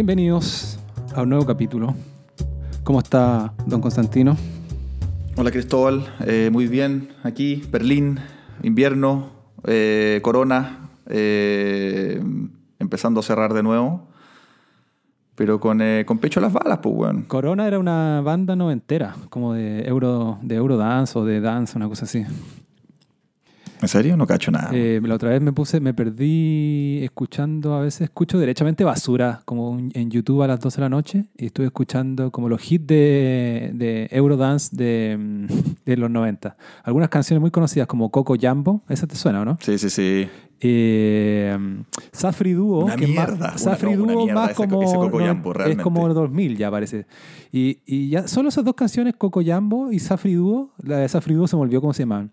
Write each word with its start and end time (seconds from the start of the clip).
Bienvenidos 0.00 0.78
a 1.14 1.20
un 1.20 1.28
nuevo 1.28 1.44
capítulo. 1.44 1.94
¿Cómo 2.84 3.00
está 3.00 3.52
don 3.66 3.82
Constantino? 3.82 4.34
Hola 5.36 5.50
Cristóbal, 5.50 6.06
eh, 6.26 6.48
muy 6.50 6.68
bien. 6.68 7.10
Aquí, 7.22 7.62
Berlín, 7.70 8.18
invierno, 8.62 9.28
eh, 9.64 10.20
corona, 10.22 10.88
eh, 11.04 12.18
empezando 12.78 13.20
a 13.20 13.22
cerrar 13.22 13.52
de 13.52 13.62
nuevo. 13.62 14.08
Pero 15.34 15.60
con, 15.60 15.82
con 16.06 16.18
pecho 16.18 16.40
a 16.40 16.44
las 16.44 16.54
balas, 16.54 16.78
pues, 16.78 16.94
weón. 16.96 17.24
Corona 17.24 17.66
era 17.66 17.78
una 17.78 18.22
banda 18.22 18.56
noventera, 18.56 19.16
como 19.28 19.52
de 19.52 19.86
Euro, 19.86 20.38
de 20.40 20.54
Eurodance 20.54 21.18
o 21.18 21.26
de 21.26 21.42
Dance, 21.42 21.76
una 21.76 21.88
cosa 21.88 22.06
así. 22.06 22.24
¿En 23.82 23.88
serio? 23.88 24.16
No 24.16 24.26
cacho 24.26 24.50
nada. 24.50 24.70
Eh, 24.72 25.00
la 25.02 25.14
otra 25.14 25.30
vez 25.30 25.40
me 25.40 25.52
puse, 25.52 25.80
me 25.80 25.94
perdí 25.94 27.00
escuchando, 27.02 27.74
a 27.74 27.80
veces 27.80 28.02
escucho 28.02 28.38
derechamente 28.38 28.84
basura, 28.84 29.40
como 29.44 29.78
en 29.94 30.10
YouTube 30.10 30.42
a 30.42 30.46
las 30.46 30.60
12 30.60 30.76
de 30.76 30.80
la 30.82 30.88
noche, 30.90 31.24
y 31.36 31.46
estuve 31.46 31.66
escuchando 31.66 32.30
como 32.30 32.48
los 32.48 32.70
hits 32.70 32.86
de, 32.86 33.70
de 33.74 34.08
Eurodance 34.10 34.76
de, 34.76 35.16
mm, 35.18 35.46
de 35.86 35.96
los 35.96 36.10
90. 36.10 36.56
Algunas 36.84 37.08
canciones 37.08 37.40
muy 37.40 37.50
conocidas 37.50 37.86
como 37.86 38.10
Coco 38.10 38.36
Jambo, 38.38 38.82
esa 38.88 39.06
te 39.06 39.16
suena, 39.16 39.40
¿o 39.40 39.44
no? 39.44 39.56
Sí, 39.62 39.78
sí, 39.78 39.88
sí. 39.88 40.28
Eh, 40.62 41.56
Safri 42.12 42.52
Duo, 42.52 42.84
Una 42.84 42.96
que 42.96 43.04
es 43.04 43.10
más- 43.14 43.28
mierda, 43.30 43.56
Safri 43.56 43.92
no, 43.92 43.96
Duo 44.04 44.24
mierda 44.24 44.34
más 44.42 44.50
ese- 44.50 44.56
como 44.56 44.82
ese 44.82 44.94
Coco 44.96 45.20
no, 45.20 45.24
Jambo, 45.26 45.54
es 45.64 45.76
como 45.78 46.12
2000 46.12 46.56
ya 46.58 46.70
parece. 46.70 47.06
Y, 47.50 47.78
y 47.86 48.10
ya 48.10 48.28
solo 48.28 48.50
esas 48.50 48.64
dos 48.64 48.74
canciones, 48.74 49.14
Coco 49.16 49.40
Jambo 49.44 49.90
y 49.90 49.98
Safri 50.00 50.34
Duo, 50.34 50.72
la 50.82 50.98
de 50.98 51.08
Safri 51.08 51.32
Duo 51.34 51.46
se 51.48 51.56
me 51.56 51.62
olvidó 51.62 51.80
cómo 51.80 51.94
se 51.94 52.02
llamaban. 52.02 52.30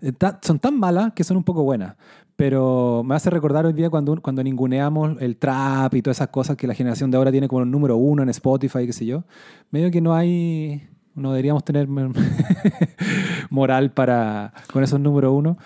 Eh, 0.00 0.12
son 0.42 0.58
tan 0.58 0.78
malas 0.78 1.12
que 1.14 1.24
son 1.24 1.36
un 1.36 1.44
poco 1.44 1.62
buenas. 1.62 1.96
Pero 2.36 3.02
me 3.04 3.16
hace 3.16 3.30
recordar 3.30 3.66
hoy 3.66 3.72
día 3.72 3.90
cuando, 3.90 4.20
cuando 4.22 4.44
ninguneamos 4.44 5.20
el 5.20 5.36
trap 5.36 5.92
y 5.94 6.02
todas 6.02 6.18
esas 6.18 6.28
cosas 6.28 6.56
que 6.56 6.68
la 6.68 6.74
generación 6.74 7.10
de 7.10 7.16
ahora 7.16 7.32
tiene 7.32 7.48
como 7.48 7.62
el 7.62 7.70
número 7.70 7.96
uno 7.96 8.22
en 8.22 8.28
Spotify, 8.28 8.86
qué 8.86 8.92
sé 8.92 9.06
yo. 9.06 9.24
Medio 9.72 9.90
que 9.90 10.00
no 10.00 10.14
hay, 10.14 10.88
no 11.16 11.32
deberíamos 11.32 11.64
tener 11.64 11.88
moral 13.50 13.90
para 13.90 14.52
con 14.72 14.84
esos 14.84 15.00
número 15.00 15.32
uno. 15.32 15.58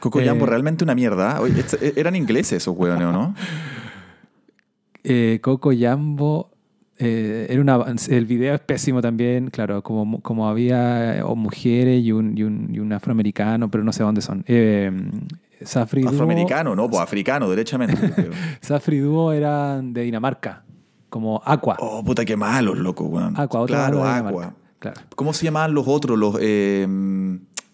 Coco 0.00 0.20
Eh, 0.20 0.34
realmente 0.34 0.82
una 0.82 0.94
mierda. 0.94 1.40
Oye, 1.40 1.62
eh, 1.80 1.92
eran 1.96 2.16
ingleses 2.16 2.54
esos 2.54 2.76
weones, 2.76 3.06
¿o 3.06 3.12
no? 3.12 3.34
Eh, 5.02 5.38
Coco 5.42 5.70
Jambo. 5.74 6.49
Eh, 7.00 7.46
era 7.50 7.60
una, 7.60 7.84
el 8.08 8.26
video 8.26 8.54
es 8.54 8.60
pésimo 8.60 9.00
también, 9.00 9.48
claro, 9.50 9.82
como, 9.82 10.20
como 10.20 10.48
había 10.48 11.16
eh, 11.18 11.22
o 11.22 11.34
mujeres 11.34 12.02
y 12.04 12.12
un, 12.12 12.36
y, 12.36 12.42
un, 12.44 12.68
y 12.72 12.78
un 12.78 12.92
afroamericano, 12.92 13.70
pero 13.70 13.82
no 13.82 13.92
sé 13.92 14.02
dónde 14.02 14.20
son. 14.20 14.44
Eh, 14.46 14.90
Safri 15.62 16.02
Duo- 16.02 16.10
Afroamericano, 16.10 16.76
no, 16.76 16.88
pues 16.88 17.00
africano, 17.02 17.48
derechamente. 17.50 17.96
Safri 18.60 18.98
Duo 18.98 19.32
eran 19.32 19.92
de 19.92 20.02
Dinamarca, 20.02 20.62
como 21.08 21.42
Aqua. 21.44 21.76
oh, 21.80 22.02
puta, 22.04 22.24
qué 22.24 22.36
malos, 22.36 22.78
loco, 22.78 23.04
weón. 23.04 23.34
Aqua, 23.38 23.60
otro 23.60 23.74
claro. 23.74 24.04
Aqua. 24.04 24.54
Claro. 24.78 25.00
¿Cómo 25.16 25.32
se 25.34 25.44
llamaban 25.44 25.74
los 25.74 25.86
otros? 25.86 26.18
Los 26.18 26.36
eh, 26.40 26.86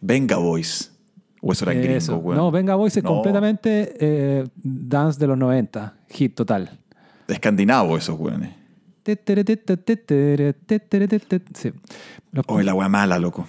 Venga 0.01 0.37
Boys. 0.37 0.93
O 1.41 1.53
eso 1.53 1.65
eran 1.71 1.77
Eso. 1.85 2.13
gringos, 2.15 2.25
weón. 2.25 2.37
No, 2.39 2.51
Venga 2.51 2.75
Boys 2.75 2.97
es 2.97 3.05
No. 3.05 3.11
completamente 3.11 3.95
eh, 4.01 4.45
dance 4.57 5.21
de 5.21 5.27
los 5.29 5.39
90, 5.39 5.95
hit 6.09 6.35
total. 6.35 6.71
Escandinavos 7.29 8.03
esos 8.03 8.19
weones. 8.19 8.51
Sí. 11.55 11.73
Oye, 12.49 12.65
la 12.65 12.75
wea 12.75 12.89
mala, 12.89 13.19
loco. 13.19 13.47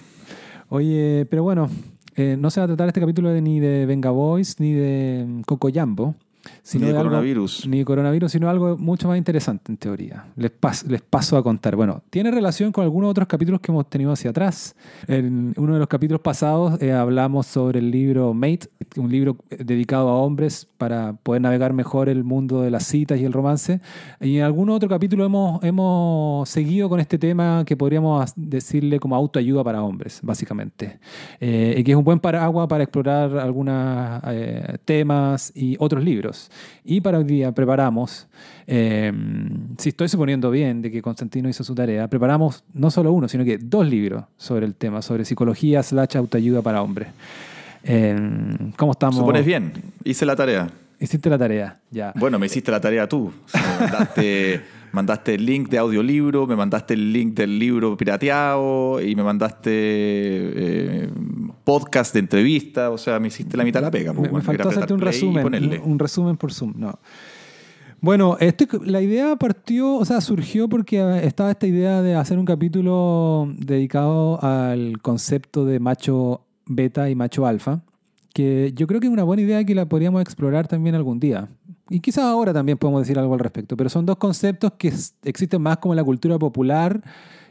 Oye, 0.69 1.25
pero 1.29 1.43
bueno, 1.43 1.69
eh, 2.15 2.35
no 2.39 2.49
se 2.49 2.59
va 2.59 2.65
a 2.65 2.67
tratar 2.67 2.87
este 2.87 2.99
capítulo 2.99 3.29
de- 3.29 3.41
ni 3.41 3.59
de 3.59 3.85
Venga 3.85 4.09
Boys 4.11 4.59
ni 4.59 4.73
de 4.73 5.41
Coco 5.45 5.69
Jambo, 5.73 6.15
sino 6.63 6.85
Ni 6.85 6.91
de 6.91 6.97
coronavirus. 6.97 7.67
ni 7.67 7.77
de 7.79 7.85
coronavirus, 7.85 8.31
sino 8.31 8.49
algo 8.49 8.77
mucho 8.77 9.07
más 9.07 9.17
interesante 9.17 9.71
en 9.71 9.77
teoría. 9.77 10.25
Les, 10.35 10.51
pas- 10.51 10.85
les 10.87 11.01
paso 11.01 11.37
a 11.37 11.43
contar. 11.43 11.75
Bueno, 11.75 12.01
tiene 12.09 12.31
relación 12.31 12.71
con 12.71 12.83
algunos 12.83 13.09
otros 13.11 13.27
capítulos 13.27 13.61
que 13.61 13.71
hemos 13.71 13.89
tenido 13.89 14.11
hacia 14.11 14.29
atrás. 14.31 14.75
En 15.07 15.53
uno 15.57 15.73
de 15.73 15.79
los 15.79 15.87
capítulos 15.87 16.21
pasados 16.21 16.81
eh, 16.81 16.91
hablamos 16.91 17.47
sobre 17.47 17.79
el 17.79 17.91
libro 17.91 18.33
Mate, 18.33 18.69
un 18.97 19.11
libro 19.11 19.37
eh, 19.49 19.63
dedicado 19.63 20.09
a 20.09 20.15
hombres 20.17 20.67
para 20.77 21.13
poder 21.23 21.41
navegar 21.41 21.73
mejor 21.73 22.09
el 22.09 22.23
mundo 22.23 22.61
de 22.61 22.71
las 22.71 22.83
citas 22.83 23.19
y 23.19 23.25
el 23.25 23.33
romance. 23.33 23.81
Y 24.21 24.37
en 24.37 24.43
algún 24.43 24.69
otro 24.69 24.87
capítulo 24.89 25.25
hemos, 25.25 25.63
hemos 25.63 26.47
seguido 26.49 26.89
con 26.89 26.99
este 26.99 27.17
tema 27.17 27.63
que 27.65 27.75
podríamos 27.75 28.31
decirle 28.35 28.99
como 28.99 29.15
autoayuda 29.15 29.63
para 29.63 29.81
hombres, 29.83 30.19
básicamente. 30.21 30.99
Eh, 31.39 31.75
y 31.77 31.83
que 31.83 31.91
es 31.91 31.97
un 31.97 32.03
buen 32.03 32.19
paraguas 32.19 32.67
para 32.67 32.83
explorar 32.83 33.37
algunos 33.37 34.21
temas 34.85 35.51
y 35.55 35.75
otros 35.79 36.03
libros. 36.03 36.36
Y 36.83 37.01
para 37.01 37.17
hoy 37.17 37.23
día 37.23 37.51
preparamos, 37.51 38.27
eh, 38.65 39.11
si 39.77 39.89
estoy 39.89 40.07
suponiendo 40.09 40.49
bien 40.51 40.81
de 40.81 40.91
que 40.91 41.01
Constantino 41.01 41.49
hizo 41.49 41.63
su 41.63 41.75
tarea, 41.75 42.07
preparamos 42.07 42.63
no 42.73 42.91
solo 42.91 43.11
uno, 43.11 43.27
sino 43.27 43.43
que 43.43 43.57
dos 43.57 43.87
libros 43.87 44.25
sobre 44.37 44.65
el 44.65 44.75
tema, 44.75 45.01
sobre 45.01 45.25
psicología 45.25 45.83
slash 45.83 46.17
autoayuda 46.17 46.61
para 46.61 46.81
hombres. 46.81 47.09
Eh, 47.83 48.15
¿Cómo 48.75 48.91
estamos? 48.91 49.17
Supones 49.17 49.45
bien. 49.45 49.73
Hice 50.03 50.25
la 50.25 50.35
tarea. 50.35 50.69
Hiciste 50.99 51.29
la 51.29 51.37
tarea, 51.37 51.79
ya. 51.91 52.11
Bueno, 52.15 52.39
me 52.39 52.47
hiciste 52.47 52.71
la 52.71 52.81
tarea 52.81 53.07
tú. 53.07 53.27
O 53.27 53.49
sea, 53.49 54.09
me 54.15 54.61
mandaste, 54.97 55.35
el 55.35 55.45
link 55.45 55.69
de 55.69 55.77
audiolibro, 55.77 56.47
me 56.47 56.55
mandaste 56.55 56.95
el 56.95 57.13
link 57.13 57.35
del 57.35 57.57
libro 57.57 57.95
pirateado 57.95 59.01
y 59.01 59.15
me 59.15 59.23
mandaste 59.23 59.69
eh, 59.71 61.09
podcast 61.63 62.13
de 62.13 62.19
entrevista. 62.19 62.89
O 62.89 62.97
sea, 62.97 63.19
me 63.19 63.27
hiciste 63.27 63.55
la 63.55 63.63
mitad 63.63 63.79
de 63.79 63.85
la 63.85 63.91
pega. 63.91 64.13
pues, 64.13 64.31
Me, 64.31 64.37
me 64.39 64.43
faltó 64.43 64.69
hacerte 64.69 64.93
un 64.93 65.01
resumen, 65.01 65.45
un, 65.45 65.91
un 65.91 65.99
resumen 65.99 66.35
por 66.35 66.51
Zoom, 66.51 66.73
no. 66.75 66.99
Bueno, 67.99 68.37
este, 68.39 68.67
la 68.85 69.01
idea 69.01 69.35
partió, 69.35 69.95
o 69.95 70.05
sea, 70.05 70.21
surgió 70.21 70.69
porque 70.69 71.21
estaba 71.23 71.49
esta 71.49 71.65
idea 71.65 72.01
de 72.01 72.15
hacer 72.15 72.37
un 72.37 72.45
capítulo 72.45 73.51
dedicado 73.57 74.43
al 74.43 75.01
concepto 75.01 75.65
de 75.65 75.79
macho 75.79 76.41
beta 76.67 77.09
y 77.09 77.15
macho 77.15 77.47
alfa, 77.47 77.81
que 78.33 78.71
yo 78.75 78.85
creo 78.85 78.99
que 78.99 79.07
es 79.07 79.13
una 79.13 79.23
buena 79.23 79.41
idea 79.41 79.63
que 79.63 79.73
la 79.73 79.87
podríamos 79.87 80.21
explorar 80.21 80.67
también 80.67 80.93
algún 80.93 81.19
día. 81.19 81.49
Y 81.89 81.99
quizás 81.99 82.25
ahora 82.25 82.53
también 82.53 82.77
podemos 82.77 83.01
decir 83.01 83.17
algo 83.17 83.33
al 83.33 83.39
respecto, 83.39 83.77
pero 83.77 83.89
son 83.89 84.05
dos 84.05 84.17
conceptos 84.17 84.73
que 84.77 84.93
existen 85.23 85.61
más 85.61 85.77
como 85.77 85.93
en 85.93 85.97
la 85.97 86.03
cultura 86.03 86.37
popular 86.37 87.01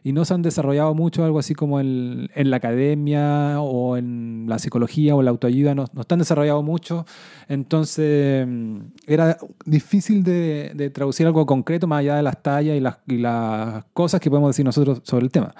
y 0.06 0.12
no 0.12 0.24
se 0.24 0.34
han 0.34 0.42
desarrollado 0.42 0.94
mucho, 0.94 1.24
algo 1.24 1.40
así 1.40 1.56
como 1.56 1.80
en, 1.80 2.28
en 2.36 2.50
la 2.50 2.58
academia 2.58 3.60
o 3.60 3.96
en 3.96 4.44
la 4.46 4.60
psicología 4.60 5.16
o 5.16 5.22
la 5.22 5.30
autoayuda, 5.32 5.74
no, 5.74 5.86
no 5.92 6.02
están 6.02 6.20
desarrollados 6.20 6.62
mucho. 6.62 7.04
Entonces 7.48 8.46
mm, 8.46 8.78
era 9.08 9.36
difícil 9.64 10.22
de, 10.22 10.70
de 10.76 10.90
traducir 10.90 11.26
algo 11.26 11.44
concreto 11.44 11.88
más 11.88 11.98
allá 11.98 12.14
de 12.14 12.22
las 12.22 12.40
tallas 12.40 12.76
y 12.76 12.80
las, 12.80 12.98
y 13.08 13.18
las 13.18 13.84
cosas 13.94 14.20
que 14.20 14.30
podemos 14.30 14.50
decir 14.50 14.64
nosotros 14.64 15.00
sobre 15.02 15.24
el 15.24 15.32
tema. 15.32 15.52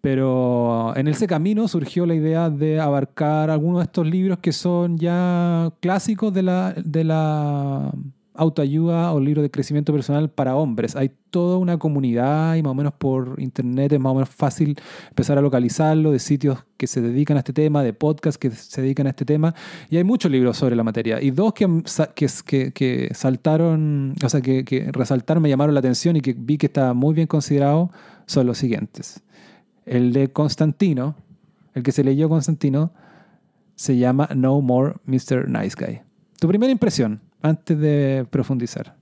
Pero 0.00 0.96
en 0.96 1.08
ese 1.08 1.26
camino 1.26 1.68
surgió 1.68 2.06
la 2.06 2.14
idea 2.14 2.48
de 2.48 2.80
abarcar 2.80 3.50
algunos 3.50 3.80
de 3.80 3.84
estos 3.84 4.06
libros 4.06 4.38
que 4.38 4.52
son 4.52 4.96
ya 4.98 5.70
clásicos 5.80 6.32
de 6.32 6.42
la, 6.42 6.72
de 6.72 7.04
la 7.04 7.92
autoayuda 8.34 9.12
o 9.12 9.20
libro 9.20 9.42
de 9.42 9.50
crecimiento 9.50 9.92
personal 9.92 10.30
para 10.30 10.56
hombres. 10.56 10.96
Hay 10.96 11.10
toda 11.30 11.58
una 11.58 11.78
comunidad 11.78 12.54
y 12.54 12.62
más 12.62 12.70
o 12.70 12.74
menos 12.74 12.94
por 12.94 13.34
internet 13.38 13.92
es 13.92 14.00
más 14.00 14.12
o 14.12 14.14
menos 14.14 14.30
fácil 14.30 14.76
empezar 15.08 15.36
a 15.36 15.42
localizarlo, 15.42 16.10
de 16.10 16.18
sitios 16.18 16.64
que 16.78 16.86
se 16.86 17.02
dedican 17.02 17.36
a 17.36 17.40
este 17.40 17.52
tema, 17.52 17.82
de 17.82 17.92
podcasts 17.92 18.38
que 18.38 18.50
se 18.50 18.80
dedican 18.80 19.06
a 19.06 19.10
este 19.10 19.26
tema. 19.26 19.54
Y 19.90 19.98
hay 19.98 20.04
muchos 20.04 20.30
libros 20.30 20.56
sobre 20.56 20.74
la 20.74 20.82
materia. 20.82 21.20
Y 21.20 21.30
dos 21.30 21.52
que, 21.52 21.82
que, 22.14 22.72
que 22.72 23.10
saltaron, 23.14 24.14
o 24.24 24.28
sea, 24.30 24.40
que, 24.40 24.64
que 24.64 24.90
resaltaron, 24.90 25.42
me 25.42 25.50
llamaron 25.50 25.74
la 25.74 25.80
atención 25.80 26.16
y 26.16 26.22
que 26.22 26.32
vi 26.32 26.56
que 26.56 26.66
estaba 26.66 26.94
muy 26.94 27.14
bien 27.14 27.26
considerado 27.26 27.90
son 28.26 28.46
los 28.46 28.56
siguientes. 28.56 29.22
El 29.86 30.12
de 30.12 30.28
Constantino, 30.32 31.16
el 31.74 31.82
que 31.82 31.92
se 31.92 32.04
leyó 32.04 32.28
Constantino, 32.28 32.92
se 33.74 33.96
llama 33.96 34.28
No 34.34 34.60
More 34.60 34.94
Mr. 35.06 35.48
Nice 35.48 35.76
Guy. 35.78 36.00
Tu 36.38 36.48
primera 36.48 36.70
impresión, 36.72 37.20
antes 37.42 37.78
de 37.78 38.26
profundizar. 38.30 38.96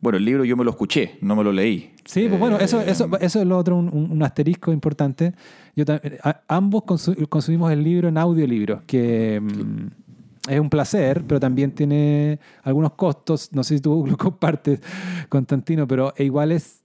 Bueno, 0.00 0.16
el 0.16 0.24
libro 0.24 0.44
yo 0.44 0.56
me 0.56 0.64
lo 0.64 0.70
escuché, 0.70 1.18
no 1.20 1.36
me 1.36 1.44
lo 1.44 1.52
leí. 1.52 1.92
Sí, 2.06 2.26
pues 2.28 2.40
bueno, 2.40 2.58
eso, 2.58 2.80
Eh, 2.80 2.84
eso, 2.90 3.08
eso 3.20 3.40
es 3.40 3.46
lo 3.46 3.58
otro, 3.58 3.76
un, 3.76 3.88
un- 4.10 4.22
asterisco 4.22 4.72
importante. 4.72 5.34
Yo 5.76 5.84
tam- 5.84 6.00
a- 6.24 6.40
ambos 6.48 6.82
consu- 6.84 7.28
consumimos 7.28 7.70
el 7.70 7.84
libro 7.84 8.08
en 8.08 8.16
audiolibro, 8.16 8.82
que 8.86 9.40
mm, 9.40 10.50
es 10.50 10.58
un 10.58 10.70
placer, 10.70 11.22
pero 11.26 11.38
también 11.38 11.72
tiene 11.72 12.40
algunos 12.62 12.92
costos. 12.94 13.50
No 13.52 13.62
sé 13.62 13.76
si 13.76 13.82
tú 13.82 14.06
lo 14.08 14.16
compartes, 14.16 14.80
Constantino, 15.28 15.86
pero 15.86 16.14
igual 16.18 16.52
es, 16.52 16.79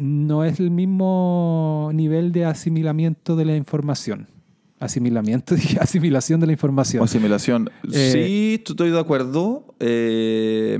no 0.00 0.44
es 0.44 0.58
el 0.60 0.70
mismo 0.70 1.90
nivel 1.94 2.32
de 2.32 2.44
asimilamiento 2.44 3.36
de 3.36 3.44
la 3.44 3.56
información. 3.56 4.28
Asimilamiento, 4.78 5.54
asimilación 5.80 6.40
de 6.40 6.46
la 6.46 6.52
información. 6.52 7.04
Asimilación. 7.04 7.70
Eh, 7.92 8.10
sí, 8.12 8.64
estoy 8.66 8.90
de 8.90 8.98
acuerdo. 8.98 9.74
Eh, 9.78 10.78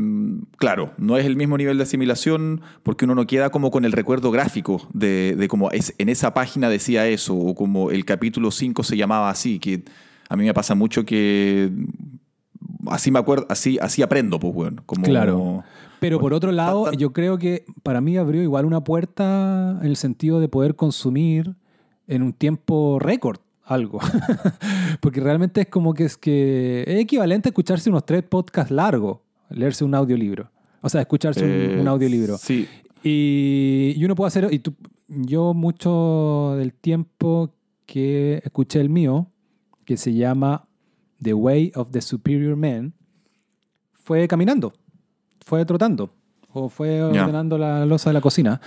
claro, 0.56 0.93
no 0.96 1.19
es 1.19 1.26
el 1.26 1.37
mismo 1.37 1.58
nivel 1.58 1.76
de 1.76 1.82
asimilación 1.82 2.62
porque 2.82 3.05
uno 3.05 3.14
no 3.14 3.26
queda 3.26 3.50
como 3.50 3.70
con 3.70 3.84
el 3.84 3.93
recuerdo 3.93 4.31
gráfico 4.31 4.88
de, 4.94 5.34
de 5.37 5.49
como 5.49 5.70
es, 5.70 5.94
en 5.99 6.08
esa 6.08 6.32
página 6.32 6.70
decía 6.70 7.06
eso 7.08 7.37
o 7.37 7.55
como 7.55 7.90
el 7.90 8.06
capítulo 8.06 8.50
5 8.50 8.82
se 8.84 8.96
llamaba 8.96 9.28
así, 9.28 9.58
que 9.58 9.84
a 10.31 10.37
mí 10.37 10.44
me 10.44 10.55
pasa 10.55 10.75
mucho 10.75 11.05
que 11.05 11.70
así 12.87 13.11
me 13.11 13.19
acuerdo, 13.19 13.46
así, 13.49 13.78
así 13.81 14.02
aprendo, 14.02 14.38
pues, 14.38 14.55
bueno. 14.55 14.82
Como, 14.87 15.02
Claro. 15.02 15.64
Pero 16.00 16.19
por 16.19 16.32
otro 16.35 16.50
lado, 16.52 16.85
tan- 16.85 16.97
yo 16.97 17.12
creo 17.12 17.38
que 17.38 17.64
para 17.82 18.00
mí 18.00 18.17
abrió 18.17 18.43
igual 18.43 18.64
una 18.64 18.82
puerta 18.82 19.79
en 19.81 19.87
el 19.87 19.97
sentido 19.97 20.41
de 20.41 20.49
poder 20.49 20.75
consumir 20.76 21.55
en 22.06 22.23
un 22.23 22.32
tiempo 22.32 22.99
récord 22.99 23.38
algo. 23.64 24.00
Porque 25.00 25.20
realmente 25.20 25.61
es 25.62 25.69
como 25.69 25.94
que 25.94 26.05
es 26.05 26.17
que 26.17 26.85
es 26.87 27.00
equivalente 27.00 27.49
a 27.49 27.50
escucharse 27.50 27.88
unos 27.91 28.05
tres 28.05 28.23
podcasts 28.23 28.70
largos, 28.73 29.19
leerse 29.50 29.85
un 29.85 29.94
audiolibro. 29.94 30.50
O 30.82 30.88
sea, 30.88 31.02
escucharse 31.02 31.44
un- 31.44 31.50
Eh, 31.50 31.79
un, 31.81 31.87
audiolibro. 31.88 32.37
Sí, 32.38 32.67
Y, 33.02 33.94
y 33.97 34.05
uno 34.05 34.14
puede 34.14 34.29
hacer, 34.29 34.49
y 34.50 34.58
tú- 34.58 34.75
yo 35.08 35.55
mucho 35.55 36.55
del 36.56 36.73
tiempo 36.73 37.55
que 37.87 38.41
escuché 38.44 38.81
el 38.81 38.88
mío, 38.91 39.26
que 39.85 39.97
se 39.97 40.14
llama 40.14 40.67
The 41.23 41.35
Way 41.35 41.73
of 41.75 41.91
the 41.91 42.00
Superior 42.00 42.56
Man, 42.56 42.93
fue 43.93 44.26
caminando, 44.29 44.73
fue 45.44 45.64
trotando, 45.64 46.10
o 46.52 46.69
fue 46.69 47.02
ordenando 47.02 47.58
la 47.58 47.84
losa 47.87 48.10
de 48.10 48.14
la 48.14 48.20
cocina. 48.20 48.60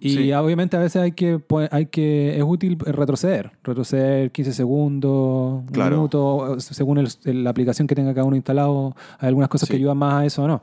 Y 0.00 0.10
Sí. 0.10 0.32
obviamente 0.32 0.76
a 0.76 0.80
veces 0.80 1.00
hay 1.02 1.12
que, 1.12 1.40
hay 1.70 1.86
que, 1.86 2.36
es 2.36 2.42
útil 2.44 2.76
retroceder, 2.78 3.52
retroceder 3.62 4.32
15 4.32 4.52
segundos, 4.52 5.60
un 5.62 5.66
Claro. 5.66 5.96
minuto, 5.96 6.56
según 6.58 6.98
el- 6.98 7.44
la 7.44 7.50
aplicación 7.50 7.86
que 7.86 7.94
tenga 7.94 8.12
cada 8.12 8.26
uno 8.26 8.36
instalado, 8.36 8.94
hay 9.18 9.28
algunas 9.28 9.48
cosas 9.48 9.68
que 9.68 9.76
Sí. 9.76 9.80
ayudan 9.80 9.96
más 9.98 10.14
a 10.14 10.26
eso 10.26 10.42
o 10.44 10.48
no. 10.48 10.60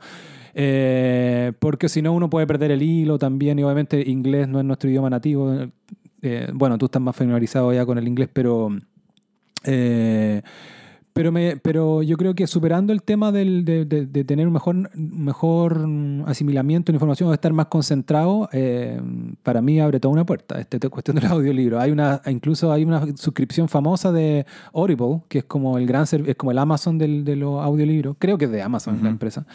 Eh, 0.54 1.52
porque 1.58 1.88
si 1.88 2.02
no 2.02 2.12
uno 2.12 2.28
puede 2.28 2.46
perder 2.46 2.70
el 2.72 2.82
hilo 2.82 3.18
también 3.18 3.58
y 3.58 3.62
obviamente 3.64 4.06
inglés 4.08 4.46
no 4.48 4.58
es 4.58 4.64
nuestro 4.66 4.90
idioma 4.90 5.08
nativo. 5.08 5.50
Eh, 6.20 6.48
bueno, 6.52 6.76
tú 6.78 6.84
estás 6.84 7.00
más 7.02 7.16
familiarizado 7.16 7.72
ya 7.72 7.84
con 7.86 7.98
el 7.98 8.06
inglés, 8.06 8.28
pero... 8.32 8.68
eh, 9.64 10.42
pero, 11.14 11.30
me, 11.30 11.56
pero 11.58 12.02
yo 12.02 12.16
creo 12.16 12.34
que 12.34 12.46
superando 12.46 12.92
el 12.92 13.02
tema 13.02 13.32
del- 13.32 13.64
de, 13.64 13.84
de- 13.84 14.06
de 14.06 14.24
tener 14.24 14.46
un 14.46 14.52
mejor, 14.54 14.90
mejor 14.96 15.86
asimilamiento 16.26 16.90
de 16.90 16.96
información 16.96 17.28
o 17.28 17.34
estar 17.34 17.52
más 17.52 17.66
concentrado, 17.66 18.48
eh, 18.52 19.00
para 19.42 19.60
mí 19.60 19.78
abre 19.80 20.00
toda 20.00 20.12
una 20.12 20.24
puerta, 20.24 20.58
esta 20.60 20.76
esta 20.76 20.88
cuestión 20.88 21.16
del 21.16 21.26
audiolibro. 21.26 21.78
Hay 21.80 21.90
una, 21.90 22.22
incluso 22.26 22.72
hay 22.72 22.84
una 22.84 23.04
suscripción 23.16 23.68
famosa 23.68 24.10
de 24.12 24.46
Audible, 24.72 25.20
que 25.28 25.38
es 25.38 25.44
como 25.44 25.76
el 25.78 25.86
gran 25.86 26.04
es 26.10 26.34
como 26.36 26.50
el 26.50 26.58
Amazon 26.58 26.96
del, 26.98 27.24
de 27.24 27.36
los 27.36 27.62
audiolibros, 27.62 28.16
creo 28.18 28.38
que 28.38 28.46
es 28.46 28.50
de 28.50 28.62
Amazon 28.62 28.98
la 29.02 29.10
empresa, 29.10 29.46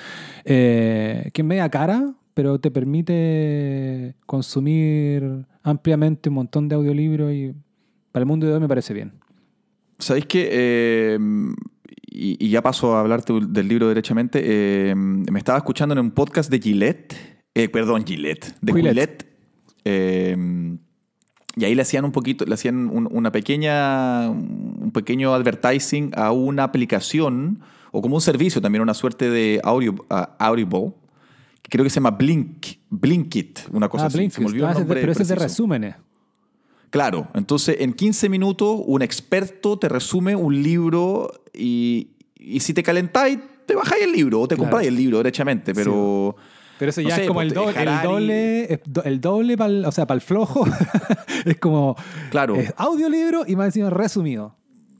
eh, 0.45 1.29
que 1.33 1.41
es 1.41 1.45
media 1.45 1.69
cara, 1.69 2.13
pero 2.33 2.59
te 2.59 2.69
permite 2.69 4.15
consumir 4.25 5.45
ampliamente 5.63 6.29
un 6.29 6.35
montón 6.35 6.67
de 6.69 6.75
audiolibros 6.75 7.31
y 7.33 7.53
para 8.11 8.21
el 8.21 8.27
mundo 8.27 8.45
de 8.47 8.53
hoy 8.53 8.59
me 8.59 8.67
parece 8.67 8.93
bien. 8.93 9.11
¿Sabéis 9.99 10.25
que, 10.25 10.47
eh, 10.51 11.19
y, 12.07 12.45
y 12.45 12.49
ya 12.49 12.61
paso 12.61 12.95
a 12.95 12.99
hablarte 13.01 13.33
del 13.47 13.67
libro 13.67 13.87
derechamente, 13.87 14.41
eh, 14.43 14.95
me 14.95 15.39
estaba 15.39 15.57
escuchando 15.57 15.93
en 15.93 15.99
un 15.99 16.11
podcast 16.11 16.49
de 16.51 16.59
Gillette, 16.59 17.15
eh, 17.55 17.69
perdón, 17.69 18.05
Gillette, 18.05 18.55
de 18.61 18.73
Quillette. 18.73 18.93
Quillette, 18.93 19.25
eh, 19.85 20.77
y 21.55 21.65
ahí 21.65 21.73
le 21.73 21.81
hacían 21.81 22.05
un 22.05 22.11
poquito, 22.11 22.45
le 22.45 22.53
hacían 22.53 22.89
un- 22.89 23.07
una 23.11 23.31
pequeña, 23.31 24.29
un 24.29 24.91
pequeño 24.93 25.33
advertising 25.33 26.11
a 26.15 26.31
una 26.31 26.63
aplicación, 26.63 27.61
o 27.91 28.01
como 28.01 28.15
un 28.15 28.21
servicio 28.21 28.61
también, 28.61 28.83
una 28.83 28.93
suerte 28.93 29.29
de 29.31 29.59
audio, 29.63 29.95
ah, 30.11 30.35
Audible, 30.39 30.93
que 31.63 31.69
creo 31.69 31.83
que 31.83 31.89
se 31.89 31.95
llama 31.95 32.11
Blink, 32.11 32.67
Blinkit, 32.91 33.59
una 33.71 33.89
cosa 33.89 34.03
Ah, 34.03 34.07
así. 34.07 34.17
Blinkist. 34.17 34.35
Se 34.37 34.41
me 34.41 34.47
olvidó 34.49 34.67
Ah, 34.67 34.69
el 34.69 34.75
de- 34.75 34.79
nombre 34.81 34.99
pero 34.99 35.11
ese 35.11 35.23
es 35.23 35.29
de 35.29 35.35
resúmenes. 35.35 35.95
Claro, 36.89 37.27
entonces 37.33 37.77
en 37.79 37.93
15 37.93 38.29
minutos 38.29 38.79
un 38.85 39.01
experto 39.01 39.77
te 39.77 39.89
resume 39.89 40.35
un 40.35 40.61
libro 40.63 41.31
y, 41.53 42.11
y 42.39 42.59
si 42.61 42.73
te 42.73 42.81
calentáis, 42.83 43.39
te 43.65 43.75
bajáis 43.75 44.03
el 44.05 44.11
libro 44.13 44.41
o 44.41 44.47
te 44.47 44.55
Claro. 44.55 44.69
compráis 44.69 44.87
el 44.87 44.95
libro 44.95 45.17
derechamente, 45.17 45.73
pero... 45.73 46.35
Pero 46.79 46.91
eso 46.91 47.01
No 47.01 47.09
ya 47.09 47.15
sé, 47.15 47.21
es 47.23 47.27
como 47.27 47.41
el, 47.41 47.53
do- 47.53 47.69
el 47.71 47.89
doble, 48.03 48.81
el 49.03 49.19
doble 49.19 49.57
pa'l- 49.57 49.85
o 49.87 49.91
sea, 49.91 50.05
para 50.05 50.15
el 50.15 50.21
flojo. 50.21 50.63
es 51.45 51.57
como 51.57 51.95
Claro. 52.29 52.55
es 52.55 52.71
audiolibro 52.77 53.43
y 53.47 53.55
más 53.55 53.65
encima 53.67 53.89
resumido. 53.89 54.55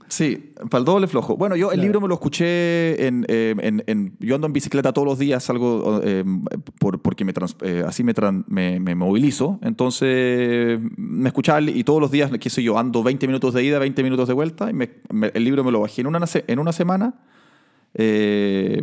Sí, 0.10 0.54
para 0.70 0.80
el 0.80 0.86
doble 0.86 1.08
flojo. 1.08 1.36
Bueno, 1.36 1.56
yo 1.58 1.68
el 1.68 1.74
Claro. 1.74 1.84
libro 1.84 2.02
me 2.02 2.08
lo 2.08 2.14
escuché 2.14 3.08
en, 3.08 3.26
eh, 3.28 3.54
en- 3.60 3.84
en- 3.88 4.14
Yo 4.20 4.36
ando 4.36 4.48
en 4.48 4.54
bicicleta 4.54 4.94
todos 4.94 5.06
los 5.06 5.20
días, 5.20 5.50
algo 5.50 6.02
por, 6.80 7.02
porque 7.02 7.26
me 7.26 7.34
trans- 7.34 7.58
eh, 7.62 7.84
así 7.86 8.04
me, 8.04 8.16
tran- 8.16 8.46
me, 8.48 8.80
me 8.80 8.96
movilizo. 8.96 9.60
Entonces 9.62 10.80
me 10.96 11.28
escuchaba 11.28 11.60
y 11.62 11.84
todos 11.84 12.00
los 12.00 12.10
días, 12.12 12.32
qué 12.40 12.50
sé 12.50 12.64
yo, 12.64 12.78
ando 12.80 13.04
20 13.04 13.28
minutos 13.28 13.54
de 13.54 13.64
ida, 13.66 13.80
20 13.80 14.02
minutos 14.02 14.28
de 14.30 14.34
vuelta. 14.34 14.70
Y 14.70 14.74
me- 14.74 14.90
el 15.34 15.44
libro 15.44 15.64
me 15.66 15.72
lo 15.72 15.82
bajé 15.82 16.02
en 16.02 16.08
una, 16.08 16.20
en 16.48 16.60
una 16.60 16.72
semana 16.72 17.16
eh, 17.94 18.82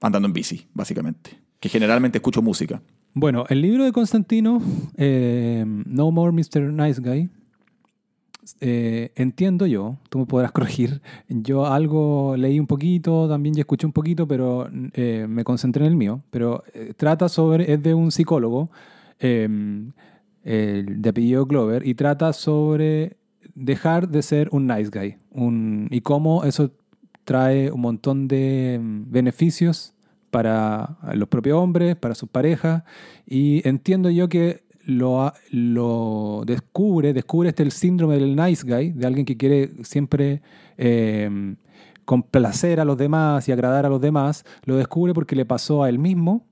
andando 0.00 0.26
en 0.28 0.32
bici, 0.32 0.66
básicamente. 0.74 1.38
Que 1.60 1.68
generalmente 1.68 2.18
escucho 2.18 2.42
música. 2.42 2.82
Bueno, 3.14 3.44
el 3.48 3.60
libro 3.62 3.84
de 3.84 3.92
Constantino, 3.92 4.60
eh, 4.96 5.64
No 5.66 6.10
More 6.10 6.32
Mr. 6.32 6.72
Nice 6.72 7.00
Guy, 7.00 7.30
eh, 8.60 9.12
entiendo 9.16 9.66
yo, 9.66 9.98
tú 10.08 10.18
me 10.18 10.26
podrás 10.26 10.52
corregir, 10.52 11.00
yo 11.28 11.66
algo 11.66 12.36
leí 12.36 12.60
un 12.60 12.66
poquito, 12.66 13.28
también 13.28 13.54
ya 13.54 13.60
escuché 13.60 13.86
un 13.86 13.92
poquito, 13.92 14.26
pero 14.26 14.68
eh, 14.94 15.26
me 15.28 15.44
concentré 15.44 15.84
en 15.84 15.92
el 15.92 15.96
mío, 15.96 16.22
pero 16.30 16.62
eh, 16.74 16.94
trata 16.96 17.28
sobre, 17.28 17.72
es 17.72 17.82
de 17.82 17.94
un 17.94 18.12
psicólogo 18.12 18.70
eh, 19.18 19.48
el 20.44 21.02
de 21.02 21.08
apellido 21.08 21.46
Glover 21.46 21.86
y 21.86 21.94
trata 21.94 22.32
sobre 22.32 23.16
dejar 23.54 24.08
de 24.08 24.22
ser 24.22 24.48
un 24.50 24.66
nice 24.66 24.90
guy 24.90 25.16
un, 25.30 25.88
y 25.90 26.00
cómo 26.00 26.44
eso 26.44 26.72
trae 27.24 27.70
un 27.70 27.80
montón 27.80 28.28
de 28.28 28.80
mm, 28.82 29.10
beneficios 29.10 29.94
para 30.30 30.96
los 31.12 31.28
propios 31.28 31.58
hombres, 31.58 31.94
para 31.94 32.14
sus 32.14 32.28
parejas, 32.28 32.84
y 33.26 33.66
entiendo 33.68 34.08
yo 34.08 34.30
que 34.30 34.64
lo, 34.86 35.32
descubre, 36.46 37.12
descubre 37.12 37.48
este 37.50 37.62
el 37.62 37.72
síndrome 37.72 38.16
del 38.18 38.34
nice 38.36 38.64
guy, 38.66 38.92
de 38.92 39.06
alguien 39.06 39.24
que 39.24 39.36
quiere 39.36 39.70
siempre 39.84 40.42
eh, 40.76 41.54
complacer 42.04 42.80
a 42.80 42.84
los 42.84 42.96
demás 42.96 43.48
y 43.48 43.52
agradar 43.52 43.86
a 43.86 43.88
los 43.88 44.00
demás, 44.00 44.44
lo 44.64 44.76
descubre 44.76 45.14
porque 45.14 45.36
le 45.36 45.44
pasó 45.44 45.82
a 45.82 45.88
él 45.88 45.98
mismo 45.98 46.46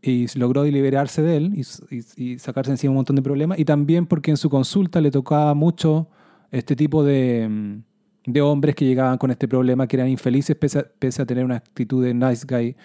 y 0.00 0.26
logró 0.38 0.64
liberarse 0.64 1.22
de 1.22 1.36
él 1.36 1.52
y, 1.56 1.94
y- 1.94 2.32
y 2.32 2.38
sacarse 2.38 2.70
encima 2.70 2.92
un 2.92 2.96
montón 2.96 3.16
de 3.16 3.22
problemas, 3.22 3.58
y 3.58 3.64
también 3.64 4.06
porque 4.06 4.30
en 4.30 4.36
su 4.36 4.48
consulta 4.48 5.00
le 5.00 5.10
tocaba 5.10 5.54
mucho 5.54 6.08
este 6.50 6.74
tipo 6.76 7.02
de, 7.04 7.46
mm, 7.48 8.30
de 8.32 8.40
hombres 8.40 8.74
que 8.74 8.84
llegaban 8.84 9.18
con 9.18 9.30
este 9.30 9.48
problema, 9.48 9.86
que 9.86 9.96
eran 9.96 10.08
infelices 10.08 10.56
pese 10.56 10.78
a, 10.78 10.86
pese 10.98 11.20
a 11.22 11.26
tener 11.26 11.44
una 11.44 11.56
actitud 11.56 12.02
de 12.04 12.14
nice 12.14 12.46
guy 12.48 12.76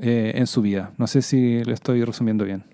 eh, 0.00 0.32
en 0.34 0.46
su 0.46 0.62
vida. 0.62 0.92
No 0.98 1.06
sé 1.06 1.22
si 1.22 1.62
lo 1.64 1.72
estoy 1.74 2.02
resumiendo 2.04 2.44
bien. 2.44 2.64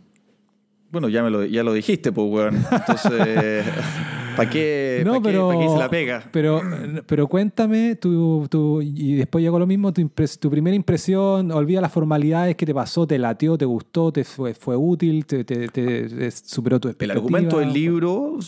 Bueno, 0.92 1.08
ya, 1.08 1.22
me 1.22 1.30
lo, 1.30 1.44
ya 1.44 1.62
lo 1.64 1.72
dijiste, 1.72 2.12
pues, 2.12 2.30
weón. 2.30 2.56
Entonces, 2.70 3.64
¿para 4.36 4.50
qué, 4.50 5.02
No, 5.04 5.12
pa' 5.14 5.18
qué- 5.18 5.24
pero, 5.24 5.48
pa' 5.48 5.58
qué 5.58 5.68
se 5.70 5.78
la 5.78 5.88
pega? 5.90 6.28
Pero, 6.30 6.62
pero 7.06 7.26
cuéntame, 7.28 7.96
tu, 7.96 8.46
tu- 8.50 8.82
y 8.82 9.14
después 9.14 9.42
llegó 9.42 9.58
lo 9.58 9.66
mismo, 9.66 9.92
tu, 9.92 10.02
impres- 10.02 10.38
tu 10.38 10.50
primera 10.50 10.76
impresión, 10.76 11.50
olvida 11.50 11.80
las 11.80 11.92
formalidades, 11.92 12.56
¿qué 12.56 12.66
te 12.66 12.74
pasó? 12.74 13.06
¿Te 13.06 13.18
latió? 13.18 13.56
¿Te 13.56 13.64
gustó? 13.64 14.12
¿Te 14.12 14.22
fue, 14.24 14.52
fue 14.54 14.76
útil? 14.76 15.24
¿Te, 15.24 15.44
te- 15.44 15.68
te- 15.68 16.08
te 16.08 16.30
superó 16.30 16.78
tu 16.78 16.88
El 16.88 16.92
expectativa? 16.92 17.18
argumento 17.24 17.58
del 17.58 17.72
libro, 17.72 18.38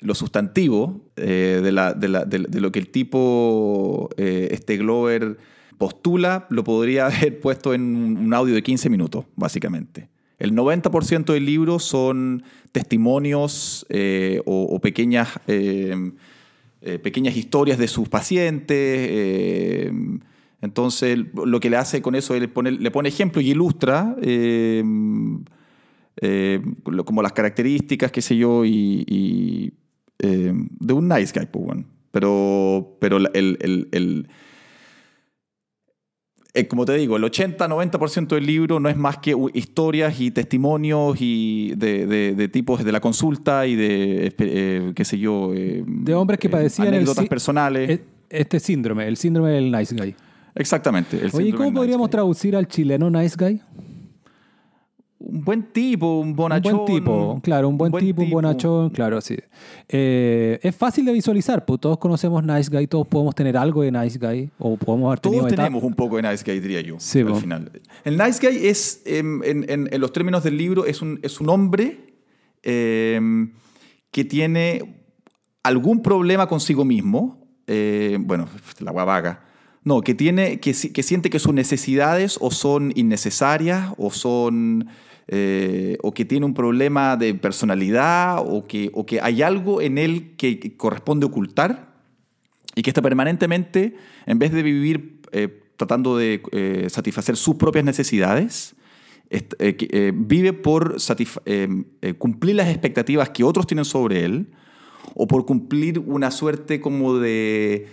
lo 0.00 0.14
sustantivo 0.14 1.02
eh, 1.16 1.60
de, 1.62 1.70
la- 1.72 1.92
de 1.92 2.08
la- 2.08 2.24
de- 2.24 2.38
de 2.48 2.60
lo 2.62 2.72
que 2.72 2.78
el 2.78 2.88
tipo, 2.88 4.08
eh, 4.16 4.48
este 4.52 4.78
Glover, 4.78 5.36
postula, 5.76 6.46
lo 6.48 6.64
podría 6.64 7.06
haber 7.08 7.40
puesto 7.40 7.74
en 7.74 7.82
un 7.94 8.16
un 8.16 8.32
audio 8.34 8.54
de 8.54 8.62
15 8.62 8.88
minutos, 8.88 9.26
básicamente. 9.36 10.08
El 10.40 10.52
90% 10.54 11.32
del 11.34 11.44
libro 11.44 11.78
son 11.78 12.42
testimonios 12.72 13.86
eh, 13.90 14.40
o, 14.46 14.80
pequeñas, 14.80 15.28
eh, 15.46 15.94
eh, 16.80 16.98
pequeñas 16.98 17.36
historias 17.36 17.78
de 17.78 17.86
sus 17.86 18.08
pacientes. 18.08 19.92
entonces, 20.62 21.18
lo 21.34 21.60
que 21.60 21.68
le 21.70 21.76
hace 21.76 22.00
con 22.02 22.14
eso, 22.14 22.34
él 22.34 22.48
pone- 22.48 22.72
le 22.72 22.90
pone 22.90 23.10
ejemplo 23.10 23.40
y 23.42 23.50
ilustra 23.50 24.16
como 27.04 27.22
las 27.22 27.32
características, 27.32 28.10
qué 28.10 28.22
sé 28.22 28.36
yo, 28.36 28.64
y, 28.64 29.72
de 30.18 30.92
un 30.92 31.08
nice 31.08 31.32
guy, 31.38 31.46
pues, 31.52 31.64
bueno. 31.66 31.84
Pero, 32.12 32.96
pero 33.00 33.18
el- 33.18 33.30
el- 33.92 34.28
eh, 36.54 36.66
como 36.66 36.84
te 36.84 36.94
digo, 36.94 37.16
el 37.16 37.22
80-90% 37.24 38.28
del 38.34 38.46
libro 38.46 38.80
no 38.80 38.88
es 38.88 38.96
más 38.96 39.18
que 39.18 39.34
historias 39.54 40.20
y 40.20 40.30
testimonios 40.30 41.16
y 41.20 41.74
de, 41.76 42.06
de- 42.06 42.34
de 42.34 42.48
tipos 42.48 42.82
de 42.84 42.92
la 42.92 43.00
consulta 43.00 43.66
y 43.66 43.76
de, 43.76 44.34
eh, 44.38 44.92
qué 44.94 45.04
sé 45.04 45.18
yo, 45.18 45.52
eh, 45.54 45.84
De 45.86 46.14
hombres 46.14 46.38
que 46.40 46.48
eh, 46.48 46.50
padecían 46.50 46.88
anécdotas 46.88 47.26
personales. 47.28 47.90
E- 47.90 48.04
Este 48.30 48.60
síndrome, 48.60 49.06
el 49.08 49.16
síndrome 49.16 49.50
del 49.50 49.70
nice 49.72 49.94
guy. 49.94 50.14
Exactamente. 50.54 51.16
el 51.16 51.22
Oye, 51.26 51.26
¿y 51.26 51.30
síndrome 51.32 51.52
¿cómo 51.56 51.70
nice 51.70 51.76
podríamos 51.78 52.10
traducir 52.10 52.56
al 52.56 52.66
chileno 52.66 53.10
nice 53.10 53.36
guy? 53.38 53.60
Un 55.20 55.44
buen 55.44 55.62
tipo, 55.70 56.18
un 56.18 56.34
bonachón. 56.34 56.72
Un 56.72 56.78
buen 56.86 56.98
tipo, 56.98 57.40
claro, 57.42 57.68
un 57.68 57.76
buen, 57.76 57.92
tipo, 57.92 58.22
un 58.22 58.30
bonachón, 58.30 58.88
claro, 58.90 59.20
sí. 59.20 59.36
Eh, 59.86 60.58
es 60.62 60.74
fácil 60.74 61.04
de 61.04 61.12
visualizar, 61.12 61.64
pues 61.66 61.78
todos 61.78 61.98
conocemos 61.98 62.42
Nice 62.42 62.70
Guy, 62.70 62.86
todos 62.86 63.06
podemos 63.06 63.34
tener 63.34 63.56
algo 63.56 63.82
de 63.82 63.92
Nice 63.92 64.18
Guy, 64.18 64.50
o 64.58 64.76
podemos 64.78 65.08
haber 65.08 65.20
Todos 65.20 65.46
tenemos 65.48 65.82
un 65.84 65.94
poco 65.94 66.16
de 66.16 66.22
Nice 66.22 66.42
Guy, 66.44 66.60
diría 66.60 66.80
yo, 66.80 66.96
sí, 66.98 67.20
al 67.20 67.36
final. 67.36 67.70
El 68.02 68.16
Nice 68.16 68.40
Guy 68.44 68.66
es, 68.66 69.02
em, 69.04 69.42
en, 69.44 69.66
en, 69.68 70.00
los 70.00 70.10
términos 70.12 70.42
del 70.42 70.56
libro, 70.56 70.86
es 70.86 71.02
un, 71.02 71.20
es 71.22 71.38
un 71.38 71.50
hombre 71.50 72.16
em, 72.62 73.52
que 74.10 74.24
tiene 74.24 75.04
algún 75.62 76.02
problema 76.02 76.48
consigo 76.48 76.86
mismo, 76.86 77.46
eh, 77.66 78.16
bueno, 78.18 78.48
la 78.78 78.90
guavaga, 78.90 79.44
no, 79.84 80.00
que, 80.00 80.14
tiene, 80.14 80.60
que, 80.60 80.72
que 80.72 81.02
siente 81.02 81.28
que 81.28 81.38
sus 81.38 81.52
necesidades 81.52 82.38
o 82.40 82.50
son 82.50 82.92
innecesarias 82.96 83.92
o 83.98 84.10
son 84.10 84.88
eh, 85.32 85.96
o 86.02 86.12
que 86.12 86.24
tiene 86.24 86.44
un 86.44 86.54
problema 86.54 87.16
de 87.16 87.34
personalidad, 87.34 88.42
o 88.44 88.66
que, 88.66 88.90
o 88.94 89.06
que 89.06 89.20
hay 89.20 89.42
algo 89.42 89.80
en 89.80 89.96
él 89.96 90.34
que 90.36 90.76
corresponde 90.76 91.24
ocultar, 91.24 91.94
y 92.74 92.82
que 92.82 92.90
está 92.90 93.00
permanentemente, 93.00 93.94
en 94.26 94.40
vez 94.40 94.50
de 94.50 94.64
vivir 94.64 95.20
eh, 95.30 95.62
tratando 95.76 96.16
de 96.16 96.42
eh, 96.50 96.88
satisfacer 96.90 97.36
sus 97.36 97.54
propias 97.54 97.84
necesidades, 97.84 98.74
vive 100.14 100.52
por 100.52 100.96
cumplir 102.18 102.56
las 102.56 102.68
expectativas 102.68 103.30
que 103.30 103.44
otros 103.44 103.68
tienen 103.68 103.84
sobre 103.84 104.24
él, 104.24 104.48
o 105.14 105.28
por 105.28 105.46
cumplir 105.46 106.00
una 106.00 106.32
suerte 106.32 106.80
como 106.80 107.18
de 107.18 107.86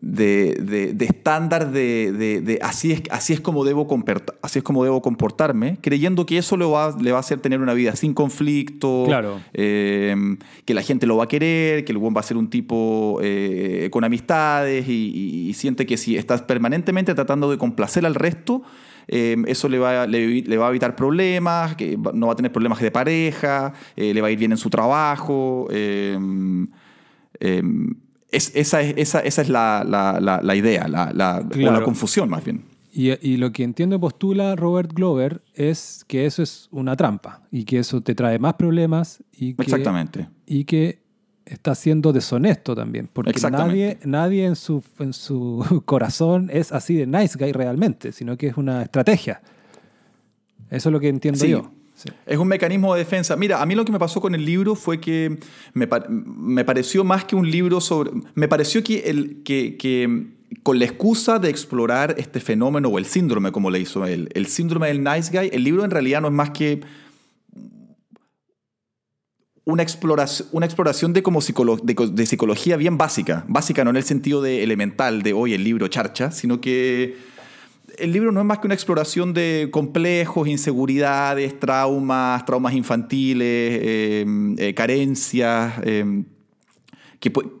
de, 0.00 0.96
estándar 1.00 1.70
de, 1.70 2.58
así, 2.62 2.92
es, 2.92 3.02
así, 3.10 3.32
es 3.32 3.40
como 3.40 3.64
debo 3.64 3.86
así 4.42 4.58
es 4.58 4.62
como 4.62 4.84
debo 4.84 5.02
comportarme, 5.02 5.78
creyendo 5.80 6.26
que 6.26 6.38
eso 6.38 6.56
le 6.56 6.64
va, 6.64 6.96
le 7.00 7.12
va 7.12 7.18
a 7.18 7.20
hacer 7.20 7.40
tener 7.40 7.60
una 7.60 7.74
vida 7.74 7.96
sin 7.96 8.14
conflicto, 8.14 9.06
em, 9.52 10.38
que 10.64 10.74
la 10.74 10.82
gente 10.82 11.06
lo 11.06 11.16
va 11.16 11.24
a 11.24 11.28
querer, 11.28 11.84
que 11.84 11.92
el 11.92 11.98
buen 11.98 12.14
va 12.14 12.20
a 12.20 12.24
ser 12.24 12.36
un 12.36 12.50
tipo 12.50 13.18
eh, 13.22 13.88
con 13.90 14.04
amistades 14.04 14.88
y, 14.88 15.52
siente 15.54 15.86
que 15.86 15.96
si 15.96 16.16
estás 16.16 16.42
permanentemente 16.42 17.14
tratando 17.14 17.50
de 17.50 17.58
complacer 17.58 18.06
al 18.06 18.14
resto, 18.14 18.62
em, 19.08 19.44
eso 19.46 19.68
le 19.68 19.78
va, 19.78 20.06
le, 20.06 20.56
va 20.56 20.66
a 20.66 20.70
evitar 20.70 20.94
problemas, 20.94 21.74
que 21.74 21.98
no 22.14 22.26
va 22.28 22.34
a 22.34 22.36
tener 22.36 22.52
problemas 22.52 22.80
de 22.80 22.90
pareja, 22.90 23.72
eh, 23.96 24.14
le 24.14 24.20
va 24.20 24.28
a 24.28 24.30
ir 24.30 24.38
bien 24.38 24.52
en 24.52 24.58
su 24.58 24.70
trabajo. 24.70 25.68
Esa, 28.30 28.82
es, 28.82 28.94
esa, 28.96 29.20
esa 29.20 29.42
es 29.42 29.48
la, 29.48 29.84
la, 29.86 30.40
la 30.42 30.54
idea, 30.54 30.86
la, 30.86 31.12
la, 31.14 31.82
confusión 31.82 32.28
más 32.28 32.44
bien. 32.44 32.64
Y, 32.92 33.10
y, 33.26 33.36
lo 33.36 33.52
que 33.52 33.64
entiendo 33.64 33.96
y 33.96 33.98
postula 33.98 34.56
Robert 34.56 34.92
Glover 34.92 35.42
es 35.54 36.04
que 36.08 36.26
eso 36.26 36.42
es 36.42 36.68
una 36.70 36.96
trampa 36.96 37.42
y 37.50 37.64
que 37.64 37.78
eso 37.78 38.00
te 38.00 38.14
trae 38.14 38.38
más 38.38 38.54
problemas 38.54 39.22
y 39.32 39.54
que, 39.54 39.62
Exactamente. 39.62 40.28
Y 40.46 40.64
que 40.64 41.00
está 41.46 41.74
siendo 41.74 42.12
deshonesto 42.12 42.74
también, 42.74 43.08
porque 43.10 43.32
nadie, 43.50 43.98
nadie 44.04 44.44
en, 44.44 44.56
su, 44.56 44.82
en 44.98 45.12
su 45.12 45.82
corazón 45.86 46.50
es 46.52 46.72
así 46.72 46.94
de 46.94 47.06
nice 47.06 47.38
guy 47.38 47.52
realmente, 47.52 48.12
sino 48.12 48.36
que 48.36 48.48
es 48.48 48.56
una 48.56 48.82
estrategia. 48.82 49.40
Eso 50.70 50.88
es 50.90 50.92
lo 50.92 51.00
que 51.00 51.08
entiendo 51.08 51.44
yo. 51.46 51.70
Es 52.26 52.38
un 52.38 52.48
mecanismo 52.48 52.94
de 52.94 53.00
defensa. 53.00 53.36
Mira, 53.36 53.60
a 53.60 53.66
mí 53.66 53.74
lo 53.74 53.84
que 53.84 53.92
me 53.92 53.98
pasó 53.98 54.20
con 54.20 54.34
el 54.34 54.44
libro 54.44 54.74
fue 54.74 55.00
que 55.00 55.38
me, 55.74 55.86
pareció 56.64 57.04
más 57.04 57.24
que 57.24 57.36
un 57.36 57.50
libro 57.50 57.80
sobre... 57.80 58.10
Me 58.34 58.48
pareció 58.48 58.82
que, 58.84 59.10
el, 59.10 59.42
que, 59.42 60.26
con 60.62 60.78
la 60.78 60.84
excusa 60.84 61.38
de 61.38 61.50
explorar 61.50 62.14
este 62.18 62.40
fenómeno 62.40 62.88
o 62.88 62.98
el 62.98 63.06
síndrome, 63.06 63.52
como 63.52 63.70
le 63.70 63.80
hizo 63.80 64.06
él, 64.06 64.28
el 64.34 64.46
síndrome 64.46 64.88
del 64.88 65.02
nice 65.02 65.30
guy, 65.36 65.50
el 65.52 65.64
libro 65.64 65.84
en 65.84 65.90
realidad 65.90 66.20
no 66.20 66.28
es 66.28 66.34
más 66.34 66.50
que 66.50 66.80
una 69.64 69.82
exploración, 69.82 70.48
una 70.52 70.64
exploración 70.64 71.12
de, 71.12 71.22
como 71.22 71.40
de, 71.40 72.26
psicología 72.26 72.76
bien 72.78 72.96
básica. 72.96 73.44
Básica 73.48 73.84
no 73.84 73.90
en 73.90 73.96
el 73.96 74.04
sentido 74.04 74.40
de 74.40 74.62
elemental 74.62 75.22
de 75.22 75.34
hoy 75.34 75.52
el 75.52 75.62
libro 75.62 75.88
charcha, 75.88 76.30
sino 76.30 76.60
que 76.60 77.16
el 77.98 78.12
libro 78.12 78.32
no 78.32 78.40
es 78.40 78.46
más 78.46 78.58
que 78.58 78.66
una 78.66 78.74
exploración 78.74 79.32
de 79.32 79.68
complejos, 79.70 80.48
inseguridades, 80.48 81.58
traumas, 81.58 82.44
traumas 82.44 82.74
infantiles, 82.74 83.80
em, 83.82 84.56
eh, 84.58 84.74
carencias, 84.74 85.74
em, 85.84 86.24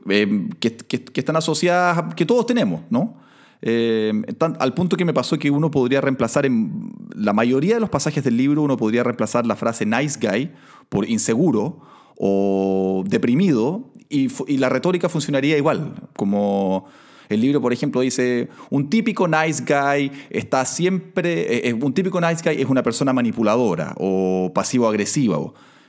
em, 0.08 0.48
que, 0.50 0.76
que, 0.76 1.20
están 1.20 1.36
asociadas, 1.36 2.14
que 2.14 2.24
todos 2.24 2.46
tenemos, 2.46 2.82
¿no? 2.90 3.26
al 3.60 4.72
punto 4.72 4.96
que 4.96 5.04
me 5.04 5.12
pasó 5.12 5.36
que 5.36 5.50
uno 5.50 5.68
podría 5.68 6.00
reemplazar, 6.00 6.46
en 6.46 6.92
la 7.16 7.32
mayoría 7.32 7.74
de 7.74 7.80
los 7.80 7.90
pasajes 7.90 8.22
del 8.22 8.36
libro, 8.36 8.62
uno 8.62 8.76
podría 8.76 9.02
reemplazar 9.02 9.46
la 9.46 9.56
frase 9.56 9.84
nice 9.84 10.16
guy 10.20 10.52
por 10.88 11.08
inseguro 11.08 11.80
o 12.16 13.02
deprimido 13.04 13.90
y, 14.08 14.28
y 14.46 14.58
la 14.58 14.68
retórica 14.68 15.08
funcionaría 15.08 15.58
igual, 15.58 16.08
como 16.14 16.86
el 17.28 17.40
libro, 17.40 17.60
por 17.60 17.72
ejemplo, 17.72 18.00
dice, 18.00 18.48
un 18.70 18.88
típico 18.88 19.28
nice 19.28 19.62
guy 19.62 20.10
está 20.30 20.64
siempre, 20.64 21.42
eh, 21.42 21.68
eh, 21.68 21.72
un 21.74 21.92
típico 21.92 22.20
nice 22.20 22.42
guy 22.42 22.60
es 22.60 22.68
una 22.68 22.82
persona 22.82 23.12
manipuladora 23.12 23.94
o 23.98 24.50
pasivo-agresiva. 24.54 25.38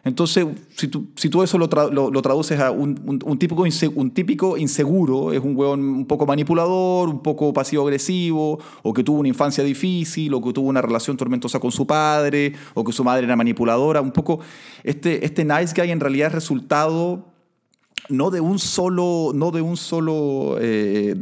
Entonces, 0.04 0.46
si 0.76 0.88
tú, 0.88 1.10
si 1.16 1.30
tú 1.30 1.44
eso 1.44 1.58
lo, 1.58 1.68
traduces 1.68 2.60
a 2.60 2.72
un, 2.72 3.22
un, 3.26 3.38
típico 3.38 3.64
un 3.96 4.12
típico 4.12 4.58
inseguro, 4.58 5.34
es 5.34 5.42
un 5.42 5.56
hueón 5.56 5.82
un 5.82 6.06
poco 6.06 6.26
manipulador, 6.26 7.10
un 7.10 7.22
poco 7.22 7.52
pasivo-agresivo, 7.52 8.60
o 8.82 8.94
que 8.94 9.04
tuvo 9.04 9.20
una 9.20 9.28
infancia 9.28 9.64
difícil, 9.64 10.34
o 10.34 10.42
que 10.42 10.54
tuvo 10.54 10.70
una 10.70 10.82
relación 10.82 11.18
tormentosa 11.18 11.60
con 11.60 11.72
su 11.72 11.86
padre, 11.86 12.54
o 12.74 12.84
que 12.84 12.94
su 12.94 13.04
madre 13.04 13.26
era 13.26 13.36
manipuladora, 13.36 14.00
un 14.02 14.12
poco, 14.12 14.40
este, 14.84 15.26
este 15.26 15.44
nice 15.44 15.74
guy 15.76 15.92
en 15.92 16.00
realidad 16.00 16.28
es 16.28 16.34
resultado 16.34 17.26
no 18.08 18.32
de 18.32 18.40
un 18.42 18.60
solo, 18.60 19.32
no 19.34 19.52
de 19.52 19.62
un 19.62 19.78
solo, 19.78 20.58
eh, 20.60 21.16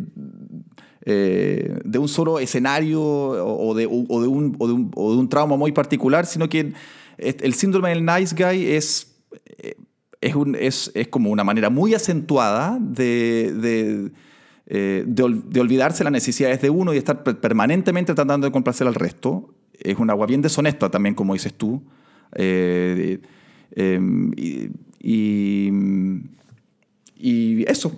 eh, 1.05 1.79
de 1.84 2.00
un 2.00 2.07
solo 2.07 2.39
escenario 2.39 3.01
o 3.01 3.74
de, 3.74 3.88
un, 3.88 4.07
de 4.07 5.01
un, 5.01 5.29
trauma 5.29 5.57
muy 5.57 5.72
particular, 5.72 6.25
sino 6.25 6.48
que 6.50 6.74
el 7.17 7.53
síndrome 7.53 7.89
del 7.89 8.05
nice 8.05 8.36
guy 8.36 8.67
es, 8.67 9.15
eh, 9.57 9.75
es, 10.22 10.36
un, 10.36 10.55
es, 10.55 10.91
como 11.10 11.29
una 11.29 11.43
manera 11.43 11.69
muy 11.69 11.93
acentuada 11.93 12.77
de, 12.79 14.12
de, 14.69 15.60
olvidarse 15.60 16.03
las 16.03 16.13
necesidades 16.13 16.62
de 16.62 16.69
uno 16.69 16.93
y 16.93 16.98
estar 16.98 17.24
permanentemente 17.24 18.13
tratando 18.13 18.48
de 18.48 18.51
complacer 18.51 18.88
al 18.88 18.96
resto. 18.96 19.53
Es 19.79 19.98
una 19.98 20.13
agua 20.13 20.25
bien 20.25 20.41
deshonesta 20.41 20.89
también, 20.89 21.15
como 21.15 21.34
dices 21.34 21.53
tú. 21.53 21.81
Y 25.00 25.72
eso. 27.67 27.91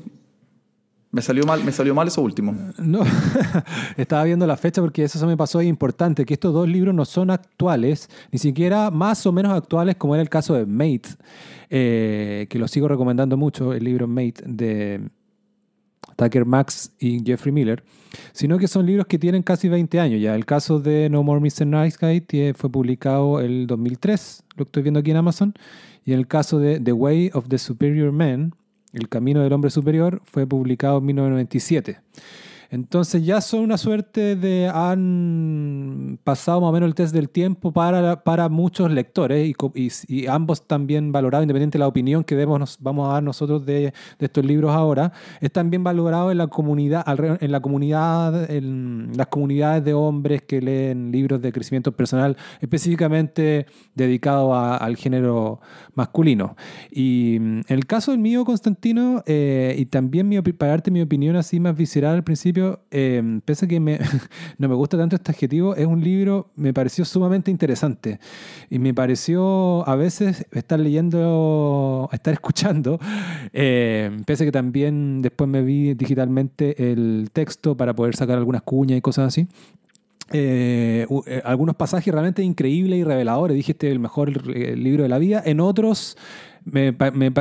Me 1.12 1.24
salió 1.24 1.44
mal, 1.44 1.64
me 1.64 1.72
salió 1.72 1.96
mal 1.96 2.08
eso 2.08 2.22
último. 2.22 2.56
No, 2.78 3.02
estaba 3.98 4.24
viendo 4.26 4.46
la 4.46 4.58
fecha 4.58 4.80
porque 4.80 5.04
eso 5.04 5.18
se 5.18 5.26
me 5.26 5.36
pasó 5.36 5.60
importante, 5.62 6.24
que 6.24 6.36
estos 6.36 6.54
dos 6.54 6.70
libros 6.70 6.94
no 6.94 7.04
son 7.04 7.32
actuales, 7.32 8.10
ni 8.32 8.38
siquiera 8.38 8.92
más 8.92 9.26
o 9.26 9.32
menos 9.32 9.54
actuales 9.54 9.96
como 9.96 10.14
era 10.14 10.22
el 10.22 10.30
caso 10.30 10.54
de 10.54 10.68
Mate, 10.68 11.10
eh, 11.72 12.46
que 12.48 12.60
lo 12.60 12.68
sigo 12.68 12.88
recomendando 12.88 13.38
mucho, 13.38 13.74
el 13.74 13.84
libro 13.86 14.08
Mate 14.08 14.44
de 14.46 15.10
Tucker 16.16 16.46
Max 16.46 16.92
y 17.00 17.24
Jeffrey 17.26 17.52
Miller, 17.52 17.84
sino 18.32 18.60
que 18.60 18.68
son 18.68 18.86
libros 18.86 19.08
que 19.08 19.18
tienen 19.18 19.42
casi 19.42 19.68
20 19.68 20.00
años 20.00 20.22
ya. 20.22 20.36
El 20.36 20.46
caso 20.46 20.80
de 20.80 21.10
No 21.10 21.24
More 21.24 21.40
Mr. 21.40 21.66
Nice 21.66 21.98
Guy 22.00 22.54
fue 22.54 22.70
publicado 22.70 23.40
el 23.40 23.66
2003, 23.66 24.44
lo 24.58 24.66
estoy 24.66 24.84
viendo 24.84 25.00
aquí 25.00 25.10
en 25.10 25.18
Amazon, 25.18 25.54
y 26.06 26.14
en 26.14 26.20
el 26.20 26.28
caso 26.28 26.60
de 26.60 26.80
The 26.80 26.94
Way 26.94 27.32
of 27.34 27.48
the 27.48 27.58
Superior 27.58 28.12
Man, 28.12 28.54
el 28.94 29.10
Camino 29.10 29.42
del 29.42 29.54
Hombre 29.54 29.72
Superior 29.72 30.22
fue 30.26 30.48
publicado 30.48 31.00
en 31.00 31.06
1997. 31.06 32.00
Entonces 32.72 33.26
ya 33.26 33.42
son 33.42 33.62
una 33.62 33.78
suerte 33.80 34.36
de... 34.36 34.70
han 34.72 36.20
pasado 36.24 36.62
más 36.62 36.70
o 36.70 36.72
menos 36.72 36.88
el 36.88 36.94
test 36.94 37.14
del 37.14 37.30
tiempo 37.30 37.72
para, 37.72 38.24
para 38.24 38.48
muchos 38.48 38.92
lectores 38.92 39.56
y, 40.08 40.28
ambos 40.28 40.68
también 40.68 41.12
valorados, 41.12 41.44
independiente 41.44 41.78
de 41.78 41.80
la 41.80 41.88
opinión 41.88 42.24
que 42.24 42.46
vamos 42.46 43.10
a 43.10 43.14
dar 43.14 43.24
nosotros 43.24 43.66
de, 43.66 43.92
estos 44.20 44.46
libros 44.46 44.72
ahora, 44.72 45.12
es 45.42 45.52
también 45.52 45.84
valorado 45.84 46.32
en 46.32 46.38
la 46.38 46.48
comunidad, 46.48 47.04
en 47.42 47.52
la 47.52 47.60
comunidad, 47.60 48.52
en 48.52 49.14
las 49.16 49.28
comunidades 49.28 49.84
de 49.84 49.96
hombres 49.96 50.44
que 50.44 50.62
leen 50.62 51.12
libros 51.12 51.42
de 51.42 51.52
crecimiento 51.52 51.92
personal, 51.92 52.38
específicamente 52.62 53.66
dedicados 53.96 54.80
al 54.80 54.96
género 54.96 55.60
masculino. 56.00 56.56
Y 56.90 57.36
en 57.36 57.66
el 57.68 57.86
caso 57.86 58.12
del 58.12 58.20
mío, 58.20 58.46
Constantino, 58.46 59.22
eh, 59.26 59.76
y 59.78 59.86
también 59.86 60.28
mi, 60.28 60.42
para 60.42 60.72
darte 60.72 60.92
mi 60.92 61.02
opinión 61.02 61.36
así 61.36 61.60
más 61.60 61.76
visceral 61.76 62.16
al 62.16 62.24
principio, 62.24 62.80
eh, 62.90 63.42
pese 63.46 63.66
a 63.66 63.68
que 63.68 63.80
me, 63.80 64.00
no 64.58 64.70
me 64.70 64.76
gusta 64.76 64.98
tanto 64.98 65.16
este 65.16 65.32
adjetivo, 65.32 65.76
es 65.76 65.86
un 65.86 66.02
libro, 66.02 66.52
me 66.56 66.74
pareció 66.74 67.06
sumamente 67.06 67.52
interesante. 67.52 68.20
Y 68.70 68.80
me 68.80 68.94
pareció 68.94 69.88
a 69.88 69.96
veces 69.96 70.46
estar 70.52 70.80
leyendo, 70.80 72.10
estar 72.12 72.34
escuchando, 72.34 73.00
eh, 73.54 74.10
pese 74.26 74.44
a 74.44 74.48
que 74.48 74.52
también 74.52 75.22
después 75.22 75.50
me 75.50 75.62
vi 75.62 75.94
digitalmente 75.94 76.92
el 76.92 77.30
texto 77.34 77.76
para 77.76 77.94
poder 77.94 78.16
sacar 78.16 78.38
algunas 78.38 78.62
cuñas 78.62 78.98
y 78.98 79.02
cosas 79.02 79.28
así. 79.28 79.48
Eh, 80.32 81.08
eh, 81.26 81.42
algunos 81.44 81.76
pasajes 81.76 82.14
realmente 82.14 82.44
increíbles 82.44 83.00
y 83.00 83.04
reveladores. 83.04 83.56
Dije, 83.56 83.76
es 83.88 83.94
el 83.94 84.00
mejor 84.00 84.30
eh, 84.56 84.76
libro 84.76 85.04
de 85.04 85.10
la 85.10 85.18
vida. 85.18 85.42
En 85.46 85.60
otros 85.60 86.18
me, 86.66 86.92
me 86.92 87.32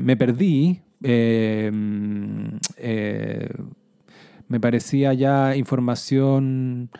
me 0.00 0.16
perdí. 0.16 0.80
mm, 1.00 2.56
me 4.48 4.60
parecía 4.60 5.14
ya 5.14 5.56
información 5.56 6.90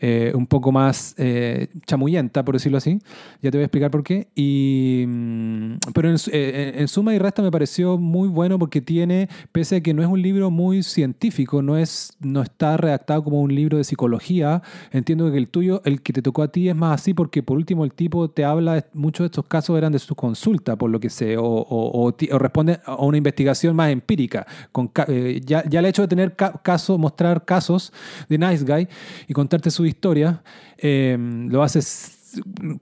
eh, 0.00 0.32
un 0.34 0.46
poco 0.46 0.72
más 0.72 1.14
eh, 1.18 1.68
chamullenta, 1.86 2.44
por 2.44 2.54
decirlo 2.54 2.78
así. 2.78 2.98
Ya 3.42 3.50
te 3.50 3.58
voy 3.58 3.62
a 3.62 3.66
explicar 3.66 3.90
por 3.90 4.02
qué. 4.02 4.28
Y, 4.34 5.04
mm, 5.06 5.72
pero 5.94 6.10
en, 6.10 6.18
su- 6.18 6.30
eh, 6.32 6.74
en- 6.76 6.88
suma 6.88 7.14
y 7.14 7.18
resta 7.18 7.42
me 7.42 7.50
pareció 7.50 7.98
muy 7.98 8.28
bueno 8.28 8.58
porque 8.58 8.80
tiene, 8.80 9.28
pese 9.52 9.76
a 9.76 9.80
que 9.80 9.94
no 9.94 10.02
es 10.02 10.08
un 10.08 10.20
libro 10.22 10.50
muy 10.50 10.82
científico, 10.82 11.62
no, 11.62 11.76
es, 11.76 12.12
no 12.20 12.42
está 12.42 12.76
redactado 12.76 13.24
como 13.24 13.40
un 13.40 13.54
libro 13.54 13.76
de 13.78 13.84
psicología, 13.84 14.62
entiendo 14.92 15.30
que 15.30 15.38
el 15.38 15.48
tuyo, 15.48 15.82
el 15.84 16.02
que 16.02 16.12
te 16.12 16.22
tocó 16.22 16.42
a 16.42 16.48
ti 16.48 16.68
es 16.68 16.76
más 16.76 17.00
así 17.00 17.14
porque 17.14 17.42
por 17.42 17.56
último 17.56 17.84
el 17.84 17.92
tipo 17.92 18.28
te 18.30 18.44
habla, 18.44 18.84
muchos 18.92 19.24
de 19.24 19.26
estos 19.26 19.46
casos 19.46 19.76
eran 19.78 19.92
de 19.92 19.98
su 19.98 20.14
consulta, 20.14 20.76
por 20.76 20.90
lo 20.90 21.00
que 21.00 21.10
sé, 21.10 21.36
o, 21.36 21.44
o- 21.44 22.06
o 22.08 22.12
o 22.32 22.38
responde 22.38 22.80
a 22.84 22.96
una 22.96 23.16
investigación 23.18 23.74
más 23.76 23.90
empírica. 23.90 24.46
Con, 24.72 24.90
eh, 25.08 25.40
ya, 25.44 25.64
ya 25.68 25.80
el 25.80 25.86
hecho 25.86 26.02
de 26.02 26.08
tener 26.08 26.34
ca- 26.36 26.60
casos, 26.62 26.98
mostrar 26.98 27.44
casos 27.44 27.92
de 28.28 28.38
Nice 28.38 28.64
Guy 28.64 28.88
y 29.28 29.32
contarte 29.32 29.70
su 29.70 29.85
historia, 29.88 30.42
eh, 30.78 31.16
lo 31.48 31.62
haces 31.62 32.12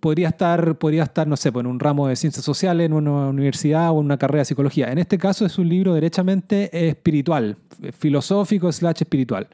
podría 0.00 0.28
estar, 0.28 0.76
podría 0.78 1.04
estar, 1.04 1.28
no 1.28 1.36
sé, 1.36 1.52
pues, 1.52 1.62
en 1.64 1.70
un 1.70 1.78
ramo 1.78 2.08
de 2.08 2.16
ciencias 2.16 2.44
sociales, 2.44 2.86
en 2.86 2.92
una 2.92 3.28
universidad 3.28 3.90
o 3.92 4.00
en 4.00 4.06
una 4.06 4.16
carrera 4.18 4.40
de 4.40 4.44
psicología. 4.46 4.90
En 4.90 4.98
este 4.98 5.16
caso 5.16 5.46
es 5.46 5.58
un 5.58 5.68
libro 5.68 5.94
derechamente 5.94 6.88
espiritual, 6.88 7.56
filosófico 7.96 8.72
slash 8.72 9.02
espiritual. 9.02 9.46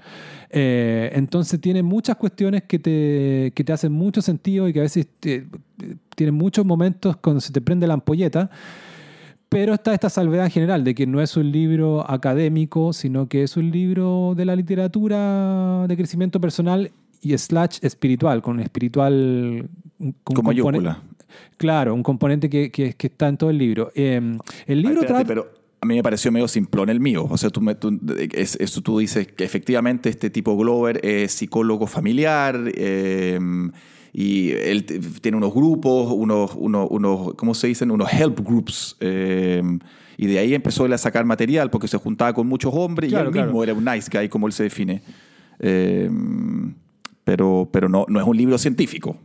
Eh, 0.49 1.11
entonces 1.15 1.61
tiene 1.61 1.83
muchas 1.83 2.17
cuestiones 2.17 2.63
que 2.65 2.79
te, 2.79 3.53
que 3.55 3.63
te 3.63 3.73
hacen 3.73 3.93
mucho 3.93 4.23
sentido 4.23 4.69
y 4.69 4.73
que 4.73 4.81
a 4.81 4.83
veces 4.83 5.07
te- 5.21 5.47
te- 5.77 5.97
tienen 6.17 6.35
muchos 6.35 6.65
momentos 6.65 7.17
cuando 7.17 7.41
se 7.41 7.53
te 7.53 7.61
prende 7.61 7.87
la 7.87 7.95
ampolleta. 7.95 8.51
Pero 9.51 9.75
está 9.75 9.93
esta 9.93 10.09
salvedad 10.09 10.45
en 10.45 10.51
general 10.53 10.85
de 10.85 10.95
que 10.95 11.07
no 11.09 11.21
es 11.21 11.37
un 11.37 11.51
libro 11.51 12.09
académico, 12.09 12.93
sino 12.93 13.29
que 13.29 13.43
es 13.43 13.57
un 13.57 13.71
libro 13.73 14.35
de 14.37 14.45
la 14.45 14.55
literatura 14.55 15.87
de 15.89 15.97
crecimiento 15.97 16.41
personal 16.41 16.93
y 17.23 17.37
slash 17.37 17.79
espiritual, 17.83 18.43
con 18.43 18.61
espiritual... 18.61 19.69
con 20.25 20.37
Con 20.37 20.45
mayúscula. 20.47 21.03
Claro, 21.57 21.95
un 21.95 22.03
componente 22.03 22.49
que, 22.51 22.71
que- 22.71 22.95
que 22.95 23.07
está 23.07 23.29
en 23.29 23.37
todo 23.37 23.51
el 23.51 23.59
libro. 23.59 23.93
Eh, 23.95 24.17
el 24.67 24.79
Ay, 24.79 24.83
libro 24.83 25.01
espérate, 25.03 25.25
trata... 25.25 25.25
pero 25.27 25.53
a 25.81 25.87
mí 25.87 25.95
me 25.95 26.03
pareció 26.03 26.33
medio 26.33 26.49
simplón 26.49 26.89
el 26.91 27.01
mío. 27.01 27.27
O 27.31 27.37
sea, 27.39 27.51
tú, 27.51 27.61
me- 27.61 27.75
tú- 27.75 27.99
es- 28.33 28.57
eso 28.57 28.81
tú 28.81 28.99
dices 28.99 29.29
que 29.29 29.45
efectivamente 29.45 30.09
este 30.09 30.31
tipo 30.31 30.57
Glover 30.57 31.01
es 31.05 31.33
psicólogo 31.33 31.87
familiar 31.87 32.59
eh, 32.75 33.39
y 34.13 34.51
él 34.51 34.85
tiene 35.21 35.37
unos 35.37 35.55
grupos, 35.55 36.13
unos, 36.13 36.53
unos, 36.57 36.89
unos, 36.91 37.35
¿cómo 37.35 37.55
se 37.55 37.69
dicen? 37.69 37.91
Unos 37.91 38.13
help 38.13 38.41
groups. 38.41 38.97
eh, 39.01 39.63
y 40.17 40.27
de 40.27 40.39
ahí 40.39 40.53
empezó 40.55 40.85
él 40.85 40.93
a 40.93 40.99
sacar 40.99 41.25
material 41.25 41.71
porque 41.71 41.89
se 41.89 41.97
juntaba 41.97 42.33
con 42.35 42.47
muchos 42.47 42.73
hombres 42.75 43.09
Claro, 43.11 43.27
y 43.27 43.29
él 43.29 43.33
claro. 43.33 43.47
mismo 43.49 43.63
era 43.63 43.73
un 43.73 43.85
nice 43.85 44.11
guy, 44.13 44.29
como 44.29 44.47
él 44.49 44.53
se 44.53 44.65
define. 44.65 45.01
Eh, 45.61 46.11
pero 47.31 47.69
pero 47.71 47.89
no, 47.89 48.07
no 48.09 48.19
es 48.21 48.27
un 48.27 48.37
libro 48.37 48.59
científico. 48.59 49.17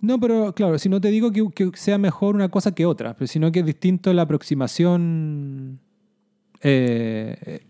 No, 0.00 0.18
pero 0.18 0.54
claro, 0.54 0.78
si 0.78 0.88
no 0.88 1.00
te 1.02 1.08
digo 1.10 1.30
que, 1.32 1.48
que 1.50 1.70
sea 1.74 1.98
mejor 1.98 2.34
una 2.34 2.48
cosa 2.48 2.74
que 2.74 2.86
otra, 2.86 3.14
pero 3.14 3.26
sino 3.28 3.52
que 3.52 3.60
es 3.60 3.66
distinto 3.66 4.10
la 4.14 4.22
aproximación. 4.22 5.78
eh, 6.62 7.60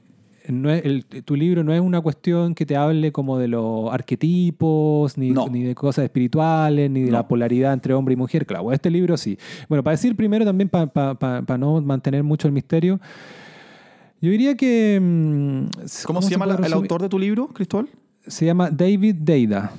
no 0.48 0.70
es- 0.70 0.84
el- 0.84 1.04
tu 1.24 1.34
libro 1.34 1.64
no 1.64 1.72
es 1.72 1.80
una 1.80 2.00
cuestión 2.00 2.54
que 2.54 2.64
te 2.66 2.76
hable 2.76 3.10
como 3.12 3.38
de 3.38 3.48
los 3.48 3.92
arquetipos, 3.92 5.16
ni, 5.18 5.30
No. 5.30 5.48
ni 5.48 5.62
de 5.62 5.74
cosas 5.74 6.04
espirituales, 6.04 6.90
ni 6.90 7.00
de 7.02 7.06
No. 7.10 7.18
la 7.18 7.26
polaridad 7.28 7.72
entre 7.72 7.94
hombre 7.94 8.12
y 8.14 8.16
mujer. 8.16 8.44
Claro, 8.46 8.70
este 8.72 8.90
libro 8.90 9.16
sí. 9.16 9.36
Bueno, 9.68 9.82
para 9.82 9.92
decir 9.96 10.14
primero 10.14 10.44
también, 10.44 10.68
para 10.68 11.56
no 11.58 11.80
mantener 11.80 12.22
mucho 12.22 12.46
el 12.48 12.52
misterio, 12.54 13.00
yo 14.20 14.30
diría 14.30 14.56
que... 14.56 14.98
mm, 15.00 15.64
¿Cómo, 16.06 16.22
se 16.22 16.30
llama 16.30 16.44
el 16.44 16.56
resumir? 16.58 16.74
autor 16.74 17.02
de 17.02 17.08
tu 17.08 17.18
libro, 17.18 17.48
Cristóbal? 17.48 17.88
Se 18.26 18.46
llama 18.46 18.70
David 18.70 19.16
Deida. 19.16 19.72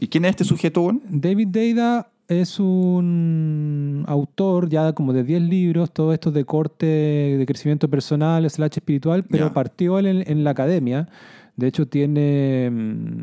¿Y 0.00 0.08
quién 0.08 0.24
es 0.26 0.30
este 0.30 0.44
sujeto, 0.44 0.82
Juan? 0.82 1.00
David 1.08 1.48
Deida 1.48 2.08
es 2.28 2.58
un 2.60 4.04
autor 4.06 4.68
ya 4.68 4.92
como 4.92 5.12
de 5.12 5.24
10 5.24 5.42
libros, 5.42 5.90
todo 5.92 6.12
esto 6.12 6.30
de 6.32 6.44
corte 6.44 6.86
de 6.86 7.44
crecimiento 7.46 7.88
personal, 7.88 8.48
slash 8.50 8.72
espiritual, 8.76 9.24
pero 9.24 9.46
partió 9.52 9.98
él 9.98 10.06
en, 10.06 10.24
en 10.30 10.44
la 10.44 10.50
academia. 10.50 11.08
De 11.56 11.68
hecho, 11.68 11.86
tiene, 11.86 12.68
mm, 12.70 13.20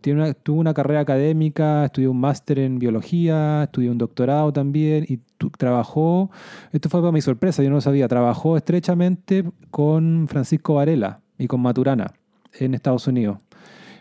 tiene 0.00 0.22
una- 0.22 0.34
tuvo 0.34 0.60
una 0.60 0.72
carrera 0.72 1.00
académica, 1.00 1.84
estudió 1.86 2.10
un 2.12 2.20
máster 2.20 2.58
en 2.60 2.78
biología, 2.78 3.64
estudió 3.64 3.90
un 3.90 3.98
doctorado 3.98 4.52
también 4.52 5.04
y 5.08 5.18
tu- 5.36 5.50
trabajó, 5.50 6.30
esto 6.72 6.88
fue 6.88 7.00
para 7.00 7.12
mi 7.12 7.20
sorpresa, 7.20 7.62
yo 7.62 7.68
no 7.68 7.76
lo 7.76 7.80
sabía, 7.82 8.08
trabajó 8.08 8.56
estrechamente 8.56 9.44
con 9.70 10.26
Francisco 10.28 10.74
Varela 10.74 11.20
y 11.38 11.46
con 11.48 11.60
Maturana 11.60 12.12
en 12.58 12.72
Estados 12.74 13.06
Unidos. 13.08 13.38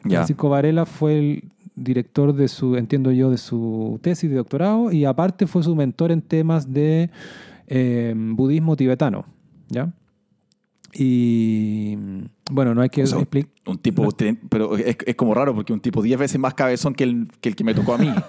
Francisco 0.04 0.50
Varela 0.50 0.86
fue 0.86 1.18
el 1.20 1.44
director 1.76 2.34
de 2.36 2.48
su, 2.48 2.76
entiendo 2.76 3.12
yo, 3.12 3.30
de 3.32 3.38
su 3.38 4.00
tesis 4.04 4.30
de 4.30 4.36
doctorado 4.38 4.92
y 4.92 5.06
aparte 5.06 5.48
fue 5.48 5.64
su 5.64 5.76
mentor 5.76 6.12
en 6.12 6.22
temas 6.22 6.72
de 6.72 7.10
eh, 7.68 8.14
budismo 8.16 8.76
tibetano, 8.76 9.26
¿ya? 9.70 9.92
Y 10.96 11.98
bueno, 12.52 12.76
no 12.76 12.82
hay 12.82 12.90
que 12.90 13.04
O 13.04 13.08
sea, 13.08 13.20
explicar... 13.20 13.52
Un 13.66 13.78
tipo, 13.78 14.08
pero 14.50 14.78
es, 14.78 14.98
es 15.06 15.16
como 15.16 15.34
raro 15.34 15.56
porque 15.56 15.74
un 15.74 15.80
tipo 15.80 16.02
10 16.02 16.20
veces 16.20 16.40
más 16.40 16.54
cabezón 16.54 16.94
que 16.94 17.04
el, 17.06 17.28
que 17.42 17.50
el 17.50 17.56
que 17.56 17.64
me 17.64 17.74
tocó 17.74 17.94
a 17.96 17.98
mí. 17.98 18.10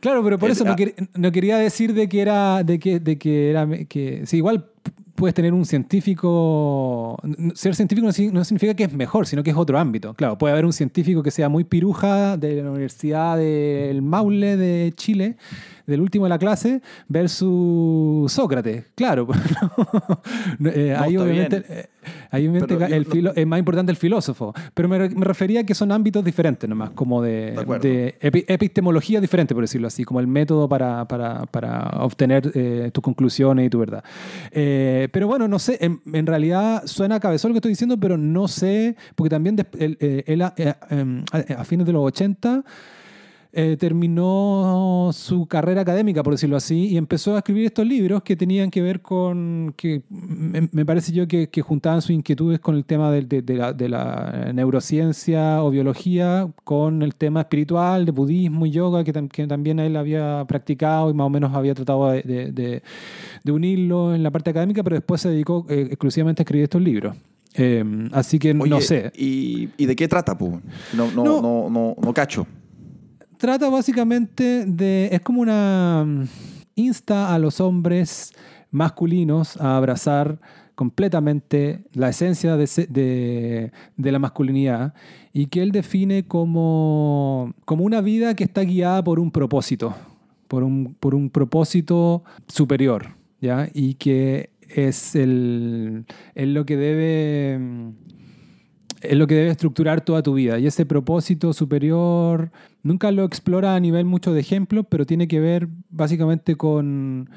Claro, 0.00 0.24
pero 0.24 0.36
por 0.36 0.50
Es- 0.50 0.56
eso 0.56 0.64
no, 0.64 0.74
quer- 0.74 1.08
no 1.14 1.30
quería 1.30 1.58
decir 1.58 1.94
de 1.94 2.08
que 2.08 2.20
era, 2.22 2.64
de 2.64 2.80
que, 2.80 2.98
de 2.98 3.18
que 3.18 3.50
era, 3.50 3.68
que 3.86 4.26
sí, 4.26 4.38
igual 4.38 4.66
puedes 5.14 5.34
tener 5.34 5.52
un 5.52 5.64
científico, 5.64 7.16
ser 7.54 7.74
científico 7.74 8.06
no 8.06 8.44
significa 8.44 8.74
que 8.74 8.84
es 8.84 8.92
mejor, 8.92 9.26
sino 9.26 9.42
que 9.42 9.50
es 9.50 9.56
otro 9.56 9.78
ámbito. 9.78 10.14
Claro, 10.14 10.38
puede 10.38 10.52
haber 10.52 10.64
un 10.64 10.72
científico 10.72 11.22
que 11.22 11.30
sea 11.30 11.48
muy 11.48 11.64
piruja 11.64 12.36
de 12.36 12.62
la 12.62 12.70
Universidad 12.70 13.36
del 13.36 14.02
Maule 14.02 14.56
de 14.56 14.92
Chile, 14.96 15.36
del 15.86 16.00
último 16.00 16.24
de 16.24 16.30
la 16.30 16.38
clase, 16.38 16.80
versus 17.08 18.32
Sócrates. 18.32 18.84
Claro, 18.94 19.26
no, 20.58 20.70
eh, 20.70 20.94
ahí 20.96 21.16
obviamente, 21.16 21.64
eh, 21.68 21.86
ahí 22.30 22.46
obviamente 22.48 22.76
Pero 22.76 22.94
el 22.94 23.06
filo- 23.06 23.32
es 23.34 23.46
más 23.46 23.58
importante 23.58 23.90
el 23.90 23.96
filósofo, 23.96 24.54
pero 24.74 24.88
me, 24.88 25.08
me 25.08 25.24
refería 25.24 25.60
a 25.60 25.64
que 25.64 25.74
son 25.74 25.92
ámbitos 25.92 26.24
diferentes 26.24 26.68
nomás, 26.68 26.90
como 26.90 27.22
de, 27.22 27.52
De 27.52 27.78
de 27.78 28.18
epi- 28.20 28.44
epistemología 28.48 29.20
diferente, 29.20 29.54
por 29.54 29.62
decirlo 29.64 29.86
así, 29.88 30.04
como 30.04 30.20
el 30.20 30.26
método 30.26 30.68
para, 30.68 31.06
para, 31.06 31.46
para 31.46 31.88
obtener 32.00 32.50
eh, 32.54 32.90
tus 32.92 33.02
conclusiones 33.02 33.66
y 33.66 33.70
tu 33.70 33.78
verdad. 33.78 34.04
Eh, 34.50 35.08
pero 35.12 35.26
bueno, 35.26 35.48
no 35.48 35.58
sé, 35.58 35.78
en, 35.80 36.00
en 36.12 36.26
realidad 36.26 36.82
suena 36.86 37.20
cabezón 37.20 37.50
lo 37.50 37.54
que 37.54 37.58
estoy 37.58 37.72
diciendo, 37.72 37.98
pero 37.98 38.16
no 38.16 38.48
sé, 38.48 38.96
porque 39.14 39.30
también 39.30 39.56
des- 39.56 39.66
él, 39.78 39.96
eh, 40.00 40.24
él 40.26 40.42
a, 40.42 40.54
a- 40.56 41.60
a 41.60 41.64
fines 41.64 41.86
de 41.86 41.92
los 41.92 42.02
80 42.04 42.64
eh, 43.54 43.76
terminó 43.78 45.10
su 45.12 45.46
carrera 45.46 45.82
académica, 45.82 46.22
por 46.22 46.32
decirlo 46.32 46.56
así, 46.56 46.86
y 46.88 46.96
empezó 46.96 47.34
a 47.34 47.38
escribir 47.38 47.66
estos 47.66 47.86
libros 47.86 48.22
que 48.22 48.34
tenían 48.34 48.70
que 48.70 48.80
ver 48.80 49.02
con, 49.02 49.74
que 49.76 50.02
me, 50.08 50.68
me 50.72 50.86
parece 50.86 51.12
yo 51.12 51.28
que, 51.28 51.48
que 51.50 51.60
juntaban 51.60 52.00
sus 52.00 52.12
inquietudes 52.12 52.60
con 52.60 52.76
el 52.76 52.84
tema 52.86 53.10
de, 53.10 53.22
de- 53.22 53.42
de 53.42 53.54
la, 53.56 53.72
de 53.74 53.88
la 53.90 54.52
neurociencia 54.54 55.62
o 55.62 55.70
biología, 55.70 56.48
con 56.64 57.02
el 57.02 57.14
tema 57.14 57.40
espiritual, 57.42 58.06
de 58.06 58.12
budismo 58.12 58.64
y 58.64 58.70
yoga, 58.70 59.04
que, 59.04 59.12
tam- 59.12 59.28
que 59.28 59.46
también 59.46 59.78
él 59.80 59.96
había 59.96 60.44
practicado 60.48 61.10
y 61.10 61.14
más 61.14 61.26
o 61.26 61.30
menos 61.30 61.52
había 61.54 61.74
tratado 61.74 62.10
de, 62.10 62.82
unirlo 63.46 64.14
en 64.14 64.22
la 64.22 64.30
parte 64.30 64.50
académica, 64.50 64.82
pero 64.82 64.96
después 64.96 65.20
se 65.20 65.28
dedicó 65.28 65.66
eh, 65.68 65.88
exclusivamente 65.90 66.40
a 66.40 66.44
escribir 66.44 66.64
estos 66.64 66.80
libros. 66.80 67.14
Eh, 67.54 67.84
así 68.12 68.38
que 68.38 68.54
no 68.54 68.80
sé. 68.80 69.12
¿y, 69.14 69.68
y 69.76 69.84
de 69.84 69.94
qué 69.94 70.08
trata, 70.08 70.38
pu? 70.38 70.58
No, 70.96 71.10
no, 71.14 71.22
No. 71.22 71.42
no, 71.42 71.68
no, 71.70 71.96
no 72.02 72.14
cacho. 72.14 72.46
Trata 73.42 73.68
básicamente 73.68 74.64
de. 74.66 75.08
Es 75.10 75.20
como 75.20 75.40
una. 75.40 76.04
mm, 76.06 76.28
insta 76.76 77.34
a 77.34 77.38
los 77.40 77.60
hombres 77.60 78.32
masculinos 78.70 79.56
a 79.56 79.76
abrazar 79.76 80.38
completamente 80.76 81.82
la 81.92 82.08
esencia 82.08 82.56
de, 82.56 83.72
de 83.96 84.12
la 84.12 84.18
masculinidad 84.18 84.94
y 85.32 85.46
que 85.46 85.60
él 85.60 85.72
define 85.72 86.24
como, 86.24 87.52
como 87.66 87.84
una 87.84 88.00
vida 88.00 88.34
que 88.34 88.44
está 88.44 88.62
guiada 88.62 89.04
por 89.04 89.18
un 89.18 89.30
propósito, 89.30 89.94
por 90.48 90.62
un, 90.62 90.94
por 90.98 91.14
un 91.14 91.28
propósito 91.28 92.22
superior, 92.46 93.16
¿ya? 93.40 93.68
Y 93.74 93.94
que 93.94 94.50
es, 94.68 95.14
el, 95.14 96.06
es 96.34 96.48
lo 96.48 96.64
que 96.64 96.76
debe 96.76 97.58
mm, 97.58 97.90
es 99.02 99.16
lo 99.16 99.26
que 99.26 99.34
debe 99.34 99.50
estructurar 99.50 100.00
toda 100.04 100.22
tu 100.22 100.34
vida. 100.34 100.58
Y 100.58 100.66
ese 100.66 100.86
propósito 100.86 101.52
superior 101.52 102.50
nunca 102.82 103.10
lo 103.10 103.24
explora 103.24 103.74
a 103.74 103.80
nivel 103.80 104.04
mucho 104.04 104.32
de 104.32 104.40
ejemplos, 104.40 104.86
pero 104.88 105.04
tiene 105.06 105.28
que 105.28 105.40
ver 105.40 105.68
básicamente 105.90 106.56
con, 106.56 107.28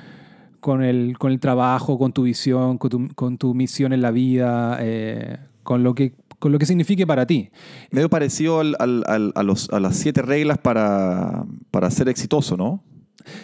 con, 0.60 0.84
el, 0.84 1.18
con 1.18 1.32
el 1.32 1.40
trabajo, 1.40 1.98
con 1.98 2.14
tu 2.14 2.24
visión, 2.24 2.78
con 2.78 2.90
tu, 2.90 3.08
con 3.16 3.38
tu 3.38 3.54
misión 3.54 3.94
en 3.94 4.02
la 4.02 4.12
vida, 4.12 4.78
eh, 4.82 5.38
con, 5.64 5.84
lo 5.84 5.96
que, 5.96 6.14
con 6.40 6.52
lo 6.52 6.60
que 6.60 6.66
signifique 6.66 7.06
para 7.08 7.26
ti. 7.26 7.50
Medio 7.92 8.10
parecido 8.10 8.60
al- 8.60 8.76
al- 8.80 9.04
al- 9.08 9.32
a, 9.36 9.44
los- 9.44 9.70
a 9.72 9.80
las 9.80 9.96
siete 9.96 10.22
reglas 10.22 10.58
para, 10.58 11.46
para 11.72 11.90
ser 11.92 12.10
exitoso, 12.10 12.56
¿no? 12.58 12.84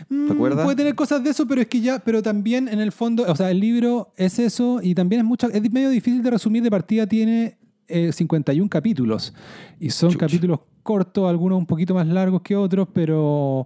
Mm, 0.10 0.32
acuerdas? 0.32 0.64
Puede 0.64 0.78
tener 0.78 0.94
cosas 0.94 1.24
de 1.24 1.32
eso, 1.32 1.48
pero 1.48 1.60
es 1.62 1.68
que 1.68 1.82
ya, 1.82 1.98
pero 2.00 2.22
también 2.22 2.68
en 2.68 2.80
el 2.80 2.92
fondo, 2.92 3.26
o 3.28 3.36
sea, 3.36 3.50
el 3.50 3.60
libro 3.60 4.14
es 4.16 4.38
eso 4.38 4.80
y 4.84 4.94
también 4.94 5.22
es 5.22 5.26
mucho, 5.26 5.50
es 5.50 5.72
medio 5.72 5.90
difícil 5.90 6.22
de 6.22 6.30
resumir. 6.30 6.62
De 6.62 6.70
partida 6.70 7.08
tiene 7.08 7.58
eh, 7.92 8.12
51 8.12 8.70
capítulos 8.70 9.34
y 9.80 9.90
son 9.90 10.14
capítulos 10.14 10.60
cortos, 10.84 11.30
algunos 11.30 11.58
un 11.60 11.66
poquito 11.66 11.94
más 11.94 12.08
largos 12.08 12.42
que 12.42 12.56
otros, 12.56 12.88
pero 12.94 13.66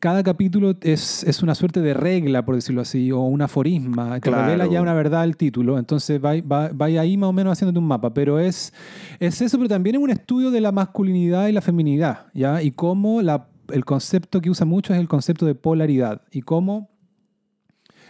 cada 0.00 0.22
capítulo 0.22 0.74
es, 0.80 1.22
es 1.22 1.42
una 1.42 1.54
suerte 1.54 1.80
de 1.80 1.94
regla, 1.94 2.44
por 2.44 2.56
decirlo 2.56 2.80
así, 2.80 3.12
o 3.12 3.20
un 3.20 3.40
aforisma. 3.42 4.18
Claro. 4.20 4.44
revela 4.44 4.66
ya 4.66 4.82
una 4.82 4.94
verdad 4.94 5.24
el 5.24 5.36
título. 5.36 5.78
Entonces 5.78 6.20
va, 6.22 6.34
va, 6.40 6.68
va 6.72 6.86
ahí 6.86 7.16
más 7.16 7.30
o 7.30 7.32
menos 7.32 7.52
haciéndote 7.52 7.78
un 7.78 7.86
mapa. 7.86 8.12
Pero 8.12 8.38
es, 8.40 8.72
es 9.20 9.40
eso, 9.40 9.56
pero 9.58 9.68
también 9.68 9.96
es 9.96 10.02
un 10.02 10.10
estudio 10.10 10.50
de 10.50 10.60
la 10.60 10.72
masculinidad 10.72 11.46
y 11.46 11.52
la 11.52 11.60
feminidad, 11.60 12.26
¿ya? 12.34 12.62
Y 12.62 12.72
cómo 12.72 13.22
la, 13.22 13.46
el 13.72 13.84
concepto 13.84 14.40
que 14.40 14.50
usa 14.50 14.66
mucho 14.66 14.92
es 14.92 14.98
el 14.98 15.08
concepto 15.08 15.46
de 15.46 15.54
polaridad. 15.54 16.22
Y 16.32 16.42
cómo 16.42 16.90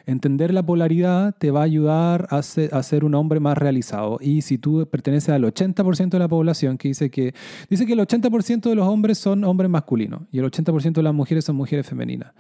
entender 0.07 0.55
la 0.55 0.65
polaridad 0.65 1.35
te 1.37 1.51
va 1.51 1.61
a 1.61 1.65
ayudar 1.65 2.29
a 2.31 2.43
ser, 2.43 3.05
un 3.05 3.15
hombre 3.15 3.41
más 3.41 3.59
realizado. 3.59 4.19
Y 4.21 4.43
si 4.43 4.57
tú 4.57 4.89
perteneces 4.89 5.31
al 5.31 5.43
80% 5.43 6.11
de 6.11 6.19
la 6.19 6.29
población, 6.29 6.79
que 6.79 6.89
dice 6.89 7.11
que, 7.11 7.35
dice 7.69 7.85
que 7.87 7.93
el 7.93 7.99
80% 7.99 8.69
de 8.69 8.75
los 8.75 8.87
hombres 8.87 9.19
son 9.19 9.45
hombres 9.45 9.69
masculinos 9.69 10.23
y 10.31 10.39
el 10.39 10.45
80% 10.45 10.93
de 10.93 11.03
las 11.03 11.15
mujeres 11.15 11.45
son 11.45 11.57
mujeres 11.57 11.87
femeninas. 11.87 12.33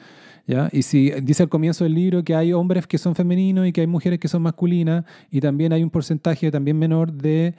¿Ya? 0.46 0.68
Y 0.72 0.83
si 0.83 1.11
dice 1.22 1.42
al 1.42 1.48
comienzo 1.48 1.83
del 1.83 1.94
libro 1.94 2.22
que 2.22 2.37
hay 2.37 2.52
hombres 2.52 2.87
que 2.87 2.98
son 2.98 3.16
femeninos 3.16 3.66
y 3.66 3.72
que 3.72 3.81
hay 3.81 3.88
mujeres 3.88 4.20
que 4.20 4.29
son 4.29 4.42
masculinas, 4.42 5.05
y 5.29 5.40
también 5.40 5.72
hay 5.72 5.83
un 5.83 5.90
porcentaje 5.90 6.52
también 6.52 6.79
menor 6.79 7.12
de 7.12 7.57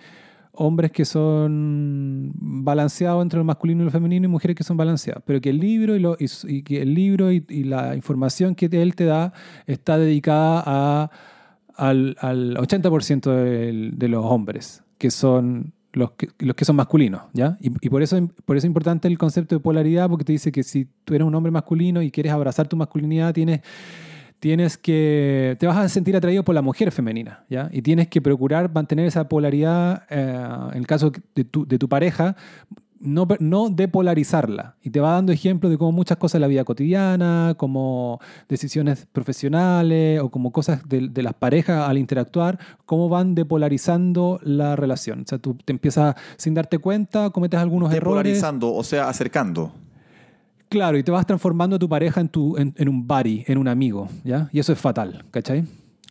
hombres 0.58 0.92
que 0.92 1.06
son 1.06 2.32
balanceados 2.36 3.22
entre 3.24 3.38
lo 3.40 3.46
masculino 3.46 3.82
y 3.82 3.86
lo 3.86 3.92
femenino 3.92 4.26
y 4.26 4.30
mujeres 4.30 4.56
que 4.56 4.64
son 4.64 4.78
balanceadas. 4.78 5.24
Pero 5.26 5.40
que 5.42 5.50
el 5.52 5.60
libro 5.60 5.96
y, 5.96 6.00
lo- 6.00 6.18
y 6.20 6.28
y 6.48 6.64
que 6.64 6.82
el 6.82 6.94
libro 6.94 7.32
y, 7.32 7.46
y 7.50 7.64
la 7.64 7.96
información 7.96 8.56
que 8.56 8.66
él 8.72 8.96
te 8.96 9.06
da 9.06 9.34
está 9.66 9.98
dedicada 9.98 10.64
a, 10.66 11.12
al, 11.76 12.16
al 12.20 12.58
80% 12.58 13.32
del- 13.32 13.98
de 13.98 14.08
los 14.08 14.26
hombres, 14.26 14.84
que 14.98 15.12
son 15.12 15.74
los 15.94 16.12
que, 16.12 16.28
los 16.40 16.56
que 16.56 16.66
son 16.66 16.76
masculinos, 16.76 17.22
¿ya? 17.34 17.58
Y, 17.60 17.68
y 17.82 17.90
por, 17.90 18.04
eso, 18.04 18.18
por 18.46 18.56
eso 18.56 18.66
es 18.66 18.70
importante 18.70 19.08
el 19.08 19.18
concepto 19.18 19.56
de 19.56 19.60
polaridad, 19.60 20.08
porque 20.10 20.26
te 20.26 20.32
dice 20.34 20.52
que 20.52 20.62
si 20.64 20.88
tú 21.06 21.16
eres 21.16 21.26
un 21.28 21.34
hombre 21.34 21.52
masculino 21.52 22.02
y 22.04 22.12
quieres 22.12 22.34
abrazar 22.34 22.68
tu 22.68 22.76
masculinidad, 22.78 23.34
tienes, 23.34 23.62
tienes 24.40 24.78
que, 24.78 25.58
te 25.60 25.68
vas 25.68 25.78
a 25.78 25.90
sentir 25.90 26.16
atraído 26.16 26.44
por 26.44 26.56
la 26.56 26.62
mujer 26.62 26.92
femenina, 26.92 27.44
¿ya? 27.50 27.70
Y 27.72 27.82
tienes 27.82 28.08
que 28.08 28.22
procurar 28.22 28.72
mantener 28.74 29.06
esa 29.08 29.28
polaridad, 29.28 30.04
eh, 30.10 30.48
en 30.72 30.78
el 30.78 30.88
caso 30.88 31.12
de 31.36 31.44
tu, 31.44 31.68
de 31.68 31.78
tu 31.80 31.90
pareja, 31.90 32.36
no, 33.00 33.28
no 33.40 33.70
depolarizarla. 33.70 34.76
Y 34.82 34.90
te 34.90 35.00
va 35.00 35.14
dando 35.14 35.32
ejemplos 35.32 35.72
de 35.72 35.78
cómo 35.78 35.92
muchas 35.92 36.18
cosas 36.18 36.34
de 36.34 36.40
la 36.42 36.48
vida 36.48 36.64
cotidiana, 36.64 37.54
como 37.58 38.20
decisiones 38.50 39.08
profesionales 39.12 40.20
o 40.22 40.30
como 40.30 40.52
cosas 40.52 40.88
de, 40.88 41.10
de 41.10 41.24
las 41.24 41.34
parejas 41.34 41.88
al 41.88 41.98
interactuar, 41.98 42.60
cómo 42.86 43.10
van 43.10 43.36
depolarizando 43.36 44.40
la 44.44 44.76
relación. 44.76 45.22
O 45.22 45.28
sea, 45.28 45.38
tú 45.38 45.56
te 45.56 45.74
empiezas 45.74 46.16
sin 46.38 46.54
darte 46.54 46.80
cuenta, 46.80 47.30
cometes 47.30 47.60
algunos 47.60 47.94
errores. 47.94 48.24
Depolarizando, 48.24 48.74
o 48.74 48.84
sea, 48.84 49.10
acercando. 49.10 49.72
Claro, 50.70 50.98
y 50.98 51.04
te 51.04 51.12
vas 51.12 51.26
transformando 51.26 51.78
a 51.78 51.80
tu 51.80 51.88
pareja 51.88 52.20
en, 52.20 52.30
tu, 52.30 52.58
en, 52.58 52.74
en 52.78 52.90
un 52.90 53.08
buddy, 53.08 53.44
en 53.48 53.58
un 53.58 53.68
amigo, 53.68 54.10
¿ya? 54.24 54.50
Y 54.52 54.60
eso 54.60 54.74
es 54.74 54.80
fatal, 54.80 55.24
¿cachai? 55.32 55.64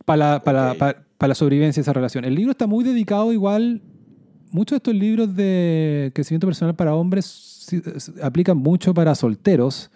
Para 0.05 0.17
la, 0.33 0.43
para, 0.43 0.71
Ok. 0.71 0.77
para, 0.77 1.03
para 1.17 1.27
la 1.29 1.35
sobrevivencia 1.35 1.79
de 1.81 1.83
esa 1.83 1.93
relación. 1.93 2.25
El 2.25 2.35
libro 2.35 2.51
está 2.51 2.65
muy 2.65 2.83
dedicado 2.83 3.31
igual, 3.33 3.81
muchos 4.51 4.71
de 4.71 4.77
estos 4.77 4.95
libros 4.95 5.35
de 5.35 6.11
crecimiento 6.15 6.47
personal 6.47 6.75
para 6.75 6.95
hombres 6.95 7.67
aplican 8.23 8.57
mucho 8.57 8.93
para 8.93 9.13
solteros, 9.13 9.91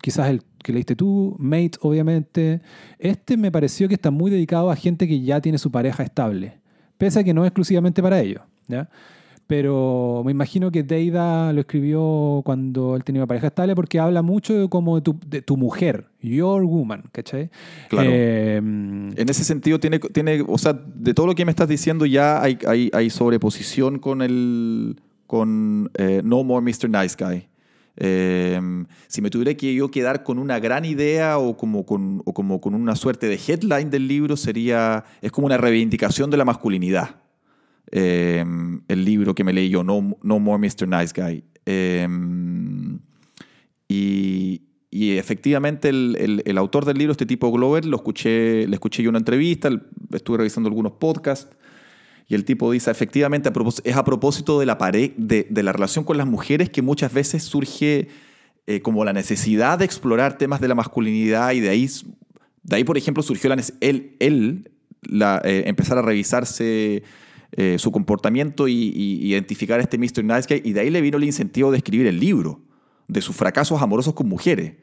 quizás 0.00 0.28
el 0.28 0.42
que 0.62 0.72
leíste 0.72 0.94
tú, 0.94 1.34
Mate, 1.38 1.72
obviamente. 1.80 2.60
Este 2.98 3.36
me 3.36 3.50
pareció 3.50 3.88
que 3.88 3.94
está 3.94 4.10
muy 4.10 4.30
dedicado 4.30 4.70
a 4.70 4.76
gente 4.76 5.08
que 5.08 5.20
ya 5.22 5.40
tiene 5.40 5.58
su 5.58 5.70
pareja 5.70 6.02
estable, 6.02 6.58
pese 6.98 7.20
a 7.20 7.24
que 7.24 7.34
no 7.34 7.44
es 7.44 7.48
exclusivamente 7.48 8.02
para 8.02 8.20
ello, 8.20 8.42
¿ya? 8.68 8.88
Pero 9.46 10.22
me 10.24 10.30
imagino 10.30 10.70
que 10.70 10.82
Deida 10.82 11.52
lo 11.52 11.60
escribió 11.60 12.40
cuando 12.44 12.96
él 12.96 13.04
tenía 13.04 13.20
una 13.20 13.26
pareja 13.26 13.48
estable 13.48 13.74
porque 13.74 14.00
habla 14.00 14.22
mucho 14.22 14.54
de 14.58 14.68
como 14.70 14.96
de 14.96 15.02
tu, 15.02 15.18
de 15.26 15.42
tu 15.42 15.58
mujer, 15.58 16.06
your 16.22 16.64
woman, 16.64 17.04
¿cachai? 17.12 17.50
Claro. 17.90 18.08
Eh, 18.10 18.56
En 18.56 19.28
ese 19.28 19.44
sentido, 19.44 19.78
tiene, 19.78 19.98
tiene, 19.98 20.42
o 20.46 20.56
sea, 20.56 20.72
de 20.72 21.12
todo 21.12 21.26
lo 21.26 21.34
que 21.34 21.44
me 21.44 21.50
estás 21.50 21.68
diciendo, 21.68 22.06
ya 22.06 22.42
hay, 22.42 22.58
hay, 22.66 22.90
hay 22.94 23.10
sobreposición 23.10 23.98
con 23.98 24.22
el 24.22 24.96
con 25.26 25.90
eh, 25.94 26.22
No 26.24 26.44
More 26.44 26.64
Mr. 26.64 26.88
Nice 26.88 27.16
Guy. 27.18 27.48
Eh, 27.96 28.60
si 29.06 29.22
me 29.22 29.30
tuviera 29.30 29.54
que 29.54 29.74
yo 29.74 29.90
quedar 29.90 30.22
con 30.22 30.38
una 30.38 30.58
gran 30.58 30.84
idea 30.84 31.38
o 31.38 31.56
como 31.56 31.86
con, 31.86 32.22
o 32.24 32.32
como 32.32 32.60
con 32.60 32.74
una 32.74 32.96
suerte 32.96 33.26
de 33.26 33.38
headline 33.46 33.90
del 33.90 34.08
libro, 34.08 34.36
sería, 34.36 35.04
es 35.22 35.30
como 35.32 35.46
una 35.46 35.58
reivindicación 35.58 36.30
de 36.30 36.36
la 36.36 36.44
masculinidad. 36.44 37.16
Eh, 37.96 38.44
el 38.88 39.04
libro 39.04 39.34
que 39.36 39.44
me 39.44 39.52
leí 39.52 39.68
yo, 39.70 39.84
No, 39.84 40.16
no 40.22 40.40
More 40.40 40.58
Mr. 40.58 40.88
Nice 40.88 41.12
Guy. 41.16 41.44
Eh, 41.64 42.08
y, 43.88 44.62
y 44.90 45.12
efectivamente 45.12 45.88
el, 45.88 46.16
el- 46.18 46.42
el 46.44 46.58
autor 46.58 46.84
del 46.84 46.98
libro, 46.98 47.12
este 47.12 47.26
tipo 47.26 47.50
Glover, 47.52 47.84
lo 47.84 47.96
escuché, 47.96 48.66
le 48.66 48.74
escuché 48.74 49.02
yo 49.02 49.10
una 49.10 49.18
entrevista, 49.18 49.70
estuve 50.12 50.38
revisando 50.38 50.68
algunos 50.68 50.92
podcasts, 50.92 51.56
y 52.26 52.34
el 52.34 52.44
tipo 52.44 52.72
dice, 52.72 52.90
efectivamente, 52.90 53.50
es 53.84 53.96
a 53.96 54.04
propósito 54.04 54.58
de 54.58 54.66
la, 54.66 54.78
pare- 54.78 55.12
de, 55.18 55.46
de 55.50 55.62
la 55.62 55.72
relación 55.72 56.04
con 56.04 56.16
las 56.16 56.26
mujeres 56.26 56.70
que 56.70 56.80
muchas 56.80 57.12
veces 57.12 57.42
surge 57.42 58.08
eh, 58.66 58.80
como 58.80 59.04
la 59.04 59.12
necesidad 59.12 59.78
de 59.78 59.84
explorar 59.84 60.38
temas 60.38 60.60
de 60.62 60.68
la 60.68 60.74
masculinidad 60.74 61.52
y 61.52 61.60
de 61.60 61.68
ahí, 61.68 61.86
de 62.62 62.76
ahí 62.76 62.84
por 62.84 62.96
ejemplo, 62.96 63.22
surgió 63.22 63.50
la, 63.54 63.62
él, 63.80 64.16
él 64.20 64.70
la, 65.02 65.42
eh, 65.44 65.64
empezar 65.66 65.98
a 65.98 66.02
revisarse 66.02 67.02
eh, 67.56 67.76
su 67.78 67.92
comportamiento 67.92 68.66
y, 68.68 68.74
identificar 69.26 69.78
a 69.78 69.82
este 69.82 69.96
Mr. 69.98 70.24
Nice 70.24 70.46
Guy, 70.48 70.62
y 70.64 70.72
de 70.72 70.80
ahí 70.80 70.90
le 70.90 71.00
vino 71.00 71.18
el 71.18 71.24
incentivo 71.24 71.70
de 71.70 71.78
escribir 71.78 72.06
el 72.06 72.18
libro, 72.18 72.60
de 73.06 73.20
sus 73.20 73.36
fracasos 73.36 73.80
amorosos 73.80 74.14
con 74.14 74.28
mujeres. 74.28 74.74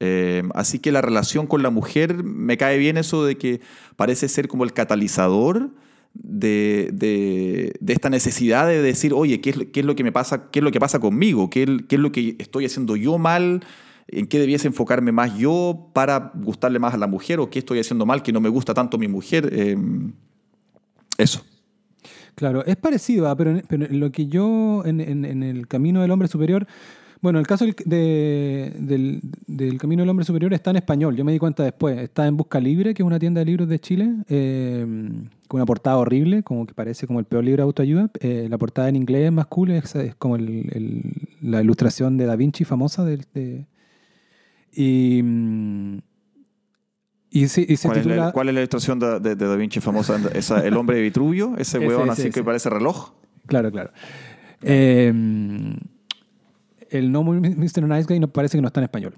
Eh, 0.00 0.44
así 0.54 0.78
que 0.78 0.92
la 0.92 1.00
relación 1.00 1.46
con 1.48 1.62
la 1.62 1.70
mujer, 1.70 2.22
me 2.22 2.56
cae 2.56 2.78
bien 2.78 2.98
eso 2.98 3.24
de 3.24 3.36
que 3.36 3.60
parece 3.96 4.28
ser 4.28 4.46
como 4.46 4.62
el 4.62 4.72
catalizador 4.72 5.70
de, 6.14 6.90
de- 6.92 7.92
esta 7.92 8.10
necesidad 8.10 8.68
de 8.68 8.80
decir, 8.80 9.12
oye, 9.12 9.40
¿qué 9.40 9.50
es, 9.50 9.56
qué 9.72 9.80
es 9.80 9.86
lo 9.86 9.96
que 9.96 10.04
me 10.04 10.12
pasa, 10.12 10.50
qué 10.50 10.60
es 10.60 10.62
lo 10.62 10.70
que 10.70 10.78
pasa 10.78 11.00
conmigo? 11.00 11.50
¿Qué, 11.50 11.84
qué 11.88 11.96
es 11.96 12.00
lo 12.00 12.12
que 12.12 12.36
estoy 12.38 12.64
haciendo 12.64 12.94
yo 12.94 13.18
mal? 13.18 13.64
¿En 14.06 14.26
qué 14.28 14.38
debiese 14.38 14.68
enfocarme 14.68 15.10
más 15.10 15.36
yo 15.36 15.90
para 15.92 16.32
gustarle 16.34 16.78
más 16.78 16.94
a 16.94 16.96
la 16.96 17.08
mujer? 17.08 17.40
¿O 17.40 17.50
qué 17.50 17.58
estoy 17.58 17.80
haciendo 17.80 18.06
mal 18.06 18.22
que 18.22 18.32
no 18.32 18.40
me 18.40 18.48
gusta 18.48 18.72
tanto 18.72 18.98
mi 18.98 19.08
mujer? 19.08 19.50
Eh, 19.52 19.76
eso. 21.18 21.44
Claro, 22.38 22.64
es 22.64 22.76
parecido, 22.76 23.28
ah, 23.28 23.34
pero, 23.36 23.60
lo 23.90 24.12
que 24.12 24.28
yo, 24.28 24.84
en, 24.86 25.00
en- 25.00 25.42
el 25.42 25.66
camino 25.66 26.02
del 26.02 26.12
hombre 26.12 26.28
superior, 26.28 26.68
bueno, 27.20 27.40
el 27.40 27.48
caso 27.48 27.64
de- 27.84 28.72
del, 28.78 29.20
del 29.48 29.76
camino 29.78 30.02
del 30.02 30.08
hombre 30.10 30.24
superior 30.24 30.54
está 30.54 30.70
en 30.70 30.76
español, 30.76 31.16
yo 31.16 31.24
me 31.24 31.32
di 31.32 31.40
cuenta 31.40 31.64
después, 31.64 31.98
está 31.98 32.28
en 32.28 32.36
Busca 32.36 32.60
Libre, 32.60 32.94
que 32.94 33.02
es 33.02 33.06
una 33.08 33.18
tienda 33.18 33.40
de 33.40 33.44
libros 33.46 33.68
de 33.68 33.80
Chile, 33.80 34.14
eh, 34.28 34.86
con 35.48 35.58
una 35.58 35.66
portada 35.66 35.96
horrible, 35.96 36.44
como 36.44 36.64
que 36.64 36.74
parece 36.74 37.08
como 37.08 37.18
el 37.18 37.24
peor 37.24 37.42
libro 37.42 37.62
de 37.64 37.66
autoayuda, 37.66 38.08
eh, 38.20 38.46
la 38.48 38.56
portada 38.56 38.88
en 38.88 38.94
inglés 38.94 39.24
es 39.26 39.32
más 39.32 39.46
cool, 39.46 39.72
es, 39.72 39.96
como 40.18 40.36
el- 40.36 41.02
la 41.42 41.60
ilustración 41.60 42.18
de 42.18 42.26
Da 42.26 42.36
Vinci 42.36 42.64
famosa, 42.64 43.04
del- 43.04 43.24
de, 43.34 43.66
y, 44.72 45.22
mm, 45.24 45.98
y, 47.30 47.48
se- 47.48 47.66
y 47.68 47.76
se 47.76 47.88
¿Cuál, 47.88 47.98
es 48.00 48.06
la, 48.06 48.32
cuál 48.32 48.48
es 48.48 48.54
la 48.54 48.60
ilustración 48.60 48.98
de, 48.98 49.20
de- 49.20 49.34
de 49.36 49.46
Da 49.46 49.56
Vinci 49.56 49.80
famosa? 49.80 50.18
Esa, 50.34 50.66
¿El 50.66 50.76
hombre 50.76 50.96
de 50.96 51.02
Vitruvio? 51.02 51.54
¿Ese 51.58 51.78
huevón 51.78 52.10
así 52.10 52.22
ese. 52.22 52.30
que 52.30 52.42
parece 52.44 52.70
reloj? 52.70 53.12
Claro, 53.46 53.70
claro. 53.70 53.90
Eh, 54.62 55.12
el 56.90 57.12
No 57.12 57.22
More 57.22 57.38
Mr. 57.40 57.82
Nice 57.82 58.04
Guy 58.08 58.26
parece 58.28 58.56
que 58.56 58.62
no 58.62 58.68
está 58.68 58.80
en 58.80 58.84
español. 58.84 59.14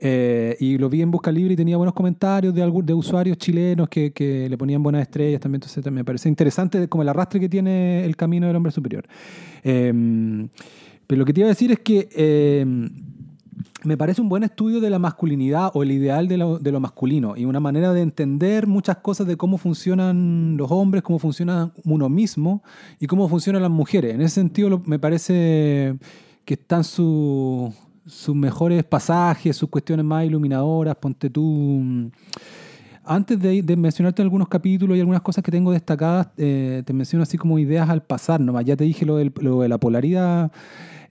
Eh, 0.00 0.56
y 0.58 0.76
lo 0.76 0.88
vi 0.90 1.02
en 1.02 1.10
Busca 1.12 1.30
Libre 1.30 1.54
y 1.54 1.56
tenía 1.56 1.76
buenos 1.76 1.94
comentarios 1.94 2.52
de, 2.52 2.62
algún, 2.62 2.84
de 2.84 2.94
usuarios 2.94 3.38
chilenos 3.38 3.88
que, 3.88 4.12
que 4.12 4.48
le 4.48 4.58
ponían 4.58 4.82
buenas 4.82 5.02
estrellas 5.02 5.40
también. 5.40 5.62
Entonces 5.62 5.92
me 5.92 6.04
parece 6.04 6.28
interesante 6.28 6.88
como 6.88 7.02
el 7.02 7.08
arrastre 7.08 7.38
que 7.38 7.48
tiene 7.48 8.04
el 8.04 8.16
camino 8.16 8.48
del 8.48 8.56
hombre 8.56 8.72
superior. 8.72 9.04
Eh, 9.62 10.48
pero 11.06 11.18
lo 11.20 11.24
que 11.24 11.32
te 11.32 11.40
iba 11.40 11.46
a 11.46 11.50
decir 11.50 11.70
es 11.70 11.78
que 11.78 12.08
me 13.84 13.96
parece 13.96 14.20
un 14.20 14.28
buen 14.28 14.42
estudio 14.44 14.80
de 14.80 14.90
la 14.90 14.98
masculinidad 14.98 15.70
o 15.74 15.82
el 15.82 15.90
ideal 15.90 16.28
de 16.28 16.36
lo, 16.36 16.80
masculino 16.80 17.36
y 17.36 17.44
una 17.44 17.60
manera 17.60 17.92
de 17.92 18.00
entender 18.02 18.66
muchas 18.66 18.98
cosas 18.98 19.26
de 19.26 19.36
cómo 19.36 19.58
funcionan 19.58 20.56
los 20.56 20.70
hombres, 20.70 21.02
cómo 21.02 21.18
funciona 21.18 21.72
uno 21.84 22.08
mismo 22.08 22.62
y 23.00 23.06
cómo 23.06 23.28
funcionan 23.28 23.62
las 23.62 23.70
mujeres. 23.70 24.14
En 24.14 24.20
ese 24.20 24.36
sentido 24.36 24.82
me 24.86 24.98
parece 24.98 25.96
que 26.44 26.54
están 26.54 26.84
su- 26.84 27.72
sus 28.06 28.34
mejores 28.34 28.84
pasajes, 28.84 29.56
sus 29.56 29.68
cuestiones 29.68 30.04
más 30.04 30.24
iluminadoras. 30.24 30.96
Ponte 30.96 31.30
tú... 31.30 32.10
antes 33.04 33.40
de, 33.40 33.76
mencionarte 33.76 34.22
algunos 34.22 34.48
capítulos 34.48 34.96
y 34.96 35.00
algunas 35.00 35.22
cosas 35.22 35.42
que 35.42 35.50
tengo 35.50 35.72
destacadas, 35.72 36.28
eh, 36.36 36.82
te 36.84 36.92
menciono 36.92 37.22
así 37.22 37.36
como 37.36 37.58
ideas 37.58 37.88
al 37.88 38.02
pasar 38.02 38.40
nomás. 38.40 38.64
Ya 38.64 38.76
te 38.76 38.84
dije 38.84 39.04
lo, 39.04 39.18
lo 39.40 39.60
de 39.62 39.68
la 39.68 39.78
polaridad. 39.78 40.52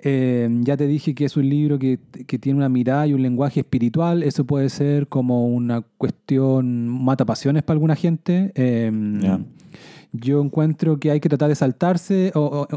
Eh, 0.04 0.50
ya 0.62 0.78
te 0.78 0.88
dije 0.88 1.14
que 1.14 1.26
es 1.26 1.38
un 1.38 1.48
libro 1.48 1.78
que, 1.78 2.00
que, 2.26 2.40
tiene 2.40 2.58
una 2.58 2.70
mirada 2.70 3.06
y 3.08 3.14
un 3.14 3.22
lenguaje 3.22 3.60
espiritual. 3.60 4.24
Eso 4.24 4.46
puede 4.46 4.70
ser 4.70 5.08
como 5.08 5.48
una 5.48 5.82
cuestión 5.82 6.88
mata 6.88 7.26
pasiones 7.26 7.64
para 7.64 7.76
alguna 7.76 7.96
gente. 7.96 8.52
Eh, 8.56 8.92
yo 10.14 10.42
encuentro 10.42 11.00
que 11.00 11.12
hay 11.12 11.20
que 11.20 11.30
tratar 11.30 11.50
de 11.50 11.56
saltarse, 11.56 12.32
o, 12.36 12.68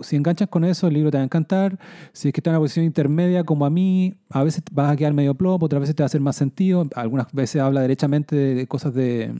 si 0.00 0.16
enganchas 0.16 0.48
con 0.48 0.64
eso, 0.64 0.88
el 0.88 0.94
libro 0.94 1.10
te 1.10 1.16
va 1.16 1.22
a 1.22 1.24
encantar. 1.24 1.78
Si 2.12 2.28
es 2.28 2.34
que 2.34 2.40
está 2.40 2.50
en 2.50 2.56
una 2.56 2.60
posición 2.60 2.84
intermedia, 2.84 3.44
como 3.44 3.64
a 3.64 3.70
mí, 3.70 4.14
a 4.30 4.42
veces 4.42 4.62
vas 4.72 4.92
a 4.92 4.96
quedar 4.96 5.14
medio 5.14 5.34
plop, 5.34 5.62
otras 5.62 5.80
veces 5.80 5.96
te 5.96 6.02
va 6.02 6.04
a 6.04 6.06
hacer 6.06 6.20
más 6.20 6.36
sentido. 6.36 6.86
Algunas 6.94 7.32
veces 7.32 7.62
habla 7.62 7.80
derechamente 7.80 8.36
de, 8.36 8.66
cosas 8.66 8.92
de, 8.94 9.32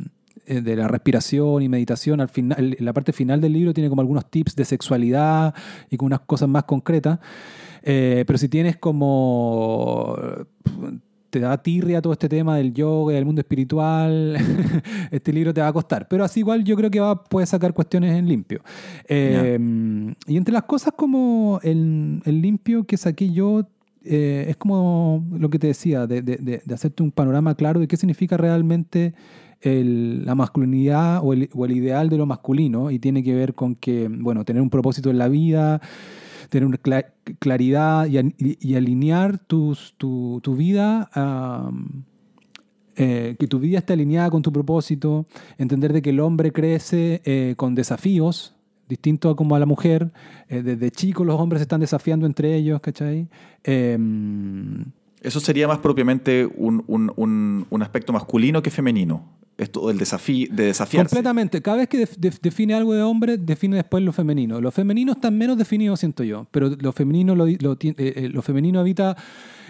eh, 0.46 0.60
de 0.62 0.76
la 0.76 0.88
respiración 0.88 1.62
y 1.62 1.68
meditación. 1.68 2.20
Al 2.20 2.28
final, 2.28 2.76
la 2.78 2.92
parte 2.92 3.12
final 3.12 3.40
del 3.40 3.52
libro 3.52 3.74
tiene 3.74 3.90
como 3.90 4.00
algunos 4.00 4.30
tips 4.30 4.56
de 4.56 4.64
sexualidad 4.64 5.54
y 5.90 5.96
con 5.96 6.06
unas 6.06 6.20
cosas 6.20 6.48
más 6.48 6.64
concretas. 6.64 7.18
Eh, 7.82 8.24
pero 8.26 8.38
si 8.38 8.48
tienes 8.48 8.76
como 8.76 10.16
te 11.33 11.40
da 11.40 11.57
tirria 11.57 12.03
todo 12.03 12.12
este 12.12 12.29
tema 12.29 12.59
del 12.59 12.75
yoga 12.75 13.14
del 13.14 13.25
mundo 13.25 13.40
espiritual, 13.40 14.37
este 15.11 15.33
libro 15.33 15.55
te 15.55 15.62
va 15.62 15.68
a 15.68 15.73
costar. 15.73 16.07
Pero 16.07 16.25
así 16.25 16.40
igual 16.40 16.62
yo 16.62 16.77
creo 16.77 16.90
que 16.90 17.01
va, 17.01 17.25
puedes 17.25 17.49
sacar 17.49 17.73
cuestiones 17.73 18.14
en 18.14 18.29
limpio. 18.29 18.61
Em, 19.09 20.14
y 20.27 20.37
entre 20.37 20.53
las 20.53 20.64
cosas 20.64 20.92
como 20.95 21.59
el, 21.62 22.21
limpio 22.27 22.85
que 22.85 22.99
saqué 22.99 23.33
yo, 23.33 23.66
eh, 24.05 24.45
es 24.51 24.59
como 24.59 25.25
lo 25.33 25.49
que 25.49 25.59
te 25.59 25.68
decía, 25.68 26.07
de, 26.07 26.21
de, 26.21 26.61
hacerte 26.75 27.03
un 27.03 27.11
panorama 27.11 27.55
claro 27.55 27.81
de 27.81 27.88
qué 27.88 27.97
significa 27.97 28.37
realmente 28.37 29.14
la 29.62 30.35
masculinidad 30.35 31.21
o 31.23 31.33
el, 31.33 31.49
o 31.55 31.64
el, 31.64 31.73
ideal 31.73 32.11
de 32.11 32.18
lo 32.18 32.27
masculino 32.27 32.90
y 32.90 32.99
tiene 32.99 33.23
que 33.23 33.35
ver 33.35 33.55
con 33.55 33.75
que, 33.75 34.09
bueno, 34.11 34.45
tener 34.45 34.61
un 34.61 34.68
propósito 34.68 35.09
en 35.09 35.16
la 35.16 35.29
vida, 35.29 35.81
tener 36.52 36.66
una 36.66 36.78
claridad 37.38 38.06
y, 38.06 38.74
alinear 38.74 39.38
tus, 39.38 39.94
tu, 39.96 40.38
tu, 40.42 40.54
vida, 40.54 41.08
eh, 42.94 43.36
que 43.38 43.46
tu 43.46 43.58
vida 43.58 43.78
esté 43.78 43.94
alineada 43.94 44.28
con 44.28 44.42
tu 44.42 44.52
propósito, 44.52 45.24
entender 45.56 45.94
de 45.94 46.02
que 46.02 46.10
el 46.10 46.20
hombre 46.20 46.52
crece 46.52 47.22
eh, 47.24 47.54
con 47.56 47.74
desafíos, 47.74 48.54
distinto 48.86 49.30
a 49.30 49.36
como 49.36 49.56
a 49.56 49.58
la 49.60 49.64
mujer. 49.64 50.12
Eh, 50.50 50.62
desde 50.62 50.90
chicos 50.90 51.26
los 51.26 51.40
hombres 51.40 51.60
se 51.60 51.62
están 51.62 51.80
desafiando 51.80 52.26
entre 52.26 52.54
ellos, 52.54 52.82
¿cachai? 52.82 53.30
Em, 53.64 54.84
Eso 55.22 55.40
sería 55.40 55.66
más 55.66 55.78
propiamente 55.78 56.44
un, 56.44 56.84
un, 56.86 57.66
un 57.66 57.82
aspecto 57.82 58.12
masculino 58.12 58.62
que 58.62 58.70
femenino 58.70 59.41
esto 59.58 59.88
del 59.88 59.98
desafío, 59.98 60.48
de 60.50 60.64
desafiarse. 60.66 61.08
Completamente. 61.08 61.62
Cada 61.62 61.78
vez 61.78 61.88
que 61.88 62.08
define 62.40 62.74
algo 62.74 62.94
de 62.94 63.02
hombre, 63.02 63.36
define 63.38 63.76
después 63.76 64.02
lo 64.02 64.12
femenino. 64.12 64.60
Lo 64.60 64.70
femenino 64.70 65.12
está 65.12 65.30
menos 65.30 65.56
definido, 65.58 65.96
siento 65.96 66.24
yo, 66.24 66.46
pero 66.50 66.70
lo 66.70 66.92
femenino, 66.92 67.34
lo, 67.34 67.46
lo, 67.46 67.72
eh, 67.72 67.94
eh, 67.96 68.28
lo 68.32 68.42
femenino 68.42 68.80
habita 68.80 69.16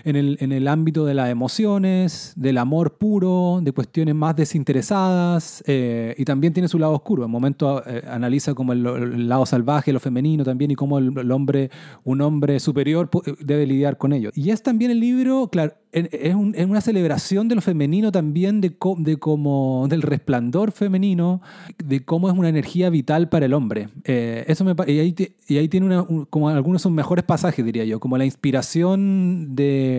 en 0.04 0.16
el, 0.16 0.36
en 0.40 0.52
el 0.52 0.68
ámbito 0.68 1.04
de 1.04 1.14
las 1.14 1.30
emociones, 1.30 2.32
del 2.36 2.58
amor 2.58 2.98
puro, 2.98 3.60
de 3.62 3.72
cuestiones 3.72 4.14
más 4.14 4.36
desinteresadas, 4.36 5.62
eh, 5.66 6.14
y 6.18 6.24
también 6.24 6.52
tiene 6.52 6.68
su 6.68 6.78
lado 6.78 6.92
oscuro. 6.92 7.24
En 7.24 7.30
momento 7.30 7.82
eh, 7.86 8.02
analiza 8.08 8.54
como 8.54 8.72
el, 8.72 9.28
lado 9.28 9.46
salvaje, 9.46 9.92
lo 9.92 10.00
femenino 10.00 10.44
también, 10.44 10.70
y 10.70 10.74
cómo 10.74 10.98
el, 10.98 11.30
hombre, 11.30 11.70
un 12.04 12.20
hombre 12.20 12.60
superior 12.60 13.10
debe 13.40 13.66
lidiar 13.66 13.96
con 13.98 14.12
ello. 14.12 14.30
Y 14.34 14.50
es 14.50 14.62
también 14.62 14.90
el 14.90 15.00
libro, 15.00 15.48
claro, 15.48 15.74
es, 15.92 16.34
una 16.34 16.80
celebración 16.80 17.48
de 17.48 17.54
lo 17.54 17.60
femenino 17.60 18.10
también, 18.10 18.60
de, 18.60 18.74
de 18.98 19.16
como, 19.18 19.86
del 19.88 20.02
resplandor 20.02 20.72
femenino, 20.72 21.42
de 21.82 22.04
cómo 22.04 22.30
es 22.30 22.36
una 22.36 22.48
energía 22.48 22.90
vital 22.90 23.28
para 23.28 23.46
el 23.46 23.54
hombre. 23.54 23.88
Eh, 24.04 24.44
eso 24.48 24.64
me, 24.64 24.74
y, 24.86 24.98
ahí, 24.98 25.14
y 25.46 25.58
ahí 25.58 25.68
tiene 25.68 25.86
una, 25.86 26.26
como 26.30 26.48
algunos 26.48 26.82
son 26.82 26.94
mejores 26.94 27.24
pasajes, 27.24 27.64
diría 27.64 27.84
yo, 27.84 28.00
como 28.00 28.16
la 28.16 28.24
inspiración 28.24 29.54
de 29.54 29.91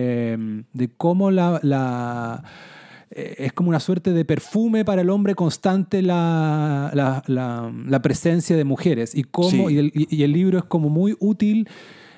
de, 0.72 0.90
cómo 0.96 1.30
la, 1.30 2.42
eh, 3.10 3.34
es 3.38 3.52
como 3.52 3.68
una 3.68 3.80
suerte 3.80 4.12
de 4.12 4.24
perfume 4.24 4.84
para 4.84 5.02
el 5.02 5.10
hombre 5.10 5.34
constante 5.34 6.02
la, 6.02 6.90
la, 7.26 8.02
presencia 8.02 8.56
de 8.56 8.64
mujeres. 8.64 9.14
Y, 9.14 9.24
cómo, 9.24 9.70
y, 9.70 9.78
el, 9.78 9.92
y, 9.94 10.22
el, 10.22 10.32
libro 10.32 10.58
es 10.58 10.64
como 10.64 10.88
muy 10.88 11.16
útil 11.20 11.68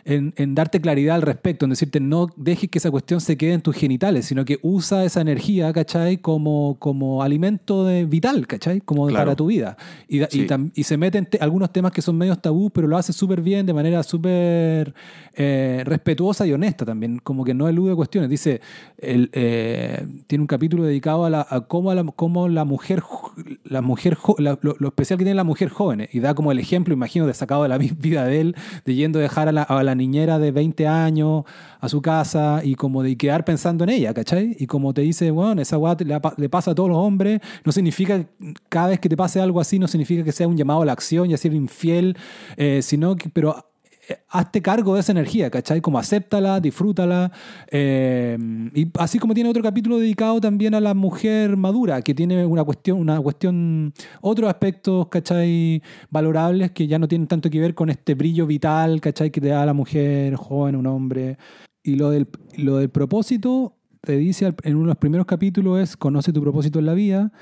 en, 0.07 0.55
darte 0.55 0.81
claridad 0.81 1.17
al 1.17 1.23
respecto, 1.23 1.67
en 1.67 1.71
decirte 1.71 1.99
no 1.99 2.29
dejes 2.37 2.71
que 2.71 2.79
esa 2.79 2.93
cuestión 2.93 3.21
se 3.21 3.37
quede 3.37 3.55
en 3.55 3.61
tus 3.61 3.75
genitales, 3.75 4.27
sino 4.27 4.45
que 4.45 4.61
usa 4.63 5.05
esa 5.05 5.21
energía, 5.21 5.73
¿cachai? 5.73 6.19
Como, 6.19 6.77
como 6.79 7.25
alimento 7.25 7.85
de, 7.85 8.05
vital, 8.05 8.47
¿cachai? 8.47 8.81
Como 8.81 9.09
para 9.09 9.35
tu 9.35 9.47
vida. 9.47 9.77
Y, 10.09 10.23
y, 10.23 10.85
se 10.85 10.97
mete 10.97 11.19
en 11.19 11.29
algunos 11.41 11.73
temas 11.73 11.91
que 11.91 12.03
son 12.03 12.17
medios 12.17 12.41
tabú, 12.41 12.71
pero 12.71 12.87
lo 12.87 12.97
hace 12.97 13.13
súper 13.13 13.41
bien, 13.41 13.67
de 13.67 13.75
manera 13.75 14.03
súper 14.05 14.95
eh, 15.35 15.83
respetuosa 15.85 16.47
y 16.47 16.53
honesta 16.53 16.85
también, 16.85 17.19
como 17.19 17.45
que 17.45 17.53
no 17.53 17.69
elude 17.69 17.97
cuestiones. 17.97 18.31
Dice, 18.31 18.61
el, 18.99 19.29
eh, 19.33 20.07
tiene 20.29 20.43
un 20.43 20.47
capítulo 20.47 20.85
dedicado 20.85 21.25
a, 21.25 21.31
la, 21.31 21.45
a 21.51 21.63
cómo, 21.63 21.93
la, 21.93 22.05
cómo 22.05 22.49
la 22.49 22.65
mujer, 22.65 23.03
la 23.65 23.83
mujer 23.83 24.17
lo, 24.39 24.73
especial 24.87 25.19
que 25.19 25.25
tiene 25.25 25.35
la 25.35 25.45
mujer 25.45 25.69
joven, 25.69 26.09
y 26.13 26.21
da 26.21 26.35
como 26.35 26.53
el 26.53 26.61
ejemplo, 26.61 26.95
imagino, 26.95 27.27
de 27.27 27.35
sacado 27.35 27.65
de 27.65 27.71
la 27.71 27.79
vida 27.99 28.25
de 28.25 28.41
él, 28.41 28.57
de 28.85 28.95
yendo 28.95 29.19
a 29.19 29.23
dejar 29.23 29.49
a 29.49 29.53
la, 29.53 29.63
a 29.63 29.83
la 29.83 29.96
niñera 29.97 30.39
de 30.39 30.53
20 30.53 30.87
años 30.87 31.45
a 31.81 31.89
su 31.89 32.01
casa 32.01 32.61
y 32.63 32.75
como 32.75 33.03
de 33.03 33.17
quedar 33.17 33.45
pensando 33.45 33.85
en 33.85 33.91
ella, 33.91 34.15
¿cachai? 34.15 34.57
Y 34.59 34.67
como 34.67 34.95
te 34.95 35.03
dice, 35.03 35.31
bueno, 35.31 35.61
esa 35.61 35.79
weá 35.79 35.97
le, 36.37 36.49
pasa 36.49 36.71
a 36.71 36.75
todos 36.75 36.89
los 36.89 36.99
hombres, 36.99 37.41
no 37.65 37.73
significa, 37.73 38.25
cada 38.69 38.89
vez 38.89 39.01
que 39.01 39.09
te 39.09 39.17
pase 39.17 39.41
algo 39.41 39.61
así, 39.61 39.79
no 39.79 39.89
significa 39.89 40.23
que 40.23 40.33
sea 40.33 40.47
un 40.49 40.57
llamado 40.57 40.83
a 40.83 40.87
la 40.87 40.93
acción 40.93 41.31
y 41.31 41.35
a 41.35 41.37
ser 41.37 41.55
infiel, 41.55 42.17
eh, 42.57 42.81
sino 42.83 43.17
que, 43.17 43.29
pero 43.29 43.57
hazte 44.29 44.63
cargo 44.63 44.95
de 44.95 45.01
esa 45.01 45.13
energía, 45.13 45.51
¿cachai? 45.51 45.81
Como 45.81 45.99
acéptala, 45.99 46.61
disfrútala. 46.61 47.33
Eh, 47.71 48.37
y 48.75 48.89
así 48.99 49.19
como 49.19 49.35
tiene 49.35 49.51
otro 49.51 49.63
capítulo 49.63 49.99
dedicado 49.99 50.41
también 50.41 50.75
a 50.75 50.81
la 50.81 50.95
mujer 50.95 51.57
madura, 51.57 52.03
que 52.03 52.15
tiene 52.15 52.45
una 52.45 52.65
cuestión, 52.65 52.99
una 52.99 53.21
cuestión, 53.21 53.93
otros 54.21 54.49
aspectos, 54.49 55.09
¿cachai? 55.09 55.83
Valorables 56.11 56.71
que 56.73 56.87
ya 56.87 56.99
no 56.99 57.09
tienen 57.09 57.27
tanto 57.27 57.51
que 57.51 57.61
ver 57.61 57.75
con 57.75 57.91
este 57.91 58.15
brillo 58.15 58.47
vital, 58.47 59.01
¿cachai? 59.01 59.31
Que 59.31 59.41
te 59.41 59.49
da 59.49 59.67
la 59.67 59.75
mujer 59.75 60.35
joven, 60.37 60.77
un 60.77 60.87
hombre. 60.87 61.39
Y 61.83 61.97
lo 61.97 62.11
del, 62.11 62.29
lo 62.57 62.79
del 62.79 62.91
propósito, 62.91 63.77
te 64.01 64.17
dice 64.17 64.55
en 64.63 64.75
uno 64.77 64.85
de 64.85 64.89
los 64.89 64.99
primeros 64.99 65.27
capítulos 65.27 65.81
es, 65.81 65.97
conoce 65.97 66.33
tu 66.33 66.41
propósito 66.41 66.79
en 66.79 66.87
la 66.87 66.95
vida. 66.95 67.33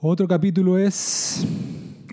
Otro 0.00 0.26
capítulo 0.28 0.78
es 0.78 1.46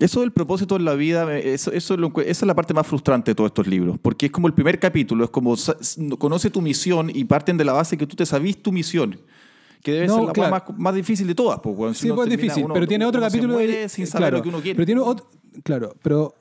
eso 0.00 0.20
del 0.20 0.32
propósito 0.32 0.76
en 0.76 0.84
la 0.84 0.94
vida, 0.94 1.36
eso, 1.38 1.72
eso 1.72 1.94
esa 1.94 2.22
es 2.26 2.42
la 2.42 2.54
parte 2.54 2.74
más 2.74 2.86
frustrante 2.86 3.30
de 3.30 3.34
todos 3.34 3.48
estos 3.48 3.66
libros, 3.66 3.98
porque 4.00 4.26
es 4.26 4.32
como 4.32 4.46
el 4.46 4.54
primer 4.54 4.78
capítulo, 4.78 5.24
es 5.24 5.30
como 5.30 5.54
conoce 6.18 6.50
tu 6.50 6.60
misión 6.60 7.10
y 7.12 7.24
parten 7.24 7.56
de 7.56 7.64
la 7.64 7.72
base 7.72 7.96
que 7.96 8.06
tú 8.06 8.16
te 8.16 8.26
sabís 8.26 8.62
tu 8.62 8.72
misión. 8.72 9.18
Que 9.82 9.92
debe 9.92 10.08
ser 10.08 10.36
la 10.36 10.64
más, 10.76 10.94
difícil 10.94 11.26
de 11.28 11.36
todas. 11.36 11.60
Pues, 11.60 11.96
sí, 11.96 12.08
pues 12.10 12.28
es 12.28 12.36
difícil, 12.36 12.66
pero 12.72 12.86
tiene 12.86 13.04
otro 13.04 13.20
capítulo. 13.20 13.58
sin 13.88 14.06
saber 14.06 14.32
lo 14.32 14.42
que 14.42 14.48
uno 14.48 14.60
quiere. 14.60 14.74
Pero 14.74 14.86
tiene 14.86 15.00
otro, 15.00 15.26
claro, 15.62 15.94
pero 16.02 16.34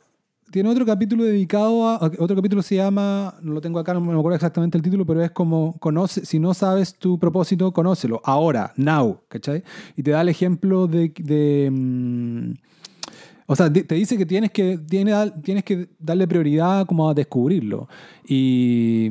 tiene 0.52 0.70
otro 0.70 0.86
capítulo 0.86 1.24
dedicado 1.24 1.88
a. 1.88 2.12
Otro 2.20 2.36
capítulo 2.36 2.62
se 2.62 2.76
llama. 2.76 3.36
No 3.42 3.54
lo 3.54 3.62
tengo 3.62 3.80
acá, 3.80 3.94
no 3.94 4.02
me 4.02 4.18
acuerdo 4.18 4.36
exactamente 4.36 4.78
el 4.78 4.84
título, 4.84 5.06
pero 5.06 5.22
es 5.24 5.32
como. 5.32 5.78
Conoce, 5.80 6.26
si 6.26 6.40
no 6.40 6.54
sabes 6.54 6.98
tu 6.98 7.20
propósito, 7.20 7.72
conócelo. 7.72 8.22
Ahora, 8.24 8.74
now, 8.76 9.22
¿cachai? 9.28 9.64
Y 9.96 10.04
te 10.04 10.12
da 10.12 10.22
el 10.22 10.30
ejemplo 10.30 10.88
de. 10.88 11.14
de 11.18 11.70
mm, 11.72 12.67
o 13.50 13.56
sea, 13.56 13.72
te 13.72 13.96
dice 13.96 14.18
que 14.18 14.26
tienes 14.26 14.52
que, 14.52 14.78
tienes 14.78 15.64
que 15.64 15.88
darle 16.00 16.28
prioridad 16.28 16.86
como 16.86 17.10
a 17.10 17.14
descubrirlo 17.14 17.88
y, 18.28 19.10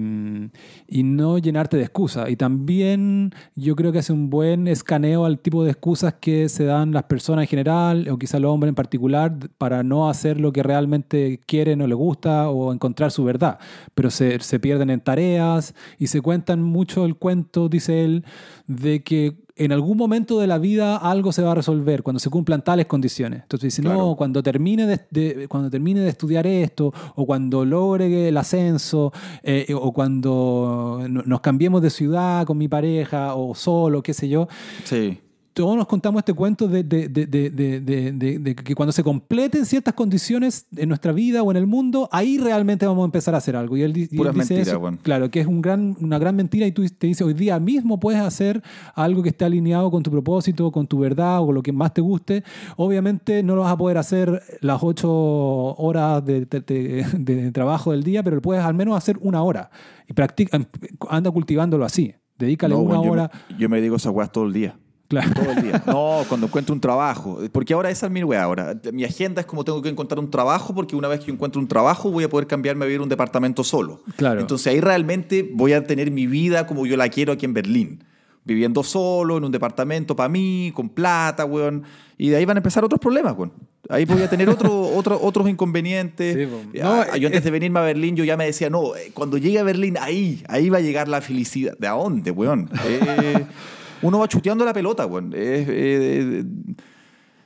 y, 0.86 1.02
no 1.04 1.38
llenarte 1.38 1.78
de 1.78 1.84
excusas. 1.84 2.28
Y 2.28 2.36
también 2.36 3.32
yo 3.54 3.74
creo 3.74 3.92
que 3.92 4.00
hace 4.00 4.12
un 4.12 4.28
buen 4.28 4.68
escaneo 4.68 5.24
al 5.24 5.38
tipo 5.38 5.64
de 5.64 5.70
excusas 5.70 6.16
que 6.20 6.50
se 6.50 6.66
dan 6.66 6.92
las 6.92 7.04
personas 7.04 7.44
en 7.44 7.48
general, 7.48 8.08
o 8.10 8.18
quizá 8.18 8.36
el 8.36 8.44
hombre 8.44 8.68
en 8.68 8.74
particular, 8.74 9.34
para 9.56 9.82
no 9.82 10.10
hacer 10.10 10.38
lo 10.38 10.52
que 10.52 10.62
realmente 10.62 11.40
quieren 11.46 11.80
o 11.80 11.86
le 11.86 11.94
gusta 11.94 12.50
o 12.50 12.74
encontrar 12.74 13.12
su 13.12 13.24
verdad. 13.24 13.58
Pero 13.94 14.10
se, 14.10 14.38
se 14.40 14.60
pierden 14.60 14.90
en 14.90 15.00
tareas 15.00 15.74
y 15.98 16.08
se 16.08 16.20
cuentan 16.20 16.60
mucho 16.60 17.06
el 17.06 17.16
cuento, 17.16 17.70
dice 17.70 18.04
él, 18.04 18.26
de 18.66 19.02
que 19.02 19.45
en 19.56 19.72
algún 19.72 19.96
momento 19.96 20.38
de 20.38 20.46
la 20.46 20.58
vida 20.58 20.96
algo 20.96 21.32
se 21.32 21.42
va 21.42 21.52
a 21.52 21.54
resolver 21.54 22.02
cuando 22.02 22.20
se 22.20 22.28
cumplan 22.28 22.62
tales 22.62 22.86
condiciones. 22.86 23.42
Entonces 23.42 23.74
dice, 23.74 23.82
no, 23.82 24.14
cuando 24.14 24.42
termine 24.42 25.00
de, 25.10 25.46
cuando 25.48 25.70
termine 25.70 26.00
de 26.00 26.10
estudiar 26.10 26.46
esto, 26.46 26.92
o 27.14 27.26
cuando 27.26 27.64
logre 27.64 28.28
el 28.28 28.36
ascenso, 28.36 29.12
eh, 29.42 29.72
o 29.74 29.92
cuando 29.92 31.00
nos 31.08 31.40
cambiemos 31.40 31.80
de 31.80 31.90
ciudad 31.90 32.46
con 32.46 32.58
mi 32.58 32.68
pareja, 32.68 33.34
o 33.34 33.54
solo, 33.54 34.02
qué 34.02 34.12
sé 34.12 34.28
yo. 34.28 34.46
Sí. 34.84 35.20
Todos 35.56 35.74
nos 35.74 35.86
contamos 35.86 36.18
este 36.18 36.34
cuento 36.34 36.68
de, 36.68 36.86
que 36.86 38.74
cuando 38.74 38.92
se 38.92 39.02
completen 39.02 39.64
ciertas 39.64 39.94
condiciones 39.94 40.66
en 40.76 40.90
nuestra 40.90 41.12
vida 41.12 41.42
o 41.42 41.50
en 41.50 41.56
el 41.56 41.66
mundo, 41.66 42.10
ahí 42.12 42.36
realmente 42.36 42.84
vamos 42.84 43.04
a 43.04 43.06
empezar 43.06 43.34
a 43.34 43.38
hacer 43.38 43.56
algo. 43.56 43.74
Y 43.74 43.82
él, 43.82 43.96
y 43.96 44.02
él 44.02 44.08
dice 44.10 44.32
mentiras, 44.34 44.68
eso, 44.68 44.98
claro, 45.02 45.30
que 45.30 45.40
es 45.40 45.46
un 45.46 45.62
gran, 45.62 45.96
una 45.98 46.18
gran 46.18 46.36
mentira 46.36 46.66
y 46.66 46.72
tú 46.72 46.86
te 46.86 47.06
dice, 47.06 47.24
hoy 47.24 47.32
día 47.32 47.58
mismo 47.58 47.98
puedes 47.98 48.20
hacer 48.20 48.62
algo 48.94 49.22
que 49.22 49.30
esté 49.30 49.46
alineado 49.46 49.90
con 49.90 50.02
tu 50.02 50.10
propósito, 50.10 50.70
con 50.70 50.86
tu 50.86 50.98
verdad 50.98 51.40
o 51.40 51.46
con 51.46 51.54
lo 51.54 51.62
que 51.62 51.72
más 51.72 51.94
te 51.94 52.02
guste. 52.02 52.44
Obviamente 52.76 53.42
no 53.42 53.56
lo 53.56 53.62
vas 53.62 53.72
a 53.72 53.78
poder 53.78 53.96
hacer 53.96 54.42
las 54.60 54.82
ocho 54.82 55.10
horas 55.10 56.22
de, 56.22 57.50
trabajo 57.54 57.92
del 57.92 58.02
día, 58.02 58.22
pero 58.22 58.42
puedes 58.42 58.62
al 58.62 58.74
menos 58.74 58.94
hacer 58.94 59.16
una 59.22 59.42
hora. 59.42 59.70
Y 60.06 60.12
practica, 60.12 60.60
anda 61.08 61.30
cultivándolo 61.30 61.86
así. 61.86 62.14
Dedícale 62.38 62.74
No, 62.74 62.82
una 62.82 63.00
weón, 63.00 63.04
yo, 63.06 63.12
hora. 63.12 63.30
me, 63.48 63.58
yo 63.58 63.68
me 63.70 63.80
digo 63.80 63.96
weas 64.12 64.30
todo 64.30 64.44
el 64.44 64.52
día. 64.52 64.78
Claro. 65.08 65.30
Todo 65.34 65.50
el 65.52 65.62
día. 65.62 65.82
No, 65.86 66.24
cuando 66.28 66.46
encuentro 66.46 66.74
un 66.74 66.80
trabajo. 66.80 67.38
Porque 67.52 67.74
ahora 67.74 67.90
esa 67.90 68.06
es 68.06 68.12
mi 68.12 68.24
wea 68.24 68.42
ahora. 68.42 68.74
Mi 68.92 69.04
agenda 69.04 69.40
es 69.40 69.46
como 69.46 69.64
tengo 69.64 69.80
que 69.82 69.88
encontrar 69.88 70.18
un 70.18 70.30
trabajo, 70.30 70.74
porque 70.74 70.96
una 70.96 71.08
vez 71.08 71.20
que 71.20 71.30
encuentro 71.30 71.60
un 71.60 71.68
trabajo 71.68 72.10
voy 72.10 72.24
a 72.24 72.28
poder 72.28 72.46
cambiarme 72.46 72.84
a 72.84 72.86
vivir 72.86 72.96
en 72.96 73.02
un 73.04 73.08
departamento 73.08 73.62
solo. 73.64 74.02
Claro. 74.16 74.40
Entonces 74.40 74.66
ahí 74.68 74.80
realmente 74.80 75.48
voy 75.52 75.72
a 75.74 75.84
tener 75.86 76.10
mi 76.10 76.26
vida 76.26 76.66
como 76.66 76.86
yo 76.86 76.96
la 76.96 77.08
quiero 77.08 77.32
aquí 77.32 77.44
en 77.46 77.54
Berlín. 77.54 78.04
Viviendo 78.44 78.84
solo, 78.84 79.38
en 79.38 79.44
un 79.44 79.50
departamento 79.50 80.14
para 80.14 80.28
mí, 80.28 80.70
con 80.74 80.88
plata, 80.88 81.44
weón. 81.44 81.82
Y 82.16 82.28
de 82.28 82.36
ahí 82.36 82.44
van 82.44 82.56
a 82.56 82.60
empezar 82.60 82.84
otros 82.84 83.00
problemas, 83.00 83.34
weón. 83.36 83.52
Ahí 83.88 84.04
voy 84.04 84.22
a 84.22 84.30
tener 84.30 84.48
otro, 84.48 84.82
otro- 84.96 85.18
otros 85.20 85.48
inconvenientes. 85.48 86.34
Sí, 86.36 86.48
yo 86.72 86.86
antes 87.26 87.32
es- 87.38 87.44
de 87.44 87.50
venirme 87.50 87.80
a 87.80 87.82
Berlín, 87.82 88.14
yo 88.14 88.22
ya 88.22 88.36
me 88.36 88.44
decía, 88.46 88.70
no, 88.70 88.94
eh, 88.94 89.10
cuando 89.14 89.36
llegue 89.36 89.58
a 89.58 89.64
Berlín, 89.64 89.96
ahí, 90.00 90.44
ahí 90.48 90.68
va 90.68 90.78
a 90.78 90.80
llegar 90.80 91.08
la 91.08 91.20
felicidad. 91.20 91.76
¿De 91.78 91.88
a 91.88 91.92
dónde, 91.92 92.30
weón? 92.30 92.70
Eh, 92.86 93.44
uno 94.02 94.18
va 94.18 94.28
chuteando 94.28 94.64
la 94.64 94.72
pelota, 94.72 95.06
weón. 95.06 95.32
Eh, 95.34 95.66
eh, 95.68 96.44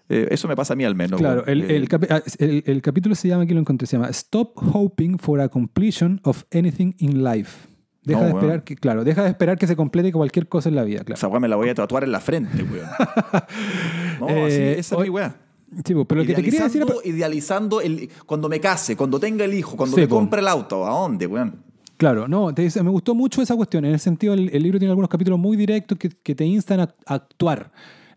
eh, 0.08 0.28
eso 0.30 0.48
me 0.48 0.56
pasa 0.56 0.72
a 0.72 0.76
mí 0.76 0.84
al 0.84 0.94
menos. 0.94 1.20
Claro, 1.20 1.46
el, 1.46 1.62
Eh, 1.70 1.76
el 1.76 1.88
capi- 1.88 2.08
ah, 2.10 2.22
el- 2.38 2.62
el 2.66 2.82
capítulo 2.82 3.14
se 3.14 3.28
llama, 3.28 3.44
aquí 3.44 3.54
lo 3.54 3.60
encontré, 3.60 3.86
se 3.86 3.96
llama 3.96 4.08
Stop 4.10 4.52
Hoping 4.72 5.18
for 5.18 5.40
a 5.40 5.48
Completion 5.48 6.20
of 6.24 6.44
Anything 6.52 6.94
in 6.98 7.22
Life. 7.22 7.68
Deja 8.02 8.20
No, 8.20 8.26
de 8.26 8.32
esperar 8.32 8.64
que, 8.64 8.76
claro, 8.76 9.04
deja 9.04 9.22
de 9.22 9.28
esperar 9.28 9.58
que 9.58 9.66
se 9.66 9.76
complete 9.76 10.10
cualquier 10.10 10.48
cosa 10.48 10.68
en 10.70 10.74
la 10.74 10.84
vida, 10.84 11.00
claro. 11.04 11.14
Esa 11.18 11.28
weá 11.28 11.38
me 11.38 11.48
la 11.48 11.56
voy 11.56 11.68
a 11.68 11.74
tatuar 11.74 12.02
en 12.02 12.12
la 12.12 12.20
frente, 12.20 12.62
weón. 12.62 12.86
No, 14.20 14.26
así, 14.26 14.36
Eh, 14.56 14.78
esa 14.78 14.96
es 14.96 15.00
mi 15.02 15.08
weá. 15.10 15.36
Sí, 15.84 15.94
pero 16.08 16.22
lo 16.22 16.26
que 16.26 16.34
te 16.34 16.42
quería 16.42 16.64
decir... 16.64 16.84
Idealizando, 17.04 17.80
el, 17.80 18.10
cuando 18.26 18.48
me 18.48 18.58
case, 18.58 18.96
cuando 18.96 19.20
tenga 19.20 19.44
el 19.44 19.54
hijo, 19.54 19.76
cuando 19.76 19.94
Sí, 19.94 20.00
me 20.02 20.08
compre 20.08 20.40
el 20.40 20.48
auto. 20.48 20.84
¿A 20.86 20.90
dónde, 20.90 21.26
weón? 21.28 21.62
Claro, 22.00 22.26
no, 22.26 22.54
te 22.54 22.62
dice, 22.62 22.82
me 22.82 22.88
gustó 22.88 23.14
mucho 23.14 23.42
esa 23.42 23.54
cuestión. 23.56 23.84
En 23.84 23.92
el 23.92 24.00
sentido, 24.00 24.32
el, 24.32 24.48
el 24.54 24.62
libro 24.62 24.78
tiene 24.78 24.90
algunos 24.92 25.10
capítulos 25.10 25.38
muy 25.38 25.54
directos 25.54 25.98
que, 25.98 26.08
que 26.08 26.34
te 26.34 26.46
instan 26.46 26.80
a, 26.80 26.94
a 27.04 27.14
actuar. 27.14 27.70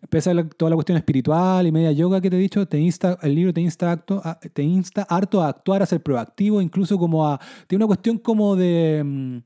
Pese 0.09 0.29
a 0.29 0.33
la- 0.33 0.47
toda 0.47 0.69
la 0.69 0.75
cuestión 0.75 0.97
espiritual 0.97 1.67
y 1.67 1.71
media 1.73 1.91
yoga 1.91 2.21
que 2.21 2.29
te 2.29 2.37
he 2.37 2.39
dicho, 2.39 2.65
te 2.65 2.79
insta, 2.79 3.17
el 3.21 3.35
libro 3.35 3.51
te 3.53 3.59
insta, 3.59 3.91
acto, 3.91 4.21
a- 4.23 4.39
te 4.39 4.63
insta 4.63 5.03
harto 5.09 5.41
a 5.43 5.49
actuar, 5.49 5.83
a 5.83 5.85
ser 5.85 6.01
proactivo, 6.01 6.61
incluso 6.61 6.97
como 6.97 7.27
a... 7.27 7.41
Tiene 7.67 7.83
una 7.83 7.87
cuestión 7.87 8.19
como 8.19 8.55
de... 8.55 9.01
mm, 9.03 9.37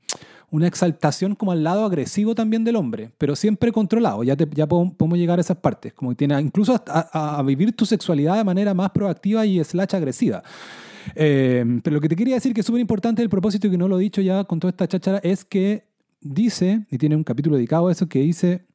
una 0.52 0.68
exaltación 0.68 1.34
como 1.34 1.52
al 1.52 1.64
lado 1.64 1.84
agresivo 1.86 2.36
también 2.36 2.64
del 2.64 2.76
hombre, 2.76 3.12
pero 3.18 3.36
siempre 3.36 3.72
controlado. 3.72 4.24
Ya, 4.24 4.36
te- 4.36 4.48
ya 4.54 4.68
podemos 4.68 5.18
llegar 5.18 5.40
a 5.40 5.42
esas 5.42 5.58
partes. 5.58 5.94
Como 5.96 6.12
que 6.12 6.16
tiene 6.18 6.40
incluso 6.40 6.76
hasta 6.76 7.10
a, 7.12 7.40
a 7.40 7.42
vivir 7.42 7.76
tu 7.76 7.88
sexualidad 7.88 8.38
de 8.38 8.44
manera 8.44 8.76
más 8.76 8.92
proactiva 8.92 9.48
y 9.48 9.64
slash 9.64 9.96
agresiva. 9.96 10.44
Eh, 11.16 11.80
pero 11.84 11.96
lo 11.96 12.02
que 12.02 12.10
te 12.10 12.16
quería 12.16 12.36
decir 12.36 12.54
que 12.54 12.62
es 12.62 12.68
súper 12.68 12.82
importante 12.82 13.22
el 13.22 13.30
propósito 13.30 13.68
y 13.68 13.72
que 13.72 13.78
no 13.78 13.88
lo 13.88 14.00
he 14.00 14.04
dicho 14.04 14.22
ya 14.22 14.44
con 14.44 14.60
toda 14.60 14.72
esta 14.72 14.88
cháchara 14.88 15.20
es 15.20 15.46
que 15.46 15.88
dice, 16.22 16.86
y 16.90 16.98
tiene 16.98 17.16
un 17.16 17.24
capítulo 17.24 17.56
dedicado 17.56 17.88
a 17.88 17.92
eso, 17.92 18.08
que 18.08 18.20
dice, 18.20 18.66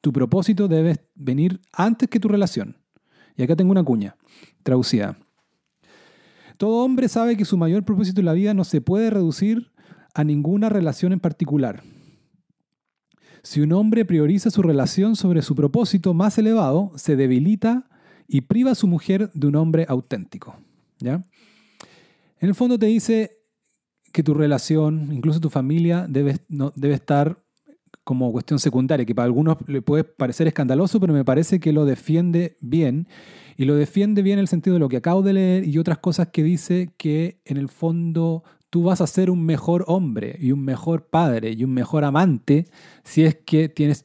tu 0.00 0.12
propósito 0.12 0.68
debe 0.68 0.96
venir 1.14 1.60
antes 1.72 2.08
que 2.08 2.20
tu 2.20 2.28
relación. 2.28 2.76
Y 3.36 3.42
acá 3.42 3.56
tengo 3.56 3.70
una 3.70 3.84
cuña 3.84 4.16
traducida. 4.62 5.18
Todo 6.56 6.84
hombre 6.84 7.08
sabe 7.08 7.36
que 7.36 7.44
su 7.44 7.56
mayor 7.56 7.84
propósito 7.84 8.20
en 8.20 8.26
la 8.26 8.32
vida 8.32 8.54
no 8.54 8.64
se 8.64 8.80
puede 8.80 9.10
reducir 9.10 9.72
a 10.14 10.24
ninguna 10.24 10.68
relación 10.70 11.12
en 11.12 11.20
particular. 11.20 11.82
Si 13.42 13.60
un 13.60 13.72
hombre 13.72 14.04
prioriza 14.04 14.50
su 14.50 14.62
relación 14.62 15.14
sobre 15.14 15.42
su 15.42 15.54
propósito 15.54 16.14
más 16.14 16.38
elevado, 16.38 16.92
se 16.96 17.14
debilita 17.14 17.84
y 18.26 18.40
priva 18.40 18.72
a 18.72 18.74
su 18.74 18.86
mujer 18.86 19.30
de 19.34 19.46
un 19.46 19.56
hombre 19.56 19.86
auténtico. 19.88 20.56
¿ya? 20.98 21.22
En 22.46 22.50
el 22.50 22.54
fondo 22.54 22.78
te 22.78 22.86
dice 22.86 23.40
que 24.12 24.22
tu 24.22 24.32
relación, 24.32 25.10
incluso 25.12 25.40
tu 25.40 25.50
familia, 25.50 26.06
debe, 26.08 26.36
no, 26.48 26.72
debe 26.76 26.94
estar 26.94 27.42
como 28.04 28.30
cuestión 28.30 28.60
secundaria, 28.60 29.04
que 29.04 29.16
para 29.16 29.26
algunos 29.26 29.56
le 29.66 29.82
puede 29.82 30.04
parecer 30.04 30.46
escandaloso, 30.46 31.00
pero 31.00 31.12
me 31.12 31.24
parece 31.24 31.58
que 31.58 31.72
lo 31.72 31.84
defiende 31.84 32.56
bien. 32.60 33.08
Y 33.56 33.64
lo 33.64 33.74
defiende 33.74 34.22
bien 34.22 34.34
en 34.38 34.42
el 34.42 34.46
sentido 34.46 34.74
de 34.74 34.78
lo 34.78 34.88
que 34.88 34.98
acabo 34.98 35.22
de 35.22 35.32
leer 35.32 35.66
y 35.66 35.76
otras 35.78 35.98
cosas 35.98 36.28
que 36.28 36.44
dice 36.44 36.92
que 36.96 37.40
en 37.46 37.56
el 37.56 37.68
fondo 37.68 38.44
tú 38.70 38.84
vas 38.84 39.00
a 39.00 39.08
ser 39.08 39.28
un 39.28 39.44
mejor 39.44 39.82
hombre 39.88 40.36
y 40.40 40.52
un 40.52 40.64
mejor 40.64 41.08
padre 41.08 41.50
y 41.50 41.64
un 41.64 41.74
mejor 41.74 42.04
amante 42.04 42.66
si 43.02 43.24
es 43.24 43.34
que 43.44 43.68
tienes 43.68 44.04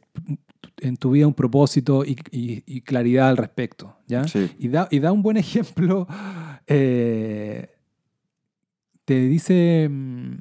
en 0.79 0.97
tu 0.97 1.11
vida 1.11 1.27
un 1.27 1.35
propósito 1.35 2.03
y, 2.03 2.17
y- 2.31 2.63
y 2.65 2.81
claridad 2.81 3.29
al 3.29 3.37
respecto. 3.37 3.97
¿ya? 4.07 4.27
Sí. 4.27 4.49
Y, 4.57 4.69
da, 4.69 4.87
y 4.89 4.97
da 4.97 5.11
un 5.11 5.21
buen 5.21 5.37
ejemplo. 5.45 6.07
eh, 6.65 7.67
te 9.05 9.19
dice 9.27 9.87
mm, 9.89 10.37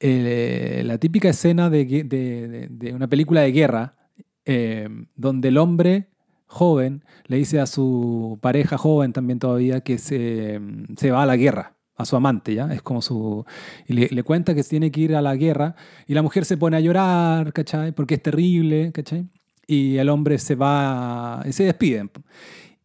eh, 0.00 0.82
la 0.84 0.98
típica 0.98 1.28
escena 1.28 1.70
de, 1.70 2.92
una 2.94 3.08
película 3.08 3.42
de 3.42 3.52
guerra 3.52 3.96
eh, 4.44 4.88
donde 5.14 5.48
el 5.48 5.58
hombre 5.58 6.08
joven 6.46 7.04
le 7.26 7.36
dice 7.36 7.60
a 7.60 7.66
su 7.66 8.38
pareja 8.42 8.76
joven 8.76 9.12
también 9.12 9.38
todavía 9.38 9.80
que 9.80 9.98
se, 9.98 10.58
mm, 10.58 10.96
se 10.96 11.10
va 11.10 11.22
a 11.22 11.26
la 11.26 11.36
guerra, 11.36 11.76
a 11.96 12.04
su 12.04 12.16
amante, 12.16 12.54
¿ya? 12.54 12.72
Es 12.72 12.82
como 12.82 13.00
su... 13.00 13.44
Y 13.86 13.94
le, 13.94 14.08
le 14.08 14.22
cuenta 14.22 14.54
que 14.54 14.62
tiene 14.64 14.90
que 14.90 15.00
ir 15.00 15.14
a 15.14 15.22
la 15.22 15.36
guerra 15.36 15.76
y 16.06 16.14
la 16.14 16.22
mujer 16.22 16.44
se 16.44 16.56
pone 16.56 16.76
a 16.76 16.80
llorar, 16.80 17.52
¿cachai? 17.52 17.92
Porque 17.92 18.14
es 18.14 18.22
terrible, 18.22 18.92
¿cachai? 18.92 19.28
Y 19.66 19.96
el 19.96 20.08
hombre 20.08 20.38
se 20.38 20.54
va 20.56 21.42
y 21.46 21.52
se 21.52 21.64
despiden. 21.64 22.10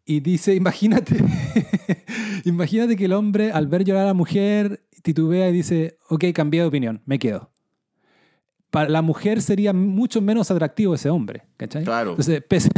Y 0.09 0.21
dice, 0.21 0.55
imagínate, 0.55 1.17
imagínate 2.45 2.95
que 2.95 3.05
el 3.05 3.13
hombre 3.13 3.51
al 3.51 3.67
ver 3.67 3.83
llorar 3.83 4.03
a 4.03 4.07
la 4.07 4.13
mujer 4.13 4.81
titubea 5.03 5.49
y 5.49 5.51
dice, 5.51 5.97
ok, 6.07 6.23
cambié 6.33 6.61
de 6.61 6.67
opinión, 6.67 7.01
me 7.05 7.19
quedo. 7.19 7.51
Para 8.69 8.87
la 8.87 9.01
mujer 9.01 9.41
sería 9.41 9.73
mucho 9.73 10.21
menos 10.21 10.49
atractivo 10.49 10.95
ese 10.95 11.09
hombre, 11.09 11.43
¿cachai? 11.57 11.83
Claro. 11.83 12.11
Entonces, 12.11 12.41
pese, 12.41 12.69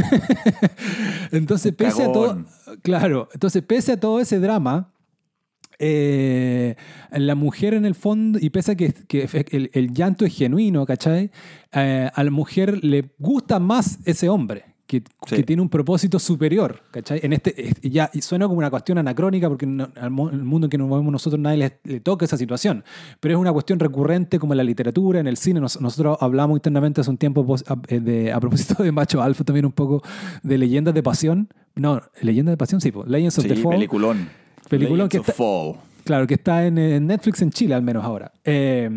entonces, 1.30 1.72
pese 1.72 2.02
a 2.02 2.12
todo, 2.12 2.44
claro, 2.82 3.28
entonces 3.32 3.62
pese 3.62 3.92
a 3.92 4.00
todo 4.00 4.18
ese 4.18 4.40
drama, 4.40 4.92
eh, 5.78 6.74
la 7.12 7.36
mujer 7.36 7.74
en 7.74 7.84
el 7.84 7.94
fondo, 7.94 8.40
y 8.42 8.50
pese 8.50 8.72
a 8.72 8.74
que, 8.74 8.92
que 8.92 9.28
el, 9.52 9.70
el 9.72 9.92
llanto 9.92 10.24
es 10.24 10.36
genuino, 10.36 10.84
¿cachai? 10.84 11.30
Eh, 11.72 12.10
a 12.12 12.24
la 12.24 12.30
mujer 12.32 12.84
le 12.84 13.14
gusta 13.18 13.60
más 13.60 14.00
ese 14.04 14.28
hombre. 14.28 14.69
Que, 14.90 15.04
Sí. 15.24 15.36
que 15.36 15.42
tiene 15.44 15.62
un 15.62 15.68
propósito 15.68 16.18
superior, 16.18 16.82
¿cachai? 16.90 17.20
En 17.22 17.32
este, 17.32 17.68
es- 17.68 17.80
ya 17.80 18.10
suena 18.20 18.46
como 18.48 18.58
una 18.58 18.70
cuestión 18.70 18.98
anacrónica 18.98 19.48
porque 19.48 19.64
mu- 19.64 19.86
el 20.30 20.42
mundo 20.42 20.66
en 20.66 20.68
que 20.70 20.78
nos 20.78 20.88
movemos 20.88 21.12
nosotros 21.12 21.38
nadie 21.40 21.58
le, 21.58 21.78
le 21.84 22.00
toca 22.00 22.24
esa 22.24 22.36
situación, 22.36 22.82
pero 23.20 23.34
es 23.36 23.40
una 23.40 23.52
cuestión 23.52 23.78
recurrente 23.78 24.40
como 24.40 24.52
en 24.52 24.56
la 24.56 24.64
literatura, 24.64 25.20
en 25.20 25.28
el 25.28 25.36
cine. 25.36 25.60
Nos- 25.60 25.80
nosotros 25.80 26.18
hablamos 26.20 26.56
internamente 26.56 27.00
hace 27.02 27.10
un 27.10 27.18
tiempo 27.18 27.46
eh, 27.86 28.00
de- 28.00 28.32
a 28.32 28.40
propósito 28.40 28.82
de 28.82 28.90
Macho 28.90 29.22
Alfa 29.22 29.44
también 29.44 29.64
un 29.64 29.70
poco 29.70 30.02
de 30.42 30.58
leyendas 30.58 30.92
de 30.92 31.04
pasión. 31.04 31.48
No, 31.76 32.02
leyendas 32.20 32.52
de 32.54 32.56
pasión, 32.56 32.80
sí, 32.80 32.90
po, 32.90 33.04
Legends 33.06 33.38
of 33.38 33.44
Sí, 33.44 33.48
the 33.50 33.56
Fall. 33.56 33.70
peliculón. 33.74 34.28
Peliculón 34.68 35.06
Legends 35.06 35.12
que 35.12 35.18
of 35.20 35.28
está- 35.28 35.42
Fall. 35.44 35.74
Claro, 36.04 36.26
que 36.26 36.34
está 36.34 36.66
en, 36.66 36.78
en 36.78 37.06
Netflix 37.06 37.42
en 37.42 37.50
Chile 37.50 37.74
al 37.74 37.82
menos 37.82 38.04
ahora. 38.04 38.32
Eh, 38.44 38.88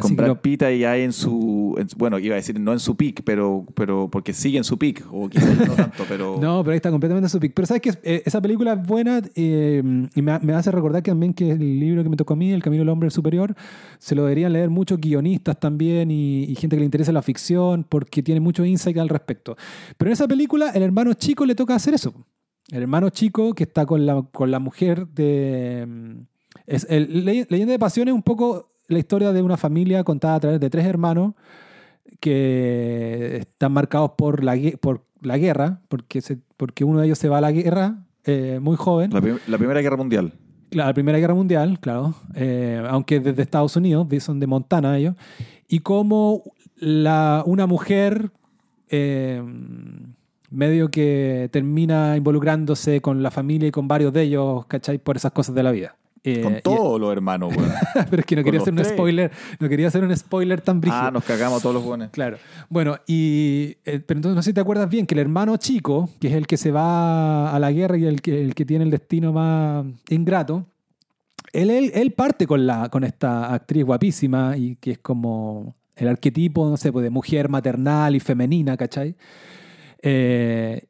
Con 0.00 0.16
Brad 0.16 0.28
lo- 0.28 0.42
Pitt 0.42 0.62
ya 0.62 0.96
en 0.96 1.12
su, 1.12 1.74
en 1.78 1.86
bueno, 1.96 2.18
iba 2.18 2.34
a 2.34 2.36
decir 2.36 2.58
no 2.58 2.72
en 2.72 2.78
su 2.80 2.96
peak, 2.96 3.22
pero, 3.24 3.64
pero 3.74 4.08
porque 4.10 4.32
sigue 4.32 4.58
en 4.58 4.64
su 4.64 4.74
o 5.10 5.28
quizás 5.28 5.68
no 5.68 5.74
tanto, 5.74 6.04
pero... 6.08 6.38
No, 6.40 6.62
pero 6.62 6.72
ahí 6.72 6.76
está 6.76 6.90
completamente 6.90 7.28
su 7.28 7.38
pick. 7.38 7.52
Pero 7.54 7.66
sabes 7.66 7.82
que 7.82 7.90
eh, 8.02 8.22
esa 8.24 8.40
película 8.40 8.72
es 8.74 8.86
buena 8.86 9.20
eh, 9.34 9.82
y 10.14 10.22
me, 10.22 10.38
me 10.40 10.52
hace 10.54 10.70
recordar 10.70 11.02
que 11.02 11.10
también 11.10 11.34
que 11.34 11.50
el 11.52 11.80
libro 11.80 12.02
que 12.02 12.08
me 12.08 12.16
tocó 12.16 12.34
a 12.34 12.36
mí, 12.36 12.50
El 12.50 12.62
Camino 12.62 12.80
del 12.82 12.88
Hombre 12.88 13.10
Superior, 13.10 13.54
se 13.98 14.14
lo 14.14 14.22
deberían 14.24 14.52
leer 14.52 14.70
muchos 14.70 14.98
guionistas 15.00 15.58
también 15.60 16.10
y, 16.10 16.44
y 16.44 16.54
gente 16.56 16.76
que 16.76 16.80
le 16.80 16.84
interesa 16.86 17.12
la 17.12 17.22
ficción 17.22 17.84
porque 17.88 18.22
tiene 18.22 18.40
mucho 18.40 18.64
insight 18.64 18.98
al 18.98 19.08
respecto. 19.08 19.56
Pero 19.96 20.08
en 20.10 20.12
esa 20.14 20.26
película, 20.26 20.70
el 20.70 20.82
hermano 20.82 21.14
chico 21.14 21.44
le 21.46 21.54
toca 21.54 21.74
hacer 21.74 21.94
eso. 21.94 22.12
El 22.70 22.82
hermano 22.82 23.10
chico 23.10 23.52
que 23.54 23.64
está 23.64 23.84
con 23.86 24.06
la, 24.06 24.22
con 24.32 24.50
la 24.50 24.58
mujer 24.60 25.06
de... 25.08 25.86
Es, 26.66 26.86
el, 26.90 27.24
Le- 27.24 27.46
Leyenda 27.48 27.72
de 27.72 27.78
Pasión 27.78 28.08
es 28.08 28.14
un 28.14 28.22
poco 28.22 28.70
la 28.88 28.98
historia 28.98 29.32
de 29.32 29.42
una 29.42 29.56
familia 29.56 30.02
contada 30.04 30.34
a 30.36 30.40
través 30.40 30.60
de 30.60 30.68
tres 30.70 30.84
hermanos 30.86 31.34
que 32.18 33.38
están 33.40 33.72
marcados 33.72 34.12
por 34.16 34.42
la, 34.44 34.56
por 34.80 35.04
la 35.22 35.38
guerra, 35.38 35.80
porque, 35.88 36.20
se- 36.20 36.38
porque 36.56 36.84
uno 36.84 37.00
de 37.00 37.06
ellos 37.06 37.18
se 37.18 37.28
va 37.28 37.38
a 37.38 37.40
la 37.40 37.52
guerra 37.52 38.04
eh, 38.24 38.58
muy 38.60 38.76
joven, 38.76 39.10
La, 39.12 39.20
la 39.46 39.58
Primera 39.58 39.80
Guerra 39.80 39.96
Mundial. 39.96 40.32
Claro, 40.70 40.88
la 40.88 40.94
Primera 40.94 41.18
Guerra 41.18 41.34
Mundial, 41.34 41.80
claro, 41.80 42.14
eh, 42.34 42.82
aunque 42.88 43.20
desde 43.20 43.42
Estados 43.42 43.76
Unidos, 43.76 44.06
son 44.20 44.38
de 44.40 44.46
Montana 44.46 44.96
ellos, 44.98 45.14
y 45.68 45.80
como 45.80 46.42
la, 46.76 47.42
una 47.46 47.66
mujer, 47.66 48.30
eh, 48.88 49.42
medio 50.50 50.90
que 50.90 51.48
termina 51.52 52.16
involucrándose 52.16 53.00
con 53.00 53.22
la 53.22 53.30
familia 53.30 53.68
y 53.68 53.70
con 53.70 53.88
varios 53.88 54.12
de 54.12 54.22
ellos, 54.22 54.66
¿cachai? 54.66 54.98
Por 54.98 55.16
esas 55.16 55.32
cosas 55.32 55.54
de 55.54 55.62
la 55.62 55.70
vida. 55.72 55.96
Eh, 56.22 56.42
Con 56.42 56.56
y- 56.56 56.60
todos 56.60 57.00
los 57.00 57.10
hermanos, 57.12 57.54
weón. 57.56 57.70
pero 58.10 58.20
es 58.20 58.26
que 58.26 58.36
no 58.36 58.44
quería 58.44 58.60
hacer 58.60 58.72
un 58.74 58.76
tres. 58.78 58.88
spoiler, 58.90 59.30
no 59.58 59.68
quería 59.68 59.88
hacer 59.88 60.04
un 60.04 60.14
spoiler 60.14 60.60
tan 60.60 60.80
brígido. 60.80 61.02
ah, 61.04 61.10
nos 61.10 61.24
cagamos 61.24 61.62
todos 61.62 61.74
los 61.74 61.84
buenos. 61.84 62.10
Claro. 62.12 62.36
Bueno, 62.68 62.96
y 63.06 63.76
eh, 63.84 64.00
pero 64.06 64.18
entonces 64.18 64.36
no 64.36 64.42
sé 64.42 64.50
si 64.50 64.54
te 64.54 64.60
acuerdas 64.60 64.90
bien 64.90 65.06
que 65.06 65.14
el 65.14 65.20
hermano 65.20 65.56
chico, 65.56 66.10
que 66.20 66.28
es 66.28 66.34
el 66.34 66.46
que 66.46 66.56
se 66.58 66.70
va 66.70 67.54
a 67.54 67.58
la 67.58 67.72
guerra 67.72 67.96
y 67.96 68.04
el 68.04 68.20
que, 68.20 68.42
el 68.42 68.54
que 68.54 68.64
tiene 68.66 68.84
el 68.84 68.90
destino 68.90 69.32
más 69.32 69.86
ingrato, 70.10 70.66
él, 71.52 71.70
él, 71.70 71.90
él 71.94 72.12
parte 72.12 72.46
con, 72.46 72.66
la, 72.66 72.88
con 72.90 73.02
esta 73.02 73.52
actriz 73.54 73.84
guapísima 73.84 74.56
y 74.56 74.76
que 74.76 74.92
es 74.92 74.98
como 74.98 75.74
el 75.96 76.08
arquetipo, 76.08 76.68
no 76.68 76.76
sé, 76.76 76.92
pues 76.92 77.02
de 77.02 77.10
mujer 77.10 77.48
maternal 77.48 78.14
y 78.14 78.20
femenina, 78.20 78.76
¿cachai? 78.76 79.16
Eh, 80.02 80.84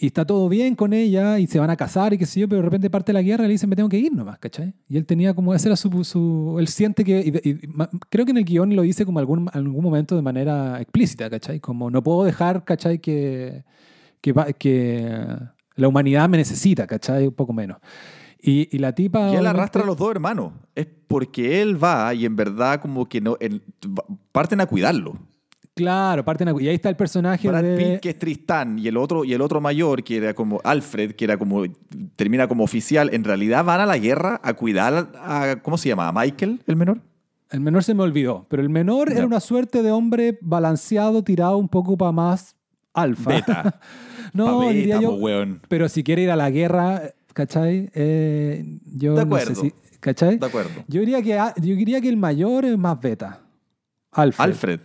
y 0.00 0.06
está 0.06 0.24
todo 0.24 0.48
bien 0.48 0.76
con 0.76 0.92
ella 0.92 1.38
y 1.40 1.46
se 1.48 1.58
van 1.58 1.70
a 1.70 1.76
casar 1.76 2.12
y 2.14 2.18
qué 2.18 2.26
sé 2.26 2.38
yo, 2.40 2.48
pero 2.48 2.60
de 2.60 2.64
repente 2.66 2.88
parte 2.88 3.12
la 3.12 3.20
guerra 3.22 3.44
y 3.44 3.48
le 3.48 3.52
dicen, 3.52 3.68
me 3.68 3.74
tengo 3.76 3.88
que 3.88 3.98
ir 3.98 4.12
nomás, 4.14 4.38
¿cachai? 4.38 4.72
Y 4.88 4.96
él 4.96 5.04
tenía 5.04 5.34
como, 5.34 5.54
ese 5.54 5.68
era 5.68 5.76
su, 5.76 6.04
su 6.04 6.56
él 6.60 6.68
siente 6.68 7.02
que, 7.04 7.18
y- 7.20 7.58
creo 8.08 8.24
que 8.24 8.30
en 8.30 8.36
el 8.38 8.44
guion 8.44 8.74
lo 8.76 8.82
dice 8.82 9.04
como 9.04 9.18
algún, 9.18 9.48
algún 9.52 9.82
momento 9.82 10.14
de 10.14 10.22
manera 10.22 10.80
explícita, 10.80 11.28
¿cachai? 11.28 11.58
Como 11.58 11.90
no 11.90 12.02
puedo 12.02 12.22
dejar, 12.24 12.64
¿cachai? 12.64 13.00
Que, 13.00 13.64
que, 14.20 14.32
que 14.58 15.36
la 15.74 15.88
humanidad 15.88 16.28
me 16.28 16.36
necesita, 16.36 16.86
¿cachai? 16.86 17.26
Un 17.26 17.34
poco 17.34 17.52
menos. 17.52 17.78
Y, 18.40 18.68
y 18.74 18.78
la 18.78 18.94
tipa... 18.94 19.32
Y 19.32 19.36
él 19.36 19.46
arrastra 19.48 19.82
a 19.82 19.86
los 19.86 19.96
dos 19.96 20.12
hermanos. 20.12 20.52
Es 20.76 20.86
porque 21.08 21.60
él 21.60 21.82
va 21.82 22.14
y 22.14 22.24
en 22.24 22.36
verdad 22.36 22.80
como 22.80 23.08
que 23.08 23.20
no... 23.20 23.36
en- 23.40 23.62
parten 24.30 24.60
a 24.60 24.66
cuidarlo. 24.66 25.18
Claro, 25.78 26.24
parten 26.24 26.48
a- 26.48 26.54
Y 26.60 26.68
ahí 26.68 26.74
está 26.74 26.88
el 26.88 26.96
personaje 26.96 27.48
Brad 27.48 27.62
de... 27.62 27.76
Pitt, 27.76 28.00
que 28.00 28.10
es 28.10 28.18
Tristán, 28.18 28.78
y 28.78 28.88
el 28.88 28.96
otro, 28.96 29.24
y 29.24 29.32
el 29.32 29.40
otro 29.40 29.60
mayor, 29.60 30.02
que 30.04 30.16
era 30.18 30.34
como 30.34 30.60
Alfred, 30.64 31.12
que 31.12 31.24
era 31.24 31.36
como... 31.38 31.64
Termina 32.16 32.46
como 32.48 32.64
oficial. 32.64 33.10
En 33.12 33.24
realidad 33.24 33.64
van 33.64 33.80
a 33.80 33.86
la 33.86 33.98
guerra 33.98 34.40
a 34.42 34.52
cuidar 34.54 35.10
a... 35.22 35.56
¿Cómo 35.62 35.78
se 35.78 35.88
llama? 35.88 36.08
¿A 36.08 36.12
Michael, 36.12 36.60
el 36.66 36.76
menor? 36.76 37.00
El 37.50 37.60
menor 37.60 37.82
se 37.82 37.94
me 37.94 38.02
olvidó, 38.02 38.44
pero 38.50 38.60
el 38.60 38.68
menor 38.68 39.10
era 39.10 39.24
una 39.24 39.40
suerte 39.40 39.82
de 39.82 39.90
hombre 39.90 40.38
balanceado, 40.42 41.24
tirado 41.24 41.56
un 41.56 41.68
poco 41.68 41.96
para 41.96 42.12
más 42.12 42.54
alfa. 42.92 43.30
Beta. 43.30 43.80
no, 44.34 44.68
diría 44.68 45.00
yo. 45.00 45.14
weón. 45.14 45.62
Pero 45.68 45.88
si 45.88 46.02
quiere 46.04 46.22
ir 46.24 46.30
a 46.30 46.36
la 46.36 46.50
guerra, 46.50 47.00
¿cachai? 47.32 47.88
Eh, 47.94 48.78
yo 48.94 49.14
De 49.14 49.24
no 49.24 49.36
sé 49.36 49.42
acuerdo. 49.44 49.60
si- 49.62 49.72
¿Cachai? 50.00 50.36
De 50.38 50.46
acuerdo. 50.46 50.70
Yo 50.88 51.00
diría, 51.00 51.22
que, 51.22 51.38
a- 51.38 51.54
yo 51.56 51.74
diría 51.74 52.00
que 52.02 52.08
el 52.10 52.16
mayor 52.18 52.66
es 52.66 52.76
más 52.76 53.00
beta. 53.00 53.40
Alfred. 54.12 54.44
Alfred. 54.44 54.80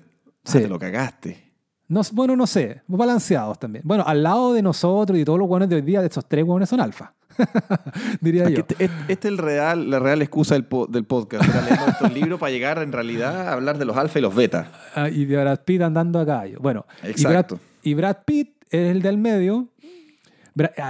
Ah, 0.46 0.50
Sí. 0.52 0.60
te 0.60 0.68
lo 0.68 0.78
cagaste. 0.80 1.52
No, 1.88 2.02
bueno, 2.14 2.36
no 2.36 2.48
sé. 2.48 2.82
Balanceados 2.88 3.60
también. 3.60 3.84
Bueno, 3.86 4.04
al 4.08 4.24
lado 4.24 4.54
de 4.54 4.62
nosotros 4.62 5.16
y 5.16 5.20
de 5.20 5.26
todos 5.26 5.38
los 5.40 5.48
buenos 5.48 5.70
de 5.70 5.76
hoy 5.76 5.82
día, 5.82 6.02
de 6.02 6.08
estos 6.08 6.26
tres 6.28 6.44
buenos 6.46 6.70
son 6.70 6.80
alfa. 6.82 7.14
diría 8.22 8.44
Aquí 8.46 8.54
yo. 8.56 8.60
Este, 8.62 8.74
este- 8.86 9.14
este 9.14 9.28
es 9.28 9.32
el 9.32 9.38
real, 9.38 9.90
la 9.90 10.00
real 10.00 10.22
excusa 10.22 10.56
del, 10.56 10.66
po- 10.66 10.88
del 10.88 11.04
podcast. 11.06 11.46
Leer 11.46 11.80
estos 11.90 12.14
libros 12.14 12.40
para 12.40 12.52
llegar 12.52 12.80
en 12.80 12.92
realidad 12.92 13.48
a 13.50 13.54
hablar 13.54 13.78
de 13.78 13.86
los 13.86 13.98
alfa 13.98 14.20
y 14.20 14.22
los 14.22 14.34
beta. 14.36 14.72
Ah, 14.96 15.10
y 15.10 15.26
de 15.26 15.38
Brad 15.38 15.60
Pitt 15.66 15.82
andando 15.82 16.20
a 16.20 16.26
caballo. 16.26 16.60
Bueno, 16.62 16.86
y 17.00 17.02
Brad, 17.02 17.10
Exacto. 17.12 17.60
y 17.84 17.94
Brad 17.94 18.18
Pitt 18.26 18.56
es 18.70 18.92
el 18.92 19.02
del 19.02 19.18
medio. 19.18 19.70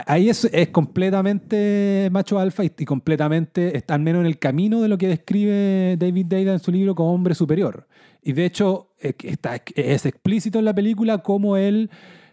Ahí 0.07 0.29
es, 0.29 0.43
es 0.51 0.67
completamente 0.69 2.09
macho 2.11 2.37
alfa 2.37 2.65
y, 2.65 2.71
y 2.77 2.85
completamente, 2.85 3.77
está 3.77 3.93
al 3.93 4.01
menos 4.01 4.19
en 4.21 4.25
el 4.25 4.37
camino 4.37 4.81
de 4.81 4.89
lo 4.89 4.97
que 4.97 5.07
describe 5.07 5.95
David 5.97 6.25
Data 6.27 6.51
en 6.53 6.59
su 6.59 6.71
libro 6.71 6.95
como 6.95 7.13
hombre 7.13 7.33
superior. 7.33 7.87
Y 8.23 8.31
de 8.33 8.45
hecho, 8.45 8.89
está, 8.99 9.61
es 9.75 10.05
explícito 10.05 10.59
en 10.59 10.65
la 10.65 10.73
película 10.73 11.17
cómo 11.19 11.57
él 11.57 11.89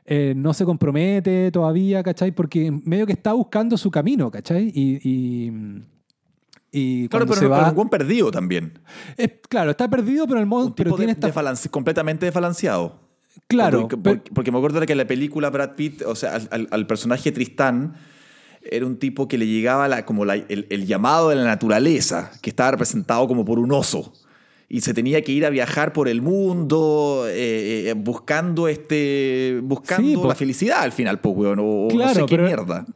eh, 0.06 0.34
no 0.36 0.54
se 0.54 0.64
compromete 0.64 1.50
todavía, 1.50 2.02
¿cachai? 2.02 2.32
Porque 2.32 2.70
medio 2.70 3.06
que 3.06 3.12
está 3.12 3.32
buscando 3.32 3.76
su 3.76 3.90
camino, 3.90 4.30
¿cachai? 4.30 4.70
Y, 4.74 5.00
y, 5.08 5.52
y 6.72 7.08
Claro, 7.08 7.26
pero, 7.26 7.34
se 7.34 7.40
pero 7.42 7.50
va... 7.50 7.68
un 7.70 7.74
buen 7.74 7.88
perdido 7.88 8.30
también. 8.30 8.78
es- 9.16 9.32
claro, 9.48 9.70
está 9.72 9.88
perdido, 9.90 10.26
pero, 10.26 10.38
el 10.40 10.46
modo, 10.46 10.66
Un 10.66 10.74
pero 10.74 10.90
tipo 10.90 10.96
tiene 10.96 11.14
de- 11.14 11.20
esta... 11.20 11.28
desbalance- 11.32 11.70
completamente 11.70 12.24
desbalanceado. 12.26 13.00
claro, 13.48 13.88
Porque, 13.88 13.96
pero- 14.32 14.52
me 14.52 14.58
acuerdo 14.58 14.80
de 14.80 14.86
que 14.86 14.92
en 14.92 14.98
la 14.98 15.06
película 15.06 15.50
Brad 15.50 15.74
Pitt, 15.74 16.02
o 16.02 16.14
sea, 16.14 16.34
al, 16.36 16.48
al- 16.52 16.68
al 16.70 16.86
personaje 16.86 17.32
Tristán, 17.32 17.94
era 18.62 18.86
un 18.86 18.98
tipo 18.98 19.26
que 19.26 19.38
le 19.38 19.46
llegaba 19.46 19.88
la- 19.88 20.04
como 20.04 20.24
la- 20.24 20.34
el, 20.36 20.66
el 20.70 20.86
llamado 20.86 21.30
de 21.30 21.36
la 21.36 21.44
naturaleza, 21.44 22.30
que 22.42 22.50
estaba 22.50 22.72
representado 22.72 23.26
como 23.26 23.44
por 23.44 23.58
un 23.58 23.72
oso. 23.72 24.12
Y 24.72 24.82
se 24.82 24.94
tenía 24.94 25.20
que 25.22 25.32
ir 25.32 25.44
a 25.44 25.50
viajar 25.50 25.92
por 25.92 26.08
el 26.08 26.22
mundo 26.22 27.24
eh, 27.28 27.88
eh, 27.90 27.94
buscando 27.96 28.68
este 28.68 29.58
buscando 29.64 30.22
Sí, 30.22 30.28
la 30.28 30.34
felicidad 30.36 30.82
al 30.82 30.92
final, 30.92 31.18
pues, 31.20 31.36
weón. 31.36 31.58
O, 31.58 31.62
no 31.82 31.88
Claro, 31.88 32.14
sé 32.14 32.20
qué 32.26 32.36
pero- 32.36 32.46
mierda. 32.46 32.86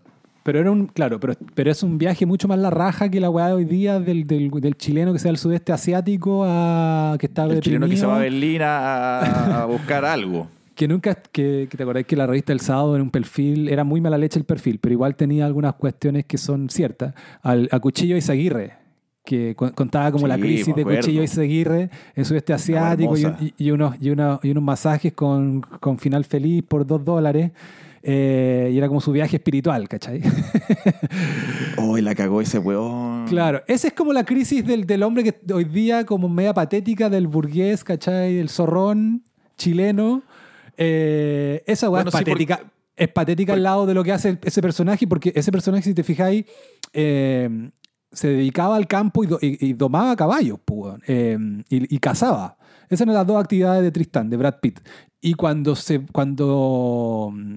Pero 0.45 0.61
era 0.61 0.70
un, 0.70 0.87
claro, 0.89 1.18
pero, 1.18 1.33
pero 1.55 1.70
es 1.70 1.83
un 1.83 1.97
viaje 1.97 2.27
mucho 2.27 2.47
más 2.49 2.59
la 2.59 2.68
raja 2.68 3.09
que 3.09 3.18
la 3.18 3.31
weá 3.31 3.47
de 3.47 3.53
hoy 3.55 3.64
día 3.64 3.99
del, 3.99 4.27
del, 4.27 4.51
del 4.51 4.77
chileno 4.77 5.14
que 5.14 5.18
sea 5.18 5.31
del 5.31 5.39
sudeste 5.39 5.72
asiático 5.72 6.45
a 6.47 7.16
que 7.18 7.25
está 7.27 7.45
El 7.47 7.61
chileno 7.61 7.89
que 7.89 7.97
se 7.97 8.05
va 8.05 8.16
a 8.16 8.20
Berlín 8.20 8.61
a, 8.62 9.62
a 9.62 9.64
buscar 9.79 10.05
algo. 10.05 10.47
que 10.75 10.87
nunca, 10.87 11.14
que, 11.14 11.66
que 11.70 11.77
te 11.79 11.83
acordás 11.83 12.05
que 12.05 12.14
la 12.14 12.27
revista 12.27 12.53
El 12.53 12.61
Sábado 12.61 12.95
en 12.95 13.01
un 13.01 13.11
perfil, 13.11 13.70
era 13.70 13.85
muy 13.85 14.03
mala 14.03 14.18
leche 14.18 14.39
el 14.39 14.45
perfil, 14.45 14.79
pero 14.81 14.93
igual 14.93 15.16
tenía 15.16 15.47
algunas 15.47 15.75
cuestiones 15.77 16.27
que 16.27 16.37
son 16.37 16.68
ciertas. 16.68 17.14
Al, 17.43 17.66
a 17.72 17.81
Cuchillo 17.81 18.14
Izaguirre, 18.14 18.75
que 19.25 19.55
contaba 19.57 20.12
como 20.12 20.27
la 20.29 20.37
crisis 20.39 20.75
de. 20.77 20.85
Cuchillo 20.85 21.22
Izaguirre 21.22 21.89
en 22.14 22.25
sudeste 22.25 22.53
asiático 22.53 23.16
y, 23.16 23.22
y- 23.25 23.55
y 23.57 23.70
unos, 23.70 23.97
y, 24.01 24.11
unos, 24.11 24.39
y 24.45 24.51
unos 24.51 24.62
masajes 24.62 25.12
con, 25.14 25.62
con 25.62 25.99
final 25.99 26.25
feliz 26.25 26.62
por 26.62 26.87
dos 26.87 27.05
dólares. 27.05 27.51
eh, 28.03 28.70
y 28.72 28.77
era 28.77 28.87
como 28.87 29.01
su 29.01 29.12
viaje 29.12 29.37
espiritual, 29.37 29.89
¿cachai? 29.89 30.20
Hoy 31.79 32.03
la 32.03 32.14
cagó 32.14 32.41
ese 32.41 32.59
weón. 32.59 33.27
Claro, 33.29 33.62
esa 33.66 33.89
es 33.89 33.93
como 33.95 34.12
la 34.12 34.25
crisis 34.25 34.64
del, 34.66 34.87
del 34.87 35.03
hombre 35.03 35.25
que 35.25 35.53
hoy 35.53 35.64
día 35.64 36.05
como 36.05 36.29
media 36.29 36.53
patética 36.55 37.09
del 37.09 37.27
burgués, 37.27 37.83
¿cachai? 37.85 38.37
El 38.39 38.49
zorrón 38.51 39.22
chileno. 39.57 40.22
Eh, 40.77 41.62
esa 41.66 41.89
weá 41.89 42.03
Bueno, 42.03 42.09
es 42.11 42.14
sí, 42.18 42.25
patética. 42.25 42.57
porque- 42.59 42.70
es 42.97 43.09
patética 43.09 43.53
al 43.55 43.62
lado 43.64 43.87
de 43.87 43.95
lo 43.95 44.05
que 44.05 44.12
hace 44.12 44.39
ese 44.45 44.62
personaje, 44.62 45.07
porque 45.09 45.33
ese 45.35 45.51
personaje, 45.51 45.83
si 45.83 45.95
te 45.95 46.05
fijáis, 46.05 46.45
eh, 46.93 47.70
se 48.14 48.28
dedicaba 48.28 48.76
al 48.76 48.86
campo 48.86 49.22
y, 49.24 49.26
do- 49.26 49.38
y- 49.40 49.58
y 49.68 49.72
domaba 49.74 50.16
caballos, 50.16 50.58
pues, 50.64 50.94
eh, 51.06 51.36
y, 51.68 51.94
y 51.94 51.98
cazaba. 51.98 52.56
Esas 52.88 53.02
eran 53.02 53.14
las 53.14 53.26
dos 53.26 53.40
actividades 53.42 53.82
de 53.82 53.90
Tristán, 53.90 54.30
de 54.30 54.36
Brad 54.36 54.56
Pitt. 54.60 54.80
Y 55.20 55.34
cuando 55.34 55.74
se. 55.74 56.00
cuando 56.12 57.30
mm, 57.32 57.56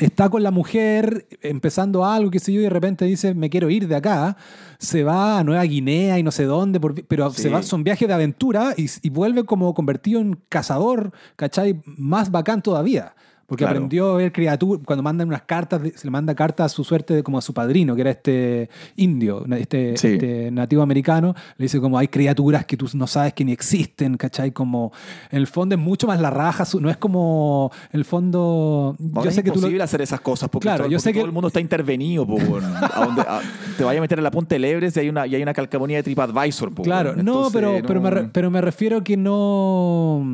está 0.00 0.28
con 0.28 0.42
la 0.42 0.50
mujer 0.50 1.26
empezando 1.40 2.04
algo, 2.04 2.30
qué 2.30 2.38
sé 2.40 2.52
yo, 2.52 2.60
y 2.60 2.64
de 2.64 2.70
repente 2.70 3.04
dice, 3.04 3.34
me 3.34 3.48
quiero 3.50 3.70
ir 3.70 3.86
de 3.86 3.94
acá, 3.96 4.36
se 4.78 5.04
va 5.04 5.38
a 5.38 5.44
Nueva 5.44 5.62
Guinea 5.64 6.18
y 6.18 6.22
no 6.24 6.32
sé 6.32 6.44
dónde, 6.44 6.80
pero 7.06 7.30
Sí. 7.30 7.42
se 7.42 7.48
va, 7.48 7.62
son 7.62 7.84
viajes 7.84 8.08
de 8.08 8.14
aventura 8.14 8.74
y, 8.76 8.86
y 9.02 9.10
vuelve 9.10 9.44
como 9.44 9.72
convertido 9.74 10.20
en 10.20 10.40
cazador, 10.48 11.12
¿cachai? 11.36 11.80
Más 11.84 12.30
bacán 12.32 12.60
todavía. 12.62 13.14
Porque 13.46 13.64
Claro. 13.64 13.76
aprendió 13.76 14.12
a 14.12 14.16
ver 14.16 14.32
criaturas, 14.32 14.82
cuando 14.86 15.02
mandan 15.02 15.28
unas 15.28 15.42
cartas, 15.42 15.80
se 15.96 16.06
le 16.06 16.10
manda 16.10 16.34
cartas 16.34 16.72
a 16.72 16.74
su 16.74 16.82
suerte 16.84 17.14
de, 17.14 17.22
como 17.22 17.36
a 17.38 17.42
su 17.42 17.52
padrino, 17.52 17.94
que 17.94 18.00
era 18.00 18.10
este 18.10 18.70
indio, 18.96 19.44
este, 19.56 19.96
Sí. 19.96 20.08
este 20.08 20.50
nativo 20.50 20.82
americano, 20.82 21.34
le 21.58 21.64
dice 21.64 21.80
como 21.80 21.98
hay 21.98 22.08
criaturas 22.08 22.64
que 22.64 22.76
tú 22.76 22.86
no 22.94 23.06
sabes 23.06 23.34
que 23.34 23.44
ni 23.44 23.52
existen, 23.52 24.16
¿cachai? 24.16 24.52
Como, 24.52 24.92
en 25.30 25.38
el 25.38 25.46
fondo 25.46 25.74
es 25.74 25.80
mucho 25.80 26.06
más 26.06 26.20
la 26.20 26.30
raja, 26.30 26.64
no 26.80 26.88
es 26.88 26.96
como, 26.96 27.70
en 27.92 27.98
el 28.00 28.04
fondo, 28.04 28.96
Ahora 29.14 29.24
yo 29.24 29.28
es 29.28 29.34
sé 29.34 29.42
que 29.44 29.50
tú 29.50 29.60
lo- 29.60 29.84
hacer 29.84 30.00
esas 30.00 30.20
cosas 30.20 30.48
porque, 30.48 30.64
Claro, 30.66 30.84
todo, 30.84 30.90
yo 30.90 30.96
porque 30.96 31.02
sé 31.02 31.12
que- 31.12 31.18
todo 31.18 31.26
el 31.26 31.32
mundo 31.32 31.48
está 31.48 31.60
intervenido. 31.60 32.26
po, 32.26 32.34
weón. 32.36 32.64
a 32.76 33.04
donde, 33.04 33.22
a- 33.22 33.40
te 33.76 33.84
vaya 33.84 33.98
a 33.98 34.02
meter 34.02 34.18
en 34.18 34.24
la 34.24 34.30
punta 34.30 34.54
del 34.54 34.64
Everest 34.64 34.96
y 34.96 35.00
hay 35.00 35.08
una, 35.10 35.26
y 35.26 35.34
hay 35.34 35.42
una 35.42 35.52
calcamonía 35.52 35.98
de 35.98 36.02
TripAdvisor. 36.04 36.72
po, 36.74 36.82
Claro, 36.82 37.10
weón. 37.10 37.24
no, 37.24 37.32
Entonces, 37.32 37.52
pero, 37.52 37.86
pero, 37.86 38.00
me 38.00 38.10
no- 38.10 38.16
re- 38.16 38.28
pero 38.32 38.50
me 38.50 38.60
refiero 38.60 39.04
que 39.04 39.16
no. 39.18 40.24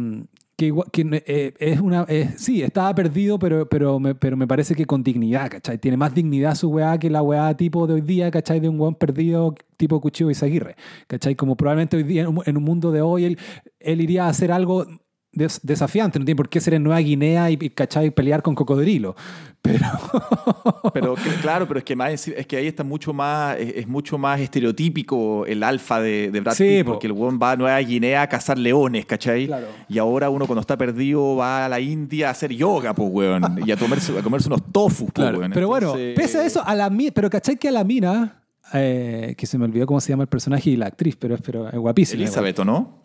Que, 0.93 1.05
no- 1.05 1.17
eh, 1.17 1.55
es 1.59 1.81
una. 1.81 2.05
eh, 2.07 2.35
sí, 2.37 2.61
estaba 2.63 2.95
perdido, 2.95 3.39
pero, 3.39 3.67
pero, 3.67 3.99
me, 3.99 4.15
pero 4.15 4.37
me 4.37 4.47
parece 4.47 4.75
que 4.75 4.85
con 4.85 5.03
dignidad, 5.03 5.49
¿cachai? 5.51 5.79
Tiene 5.79 5.97
más 5.97 6.15
dignidad 6.15 6.55
su 6.55 6.69
weá 6.69 6.99
que 6.99 7.09
la 7.09 7.23
weá 7.23 7.57
tipo 7.57 7.87
de 7.87 7.95
hoy 7.95 8.03
día, 8.03 8.31
¿cachai? 8.31 8.61
De 8.61 8.69
un 8.69 8.79
weón 8.79 8.95
perdido 8.95 9.55
tipo 9.79 9.99
Cuchillo 10.03 10.31
Izaguirre, 10.31 10.77
¿cachai? 11.07 11.35
Como 11.35 11.57
probablemente 11.57 11.97
hoy 11.97 12.03
día, 12.03 12.27
en 12.45 12.57
un 12.59 12.63
mundo 12.63 12.93
de 12.93 13.01
hoy, 13.01 13.25
él, 13.25 13.39
él 13.79 14.01
iría 14.03 14.27
a 14.27 14.29
hacer 14.29 14.53
algo 14.53 14.87
des- 15.33 15.61
desafiante, 15.63 16.19
no 16.19 16.25
tiene 16.25 16.37
por 16.37 16.49
qué 16.49 16.61
ser 16.61 16.75
en 16.75 16.83
Nueva 16.83 17.01
Guinea 17.01 17.51
y, 17.51 17.59
y, 17.61 17.71
¿cachai? 17.71 18.11
Pelear 18.11 18.43
con 18.43 18.55
cocodrilo. 18.55 19.15
Pero. 19.63 19.87
Pero 20.95 21.15
que- 21.15 21.31
claro, 21.43 21.69
pero 21.69 21.79
es 21.79 21.85
que, 21.85 21.95
más, 21.95 22.27
es 22.29 22.47
que 22.47 22.57
ahí 22.57 22.67
está 22.67 22.83
mucho 22.83 23.13
más, 23.13 23.57
es, 23.59 23.75
es 23.77 23.87
mucho 23.89 24.17
más 24.19 24.41
estereotípico 24.41 25.45
el 25.47 25.63
alfa 25.63 26.01
de, 26.01 26.31
de 26.31 26.41
Brad 26.41 26.55
Sí, 26.55 26.65
Pitt, 26.79 26.85
po. 26.85 26.93
porque 26.93 27.07
el 27.07 27.13
weón 27.13 27.39
va 27.41 27.53
a 27.53 27.57
Nueva 27.57 27.79
Guinea 27.79 28.23
a 28.23 28.27
cazar 28.29 28.59
leones, 28.59 29.07
¿cachai? 29.07 29.47
Claro. 29.47 29.67
Y 29.89 29.99
ahora 29.99 30.31
uno 30.31 30.47
cuando 30.47 30.61
está 30.61 30.77
perdido 30.77 31.37
va 31.37 31.67
a 31.67 31.69
la 31.69 31.79
India 31.81 32.29
a 32.29 32.31
hacer 32.33 32.53
yoga, 32.53 32.95
pues, 32.95 33.09
weón, 33.13 33.61
y 33.65 33.71
a 33.71 33.77
comerse, 33.77 34.19
a 34.19 34.23
comerse 34.23 34.49
unos 34.49 34.63
tofus, 34.73 35.11
pues, 35.13 35.37
weón. 35.37 35.51
Pero 35.53 35.69
bueno, 35.69 35.93
pese 36.17 36.39
a 36.39 36.45
eso, 36.47 36.63
a 36.67 36.75
la 36.75 36.91
pero 37.15 37.31
¿cachai 37.31 37.57
que 37.57 37.69
a 37.69 37.73
la 37.73 37.85
mina, 37.85 38.43
eh, 38.73 39.35
que 39.37 39.47
se 39.47 39.57
me 39.59 39.65
olvidó 39.67 39.87
cómo 39.87 40.01
se 40.01 40.11
llama 40.11 40.23
el 40.25 40.29
personaje 40.29 40.71
y 40.71 40.77
la 40.77 40.87
actriz, 40.87 41.17
pero, 41.17 41.37
pero 41.39 41.69
es 41.69 41.79
guapísima. 41.79 42.23
Elizabeth, 42.23 42.59
¿o 42.59 42.65
no? 42.65 43.00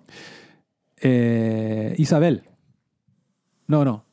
Eh, 1.02 1.96
Isabel. 1.98 2.44
No, 3.68 3.84
no. 3.86 4.04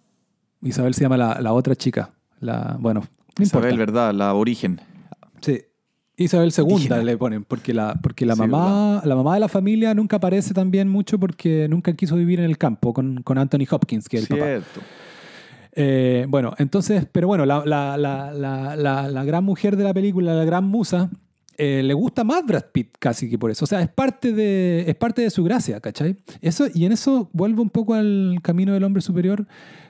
Isabel 0.62 0.94
se 0.94 1.02
llama 1.02 1.16
la, 1.16 1.40
la 1.40 1.52
otra 1.52 1.74
chica. 1.76 2.10
La, 2.40 2.76
bueno, 2.80 3.00
no 3.38 3.42
Isabel, 3.42 3.72
importa. 3.74 3.92
¿verdad? 3.92 4.14
La 4.14 4.30
aborigen. 4.30 4.80
Sí. 5.40 5.62
Isabel 6.16 6.52
II 6.56 6.88
le 7.04 7.16
ponen, 7.16 7.42
porque 7.44 7.72
la, 7.74 7.94
porque 8.00 8.26
la 8.26 8.34
Sí, 8.34 8.40
mamá, 8.42 9.02
la 9.04 9.16
mamá 9.16 9.34
de 9.34 9.40
la 9.40 9.48
familia 9.48 9.94
nunca 9.94 10.16
aparece 10.16 10.52
también 10.54 10.88
mucho 10.88 11.18
porque 11.18 11.66
nunca 11.68 11.94
quiso 11.94 12.16
vivir 12.16 12.38
en 12.38 12.44
el 12.46 12.58
campo 12.58 12.92
con, 12.92 13.22
con 13.22 13.38
Anthony 13.38 13.66
Hopkins, 13.68 14.08
que 14.08 14.18
es 14.18 14.22
el 14.24 14.28
papá. 14.28 14.44
Cierto. 14.44 14.80
Eh, 15.74 16.26
bueno, 16.28 16.52
entonces, 16.58 17.06
pero 17.10 17.26
bueno, 17.26 17.46
la- 17.46 17.64
la- 17.64 17.96
la- 17.96 19.08
la 19.08 19.24
gran 19.24 19.42
mujer 19.42 19.76
de 19.76 19.84
la 19.84 19.94
película, 19.94 20.34
la 20.34 20.44
gran 20.44 20.64
musa, 20.64 21.10
eh, 21.59 21.82
le 21.82 21.94
gusta 21.94 22.24
más 22.24 22.44
Brad 22.44 22.66
Pitt 22.72 22.96
casi 22.98 23.28
que 23.28 23.38
por 23.38 23.50
eso. 23.50 23.64
O 23.64 23.68
sea, 23.68 23.80
es 23.82 23.88
parte 23.88 24.32
de, 24.32 24.84
es 24.86 24.94
parte 24.96 25.22
de 25.22 25.30
su 25.30 25.44
gracia, 25.44 25.80
¿cachai? 25.80 26.16
Eso, 26.40 26.66
y 26.72 26.84
en 26.84 26.92
eso 26.92 27.30
vuelvo 27.32 27.62
un 27.62 27.70
poco 27.70 27.94
al 27.94 28.38
camino 28.42 28.72
del 28.72 28.84
hombre 28.84 29.03
superior. 29.03 29.46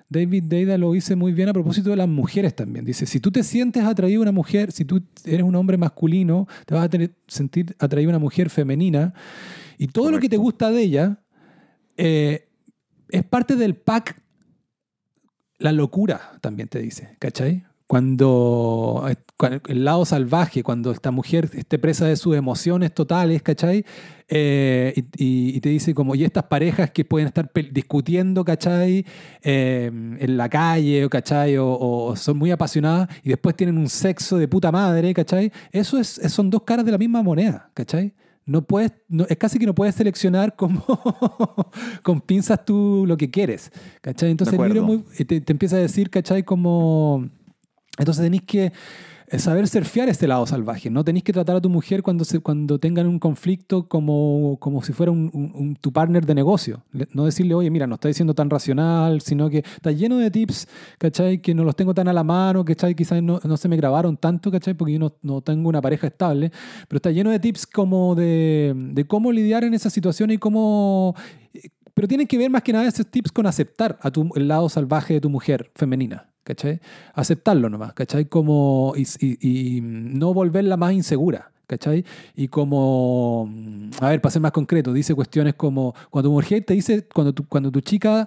David 0.08 0.44
Deida 0.44 0.76
lo 0.76 0.92
dice 0.92 1.16
muy 1.16 1.32
bien 1.32 1.48
a 1.48 1.52
propósito 1.54 1.90
de 1.90 1.96
las 1.96 2.08
mujeres 2.08 2.54
también. 2.54 2.84
Dice, 2.84 3.06
si 3.06 3.18
tú 3.18 3.30
te 3.30 3.42
sientes 3.42 3.82
atraído 3.84 4.20
a 4.20 4.22
una 4.22 4.32
mujer, 4.32 4.70
si 4.70 4.84
tú 4.84 5.02
eres 5.24 5.42
un 5.42 5.54
hombre 5.54 5.78
masculino, 5.78 6.46
te 6.66 6.74
vas 6.74 6.84
a 6.84 6.88
tener- 6.88 7.14
sentir 7.28 7.74
atraído 7.78 8.10
a 8.10 8.12
una 8.12 8.18
mujer 8.18 8.50
femenina. 8.50 9.14
Y 9.78 9.86
todo 9.86 10.10
lo 10.10 10.18
que 10.18 10.28
te 10.28 10.36
gusta 10.36 10.70
de 10.70 10.82
ella 10.82 11.18
eh, 11.96 12.48
es 13.08 13.24
parte 13.24 13.56
del 13.56 13.74
pack 13.74 14.20
la 15.58 15.72
locura 15.72 16.32
también 16.40 16.68
te 16.68 16.80
dice, 16.80 17.16
¿cachai? 17.20 17.64
Cuando, 17.92 19.06
cuando 19.36 19.60
el 19.68 19.84
lado 19.84 20.06
salvaje, 20.06 20.62
cuando 20.62 20.92
esta 20.92 21.10
mujer 21.10 21.50
esté 21.52 21.78
presa 21.78 22.06
de 22.06 22.16
sus 22.16 22.34
emociones 22.34 22.94
totales, 22.94 23.42
¿cachai? 23.42 23.84
Eh, 24.28 24.94
y, 25.18 25.60
te 25.60 25.68
dice 25.68 25.92
como, 25.92 26.14
y 26.14 26.24
estas 26.24 26.44
parejas 26.44 26.90
que 26.90 27.04
pueden 27.04 27.28
estar 27.28 27.50
discutiendo, 27.70 28.46
¿cachai? 28.46 29.04
Eh, 29.42 29.90
en 30.18 30.36
la 30.38 30.48
calle, 30.48 31.06
¿cachai? 31.10 31.58
O, 31.58 31.68
o 31.78 32.16
son 32.16 32.38
muy 32.38 32.50
apasionadas 32.50 33.10
y 33.22 33.28
después 33.28 33.54
tienen 33.56 33.76
un 33.76 33.90
sexo 33.90 34.38
de 34.38 34.48
puta 34.48 34.72
madre, 34.72 35.12
¿cachai? 35.12 35.52
Eso 35.70 35.98
es, 35.98 36.18
son 36.28 36.48
dos 36.48 36.62
caras 36.62 36.86
de 36.86 36.92
la 36.92 36.96
misma 36.98 37.22
moneda, 37.22 37.70
¿cachai? 37.74 38.14
No 38.46 38.62
puedes, 38.62 38.92
no- 39.06 39.26
es 39.28 39.36
casi 39.36 39.58
que 39.58 39.66
no 39.66 39.74
puedes 39.74 39.94
seleccionar 39.96 40.56
como 40.56 40.82
con 42.02 42.22
pinzas 42.22 42.64
tú 42.64 43.04
lo 43.06 43.18
que 43.18 43.30
quieres, 43.30 43.70
¿cachai? 44.00 44.30
Entonces 44.30 44.58
el 44.58 44.64
libro 44.72 44.82
muy- 44.86 45.04
te, 45.26 45.42
te 45.42 45.52
empieza 45.52 45.76
a 45.76 45.80
decir, 45.80 46.08
¿cachai? 46.08 46.42
Como... 46.42 47.28
Entonces 47.98 48.24
tenéis 48.24 48.42
que 48.42 48.72
eh, 49.28 49.38
saber 49.38 49.66
surfear 49.68 50.08
este 50.08 50.26
lado 50.26 50.46
salvaje. 50.46 50.90
No 50.90 51.04
tenéis 51.04 51.24
que 51.24 51.32
tratar 51.32 51.56
a 51.56 51.60
tu 51.60 51.68
mujer 51.70 52.02
cuando, 52.02 52.24
se, 52.24 52.40
cuando 52.40 52.78
tengan 52.78 53.06
un 53.06 53.18
conflicto 53.18 53.88
como, 53.88 54.56
como 54.60 54.82
si 54.82 54.92
fuera 54.92 55.12
un, 55.12 55.30
un- 55.32 55.52
un- 55.54 55.76
tu 55.76 55.92
partner 55.92 56.24
de 56.26 56.34
negocio. 56.34 56.82
No 57.12 57.24
decirle, 57.26 57.54
oye, 57.54 57.70
mira, 57.70 57.86
no 57.86 57.94
está 57.94 58.08
diciendo 58.08 58.34
tan 58.34 58.50
racional, 58.50 59.20
sino 59.20 59.48
que 59.50 59.58
está 59.58 59.90
lleno 59.92 60.18
de 60.18 60.30
tips, 60.30 60.68
¿cachai? 60.98 61.38
Que 61.40 61.54
no 61.54 61.64
los 61.64 61.76
tengo 61.76 61.94
tan 61.94 62.08
a 62.08 62.12
la 62.12 62.24
mano, 62.24 62.64
¿cachai? 62.64 62.94
Quizás 62.94 63.22
no, 63.22 63.40
no 63.44 63.56
se 63.56 63.68
me 63.68 63.76
grabaron 63.76 64.16
tanto, 64.16 64.50
¿cachai? 64.50 64.74
Porque 64.74 64.94
yo 64.94 64.98
no, 64.98 65.14
no 65.22 65.40
tengo 65.42 65.68
una 65.68 65.80
pareja 65.80 66.06
estable, 66.08 66.50
pero 66.88 66.96
está 66.96 67.10
lleno 67.10 67.30
de 67.30 67.38
tips 67.38 67.66
como 67.66 68.14
de, 68.14 68.72
de 68.74 69.04
cómo 69.06 69.32
lidiar 69.32 69.64
en 69.64 69.74
esa 69.74 69.88
situación 69.90 70.30
y 70.30 70.38
cómo... 70.38 71.14
Pero 71.94 72.08
tienen 72.08 72.26
que 72.26 72.38
ver 72.38 72.50
más 72.50 72.62
que 72.62 72.72
nada 72.72 72.86
esos 72.88 73.06
tips 73.06 73.30
con 73.32 73.46
aceptar 73.46 73.98
a 74.00 74.10
tu, 74.10 74.30
el 74.34 74.48
lado 74.48 74.68
salvaje 74.70 75.12
de 75.14 75.20
tu 75.20 75.28
mujer 75.28 75.70
femenina. 75.74 76.31
¿Cachai? 76.44 76.80
Aceptarlo 77.14 77.68
nomás, 77.70 77.92
¿cachai? 77.94 78.24
Como, 78.26 78.94
y, 78.96 79.02
y- 79.24 79.76
y 79.76 79.80
no 79.80 80.34
volverla 80.34 80.76
más 80.76 80.92
insegura, 80.92 81.52
¿cachai? 81.68 82.04
Y 82.34 82.48
como, 82.48 83.48
a 84.00 84.08
ver, 84.08 84.20
para 84.20 84.32
ser 84.32 84.42
más 84.42 84.50
concreto, 84.52 84.92
dice 84.92 85.14
cuestiones 85.14 85.54
como, 85.54 85.94
cuando 86.10 86.28
tu 86.30 86.32
mujer 86.34 86.64
te 86.64 86.74
dice, 86.74 87.06
cuando 87.14 87.32
tu, 87.32 87.46
cuando 87.46 87.70
tu 87.70 87.80
chica, 87.80 88.26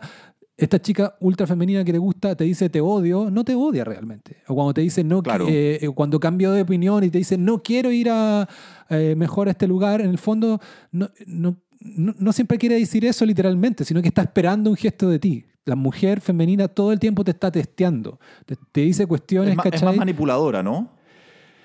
esta 0.58 0.82
chica 0.82 1.16
ultra 1.20 1.46
femenina 1.46 1.84
que 1.84 1.92
te 1.92 1.98
gusta, 1.98 2.36
te 2.36 2.46
dice 2.46 2.70
te 2.70 2.80
odio, 2.80 3.30
no 3.30 3.44
te 3.44 3.54
odia 3.56 3.84
realmente. 3.84 4.38
O 4.48 4.56
cuando 4.56 4.74
te 4.74 4.80
dice 4.82 5.04
no, 5.04 5.22
Claro. 5.22 5.46
eh, 5.50 5.80
eh, 5.82 5.90
cuando 5.94 6.18
cambio 6.18 6.54
de 6.54 6.62
opinión 6.62 7.04
y 7.04 7.10
te 7.10 7.18
dice 7.18 7.38
no 7.38 7.62
quiero 7.62 7.92
ir 7.92 8.10
a 8.10 8.48
eh, 8.90 9.16
mejor 9.18 9.50
a 9.50 9.52
este 9.52 9.68
lugar, 9.68 10.00
en 10.00 10.10
el 10.10 10.18
fondo 10.18 10.62
no, 10.94 11.10
no, 11.28 11.58
no, 11.82 12.16
no 12.18 12.32
siempre 12.32 12.58
quiere 12.58 12.76
decir 12.80 13.04
eso 13.04 13.26
literalmente, 13.26 13.84
sino 13.84 14.02
que 14.02 14.08
está 14.08 14.22
esperando 14.22 14.70
un 14.70 14.78
gesto 14.78 15.10
de 15.10 15.20
ti. 15.20 15.46
La 15.66 15.76
mujer 15.76 16.22
femenina 16.22 16.68
todo 16.68 16.92
el 16.92 17.00
tiempo 17.00 17.24
te 17.24 17.32
está 17.32 17.52
testeando, 17.52 18.20
te, 18.46 18.56
te 18.72 18.82
dice 18.82 19.06
cuestiones, 19.08 19.52
Es 19.52 19.58
más, 19.58 19.66
es 19.72 19.84
más 19.84 19.96
manipuladora, 19.98 20.62
¿no? 20.64 20.92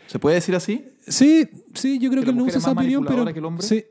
¿Se 0.06 0.18
puede 0.18 0.36
decir 0.36 0.54
así? 0.56 0.88
Sí, 1.06 1.48
sí, 1.74 1.98
yo 1.98 2.10
creo 2.10 2.24
¿Que 2.24 2.30
él 2.30 2.36
no 2.36 2.44
usa 2.44 2.56
es 2.58 2.62
esa 2.64 2.72
opinión, 2.72 3.04
pero. 3.04 3.24
manipuladora 3.24 3.32
que 3.32 3.38
el 3.38 3.44
hombre? 3.44 3.66
Sí, 3.66 3.84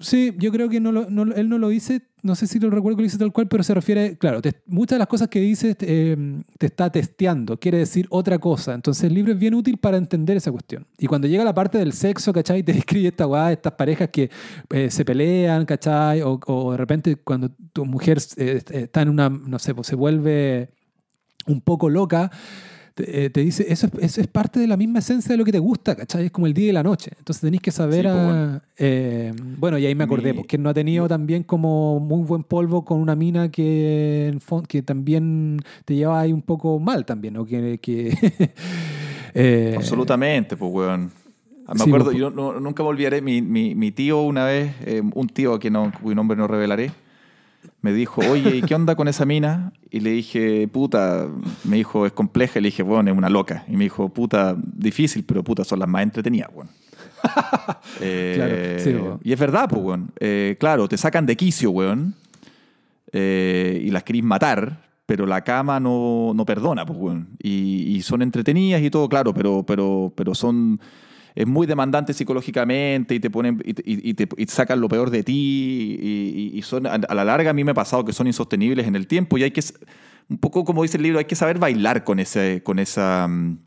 sí, 0.00 0.34
yo 0.38 0.50
creo 0.50 0.68
que 0.68 0.80
no 0.80 0.90
lo- 0.90 1.08
no 1.10 1.24
lo- 1.24 1.34
él 1.36 1.48
no 1.48 1.58
lo 1.58 1.68
dice, 1.68 2.02
no 2.26 2.34
sé 2.34 2.46
si 2.46 2.58
lo 2.58 2.68
recuerdo 2.68 2.96
que 2.96 3.02
lo 3.02 3.06
dice 3.06 3.18
tal 3.18 3.32
cual, 3.32 3.48
pero 3.48 3.62
se 3.62 3.72
refiere, 3.72 4.18
claro, 4.18 4.40
muchas 4.66 4.96
de 4.96 4.98
las 4.98 5.08
cosas 5.08 5.28
que 5.28 5.40
dice 5.40 5.76
eh, 5.80 6.42
te 6.58 6.66
está 6.66 6.90
testeando, 6.90 7.58
quiere 7.58 7.78
decir 7.78 8.06
otra 8.10 8.38
cosa. 8.38 8.74
Entonces 8.74 9.04
el 9.04 9.14
libro 9.14 9.32
es 9.32 9.38
bien 9.38 9.54
útil 9.54 9.78
para 9.78 9.96
entender 9.96 10.36
esa 10.36 10.50
cuestión. 10.50 10.86
Y 10.98 11.06
cuando 11.06 11.28
llega 11.28 11.44
la 11.44 11.54
parte 11.54 11.78
del 11.78 11.92
sexo, 11.92 12.32
¿cachai? 12.32 12.62
Te 12.66 12.72
describe 12.72 13.08
esta 13.08 13.26
weá, 13.26 13.52
estas 13.52 13.72
parejas 13.74 14.08
que 14.10 14.30
eh, 14.70 14.90
se 14.90 15.04
pelean, 15.04 15.64
¿cachai? 15.64 16.22
O, 16.22 16.40
o 16.46 16.72
de 16.72 16.76
repente 16.76 17.16
cuando 17.16 17.50
tu 17.72 17.86
mujer 17.86 18.18
eh, 18.36 18.60
está 18.68 19.02
en 19.02 19.08
una, 19.08 19.28
no 19.28 19.58
sé, 19.58 19.74
pues 19.74 19.86
se 19.86 19.94
vuelve 19.94 20.70
un 21.46 21.60
poco 21.60 21.88
loca, 21.88 22.30
te, 22.96 23.26
eh, 23.26 23.30
te 23.30 23.40
dice, 23.42 23.66
eso 23.68 23.86
es, 23.86 23.92
eso 24.02 24.20
es 24.22 24.26
parte 24.26 24.58
de 24.58 24.66
la 24.66 24.76
misma 24.78 25.00
esencia 25.00 25.30
de 25.32 25.36
lo 25.36 25.44
que 25.44 25.52
te 25.52 25.58
gusta, 25.58 25.94
¿cachai? 25.94 26.24
Es 26.26 26.30
como 26.32 26.46
el 26.46 26.54
día 26.54 26.70
y 26.70 26.72
la 26.72 26.82
noche. 26.82 27.10
Entonces 27.18 27.42
tenéis 27.42 27.60
que 27.60 27.70
saber... 27.70 28.06
Sí, 28.06 28.10
pues, 28.10 28.24
bueno. 28.24 28.60
eh, 28.78 29.32
bueno, 29.58 29.76
y 29.78 29.84
ahí 29.84 29.94
me 29.94 30.04
acordé, 30.04 30.32
Mi- 30.32 30.38
porque 30.38 30.56
no 30.56 30.70
ha 30.70 30.74
tenido 30.74 31.06
también 31.06 31.42
como 31.42 32.00
muy 32.00 32.22
buen 32.24 32.42
polvo 32.42 32.84
con 32.86 32.98
una 32.98 33.14
mina 33.14 33.50
que, 33.50 34.36
que 34.66 34.82
también 34.82 35.58
te 35.84 35.94
lleva 35.94 36.18
ahí 36.20 36.32
un 36.32 36.40
poco 36.42 36.78
mal 36.80 37.04
también, 37.04 37.36
¿o 37.36 37.44
Que... 37.44 37.78
que 37.78 38.16
eh, 39.34 39.74
Absolutamente, 39.76 40.56
pues, 40.56 40.72
weón. 40.72 41.10
Ah, 41.68 41.74
Me 41.74 41.80
Sí, 41.80 41.90
acuerdo, 41.90 42.06
pues, 42.06 42.16
yo 42.18 42.30
no- 42.30 42.58
nunca 42.60 42.82
me 42.82 42.88
olvidaré, 42.88 43.20
mi, 43.20 43.42
mi- 43.42 43.74
mi 43.74 43.90
tío 43.92 44.22
una 44.22 44.44
vez, 44.46 44.72
eh, 44.86 45.02
un 45.14 45.28
tío 45.28 45.58
que 45.58 45.70
no, 45.70 45.92
cuyo 46.00 46.14
nombre 46.14 46.36
no 46.36 46.46
revelaré, 46.46 46.92
me 47.86 47.92
dijo, 47.92 48.20
oye, 48.28 48.56
¿y 48.56 48.62
qué 48.62 48.74
onda 48.74 48.96
con 48.96 49.06
esa 49.08 49.24
mina? 49.24 49.72
Y 49.90 50.00
le 50.00 50.10
dije, 50.10 50.66
puta, 50.68 51.28
me 51.64 51.76
dijo, 51.76 52.04
es 52.04 52.12
compleja. 52.12 52.58
Y 52.58 52.62
le 52.62 52.66
dije, 52.68 52.82
bueno, 52.82 53.10
es 53.10 53.16
una 53.16 53.28
loca. 53.30 53.64
Y 53.68 53.76
me 53.76 53.84
dijo, 53.84 54.08
puta, 54.08 54.56
difícil, 54.60 55.24
pero 55.24 55.44
puta, 55.44 55.62
son 55.64 55.78
las 55.78 55.88
más 55.88 56.02
entretenidas, 56.02 56.50
weón. 56.52 56.68
Eh, 58.00 58.32
Claro, 58.36 58.84
sí, 58.84 58.90
weón. 59.02 59.20
Y 59.22 59.32
es 59.32 59.38
verdad, 59.38 59.68
pues, 59.68 59.82
weón. 59.82 60.10
Eh, 60.18 60.56
claro, 60.58 60.88
te 60.88 60.96
sacan 60.96 61.26
de 61.26 61.36
quicio, 61.36 61.70
weón. 61.70 62.14
eh, 63.12 63.80
y 63.84 63.90
las 63.90 64.02
querís 64.02 64.24
matar, 64.24 64.80
pero 65.06 65.24
la 65.26 65.42
cama 65.44 65.78
no, 65.80 66.32
no 66.34 66.44
perdona, 66.44 66.84
pues, 66.84 66.98
weón. 66.98 67.28
Y, 67.42 67.84
y 67.96 68.02
son 68.02 68.20
entretenidas 68.22 68.82
y 68.82 68.90
todo, 68.90 69.08
claro, 69.08 69.32
pero, 69.32 69.62
pero, 69.64 70.12
pero 70.16 70.34
son... 70.34 70.80
Es 71.36 71.46
muy 71.46 71.66
demandante 71.66 72.14
psicológicamente 72.14 73.14
y 73.14 73.20
te 73.20 73.28
ponen 73.28 73.62
y, 73.64 74.14
te- 74.14 74.46
sacan 74.48 74.80
lo 74.80 74.88
peor 74.88 75.10
de 75.10 75.22
ti 75.22 76.50
y, 76.54 76.62
son 76.62 76.86
a, 76.86 76.96
la 76.96 77.24
larga 77.24 77.50
a 77.50 77.52
mí 77.52 77.62
me 77.62 77.72
ha 77.72 77.74
pasado 77.74 78.06
que 78.06 78.14
son 78.14 78.26
insostenibles 78.26 78.86
en 78.86 78.96
el 78.96 79.06
tiempo 79.06 79.36
y 79.36 79.42
hay 79.42 79.50
que 79.50 79.62
un 80.30 80.38
poco 80.38 80.64
como 80.64 80.82
dice 80.82 80.96
el 80.96 81.02
libro 81.02 81.18
hay 81.18 81.26
que 81.26 81.36
saber 81.36 81.58
bailar 81.58 82.04
con 82.04 82.20
ese 82.20 82.62
con 82.64 82.78
esa 82.78 83.28
mm, 83.28 83.58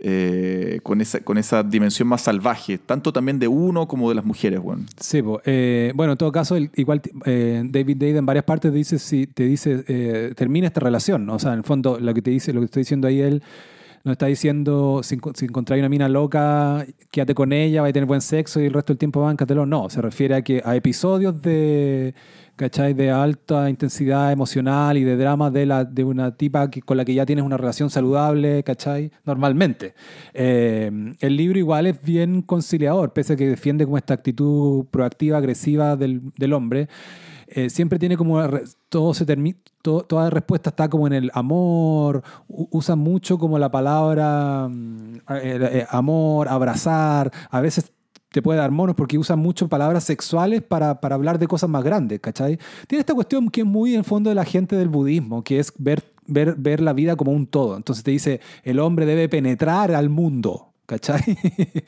eh, 0.00 0.80
con 0.82 1.02
esa 1.02 1.20
con 1.20 1.36
esa 1.36 1.62
dimensión 1.62 2.08
más 2.08 2.22
salvaje 2.22 2.78
tanto 2.78 3.12
también 3.12 3.38
de 3.38 3.48
uno 3.48 3.86
como 3.86 4.08
de 4.08 4.14
las 4.14 4.24
mujeres 4.24 4.58
weón. 4.62 4.86
Sí. 4.98 5.20
Eh, 5.44 5.92
bueno, 5.94 6.12
en 6.12 6.18
todo 6.18 6.32
caso, 6.32 6.56
igual 6.56 7.02
eh, 7.26 7.62
David 7.66 7.96
Dade 7.96 8.16
en 8.16 8.24
varias 8.26 8.44
partes 8.44 8.72
dice, 8.72 8.98
si, 8.98 9.26
te 9.26 9.42
dice, 9.42 9.84
eh, 9.88 10.32
termina 10.36 10.68
esta 10.68 10.80
relación, 10.80 11.26
¿no? 11.26 11.34
O 11.34 11.38
sea, 11.38 11.52
en 11.52 11.58
el 11.58 11.64
fondo, 11.64 11.98
lo 12.00 12.14
que 12.14 12.22
te 12.22 12.30
dice, 12.30 12.52
lo 12.52 12.60
que 12.60 12.66
estoy 12.66 12.82
diciendo 12.82 13.08
ahí 13.08 13.20
él, 13.20 13.42
no 14.08 14.12
está 14.12 14.26
diciendo, 14.26 15.00
si, 15.04 15.18
si 15.34 15.44
encontráis 15.44 15.80
una 15.80 15.88
mina 15.88 16.08
loca, 16.08 16.84
quédate 17.10 17.34
con 17.34 17.52
ella, 17.52 17.82
va 17.82 17.88
a 17.88 17.92
tener 17.92 18.06
buen 18.06 18.20
sexo 18.20 18.60
y 18.60 18.64
el 18.64 18.72
resto 18.72 18.92
del 18.92 18.98
tiempo 18.98 19.20
báncatelo. 19.20 19.66
No, 19.66 19.88
se 19.90 20.02
refiere 20.02 20.34
a 20.34 20.42
que 20.42 20.62
a 20.64 20.74
episodios 20.74 21.40
de, 21.42 22.14
¿cachai? 22.56 22.94
De 22.94 23.10
alta 23.10 23.70
intensidad 23.70 24.32
emocional 24.32 24.96
y 24.96 25.04
de 25.04 25.16
drama 25.16 25.50
de, 25.50 25.66
la, 25.66 25.84
de 25.84 26.04
una 26.04 26.36
tipa 26.36 26.70
que, 26.70 26.82
con 26.82 26.96
la 26.96 27.04
que 27.04 27.14
ya 27.14 27.26
tienes 27.26 27.44
una 27.44 27.56
relación 27.56 27.90
saludable, 27.90 28.62
¿cachai? 28.64 29.12
Normalmente. 29.24 29.94
Eh, 30.32 30.90
el 31.20 31.36
libro 31.36 31.58
igual 31.58 31.86
es 31.86 32.02
bien 32.02 32.42
conciliador, 32.42 33.12
pese 33.12 33.34
a 33.34 33.36
que 33.36 33.46
defiende 33.46 33.84
como 33.84 33.98
esta 33.98 34.14
actitud 34.14 34.86
proactiva, 34.86 35.38
agresiva 35.38 35.96
del, 35.96 36.32
del 36.36 36.52
hombre. 36.54 36.88
Eh, 37.50 37.70
siempre 37.70 37.98
tiene 37.98 38.16
como 38.16 38.42
todo 38.88 39.14
se 39.14 39.24
termina 39.24 39.58
toda 39.82 40.28
respuesta 40.28 40.70
está 40.70 40.88
como 40.88 41.06
en 41.06 41.14
el 41.14 41.30
amor 41.32 42.22
usa 42.46 42.94
mucho 42.94 43.38
como 43.38 43.58
la 43.58 43.70
palabra 43.70 44.68
mm, 44.68 45.14
eh, 45.30 45.68
eh, 45.72 45.86
amor 45.90 46.48
abrazar 46.48 47.32
a 47.50 47.60
veces 47.60 47.92
te 48.30 48.42
puede 48.42 48.58
dar 48.58 48.70
monos 48.70 48.94
porque 48.94 49.18
usa 49.18 49.36
mucho 49.36 49.68
palabras 49.68 50.04
sexuales 50.04 50.62
para, 50.62 51.00
para 51.00 51.14
hablar 51.14 51.38
de 51.38 51.46
cosas 51.46 51.70
más 51.70 51.82
grandes, 51.82 52.20
¿cachai? 52.20 52.58
Tiene 52.86 53.00
esta 53.00 53.14
cuestión 53.14 53.48
que 53.48 53.62
es 53.62 53.66
muy 53.66 53.94
en 53.94 54.04
fondo 54.04 54.28
de 54.28 54.34
la 54.34 54.44
gente 54.44 54.76
del 54.76 54.88
budismo, 54.88 55.42
que 55.42 55.58
es 55.58 55.72
ver, 55.78 56.12
ver, 56.26 56.54
ver 56.56 56.80
la 56.80 56.92
vida 56.92 57.16
como 57.16 57.32
un 57.32 57.46
todo. 57.46 57.76
Entonces 57.76 58.04
te 58.04 58.10
dice, 58.10 58.40
el 58.64 58.80
hombre 58.80 59.06
debe 59.06 59.28
penetrar 59.28 59.94
al 59.94 60.10
mundo, 60.10 60.67
¿cachai? 60.88 61.20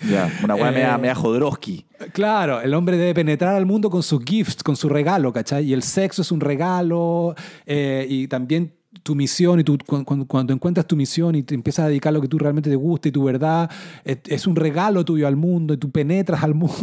Ya, 0.09 0.30
una 0.44 0.55
weá 0.55 0.94
Eh, 0.94 0.98
mea 0.98 1.14
Jodorowsky. 1.14 1.86
Claro, 2.12 2.61
el 2.61 2.74
hombre 2.74 2.98
debe 2.98 3.14
penetrar 3.14 3.55
al 3.55 3.64
mundo 3.64 3.88
con 3.88 4.03
sus 4.03 4.22
gifts, 4.24 4.62
con 4.62 4.76
su 4.76 4.88
regalo, 4.90 5.32
¿cachai? 5.32 5.64
Y 5.64 5.72
el 5.72 5.82
sexo 5.82 6.20
es 6.20 6.30
un 6.30 6.40
regalo 6.40 7.34
eh, 7.64 8.07
y 8.09 8.28
también 8.28 8.74
tu 9.03 9.14
misión 9.14 9.59
y 9.61 9.64
tu, 9.64 9.78
cuando, 10.05 10.26
cuando 10.26 10.53
encuentras 10.53 10.86
tu 10.86 10.96
misión 10.96 11.34
y 11.34 11.42
te 11.42 11.55
empiezas 11.55 11.86
a 11.86 11.88
dedicar 11.88 12.12
lo 12.12 12.20
que 12.20 12.28
tú 12.28 12.38
realmente 12.38 12.68
te 12.68 12.76
gusta 12.76 13.09
y 13.09 13.12
tu 13.12 13.24
verdad 13.24 13.70
es, 14.05 14.18
es 14.26 14.46
un 14.46 14.55
regalo 14.57 15.03
tuyo 15.05 15.26
al 15.26 15.36
mundo 15.36 15.72
y 15.72 15.76
tú 15.78 15.90
penetras 15.90 16.42
al 16.42 16.55
mundo. 16.62 16.76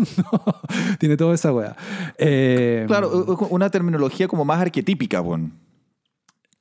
Tiene 0.99 1.17
toda 1.17 1.35
esa 1.35 1.53
weá. 1.53 1.75
Eh, 2.17 2.85
Claro, 2.87 3.37
una 3.51 3.69
terminología 3.69 4.27
como 4.27 4.43
más 4.43 4.59
arquetípica, 4.59 5.19
bueno. 5.19 5.51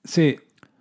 Sí. 0.05 0.37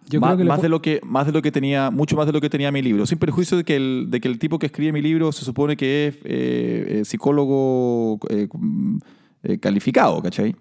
Yo 0.10 0.20
más, 0.20 0.30
creo 0.30 0.38
que 0.38 0.43
le 0.43 0.47
más 0.49 0.58
po- 0.58 0.62
de 0.64 0.70
lo 0.70 0.82
que 0.82 0.99
más 1.03 1.26
de 1.26 1.32
lo 1.32 1.41
que 1.41 1.51
tenía 1.51 1.89
mucho 1.91 2.16
más 2.16 2.26
de 2.28 2.32
lo 2.34 2.41
que 2.41 2.49
tenía 2.49 2.72
mi 2.72 2.82
libro 2.82 3.06
sin 3.06 3.18
perjuicio 3.18 3.58
de 3.58 3.64
que 3.64 3.76
el, 3.76 4.08
de 4.10 4.22
que 4.22 4.28
el 4.28 4.38
tipo 4.38 4.60
que 4.60 4.68
escribe 4.68 4.91
mi 4.91 5.01
libro 5.01 5.32
se 5.32 5.43
supone 5.43 5.76
que 5.76 6.08
es 6.08 6.16
eh, 6.18 6.86
eh, 6.99 7.06
psicólogo 7.06 8.20
eh, 8.30 8.47
mm, 8.53 8.97
eh, 9.43 9.58
calificado 9.60 10.22
¿cachai? 10.22 10.56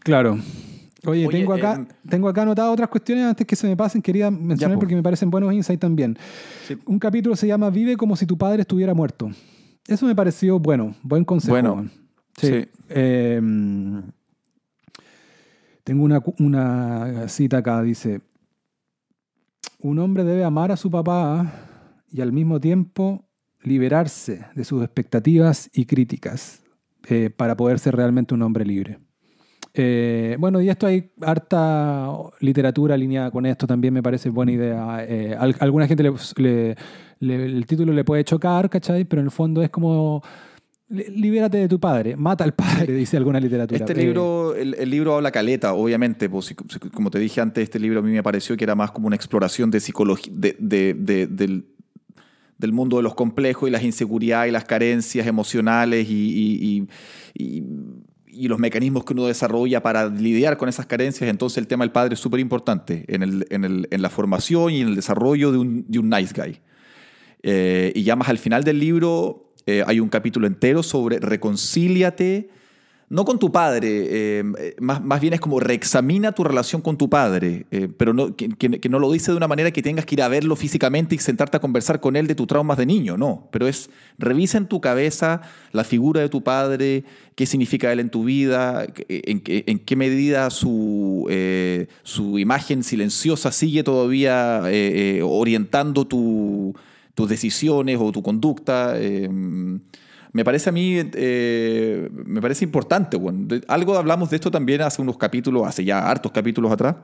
Claro. 0.00 0.38
Oye, 1.06 1.26
Oye, 1.26 1.38
tengo, 1.38 1.54
acá, 1.54 1.86
tengo 2.08 2.28
acá 2.28 2.42
anotadas 2.42 2.72
otras 2.72 2.88
cuestiones 2.90 3.24
antes 3.24 3.46
que 3.46 3.56
se 3.56 3.66
me 3.66 3.74
pasen. 3.74 4.02
Quería 4.02 4.30
mencionar 4.30 4.74
po. 4.76 4.80
porque 4.80 4.94
me 4.94 5.02
parecen 5.02 5.30
buenos 5.30 5.52
insights 5.52 5.80
también. 5.80 6.16
Sí. 6.68 6.76
Un 6.84 6.98
capítulo 6.98 7.34
se 7.36 7.46
llama 7.46 7.70
Vive 7.70 7.96
como 7.96 8.16
si 8.16 8.26
tu 8.26 8.36
padre 8.36 8.62
estuviera 8.62 8.92
muerto. 8.92 9.30
Eso 9.88 10.04
me 10.06 10.14
pareció 10.14 10.58
bueno, 10.58 10.94
buen 11.02 11.24
consejo. 11.24 11.52
Bueno. 11.52 11.88
Sí. 12.36 12.48
sí. 12.48 12.68
Em, 12.90 14.02
tengo 15.84 16.04
una, 16.04 16.22
una 16.38 17.28
cita 17.28 17.58
acá, 17.58 17.82
dice, 17.82 18.20
un 19.82 19.98
hombre 19.98 20.24
debe 20.24 20.44
amar 20.44 20.72
a 20.72 20.76
su 20.76 20.90
papá 20.90 21.52
y 22.10 22.20
al 22.20 22.32
mismo 22.32 22.60
tiempo 22.60 23.28
liberarse 23.62 24.46
de 24.54 24.64
sus 24.64 24.82
expectativas 24.82 25.70
y 25.72 25.86
críticas 25.86 26.62
eh, 27.08 27.30
para 27.30 27.56
poder 27.56 27.78
ser 27.78 27.96
realmente 27.96 28.34
un 28.34 28.42
hombre 28.42 28.64
libre. 28.64 28.98
Eh, 29.72 30.36
bueno, 30.40 30.60
y 30.60 30.68
esto 30.68 30.86
hay 30.86 31.12
harta 31.20 32.10
literatura 32.40 32.94
alineada 32.94 33.30
con 33.30 33.46
esto, 33.46 33.66
también 33.66 33.94
me 33.94 34.02
parece 34.02 34.28
buena 34.30 34.52
idea. 34.52 35.04
Eh, 35.06 35.36
al- 35.38 35.54
alguna 35.60 35.86
gente 35.86 36.02
le, 36.02 36.76
le- 37.20 37.44
el 37.46 37.66
título 37.66 37.92
le 37.92 38.04
puede 38.04 38.24
chocar, 38.24 38.68
¿cachai? 38.68 39.04
Pero 39.04 39.20
en 39.20 39.26
el 39.26 39.30
fondo 39.30 39.62
es 39.62 39.70
como, 39.70 40.22
libérate 40.90 41.56
de 41.58 41.68
tu 41.68 41.78
padre, 41.78 42.16
mata 42.16 42.42
al 42.44 42.52
padre, 42.54 42.92
dice 42.94 43.16
alguna 43.16 43.38
literatura. 43.40 43.78
Este 43.78 43.92
Eh, 43.92 44.04
libro, 44.04 44.54
el, 44.56 44.74
el 44.74 44.90
libro 44.90 45.14
habla 45.14 45.30
caleta, 45.30 45.72
obviamente, 45.74 46.28
pues, 46.28 46.54
como 46.92 47.10
te 47.10 47.18
dije 47.20 47.40
antes, 47.40 47.62
este 47.64 47.78
libro 47.78 48.00
a 48.00 48.02
mí 48.02 48.10
me 48.10 48.22
pareció 48.22 48.56
que 48.56 48.64
era 48.64 48.74
más 48.74 48.90
como 48.90 49.06
una 49.06 49.14
exploración 49.16 49.70
de 49.70 49.78
psicología, 49.80 50.32
de, 50.36 50.56
de- 50.58 50.94
de- 50.98 51.26
del, 51.28 51.64
del 52.58 52.72
mundo 52.72 52.96
de 52.96 53.04
los 53.04 53.14
complejos 53.14 53.68
y 53.68 53.72
las 53.72 53.84
inseguridades 53.84 54.50
y 54.50 54.52
las 54.52 54.64
carencias 54.64 55.26
emocionales 55.26 56.08
y, 56.10 56.12
y- 56.12 56.88
y- 57.38 57.52
y- 57.58 57.64
y 58.32 58.48
los 58.48 58.58
mecanismos 58.58 59.04
que 59.04 59.12
uno 59.12 59.26
desarrolla 59.26 59.82
para 59.82 60.08
lidiar 60.08 60.56
con 60.56 60.68
esas 60.68 60.86
carencias. 60.86 61.28
Entonces 61.30 61.58
el 61.58 61.66
tema 61.66 61.84
del 61.84 61.92
padre 61.92 62.14
es 62.14 62.20
súper 62.20 62.40
importante 62.40 63.04
en, 63.08 63.22
el- 63.22 63.46
en 63.50 63.64
el- 63.64 63.88
en 63.90 64.02
la 64.02 64.10
formación 64.10 64.72
y 64.72 64.80
en 64.80 64.88
el 64.88 64.94
desarrollo 64.96 65.52
de 65.52 65.58
un, 65.58 65.84
de 65.88 65.98
un 66.00 66.08
nice 66.10 66.34
guy. 66.34 66.58
Eh, 67.42 67.92
y 67.94 68.02
ya 68.02 68.16
más 68.16 68.28
al 68.28 68.38
final 68.38 68.62
del 68.64 68.78
libro 68.78 69.49
eh, 69.66 69.82
hay 69.86 70.00
un 70.00 70.08
capítulo 70.08 70.46
entero 70.46 70.82
sobre 70.82 71.18
reconcíliate, 71.18 72.48
no 73.08 73.24
con 73.24 73.40
tu 73.40 73.50
padre, 73.50 74.06
eh, 74.38 74.44
más, 74.78 75.02
más 75.02 75.20
bien 75.20 75.34
es 75.34 75.40
como 75.40 75.58
reexamina 75.58 76.30
tu 76.30 76.44
relación 76.44 76.80
con 76.80 76.96
tu 76.96 77.10
padre, 77.10 77.66
eh, 77.72 77.88
pero 77.96 78.12
no, 78.14 78.36
que, 78.36 78.48
no 78.88 79.00
lo 79.00 79.10
dice 79.10 79.32
de 79.32 79.36
una 79.36 79.48
manera 79.48 79.72
que 79.72 79.82
tengas 79.82 80.06
que 80.06 80.14
ir 80.14 80.22
a 80.22 80.28
verlo 80.28 80.54
físicamente 80.54 81.16
y 81.16 81.18
sentarte 81.18 81.56
a 81.56 81.60
conversar 81.60 81.98
con 81.98 82.14
él 82.14 82.28
de 82.28 82.36
tus 82.36 82.46
traumas 82.46 82.78
de 82.78 82.86
niño, 82.86 83.16
no, 83.16 83.48
pero 83.50 83.66
es 83.66 83.90
revisa 84.16 84.58
en 84.58 84.66
tu 84.68 84.80
cabeza 84.80 85.40
la 85.72 85.82
figura 85.82 86.20
de 86.20 86.28
tu 86.28 86.44
padre, 86.44 87.02
qué 87.34 87.46
significa 87.46 87.90
él 87.92 87.98
en 87.98 88.10
tu 88.10 88.22
vida, 88.22 88.86
en, 89.08 89.40
qué- 89.40 89.96
medida 89.96 90.48
su, 90.50 91.28
su 92.04 92.38
imagen 92.38 92.84
silenciosa 92.84 93.50
sigue 93.50 93.82
todavía 93.82 94.62
orientando 95.24 96.06
tu- 96.06 96.76
tus 97.20 97.28
decisiones 97.28 97.98
o 98.00 98.10
tu 98.12 98.22
conducta. 98.22 98.94
eh, 98.96 99.28
me 100.32 100.44
parece 100.44 100.70
a 100.70 100.72
mí, 100.72 100.96
eh, 100.96 102.08
me 102.12 102.40
parece 102.40 102.64
importante. 102.64 103.16
bueno. 103.16 103.46
Algo 103.68 103.96
hablamos 103.98 104.30
de 104.30 104.36
esto 104.36 104.50
también 104.50 104.80
hace 104.80 105.02
unos 105.02 105.16
capítulos, 105.18 105.66
hace 105.66 105.84
ya 105.84 106.08
hartos 106.08 106.30
capítulos 106.32 106.70
atrás, 106.72 106.96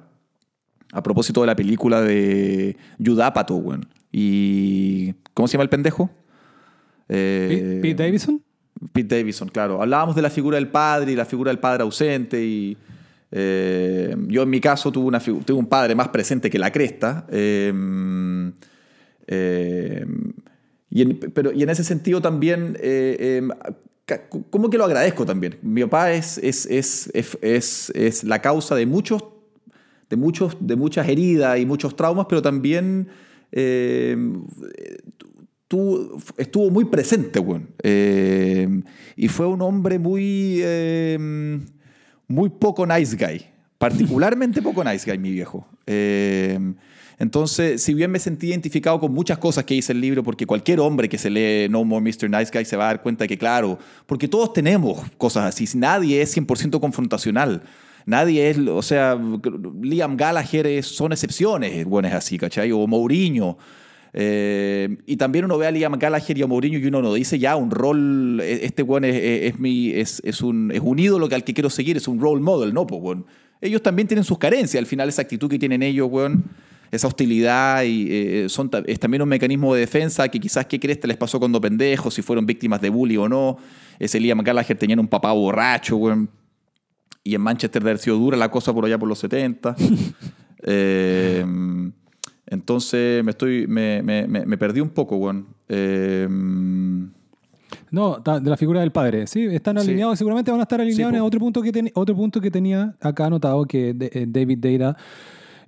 a 0.93 1.03
propósito 1.03 1.41
de 1.41 1.47
la 1.49 1.57
película 1.57 2.01
de 2.01 2.77
Yudápato, 2.99 3.61
bueno. 3.61 3.83
Y, 4.13 5.13
¿cómo 5.35 5.49
se 5.49 5.53
llama 5.55 5.65
el 5.65 5.69
pendejo? 5.71 6.09
Eh, 7.09 7.81
Pete 7.83 8.05
Davidson. 8.05 8.43
Pete 8.93 9.17
Davidson, 9.19 9.49
claro. 9.49 9.83
Hablábamos 9.83 10.15
de 10.17 10.23
la 10.23 10.31
figura 10.31 10.57
del 10.57 10.69
padre 10.69 11.13
y 11.13 11.17
la 11.17 11.25
figura 11.25 11.51
del 11.51 11.59
padre 11.59 11.83
ausente. 11.83 12.43
Y 12.45 12.77
eh, 13.33 14.15
yo, 14.29 14.43
en 14.45 14.51
mi 14.51 14.61
caso, 14.61 14.93
tuve, 14.93 15.07
una 15.07 15.21
figu- 15.21 15.45
tuve 15.45 15.59
un 15.59 15.67
padre 15.67 15.95
más 15.95 16.09
presente 16.09 16.49
que 16.49 16.59
la 16.59 16.71
cresta. 16.71 17.27
eh, 17.31 17.73
eh, 19.27 20.05
y, 20.91 21.03
en, 21.03 21.19
pero, 21.35 21.53
y 21.53 21.63
en 21.63 21.69
ese 21.71 21.85
sentido 21.85 22.21
también, 22.23 22.77
eh, 22.81 23.47
ca- 24.05 24.29
¿cómo 24.29 24.71
que 24.71 24.79
lo 24.79 24.85
agradezco 24.85 25.27
también? 25.27 25.57
Mi 25.63 25.83
papá 25.83 26.13
es, 26.13 26.39
es, 26.39 26.67
es, 26.67 27.11
es, 27.43 27.91
es, 27.95 28.25
la 28.25 28.41
causa 28.41 28.75
de 28.75 28.87
muchos 28.87 29.25
de, 30.09 30.17
muchos, 30.17 30.57
de 30.61 30.77
muchas 30.77 31.09
heridas 31.09 31.59
y 31.59 31.67
muchos 31.67 31.97
traumas, 31.97 32.27
pero 32.29 32.41
también 32.41 33.09
eh, 33.51 34.17
tu- 35.69 36.19
estuvo 36.37 36.71
muy 36.71 36.85
presente, 36.85 37.41
weón. 37.41 37.69
Eh, 37.83 38.69
y 39.17 39.29
fue 39.29 39.47
un 39.47 39.61
hombre 39.63 39.99
muy, 39.99 40.63
muy 42.29 42.49
poco 42.51 42.87
nice 42.87 43.17
guy. 43.17 43.45
Particularmente 43.79 44.63
poco 44.63 44.83
nice 44.85 45.11
guy, 45.11 45.19
mi 45.19 45.33
viejo. 45.33 45.67
Entonces, 47.19 47.83
si 47.83 47.95
bien 47.95 48.11
me 48.11 48.19
sentí 48.19 48.49
identificado 48.49 49.01
con 49.01 49.13
muchas 49.13 49.39
cosas 49.39 49.65
que 49.65 49.75
dice 49.75 49.93
el 49.93 50.01
libro, 50.03 50.23
porque 50.23 50.45
cualquier 50.45 50.81
hombre 50.81 51.09
que 51.09 51.17
se 51.17 51.31
lee 51.31 51.67
No 51.71 51.83
More 51.85 52.03
Mr. 52.05 52.29
Nice 52.29 52.51
Guy 52.53 52.65
se 52.67 52.77
va 52.77 52.85
a 52.85 52.87
dar 52.89 53.03
cuenta 53.03 53.27
que, 53.27 53.39
claro, 53.39 53.79
porque 54.07 54.29
todos 54.29 54.53
tenemos 54.53 55.01
cosas 55.17 55.45
así. 55.45 55.67
Nadie 55.79 56.21
es 56.21 56.37
100% 56.37 56.79
confrontacional. 56.79 57.63
Nadie 58.05 58.51
es, 58.51 58.59
o 58.59 58.83
sea, 58.83 59.19
Liam 59.83 60.17
Gallagher 60.17 60.67
es- 60.67 60.87
son 60.87 61.13
excepciones, 61.13 61.85
buenas 61.87 62.13
así, 62.13 62.37
¿cachai? 62.39 62.71
O 62.73 62.87
Mourinho. 62.87 63.57
Eh, 64.19 64.97
y 65.07 65.17
también 65.17 65.45
uno 65.45 65.59
ve 65.59 65.67
a 65.67 65.71
Liam 65.71 65.93
Gallagher 65.99 66.39
y 66.39 66.43
a 66.43 66.47
Mourinho 66.47 66.79
y 66.79 66.87
uno 66.87 67.03
no 67.03 67.13
dice 67.15 67.39
ya 67.39 67.57
un 67.57 67.71
rol, 67.71 68.41
e- 68.43 68.65
este 68.65 68.83
weón 68.83 69.05
es, 69.05 69.15
es, 69.17 69.53
es 69.55 69.59
mi, 69.59 69.91
es, 69.91 70.23
es 70.25 70.41
un, 70.41 70.71
es 70.73 70.81
un 70.83 70.99
ídolo 70.99 71.29
al 71.31 71.45
que 71.45 71.53
quiero 71.53 71.69
seguir, 71.69 71.97
es 71.97 72.09
un 72.09 72.21
role 72.21 72.41
model, 72.41 72.73
¿no? 72.73 72.87
Pues, 72.87 73.01
weón. 73.03 73.27
Ellos 73.61 73.83
también 73.83 74.07
tienen 74.07 74.25
sus 74.25 74.39
carencias, 74.39 74.79
al 74.79 74.87
final 74.87 75.09
esa 75.09 75.23
actitud 75.23 75.49
que 75.51 75.59
tienen 75.59 75.83
ellos, 75.83 76.09
weón, 76.11 76.45
esa 76.91 77.07
hostilidad 77.09 77.83
y, 77.85 78.07
eh, 78.11 78.47
son, 78.49 78.71
ta- 78.71 78.83
es 78.87 78.99
también 79.01 79.23
un 79.23 79.29
mecanismo 79.29 79.75
de 79.75 79.81
defensa 79.81 80.29
que 80.29 80.39
quizás 80.41 80.67
qué 80.67 80.79
crees 80.81 81.01
te 81.01 81.07
les 81.09 81.17
pasó 81.17 81.39
cuando 81.39 81.61
pendejos, 81.61 82.15
si 82.15 82.23
fueron 82.23 82.47
víctimas 82.47 82.81
de 82.81 82.89
bullying 82.91 83.19
o 83.19 83.29
no. 83.29 83.57
Ese 83.99 84.21
Liam 84.21 84.39
Gallagher 84.41 84.77
tenía 84.79 84.97
un 85.01 85.09
papá 85.09 85.33
borracho, 85.33 85.97
weón. 85.97 86.29
Y 87.25 87.35
en 87.35 87.41
Manchester 87.41 87.83
debe 87.83 87.91
haber 87.91 88.03
sido 88.03 88.17
dura 88.19 88.37
la 88.37 88.51
cosa 88.51 88.73
por 88.73 88.85
allá 88.85 88.99
por 88.99 89.09
los 89.09 89.19
70. 89.19 89.75
Eh, 90.69 91.45
entonces 92.47 93.23
me 93.23 93.31
estoy 93.33 93.67
me, 93.67 94.03
me- 94.03 94.27
me- 94.27 94.47
me 94.47 94.59
perdí 94.59 94.81
un 94.81 94.89
poco, 94.89 95.17
weón. 95.17 95.47
Eh, 95.69 96.27
No, 97.91 98.19
de 98.19 98.51
la 98.51 98.57
figura 98.57 98.81
del 98.81 98.91
padre. 98.91 99.27
Sí, 99.27 99.45
están 99.47 99.79
Sí. 99.79 99.87
alineados. 99.89 100.19
Seguramente 100.19 100.51
van 100.51 100.61
a 100.61 100.65
estar 100.65 100.81
alineados 100.81 101.13
po. 101.13 101.17
en 101.19 101.23
otro 101.23 101.41
punto 101.41 101.63
que 101.63 101.73
ten- 101.73 101.91
otro 101.95 102.17
punto 102.17 102.41
que 102.41 102.51
tenía 102.51 102.95
acá 103.01 103.27
anotado 103.27 103.65
que 103.65 103.95
eh, 103.99 104.27
David 104.29 104.59
Data 104.59 104.97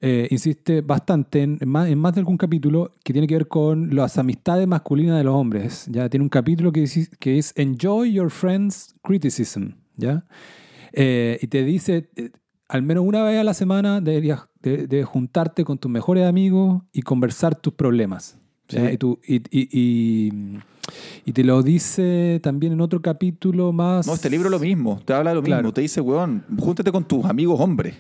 eh, 0.01 0.29
insiste 0.31 0.81
bastante 0.81 1.43
en, 1.43 1.59
en 1.61 1.69
más, 1.69 1.89
en 1.89 1.99
más 1.99 2.15
de 2.15 2.21
algún 2.21 2.37
capítulo 2.37 2.95
que 3.05 3.13
tiene 3.13 3.27
que 3.27 3.35
ver 3.35 3.49
con 3.49 3.95
las 3.95 4.17
amistades 4.19 4.67
masculinas 4.69 5.17
de 5.19 5.25
los 5.25 5.35
hombres. 5.35 5.87
Ya 5.91 6.09
tiene 6.09 6.23
un 6.25 6.29
capítulo 6.31 6.71
que, 6.73 6.81
dice- 6.81 7.09
que 7.19 7.39
es 7.39 7.53
Enjoy 7.57 8.13
Your 8.13 8.31
Friends 8.31 8.95
Criticism. 9.03 9.71
¿ya? 9.97 10.25
Eh, 10.93 11.39
y 11.43 11.47
te 11.49 11.65
dice, 11.65 12.09
eh, 12.17 12.31
al 12.69 12.83
menos 12.83 13.05
una 13.05 13.23
vez 13.25 13.39
a 13.41 13.45
la 13.45 13.55
semana 13.55 14.01
deberías 14.01 14.43
de, 14.63 14.87
de 14.87 15.05
juntarte 15.05 15.65
con 15.65 15.79
tus 15.79 15.91
mejores 15.91 16.27
amigos 16.27 16.83
y 16.93 17.03
conversar 17.03 17.55
tus 17.57 17.73
problemas. 17.75 18.39
Sí. 18.69 18.79
Y, 18.93 18.97
tú- 18.99 19.19
y- 19.27 19.37
y- 19.51 20.59
y- 21.25 21.33
te 21.33 21.43
lo 21.45 21.63
dice 21.63 22.39
también 22.43 22.73
en 22.75 22.81
otro 22.81 23.01
capítulo 23.03 23.73
más. 23.73 24.07
no, 24.07 24.15
este 24.15 24.29
libro 24.31 24.47
es 24.49 24.51
lo 24.53 24.59
mismo, 24.59 25.01
te 25.05 25.13
habla 25.15 25.31
de 25.31 25.37
lo 25.37 25.43
mismo, 25.43 25.57
Claro. 25.57 25.73
te 25.73 25.81
dice, 25.81 26.01
weón, 26.01 26.45
júntate 26.59 26.93
con 26.93 27.05
tus 27.09 27.25
amigos 27.25 27.59
hombres. 27.61 27.95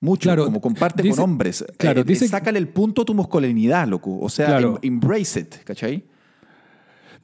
Mucho, 0.00 0.28
Claro, 0.28 0.44
como 0.44 0.60
comparte 0.60 1.02
dice- 1.02 1.16
con 1.16 1.24
hombres. 1.30 1.64
claro, 1.76 2.02
Eh, 2.02 2.04
dice- 2.04 2.28
sácale 2.28 2.58
el 2.58 2.68
punto 2.68 3.02
a 3.02 3.04
tu 3.04 3.14
masculinidad, 3.14 3.88
loco. 3.88 4.18
O 4.20 4.28
sea, 4.28 4.46
Claro. 4.46 4.78
em- 4.82 4.94
embrace 4.94 5.40
it, 5.40 5.54
¿cachai? 5.64 6.04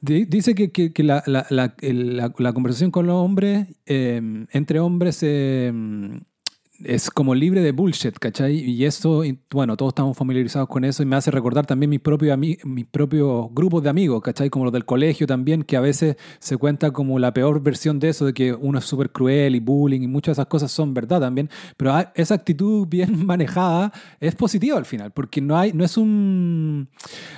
Di- 0.01 0.25
Dice 0.25 0.53
que, 0.55 0.71
que- 0.71 0.91
que 0.91 1.03
la, 1.03 1.23
la- 1.25 1.45
la- 1.49 1.73
la- 1.81 2.33
la 2.37 2.53
conversación 2.53 2.91
con 2.91 3.07
los 3.07 3.15
hombres, 3.15 3.67
eh, 3.85 4.21
entre 4.51 4.79
hombres, 4.79 5.19
eh, 5.21 5.71
es 6.83 7.09
como 7.09 7.35
libre 7.35 7.61
de 7.61 7.71
bullshit, 7.71 8.17
¿cachai? 8.17 8.55
Y 8.57 8.85
eso, 8.85 9.23
y, 9.23 9.39
bueno, 9.51 9.77
todos 9.77 9.91
estamos 9.91 10.17
familiarizados 10.17 10.67
con 10.67 10.83
eso 10.83 11.03
y 11.03 11.05
me 11.05 11.15
hace 11.15 11.31
recordar 11.31 11.65
también 11.65 11.89
mis 11.89 11.99
propios, 11.99 12.37
mis 12.37 12.85
propios 12.91 13.47
grupos 13.51 13.83
de 13.83 13.89
amigos, 13.89 14.21
¿cachai? 14.21 14.49
Como 14.49 14.65
los 14.65 14.73
del 14.73 14.85
colegio 14.85 15.27
también, 15.27 15.63
que 15.63 15.77
a 15.77 15.81
veces 15.81 16.17
se 16.39 16.57
cuenta 16.57 16.91
como 16.91 17.19
la 17.19 17.33
peor 17.33 17.61
versión 17.61 17.99
de 17.99 18.09
eso, 18.09 18.25
de 18.25 18.33
que 18.33 18.53
uno 18.53 18.79
es 18.79 18.85
súper 18.85 19.11
cruel 19.11 19.55
y 19.55 19.59
bullying 19.59 20.01
y 20.01 20.07
muchas 20.07 20.35
de 20.35 20.41
esas 20.41 20.47
cosas 20.47 20.71
son 20.71 20.93
verdad 20.93 21.21
también, 21.21 21.49
pero 21.77 21.93
esa 22.13 22.35
actitud 22.35 22.87
bien 22.87 23.25
manejada 23.25 23.91
es 24.19 24.35
positiva 24.35 24.77
al 24.77 24.85
final, 24.85 25.11
porque 25.11 25.41
no, 25.41 25.57
hay, 25.57 25.71
no 25.73 25.83
es 25.83 25.97
un... 25.97 26.89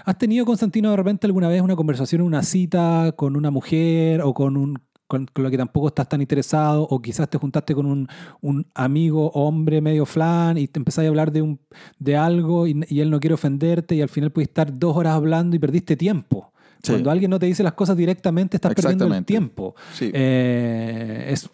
¿Has 0.05 0.17
tenido, 0.17 0.45
Constantino, 0.45 0.91
de 0.91 0.97
repente 0.97 1.27
alguna 1.27 1.47
vez 1.47 1.61
una 1.61 1.75
conversación, 1.75 2.21
una 2.21 2.43
cita 2.43 3.13
con 3.15 3.35
una 3.35 3.51
mujer 3.51 4.21
o 4.21 4.33
con 4.33 4.57
un 4.57 4.79
con, 5.07 5.25
con 5.27 5.43
lo 5.43 5.49
que 5.49 5.57
tampoco 5.57 5.87
estás 5.87 6.09
tan 6.09 6.21
interesado, 6.21 6.83
o 6.83 7.01
quizás 7.01 7.29
te 7.29 7.37
juntaste 7.37 7.73
con 7.73 7.85
un, 7.85 8.07
un 8.41 8.67
amigo 8.73 9.31
hombre 9.31 9.81
medio 9.81 10.05
flan 10.05 10.57
y 10.57 10.67
te 10.67 10.79
empezáis 10.79 11.07
a 11.07 11.09
hablar 11.09 11.31
de, 11.31 11.41
un, 11.41 11.59
de 11.99 12.17
algo 12.17 12.67
y, 12.67 12.79
y 12.89 12.99
él 12.99 13.09
no 13.09 13.19
quiere 13.19 13.33
ofenderte 13.33 13.95
y 13.95 14.01
al 14.01 14.09
final 14.09 14.31
puedes 14.31 14.49
estar 14.49 14.77
dos 14.77 14.95
horas 14.95 15.13
hablando 15.13 15.55
y 15.55 15.59
perdiste 15.59 15.95
tiempo. 15.95 16.51
Sí. 16.83 16.91
Cuando 16.93 17.11
alguien 17.11 17.31
no 17.31 17.39
te 17.39 17.45
dice 17.47 17.63
las 17.63 17.73
cosas 17.73 17.97
directamente, 17.97 18.57
estás 18.57 18.73
perdiendo 18.73 19.13
el 19.13 19.25
tiempo. 19.25 19.75
Sí. 19.93 20.11
Eh, 20.13 21.25
es, 21.29 21.49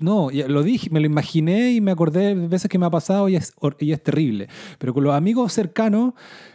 no, 0.00 0.28
lo 0.48 0.62
dije, 0.62 0.90
me 0.90 1.00
lo 1.00 1.06
imaginé 1.06 1.72
y 1.72 1.80
me 1.80 1.90
acordé 1.92 2.34
de 2.34 2.48
veces 2.48 2.68
que 2.68 2.78
me 2.78 2.86
ha 2.86 2.90
pasado 2.90 3.28
y 3.28 3.36
es, 3.36 3.52
y 3.78 3.92
es 3.92 4.02
terrible. 4.02 4.48
Pero 4.78 4.92
con 4.92 5.04
los 5.04 5.14
amigos 5.14 5.52
cercanos 5.52 6.14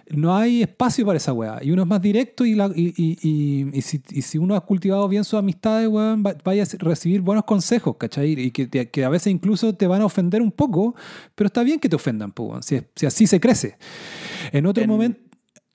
no 0.09 0.35
hay 0.35 0.61
espacio 0.63 1.05
para 1.05 1.17
esa 1.17 1.33
weá. 1.33 1.59
Y 1.61 1.71
uno 1.71 1.83
es 1.83 1.87
más 1.87 2.01
directo 2.01 2.43
y, 2.45 2.55
la- 2.55 2.71
y, 2.75 2.93
y- 2.97 3.81
si, 3.81 4.01
y 4.09 4.21
si 4.23 4.37
uno 4.37 4.55
ha 4.55 4.61
cultivado 4.65 5.07
bien 5.07 5.23
sus 5.23 5.37
amistades, 5.39 5.87
weón, 5.87 6.23
va- 6.25 6.35
vaya 6.43 6.63
a 6.63 6.67
recibir 6.79 7.21
buenos 7.21 7.45
consejos, 7.45 7.95
¿cachai? 7.97 8.31
Y 8.39 8.51
que, 8.51 8.67
te- 8.67 8.89
que 8.89 9.05
a 9.05 9.09
veces 9.09 9.27
incluso 9.31 9.73
te 9.75 9.87
van 9.87 10.01
a 10.01 10.05
ofender 10.05 10.41
un 10.41 10.51
poco, 10.51 10.95
pero 11.35 11.47
está 11.47 11.63
bien 11.63 11.79
que 11.79 11.89
te 11.89 11.95
ofendan, 11.95 12.33
weón, 12.37 12.63
si, 12.63 12.81
si 12.95 13.05
así 13.05 13.27
se 13.27 13.39
crece. 13.39 13.77
En 14.51 14.65
otro 14.65 14.83
En- 14.83 14.89
momento... 14.89 15.19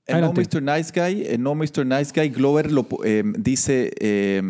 En 0.06 0.20
No. 0.20 0.32
Mr. 0.32 0.62
Nice 0.62 0.92
Guy, 0.94 1.24
en 1.26 1.42
No 1.42 1.54
Mr. 1.54 1.86
Nice 1.86 2.12
Guy, 2.14 2.28
Glover 2.28 2.70
lo, 2.70 2.86
eh, 3.04 3.22
dice 3.38 3.90
eh, 3.98 4.42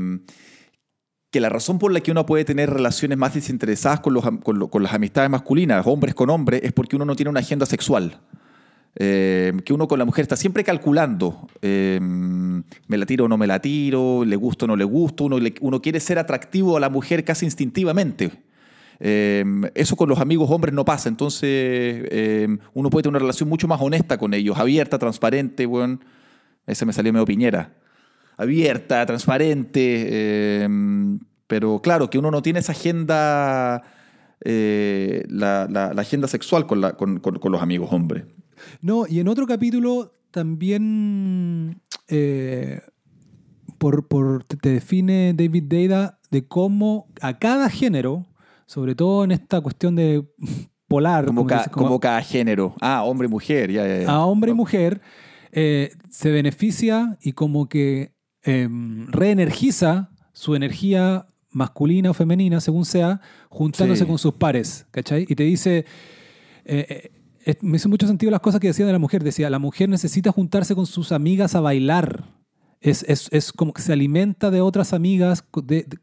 que 1.31 1.41
la 1.41 1.49
razón 1.49 1.79
por 1.79 1.93
la 1.93 2.01
que 2.01 2.11
uno 2.11 2.27
puede 2.27 2.45
tener 2.45 2.71
relaciones 2.71 3.19
más 3.19 3.35
desinteresadas 3.35 4.01
con, 4.01 4.15
los 4.15 4.25
con, 4.43 4.59
lo- 4.59 4.69
con 4.69 4.83
las 4.83 4.93
amistades 4.95 5.31
masculinas, 5.31 5.87
hombres 5.87 6.15
con 6.15 6.31
hombres, 6.31 6.63
es 6.65 6.73
porque 6.73 6.97
uno 6.97 7.05
no 7.05 7.15
tiene 7.17 7.31
una 7.31 7.41
agenda 7.41 7.67
sexual. 7.67 8.21
Eh, 8.97 9.53
que 9.65 9.73
uno 9.73 9.89
con 9.89 9.99
la 9.99 10.05
mujer 10.05 10.23
está 10.23 10.37
siempre 10.37 10.63
calculando, 10.63 11.49
eh, 11.63 11.99
me 12.01 12.97
la 12.97 13.07
tiro 13.07 13.25
o 13.25 13.29
no 13.29 13.37
me 13.37 13.49
la 13.49 13.61
tiro, 13.61 14.25
le 14.25 14.37
gusto 14.37 14.67
o 14.67 14.69
no 14.69 14.77
le 14.77 14.85
gusto, 14.85 15.25
uno, 15.25 15.39
le- 15.41 15.55
uno 15.61 15.83
quiere 15.83 15.99
ser 15.99 16.19
atractivo 16.21 16.77
a 16.77 16.81
la 16.81 16.89
mujer 16.91 17.25
casi 17.25 17.45
instintivamente. 17.45 18.31
Eh, 19.01 19.45
eso 19.75 19.97
con 19.97 20.09
los 20.09 20.21
amigos 20.21 20.51
hombres 20.51 20.75
no 20.75 20.85
pasa, 20.85 21.09
entonces 21.09 21.49
eh, 21.51 22.49
uno 22.75 22.91
puede 22.91 23.03
tener 23.03 23.13
una 23.13 23.19
relación 23.19 23.49
mucho 23.49 23.69
más 23.69 23.81
honesta 23.81 24.19
con 24.19 24.35
ellos, 24.35 24.59
abierta, 24.59 24.99
transparente, 24.99 25.67
weón. 25.67 26.05
Ese 26.67 26.87
me 26.87 26.93
salió 26.93 27.13
medio 27.13 27.27
piñera. 27.27 27.75
Abierta, 28.37 29.05
transparente, 29.07 30.07
eh, 30.09 30.69
pero 31.47 31.81
claro, 31.81 32.11
que 32.11 32.19
uno 32.19 32.31
no 32.31 32.43
tiene 32.43 32.61
esa 32.61 32.73
agenda, 32.73 33.83
eh, 34.45 35.25
la, 35.29 35.65
agenda 35.97 36.27
sexual 36.27 36.67
con, 36.67 36.81
los 36.81 37.63
amigos 37.63 37.93
hombres. 37.93 38.25
No, 38.81 39.07
y 39.07 39.21
en 39.21 39.29
otro 39.29 39.47
capítulo 39.47 40.13
también 40.31 41.81
eh, 42.09 42.81
por- 43.79 44.45
te 44.45 44.69
define 44.69 45.35
David 45.35 45.65
Deida 45.65 46.19
de 46.31 46.47
cómo 46.47 47.07
a 47.21 47.39
cada 47.39 47.69
género, 47.69 48.27
sobre 48.67 48.95
todo 48.95 49.25
en 49.25 49.33
esta 49.33 49.61
cuestión 49.61 49.95
de 49.97 50.25
polar, 50.89 51.27
Como, 51.27 51.41
como 51.43 51.49
ca- 51.49 51.59
dice, 51.59 51.71
como 51.71 51.87
como 51.87 52.01
cada 52.01 52.23
género. 52.23 52.75
Ah, 52.81 53.03
hombre 53.05 53.27
y 53.27 53.31
mujer, 53.31 53.71
ya, 53.73 53.87
ya, 53.87 54.03
ya. 54.03 54.11
a 54.11 54.25
hombre 54.27 54.51
y 54.53 54.55
mujer, 54.55 55.01
eh, 55.53 55.91
se 56.11 56.31
beneficia 56.31 57.17
y 57.23 57.33
como 57.33 57.69
que 57.69 58.15
eh, 58.43 58.69
reenergiza 59.09 60.11
su 60.33 60.55
energía 60.55 61.27
masculina 61.51 62.11
o 62.11 62.15
femenina, 62.15 62.61
según 62.61 62.85
sea, 62.85 63.21
juntándose 63.49 64.03
Sí. 64.03 64.07
con 64.09 64.19
sus 64.19 64.35
pares, 64.35 64.87
¿cachai? 64.91 65.25
Y 65.29 65.35
te 65.37 65.45
dice, 65.45 65.85
eh, 66.65 67.11
eh, 67.47 67.55
me 67.63 67.77
hizo 67.77 67.89
mucho 67.89 68.07
sentido 68.07 68.31
las 68.31 68.41
cosas 68.41 68.61
que 68.61 68.67
decía 68.69 68.87
de 68.87 68.93
la 68.93 68.99
mujer. 68.99 69.23
Decía, 69.23 69.49
la 69.51 69.59
mujer 69.59 69.89
necesita 69.89 70.33
juntarse 70.33 70.75
con 70.75 70.87
sus 70.87 71.13
amigas 71.13 71.55
a 71.55 71.61
bailar. 71.61 72.25
Es, 72.81 73.05
es- 73.09 73.29
es 73.33 73.53
como 73.53 73.73
que 73.73 73.83
se 73.83 73.93
alimenta 73.93 74.51
de 74.51 74.61
otras 74.61 74.93
amigas, 74.93 75.45
de- 75.63 75.63
de- 75.63 75.83
de- 75.85 75.99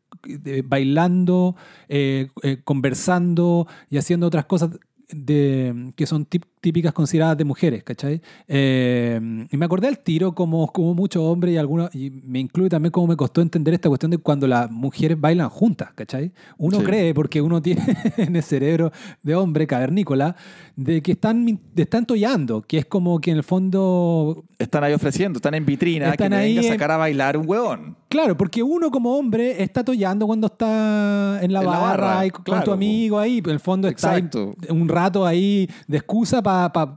bailando, 0.64 1.56
eh, 1.90 2.28
eh, 2.44 2.62
conversando 2.64 3.68
y 3.90 3.98
haciendo 3.98 4.28
otras 4.28 4.46
cosas 4.46 4.72
de, 5.10 5.94
que 5.96 6.06
son 6.06 6.26
tip- 6.26 6.46
típicas 6.62 6.94
consideradas 6.94 7.38
de 7.38 7.44
mujeres, 7.44 7.84
¿cachai? 7.84 8.22
Eh, 8.48 9.20
y 9.52 9.58
me 9.58 9.66
acordé 9.66 9.88
al 9.88 9.98
tiro 10.00 10.34
como, 10.34 10.68
como 10.72 10.94
muchos 10.94 11.24
hombres 11.24 11.56
y 11.56 11.58
algunos, 11.58 11.94
y 11.96 12.12
me 12.12 12.40
incluye 12.40 12.70
también 12.70 12.92
cómo 12.92 13.08
me 13.08 13.16
costó 13.18 13.42
entender 13.42 13.74
esta 13.74 13.90
cuestión 13.90 14.12
de 14.12 14.20
cuando 14.20 14.48
las 14.48 14.70
mujeres 14.70 15.20
bailan 15.20 15.50
juntas, 15.50 15.90
¿cachai? 15.96 16.32
Uno 16.58 16.78
Sí. 16.80 16.86
cree, 16.86 17.14
porque 17.14 17.42
uno 17.42 17.62
tiene 17.62 17.82
en 18.18 18.36
el 18.36 18.44
cerebro 18.44 18.92
de 19.24 19.36
hombre 19.36 19.66
cavernícola, 19.66 20.36
de 20.76 21.02
que 21.02 21.14
están, 21.14 21.60
están 21.76 22.06
tollando, 22.06 22.62
que 22.62 22.78
es 22.78 22.86
como 22.86 23.20
que 23.20 23.32
en 23.32 23.38
el 23.38 23.44
fondo 23.44 24.44
Están 24.60 24.84
ahí 24.84 24.94
ofreciendo, 24.94 25.38
están 25.38 25.56
en 25.56 25.66
vitrina, 25.66 26.12
Están 26.12 26.30
que 26.30 26.36
ahí 26.36 26.56
venga 26.56 26.68
a 26.70 26.74
sacar 26.74 26.92
a 26.92 26.98
bailar 26.98 27.36
un 27.38 27.50
huevón. 27.50 27.98
Claro, 28.08 28.36
porque 28.38 28.62
uno 28.62 28.92
como 28.92 29.18
hombre 29.18 29.64
está 29.64 29.84
tollando 29.84 30.28
cuando 30.28 30.48
está 30.48 31.40
en 31.42 31.54
la 31.54 31.60
En 31.62 31.66
la 31.66 31.78
barra, 31.80 32.26
y 32.26 32.30
con 32.30 32.44
claro, 32.44 32.64
tu 32.66 32.72
amigo 32.72 33.18
ahí. 33.18 33.40
En 33.44 33.50
el 33.50 33.60
fondo 33.60 33.88
está 33.88 34.18
Exacto. 34.18 34.54
un 34.70 34.88
rato 34.90 35.26
ahí 35.26 35.68
de 35.88 35.98
excusa 35.98 36.42
para 36.44 36.51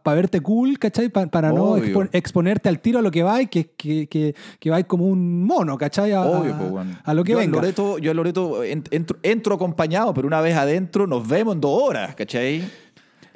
verte 0.04 0.40
cool, 0.40 0.78
¿cachai? 0.78 1.08
Pa- 1.08 1.26
para 1.26 1.50
no 1.52 1.76
expo- 1.78 2.08
exponerte 2.12 2.68
al 2.68 2.80
tiro 2.80 2.98
a 2.98 3.02
lo 3.02 3.10
que 3.10 3.22
va 3.22 3.42
y 3.42 3.46
que, 3.46 3.70
que, 3.76 4.06
que, 4.06 4.34
que 4.58 4.70
va 4.70 4.82
como 4.84 5.06
un 5.06 5.44
mono, 5.44 5.76
¿cachai? 5.78 6.12
A, 6.12 6.22
Obvio, 6.22 6.56
pues, 6.56 6.86
a 7.04 7.14
lo 7.14 7.24
que 7.24 7.32
yo 7.32 7.38
venga. 7.38 7.56
Loreto, 7.56 7.98
yo 7.98 8.10
a 8.10 8.14
Loreto 8.14 8.62
en- 8.64 8.84
entro, 8.90 9.18
entro 9.22 9.54
acompañado, 9.54 10.12
pero 10.14 10.26
una 10.26 10.40
vez 10.40 10.56
adentro 10.56 11.06
nos 11.06 11.26
vemos 11.26 11.54
en 11.54 11.60
dos 11.60 11.82
horas, 11.82 12.14
¿cachai? 12.14 12.62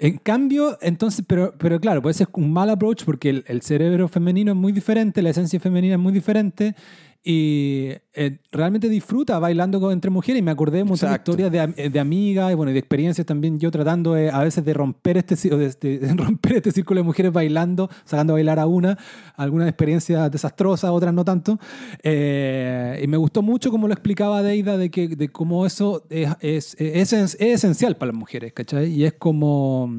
En 0.01 0.17
cambio, 0.19 0.79
entonces, 0.81 1.25
pero, 1.27 1.53
pero 1.59 1.81
claro, 1.81 2.01
puede 2.01 2.15
ser 2.15 2.29
un 2.35 2.53
mal 2.53 2.71
approach 2.71 3.03
porque 3.05 3.31
el, 3.31 3.45
el 3.49 3.63
cerebro 3.63 4.07
femenino 4.07 4.53
es 4.53 4.57
muy 4.57 4.71
diferente, 4.71 5.23
la 5.23 5.31
esencia 5.31 5.59
femenina 5.59 5.95
es 5.95 6.01
muy 6.01 6.13
diferente 6.13 6.77
y 7.23 7.91
eh, 8.15 8.39
realmente 8.53 8.89
disfruta 8.89 9.39
bailando 9.39 9.81
con- 9.81 9.93
entre 9.93 10.11
mujeres. 10.11 10.41
Y 10.41 10.43
me 10.43 10.51
acordé 10.51 10.79
de 10.79 10.85
de 10.85 10.91
Exacto. 10.91 11.33
historias 11.33 11.53
de, 11.53 11.61
am- 11.61 11.75
de 11.75 12.01
amigas 12.01 12.53
y, 12.53 12.55
bueno, 12.55 12.73
de 12.73 12.79
experiencias 12.79 13.27
también 13.27 13.59
yo 13.59 13.71
tratando 13.71 14.17
eh, 14.17 14.31
a 14.31 14.43
veces 14.43 14.65
de 14.65 14.73
romper, 14.73 15.19
este, 15.19 15.35
de, 15.35 15.69
de- 15.81 15.99
de 15.99 16.15
romper 16.17 16.57
este 16.57 16.71
círculo 16.73 17.01
de 17.01 17.05
mujeres 17.05 17.33
bailando, 17.33 17.91
sacando 18.05 18.33
a 18.33 18.37
bailar 18.37 18.59
a 18.59 18.67
una, 18.67 18.97
algunas 19.37 19.69
experiencias 19.69 20.31
desastrosas, 20.31 20.91
otras 20.91 21.13
no 21.13 21.25
tanto. 21.25 21.59
Eh, 22.03 23.01
y 23.03 23.07
me 23.07 23.17
gustó 23.17 23.43
mucho 23.43 23.71
cómo 23.71 23.87
lo 23.89 23.95
explicaba 23.95 24.43
Deida 24.43 24.77
de, 24.79 24.91
que, 24.91 25.09
de 25.09 25.29
cómo 25.29 25.67
eso 25.67 26.05
es, 26.11 26.31
es, 26.41 26.77
es, 26.79 27.13
es 27.13 27.35
esencial 27.41 27.97
para 27.97 28.13
las 28.13 28.19
mujeres, 28.19 28.53
¿cachai? 28.53 28.91
Y 28.93 29.05
es 29.05 29.13
como... 29.15 29.91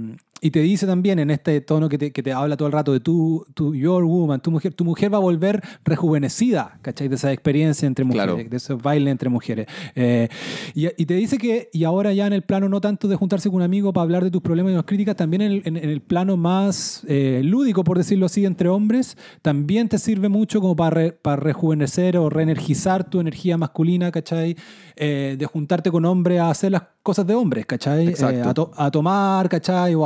Y 0.41 0.51
te 0.51 0.61
dice 0.61 0.85
también 0.87 1.19
en 1.19 1.29
este 1.31 1.59
tono 1.61 1.89
que 1.89 1.97
te, 1.97 2.11
que 2.11 2.23
te 2.23 2.31
habla 2.31 2.55
todo 2.55 2.67
el 2.67 2.71
rato 2.73 2.93
de 2.93 2.99
tu, 2.99 3.45
tu 3.53 3.75
your 3.75 4.03
woman, 4.05 4.41
tu 4.41 4.51
mujer, 4.51 4.73
tu 4.73 4.85
mujer 4.85 5.13
va 5.13 5.17
a 5.17 5.21
volver 5.21 5.61
rejuvenecida, 5.83 6.79
¿cachai? 6.81 7.07
De 7.09 7.15
esa 7.15 7.31
experiencia 7.31 7.85
entre 7.87 8.05
mujeres, 8.05 8.33
Claro. 8.35 8.49
de 8.49 8.57
ese 8.57 8.73
baile 8.73 9.11
entre 9.11 9.29
mujeres. 9.29 9.67
Eh, 9.95 10.29
y, 10.73 10.87
y 11.01 11.05
te 11.05 11.13
dice 11.15 11.37
que, 11.37 11.69
y 11.73 11.83
ahora 11.83 12.13
ya 12.13 12.25
en 12.27 12.33
el 12.33 12.41
plano 12.43 12.69
no 12.69 12.79
tanto 12.81 13.07
de 13.07 13.15
juntarse 13.15 13.49
con 13.49 13.57
un 13.57 13.61
amigo 13.63 13.91
para 13.93 14.03
hablar 14.03 14.23
de 14.23 14.31
tus 14.31 14.41
problemas 14.41 14.71
y 14.71 14.75
las 14.75 14.85
críticas, 14.85 15.15
también 15.15 15.41
en 15.41 15.51
el, 15.51 15.61
en- 15.65 15.77
en 15.77 15.89
el 15.89 16.01
plano 16.01 16.37
más 16.37 17.03
eh, 17.07 17.41
lúdico, 17.43 17.83
por 17.83 17.97
decirlo 17.97 18.25
así, 18.25 18.45
entre 18.45 18.69
hombres, 18.69 19.17
también 19.41 19.89
te 19.89 19.97
sirve 19.97 20.29
mucho 20.29 20.61
como 20.61 20.75
para, 20.75 20.89
re- 20.91 21.11
para 21.11 21.35
rejuvenecer 21.41 22.17
o 22.17 22.29
reenergizar 22.29 23.09
tu 23.09 23.19
energía 23.19 23.57
masculina, 23.57 24.11
¿cachai? 24.11 24.55
Eh, 24.95 25.35
de 25.37 25.45
juntarte 25.45 25.91
con 25.91 26.05
hombres 26.05 26.39
a 26.39 26.49
hacer 26.49 26.71
las 26.71 26.83
cosas 27.03 27.25
de 27.25 27.33
hombres, 27.33 27.65
¿cachai? 27.65 28.07
A, 28.49 28.53
to- 28.53 28.71
a 28.75 28.91
tomar, 28.91 29.47
¿cachai? 29.49 29.95
O 29.95 30.05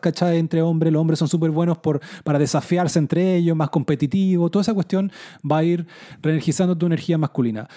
¿cachai? 0.00 0.38
Entre 0.38 0.62
hombres, 0.62 0.92
los 0.92 1.00
hombres 1.00 1.18
son 1.18 1.28
súper 1.28 1.50
buenos 1.50 1.78
por, 1.78 2.00
para 2.22 2.38
desafiarse 2.38 2.98
entre 2.98 3.36
ellos, 3.36 3.56
más 3.56 3.70
competitivo, 3.70 4.50
toda 4.50 4.62
esa 4.62 4.74
cuestión 4.74 5.10
va 5.50 5.58
a 5.58 5.64
ir 5.64 5.86
reenergizando 6.22 6.76
tu 6.76 6.86
energía 6.86 7.18
masculina. 7.18 7.68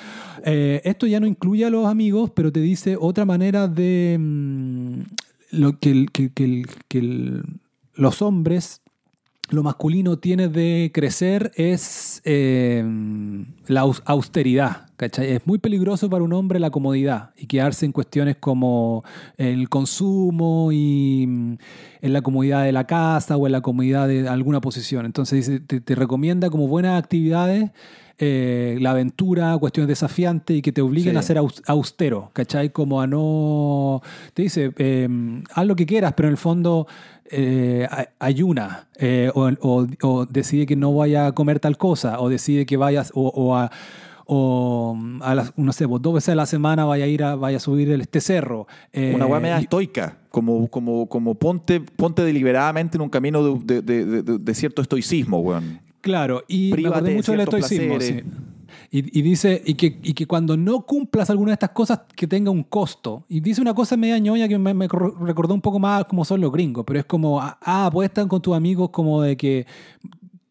Eh, 0.44 0.82
esto 0.84 1.08
ya 1.08 1.20
no 1.20 1.28
incluye 1.28 1.66
a 1.66 1.70
los 1.70 1.86
amigos, 1.86 2.32
pero 2.34 2.52
te 2.52 2.60
dice 2.60 2.98
otra 3.00 3.26
manera 3.26 3.68
de 3.68 4.18
mm, 4.20 5.02
lo 5.52 5.80
que, 5.80 6.06
los 7.96 8.22
hombres 8.22 8.82
lo 9.50 9.64
masculino 9.64 10.18
tiene 10.20 10.50
de 10.50 10.92
crecer 10.94 11.52
es 11.56 12.22
eh, 12.26 12.84
la 13.68 13.82
aus- 13.84 14.02
austeridad. 14.06 14.88
Es 15.00 15.46
muy 15.46 15.60
peligroso 15.60 16.10
para 16.10 16.24
un 16.24 16.34
hombre 16.34 16.60
la 16.60 16.70
comodidad 16.72 17.32
y 17.38 17.46
quedarse 17.46 17.86
en 17.86 17.92
cuestiones 17.92 18.36
como 18.40 19.04
el 19.38 19.70
consumo 19.70 20.72
y 20.72 21.26
mm, 21.28 21.54
en 22.02 22.14
la 22.14 22.22
comodidad 22.22 22.64
de 22.64 22.72
la 22.72 22.86
casa 22.88 23.38
o 23.38 23.46
en 23.46 23.52
la 23.54 23.62
comodidad 23.62 24.08
de 24.08 24.28
alguna 24.28 24.60
posición. 24.60 25.06
Entonces 25.06 25.50
te, 25.68 25.80
te 25.82 25.96
recomienda 25.96 26.50
como 26.50 26.68
buenas 26.68 27.02
actividades 27.02 27.70
eh, 28.20 28.78
la 28.82 28.92
aventura, 28.92 29.56
cuestiones 29.58 29.88
desafiantes 29.90 30.58
y 30.58 30.62
que 30.62 30.72
te 30.72 30.82
obliguen 30.82 31.14
Sí. 31.14 31.18
a 31.20 31.22
ser 31.22 31.38
aus- 31.38 31.62
austero, 31.68 32.32
¿cachai? 32.34 32.72
Como 32.72 33.00
a 33.02 33.08
no... 33.08 34.02
Te 34.34 34.42
dice, 34.44 34.72
eh, 34.78 35.08
haz 35.54 35.66
lo 35.68 35.76
que 35.76 35.86
quieras, 35.86 36.14
pero 36.16 36.28
en 36.28 36.32
el 36.34 36.38
fondo 36.38 36.88
eh, 37.30 37.88
ayuna 38.20 38.88
eh, 38.98 39.30
o, 39.36 39.50
o- 39.62 39.88
o 40.02 40.26
decide 40.26 40.66
que 40.66 40.76
no 40.76 40.94
vaya 40.96 41.28
a 41.28 41.32
comer 41.34 41.60
tal 41.60 41.78
cosa 41.78 42.20
o 42.20 42.30
decide 42.30 42.66
que 42.66 42.78
vayas 42.78 43.12
o, 43.14 43.28
o 43.30 43.56
a... 43.56 43.72
O 44.30 44.98
a 45.22 45.34
las, 45.36 45.58
no 45.58 45.72
sé, 45.72 45.86
dos 45.88 46.14
veces 46.14 46.30
a 46.30 46.36
la 46.36 46.46
semana 46.46 46.84
vaya 46.84 47.06
a 47.06 47.08
ir 47.08 47.24
a, 47.24 47.36
vaya 47.36 47.56
a 47.58 47.60
subir 47.62 47.90
este 47.92 48.20
cerro. 48.20 48.68
Eh, 48.92 49.14
Una 49.16 49.26
weá 49.26 49.40
media 49.40 49.58
estoica, 49.58 50.18
como, 50.32 50.68
como, 50.68 51.08
como 51.08 51.36
ponte, 51.36 51.80
ponte 51.80 52.24
deliberadamente 52.26 52.98
en 52.98 53.04
un 53.04 53.10
camino 53.10 53.56
de, 53.60 53.82
de- 53.82 54.06
de- 54.06 54.22
de- 54.24 54.38
de 54.38 54.54
cierto 54.54 54.82
estoicismo, 54.82 55.40
weón. 55.40 55.80
Claro, 56.08 56.44
y 56.48 56.72
me 56.74 56.88
acordé 56.88 57.14
mucho 57.16 57.32
del 57.34 57.42
estoicismo. 57.42 58.00
sí. 58.02 58.22
Y, 58.90 59.20
y 59.20 59.22
dice, 59.22 59.62
y 59.66 59.74
que, 59.74 60.00
y 60.02 60.14
que 60.14 60.26
cuando 60.26 60.56
no 60.56 60.86
cumplas 60.86 61.30
alguna 61.30 61.50
de 61.50 61.54
estas 61.56 61.72
cosas, 61.72 62.00
que 62.16 62.26
tenga 62.26 62.50
un 62.52 62.64
costo. 62.64 63.26
Y 63.28 63.42
dice 63.42 63.60
una 63.62 63.74
cosa 63.74 63.98
media 63.98 64.18
ñoña 64.18 64.48
que 64.48 64.58
me, 64.58 64.74
me 64.74 64.88
cor- 64.88 65.14
recordó 65.22 65.54
un 65.54 65.60
poco 65.62 65.78
más 65.80 66.06
como 66.06 66.24
son 66.24 66.40
los 66.40 66.52
gringos, 66.54 66.86
pero 66.88 67.00
es 67.00 67.06
como, 67.06 67.42
ah, 67.42 67.58
ah, 67.62 67.88
apuestan 67.88 68.30
con 68.30 68.42
tus 68.42 68.56
amigos 68.56 68.90
como 68.92 69.22
de 69.22 69.36
que 69.36 69.66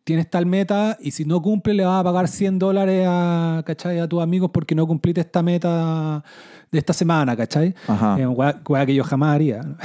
tienes 0.04 0.28
tal 0.28 0.44
meta 0.44 0.98
y 1.00 1.10
si 1.12 1.24
no 1.24 1.40
cumple 1.40 1.72
le 1.74 1.84
vas 1.86 2.00
a 2.00 2.04
pagar 2.04 2.28
100 2.28 2.58
dólares 2.58 3.06
a, 3.08 3.62
¿cachai? 3.66 3.98
a 4.00 4.06
tus 4.08 4.22
amigos 4.22 4.50
porque 4.52 4.74
no 4.74 4.86
cumpliste 4.86 5.22
esta 5.22 5.42
meta 5.42 6.22
de 6.72 6.78
esta 6.78 6.92
semana, 6.92 7.36
¿cachai? 7.36 7.74
Ajá. 7.86 8.18
Eh, 8.20 8.26
que 8.86 8.94
yo 8.94 9.04
jamás 9.04 9.34
haría. 9.34 9.62
¿no? 9.62 9.76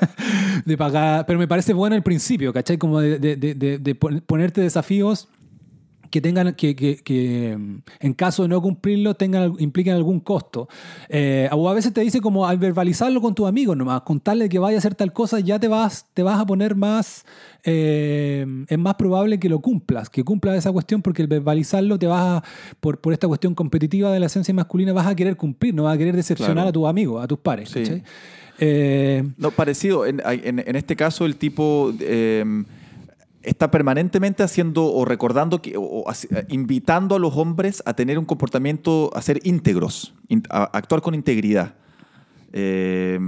de 0.64 0.76
pagar, 0.76 1.24
pero 1.26 1.38
me 1.38 1.46
parece 1.48 1.72
bueno 1.72 1.96
el 1.96 2.02
principio, 2.02 2.52
¿cachai? 2.52 2.78
Como 2.78 3.00
de, 3.00 3.18
de- 3.18 3.36
de- 3.36 3.54
de- 3.54 3.78
de 3.78 3.94
pon- 3.94 4.22
ponerte 4.26 4.60
desafíos 4.60 5.28
que 6.10 6.20
tengan 6.20 6.54
que, 6.54 6.74
que- 6.76 6.96
que, 6.96 7.56
en 8.00 8.12
caso 8.14 8.42
de 8.42 8.48
no 8.48 8.60
cumplirlo 8.62 9.14
tengan 9.14 9.54
impliquen 9.58 9.94
algún 9.94 10.20
costo 10.20 10.68
Eh, 11.08 11.48
o 11.52 11.68
a 11.68 11.74
veces 11.74 11.92
te 11.92 12.00
dice 12.00 12.20
como 12.20 12.46
al 12.46 12.58
verbalizarlo 12.58 13.20
con 13.20 13.34
tus 13.34 13.46
amigos 13.48 13.76
nomás 13.76 14.02
contarle 14.02 14.48
que 14.48 14.58
vaya 14.58 14.76
a 14.76 14.78
hacer 14.78 14.94
tal 14.94 15.12
cosa 15.12 15.40
ya 15.40 15.58
te 15.58 15.68
vas 15.68 16.06
te 16.14 16.22
vas 16.22 16.38
a 16.40 16.46
poner 16.46 16.74
más 16.74 17.24
eh, 17.64 18.46
es 18.68 18.78
más 18.78 18.94
probable 18.94 19.38
que 19.38 19.48
lo 19.48 19.60
cumplas 19.60 20.08
que 20.10 20.22
cumplas 20.24 20.56
esa 20.56 20.72
cuestión 20.72 21.02
porque 21.02 21.22
el 21.22 21.28
verbalizarlo 21.28 21.98
te 21.98 22.06
vas 22.06 22.20
a, 22.42 22.44
por, 22.80 23.00
por 23.00 23.12
esta 23.12 23.26
cuestión 23.28 23.54
competitiva 23.54 24.12
de 24.12 24.20
la 24.20 24.26
esencia 24.26 24.54
masculina 24.54 24.92
vas 24.92 25.06
a 25.06 25.14
querer 25.14 25.36
cumplir 25.36 25.74
no 25.74 25.82
vas 25.84 25.94
a 25.94 25.98
querer 25.98 26.14
decepcionar 26.16 26.54
Claro. 26.54 26.68
a 26.68 26.72
tus 26.72 26.86
amigos 26.88 27.24
a 27.24 27.26
tus 27.26 27.38
pares 27.38 27.70
Sí. 27.70 28.02
Eh, 28.58 29.22
No, 29.36 29.50
parecido. 29.50 30.06
En, 30.06 30.22
en- 30.24 30.60
en 30.60 30.76
este 30.76 30.96
caso, 30.96 31.26
el 31.26 31.36
tipo 31.36 31.92
está 33.46 33.70
permanentemente 33.70 34.42
haciendo 34.42 34.84
o 34.92 35.04
recordando, 35.04 35.62
que, 35.62 35.76
o, 35.76 35.82
o 35.82 36.04
haci- 36.06 36.46
invitando 36.48 37.14
a 37.14 37.18
los 37.18 37.36
hombres 37.36 37.82
a 37.86 37.94
tener 37.94 38.18
un 38.18 38.24
comportamiento, 38.24 39.10
a 39.14 39.22
ser 39.22 39.40
íntegros, 39.44 40.14
a, 40.50 40.64
actuar 40.64 41.00
con 41.00 41.14
integridad. 41.14 41.74
Eh, 42.52 43.18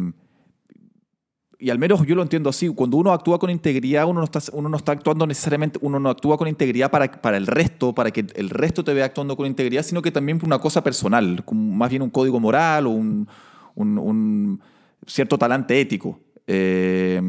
y 1.61 1.71
al 1.71 1.79
menos 1.79 2.07
yo 2.07 2.15
lo 2.15 2.23
entiendo 2.23 2.51
así. 2.51 2.69
Cuando 2.69 2.97
uno 2.97 3.13
actúa 3.13 3.39
con 3.39 3.51
integridad, 3.51 4.07
uno 4.07 4.21
no 4.21 4.25
está, 4.25 4.41
uno 4.53 4.69
no 4.69 4.77
está 4.77 4.93
actuando 4.93 5.27
necesariamente, 5.27 5.79
uno 5.83 5.99
no 5.99 6.09
actúa 6.09 6.37
con 6.37 6.47
integridad 6.47 6.91
para, 6.91 7.11
para 7.11 7.37
el 7.37 7.47
resto, 7.47 7.95
para 7.95 8.11
que 8.11 8.27
el 8.35 8.51
resto 8.51 8.85
te 8.85 8.95
vea 8.95 9.07
actuando 9.07 9.37
con 9.37 9.47
integridad, 9.47 9.83
sino 9.83 10.01
que 10.01 10.13
también 10.13 10.39
por 10.39 10.47
una 10.47 10.59
cosa 10.59 10.85
personal, 10.85 11.45
más 11.53 11.91
bien 11.91 12.03
un 12.03 12.11
código 12.11 12.39
moral 12.39 12.87
o 12.87 12.91
un, 12.91 14.61
cierto 15.07 15.39
talante 15.39 15.81
ético. 15.81 16.21
Eh, 16.47 17.21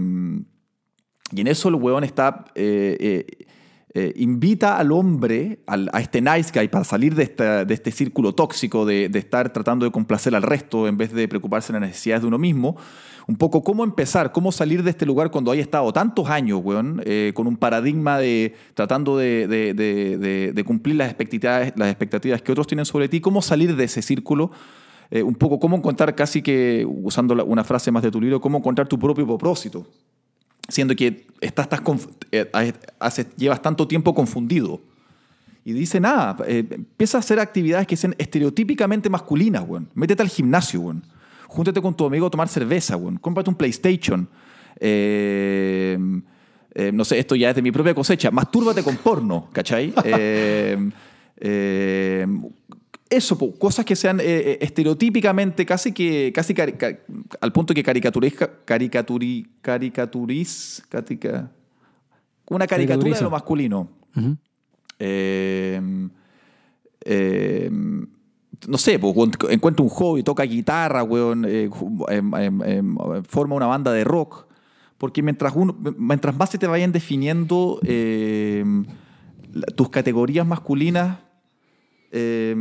y 1.31 1.41
en 1.41 1.47
eso 1.47 1.69
el 1.69 1.75
huevón 1.75 2.03
está. 2.03 2.45
eh, 2.55 2.97
eh, 2.99 3.45
eh, 3.95 4.13
invita 4.17 4.77
al 4.77 4.91
hombre, 4.91 5.61
al- 5.65 5.89
a 5.93 5.99
este 5.99 6.21
nice 6.21 6.51
guy, 6.53 6.67
para 6.67 6.83
salir 6.83 7.15
de, 7.15 7.23
esta- 7.23 7.65
de 7.65 7.73
este 7.73 7.89
círculo 7.91 8.33
tóxico 8.35 8.85
de, 8.85 9.09
de 9.09 9.17
estar 9.17 9.51
tratando 9.51 9.83
de 9.83 9.91
complacer 9.91 10.35
al 10.35 10.43
resto 10.43 10.87
en 10.87 10.95
vez 10.95 11.11
de 11.11 11.27
preocuparse 11.27 11.73
de 11.73 11.79
las 11.79 11.89
necesidades 11.89 12.21
de 12.21 12.27
uno 12.27 12.37
mismo. 12.37 12.77
Un 13.27 13.35
poco 13.35 13.63
cómo 13.63 13.83
empezar, 13.83 14.31
cómo 14.31 14.51
salir 14.51 14.83
de 14.83 14.91
este 14.91 15.07
lugar 15.07 15.31
cuando 15.31 15.49
hay 15.49 15.59
estado 15.59 15.91
tantos 15.91 16.29
años, 16.29 16.61
weón, 16.63 17.01
eh, 17.03 17.31
con 17.33 17.47
un 17.47 17.57
paradigma 17.57 18.19
de 18.19 18.53
tratando 18.75 19.17
de, 19.17 19.47
de- 19.47 20.63
cumplir 20.63 20.95
las 20.95 21.07
expectativas, 21.09 21.73
las 21.75 21.89
expectativas 21.89 22.43
que 22.43 22.51
otros 22.51 22.67
tienen 22.67 22.85
sobre 22.85 23.09
ti, 23.09 23.19
cómo 23.21 23.41
salir 23.41 23.75
de 23.75 23.85
ese 23.85 24.03
círculo. 24.03 24.51
Eh, 25.09 25.23
un 25.23 25.33
poco 25.33 25.59
cómo 25.59 25.75
encontrar, 25.75 26.13
casi 26.13 26.43
que 26.43 26.85
usando 26.87 27.33
una 27.43 27.63
frase 27.63 27.91
más 27.91 28.03
de 28.03 28.11
tu 28.11 28.21
libro, 28.21 28.39
cómo 28.39 28.59
encontrar 28.59 28.87
tu 28.87 28.99
propio 28.99 29.25
propósito 29.25 29.87
siendo 30.69 30.95
que 30.95 31.27
estás, 31.41 31.67
eh, 32.31 32.49
hace- 32.99 33.27
llevas 33.37 33.61
tanto 33.61 33.87
tiempo 33.87 34.13
confundido. 34.15 34.81
Y 35.65 35.73
dice, 35.73 35.99
nada, 35.99 36.37
eh, 36.47 36.65
empieza 36.71 37.17
a 37.17 37.19
hacer 37.19 37.39
actividades 37.39 37.85
que 37.85 37.95
sean 37.97 38.15
estereotípicamente 38.17 39.09
masculinas, 39.09 39.63
weón. 39.67 39.89
Métete 39.93 40.23
al 40.23 40.29
gimnasio, 40.29 40.79
weón. 40.81 41.03
Júntate 41.47 41.81
con 41.81 41.95
tu 41.95 42.05
amigo 42.05 42.27
a 42.27 42.29
tomar 42.29 42.47
cerveza, 42.47 42.95
weón. 42.95 43.17
Cómprate 43.17 43.49
un 43.49 43.55
PlayStation. 43.55 44.27
Eh, 44.79 45.97
no 46.93 47.03
sé, 47.03 47.19
esto 47.19 47.35
ya 47.35 47.49
es 47.49 47.55
de 47.55 47.61
mi 47.61 47.71
propia 47.71 47.93
cosecha. 47.93 48.31
Mastúrbate 48.31 48.83
con 48.83 48.95
porno, 48.97 49.49
¿cachai? 49.51 49.93
Eso, 53.09 53.37
po, 53.37 53.51
cosas 53.57 53.85
que 53.85 53.95
sean 53.95 54.19
eh, 54.19 54.23
eh, 54.25 54.57
estereotípicamente, 54.61 55.65
casi 55.65 55.91
que, 55.91 56.31
casi 56.33 56.53
cari- 56.53 56.75
al 57.41 57.51
punto 57.51 57.73
que 57.73 57.81
caricaturiz, 57.81 58.35
caricaturi, 58.65 59.47
caricaturiz, 59.61 60.83
catica- 60.89 61.49
una 62.49 62.67
caricatura 62.67 63.05
de 63.17 63.23
lo 63.23 63.31
masculino. 63.31 63.89
Eh, 64.99 65.81
eh, 67.05 67.69
no 68.67 68.77
sé, 68.77 68.99
encuentra 69.49 69.83
un 69.83 69.89
hobby, 69.89 70.21
toca 70.21 70.43
guitarra, 70.43 71.01
weón, 71.03 71.45
eh, 71.47 71.69
em, 72.09 72.33
em, 72.35 72.61
em, 72.63 72.95
forma 73.27 73.55
una 73.55 73.65
banda 73.67 73.91
de 73.91 74.03
rock. 74.03 74.45
Porque 74.97 75.23
mientras, 75.23 75.53
uno, 75.55 75.75
mientras 75.97 76.35
más 76.35 76.49
se 76.49 76.57
te 76.57 76.67
vayan 76.67 76.91
definiendo 76.91 77.79
tus 79.75 79.89
categorías 79.89 80.45
masculinas, 80.45 81.19
eh, 82.11 82.55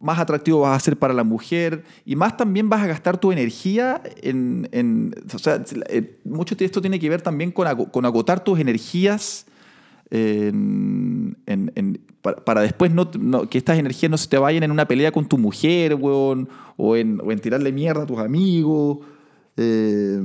más 0.00 0.18
atractivo 0.18 0.60
vas 0.60 0.76
a 0.76 0.80
ser 0.84 0.96
para 0.96 1.12
la 1.14 1.24
mujer 1.24 1.84
y 2.06 2.16
más 2.16 2.36
también 2.36 2.68
vas 2.68 2.82
a 2.82 2.86
gastar 2.86 3.18
tu 3.18 3.30
energía 3.32 4.02
en... 4.22 4.68
en- 4.72 5.14
o 5.34 5.38
sea, 5.38 5.62
eh, 5.90 6.18
mucho 6.24 6.54
de 6.56 6.64
esto 6.64 6.80
tiene 6.80 6.98
que 6.98 7.08
ver 7.08 7.20
también 7.22 7.52
con, 7.52 7.66
con 7.90 8.04
agotar 8.06 8.42
tus 8.42 8.58
energías 8.58 9.46
en- 10.10 11.36
en- 11.46 12.00
para, 12.22 12.36
para 12.44 12.60
después 12.62 12.92
no, 12.92 13.10
que 13.48 13.58
estas 13.58 13.78
energías 13.78 14.10
no 14.10 14.18
se 14.18 14.28
te 14.28 14.36
vayan 14.38 14.62
en 14.62 14.70
una 14.70 14.86
pelea 14.86 15.12
con 15.12 15.26
tu 15.28 15.38
mujer, 15.38 15.94
weón, 15.94 16.48
o 16.76 16.96
en, 16.96 17.20
o 17.24 17.32
en 17.32 17.38
tirarle 17.38 17.72
mierda 17.72 18.02
a 18.02 18.06
tus 18.06 18.18
amigos. 18.18 18.98
Eh, 19.56 20.20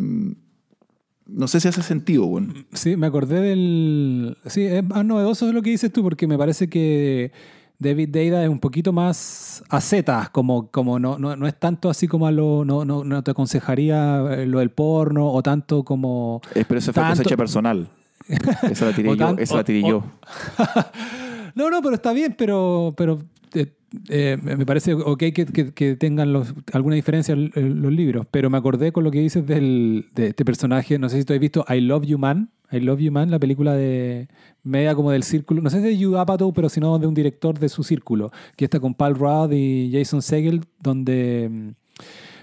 no 1.28 1.48
sé 1.48 1.60
si 1.60 1.68
hace 1.68 1.82
sentido, 1.82 2.26
weón. 2.26 2.66
Sí, 2.74 2.98
me 2.98 3.08
acordé 3.08 3.40
del... 3.42 4.38
Sí, 4.48 4.64
es 4.66 4.84
más 4.84 5.06
novedoso 5.06 5.52
lo 5.54 5.62
que 5.62 5.70
dices 5.72 5.92
tú, 5.92 6.04
porque 6.04 6.28
me 6.28 6.38
parece 6.38 6.68
que 6.70 7.32
David 7.78 8.10
Deida 8.10 8.44
es 8.44 8.50
un 8.50 8.60
poquito 8.60 8.94
más 8.94 9.64
a 9.70 9.82
zetas, 9.82 10.30
como, 10.30 10.68
como 10.72 10.98
no, 11.00 11.18
no, 11.20 11.36
no 11.36 11.46
es 11.48 11.60
tanto 11.60 11.90
así 11.90 12.08
como 12.08 12.26
a 12.28 12.32
lo... 12.32 12.64
No, 12.66 12.86
no, 12.86 13.04
no 13.04 13.24
te 13.24 13.32
aconsejaría 13.32 14.24
eh, 14.32 14.46
lo 14.46 14.60
del 14.60 14.70
porno, 14.72 15.28
o 15.32 15.44
tanto 15.44 15.84
como... 15.84 16.42
Eh, 16.54 16.64
pero 16.68 16.80
esa 16.80 16.94
fue 16.94 17.04
Tanto- 17.04 17.18
cosecha 17.24 17.38
personal. 17.38 17.88
Esa 18.72 18.86
la 18.86 18.94
tiré 18.94 19.10
yo. 19.10 19.18
tan- 19.18 19.38
Esa 19.40 19.54
o- 19.54 19.58
la 19.58 19.64
tiré 19.64 19.84
o- 19.84 19.88
yo. 19.90 20.04
No, 21.56 21.70
no, 21.70 21.82
pero 21.82 21.96
está 21.96 22.12
bien, 22.12 22.36
pero, 22.38 22.94
pero 22.98 23.20
eh, 23.54 23.72
eh, 24.10 24.38
me 24.42 24.66
parece 24.66 24.94
ok 24.94 25.20
que, 25.34 25.46
que- 25.74 25.96
tengan 25.96 26.34
los- 26.34 26.54
alguna 26.74 26.96
diferencia 26.96 27.34
el- 27.34 27.52
los 27.56 27.92
libros, 27.92 28.26
pero 28.32 28.50
me 28.50 28.58
acordé 28.58 28.92
con 28.92 29.04
lo 29.04 29.12
que 29.12 29.20
dices 29.20 29.46
del, 29.46 30.08
de 30.16 30.28
este 30.28 30.46
personaje, 30.46 30.98
no 31.00 31.10
sé 31.10 31.20
si 31.20 31.26
tú 31.26 31.34
has 31.34 31.40
visto 31.40 31.66
I 31.70 31.82
Love 31.82 32.06
You 32.06 32.18
Man, 32.18 32.50
I 32.72 32.80
Love 32.80 33.00
You 33.00 33.12
Man, 33.12 33.30
la 33.32 33.40
película 33.40 33.74
de 33.76 34.28
media 34.64 34.96
como 34.96 35.12
del 35.12 35.24
círculo, 35.24 35.62
no 35.62 35.70
sé 35.70 35.82
si 35.82 35.96
de 35.98 36.04
Judd 36.06 36.18
Apatow, 36.18 36.52
pero 36.54 36.70
sino 36.70 36.98
de 37.00 37.08
un 37.08 37.14
director 37.14 37.58
de 37.60 37.70
su 37.70 37.84
círculo, 37.84 38.32
que 38.56 38.66
está 38.66 38.80
con 38.80 38.94
Paul 38.94 39.16
Rudd 39.16 39.52
y 39.54 39.92
Jason 39.94 40.22
Segel, 40.22 40.62
donde 40.82 41.50
mm, 41.52 41.70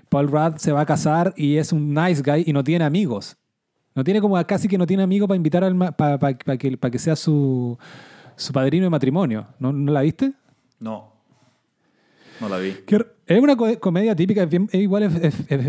Paul 0.08 0.28
Rudd 0.28 0.56
se 0.56 0.72
va 0.72 0.82
a 0.82 0.86
casar 0.86 1.34
y 1.36 1.56
es 1.56 1.72
un 1.72 1.92
nice 1.94 2.22
guy 2.22 2.44
y 2.46 2.52
no 2.52 2.62
tiene 2.62 2.84
amigos. 2.84 3.36
No 3.94 4.04
tiene 4.04 4.20
como 4.22 4.42
casi 4.46 4.68
que 4.68 4.78
no 4.78 4.86
tiene 4.86 5.02
amigos 5.02 5.28
para 5.28 5.36
invitar 5.36 5.64
al 5.64 5.76
para 5.94 6.34
que, 6.58 6.76
pa 6.78 6.90
que 6.90 6.98
sea 6.98 7.14
su, 7.16 7.76
su 8.36 8.52
padrino 8.52 8.84
de 8.84 8.90
matrimonio. 8.90 9.46
¿No, 9.58 9.70
¿No 9.72 9.92
la 9.92 10.00
viste? 10.00 10.32
No. 10.80 11.11
No 12.42 12.48
la 12.48 12.58
vi. 12.58 12.72
Es 13.26 13.40
una 13.40 13.56
co- 13.56 13.78
comedia 13.78 14.16
típica, 14.16 14.42
es 14.42 14.50
bien- 14.50 14.68
igual, 14.72 15.08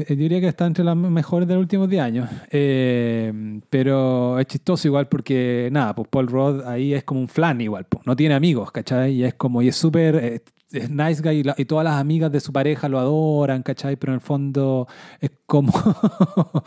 diría 0.09 0.41
que 0.41 0.47
está 0.47 0.65
entre 0.65 0.83
las 0.83 0.95
mejores 0.95 1.47
de 1.47 1.53
los 1.53 1.61
últimos 1.61 1.87
10 1.87 2.01
años. 2.01 2.29
Eh, 2.49 3.61
pero 3.69 4.39
es 4.39 4.47
chistoso 4.47 4.87
igual 4.87 5.07
porque, 5.07 5.69
nada, 5.71 5.93
pues 5.95 6.07
Paul 6.09 6.27
Rudd 6.27 6.61
ahí 6.65 6.93
es 6.93 7.03
como 7.03 7.19
un 7.21 7.27
flan 7.27 7.61
igual, 7.61 7.85
pues, 7.85 8.05
no 8.07 8.15
tiene 8.15 8.33
amigos, 8.35 8.71
¿cachai? 8.71 9.13
Y 9.13 9.23
es 9.23 9.35
como, 9.35 9.61
y 9.61 9.67
es 9.67 9.75
súper, 9.75 10.15
eh, 10.15 10.41
es 10.73 10.89
nice 10.89 11.21
guy 11.21 11.43
y, 11.55 11.65
todas 11.65 11.85
las 11.85 11.95
amigas 11.99 12.31
de 12.31 12.39
su 12.39 12.51
pareja 12.51 12.89
lo 12.89 12.97
adoran, 12.99 13.61
¿cachai? 13.61 13.95
Pero 13.95 14.11
en 14.11 14.15
el 14.15 14.21
fondo 14.21 14.87
es 15.21 15.29
como, 15.45 15.71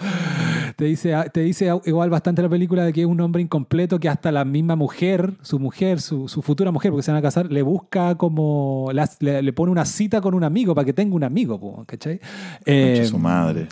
te, 0.77 0.85
dice, 0.85 1.13
te 1.33 1.41
dice 1.41 1.73
igual 1.87 2.09
bastante 2.09 2.41
la 2.41 2.49
película 2.49 2.85
de 2.85 2.93
que 2.93 3.01
es 3.01 3.07
un 3.07 3.21
hombre 3.21 3.43
incompleto 3.43 3.99
que 3.99 4.09
hasta 4.09 4.31
la 4.31 4.45
misma 4.45 4.77
mujer, 4.77 5.35
su 5.43 5.59
mujer, 5.59 6.01
su, 6.01 6.29
futura 6.29 6.71
mujer, 6.71 6.93
porque 6.93 7.03
se 7.03 7.11
van 7.11 7.19
a 7.19 7.23
casar, 7.23 7.51
le 7.51 7.63
busca 7.63 8.15
como, 8.17 8.91
le, 9.21 9.43
le 9.43 9.53
pone 9.53 9.73
una 9.73 9.85
cita 9.85 10.21
con 10.21 10.35
un 10.35 10.45
amigo 10.45 10.75
para 10.77 10.85
que 10.87 10.93
tenga 10.93 11.17
un 11.17 11.25
amigo, 11.25 11.59
po, 11.59 11.85
¿cachai? 11.87 12.21
Eh, 12.65 13.05
su 13.09 13.19
madre. 13.19 13.67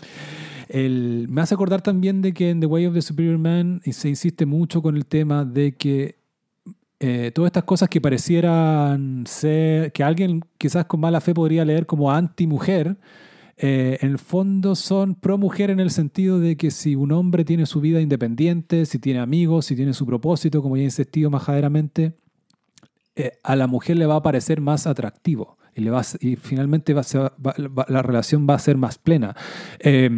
el- 0.67 1.27
me 1.29 1.41
hace 1.41 1.53
acordar 1.53 1.81
también 1.81 2.21
de 2.21 2.33
que 2.33 2.49
en 2.49 2.59
The 2.59 2.65
Way 2.65 2.87
of 2.87 2.93
the 2.95 3.01
Superior 3.01 3.37
Man 3.37 3.81
se 3.89 4.09
insiste 4.09 4.45
mucho 4.45 4.81
con 4.81 4.97
el 4.97 5.05
tema 5.05 5.45
de 5.45 5.75
que 5.75 6.15
eh, 6.99 7.31
todas 7.35 7.49
estas 7.49 7.65
cosas 7.65 7.87
que 7.89 7.99
parecieran 8.01 9.25
ser, 9.27 9.91
que 9.91 10.01
alguien 10.03 10.41
quizás 10.57 10.85
con 10.85 10.99
mala 11.01 11.21
fe 11.21 11.33
podría 11.33 11.63
leer 11.65 11.85
como 11.85 12.11
anti-mujer, 12.11 12.97
eh, 13.57 13.97
en 14.01 14.09
el 14.11 14.17
fondo 14.17 14.75
son 14.75 15.13
pro-mujer 15.15 15.69
en 15.69 15.79
el 15.79 15.91
sentido 15.91 16.39
de 16.39 16.55
que 16.57 16.71
si 16.71 16.95
un 16.95 17.11
hombre 17.11 17.45
tiene 17.45 17.65
su 17.65 17.79
vida 17.81 18.01
independiente, 18.01 18.85
si 18.85 18.97
tiene 18.97 19.19
amigos, 19.19 19.65
si 19.67 19.75
tiene 19.75 19.93
su 19.93 20.05
propósito, 20.05 20.61
como 20.61 20.77
ya 20.77 20.81
he 20.81 20.85
insistido 20.85 21.29
majaderamente, 21.29 22.13
eh, 23.15 23.31
a 23.43 23.55
la 23.55 23.67
mujer 23.67 23.97
le 23.97 24.05
va 24.07 24.15
a 24.15 24.23
parecer 24.23 24.59
más 24.59 24.87
atractivo 24.87 25.57
y, 25.75 26.35
finalmente 26.37 26.93
la 26.93 28.01
relación 28.01 28.47
va 28.49 28.55
a 28.55 28.59
ser 28.59 28.77
más 28.77 28.97
plena. 28.97 29.35
Eh, 29.79 30.09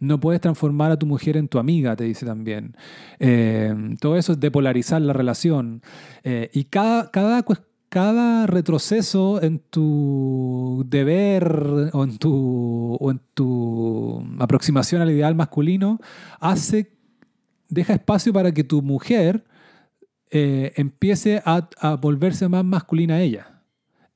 no 0.00 0.20
puedes 0.20 0.40
transformar 0.40 0.92
a 0.92 0.98
tu 0.98 1.06
mujer 1.06 1.36
en 1.36 1.48
tu 1.48 1.58
amiga, 1.58 1.96
te 1.96 2.04
dice 2.04 2.26
también. 2.26 2.76
Eh, 3.18 3.74
todo 4.00 4.16
eso 4.16 4.32
es 4.32 4.40
depolarizar 4.40 5.00
la 5.00 5.12
relación. 5.12 5.82
Eh, 6.24 6.50
y 6.52 6.64
cada, 6.64 7.10
cada, 7.10 7.44
cada 7.88 8.46
retroceso 8.46 9.42
en 9.42 9.58
tu 9.58 10.84
deber 10.88 11.90
o 11.92 12.04
en 12.04 12.18
tu, 12.18 12.96
o 13.00 13.10
en 13.10 13.20
tu 13.34 14.24
aproximación 14.38 15.02
al 15.02 15.10
ideal 15.10 15.34
masculino 15.34 15.98
hace, 16.40 16.92
deja 17.68 17.94
espacio 17.94 18.32
para 18.32 18.52
que 18.52 18.64
tu 18.64 18.82
mujer 18.82 19.44
eh, 20.30 20.72
empiece 20.76 21.42
a, 21.44 21.68
a 21.80 21.96
volverse 21.96 22.48
más 22.48 22.64
masculina 22.64 23.14
a 23.14 23.20
ella. 23.20 23.57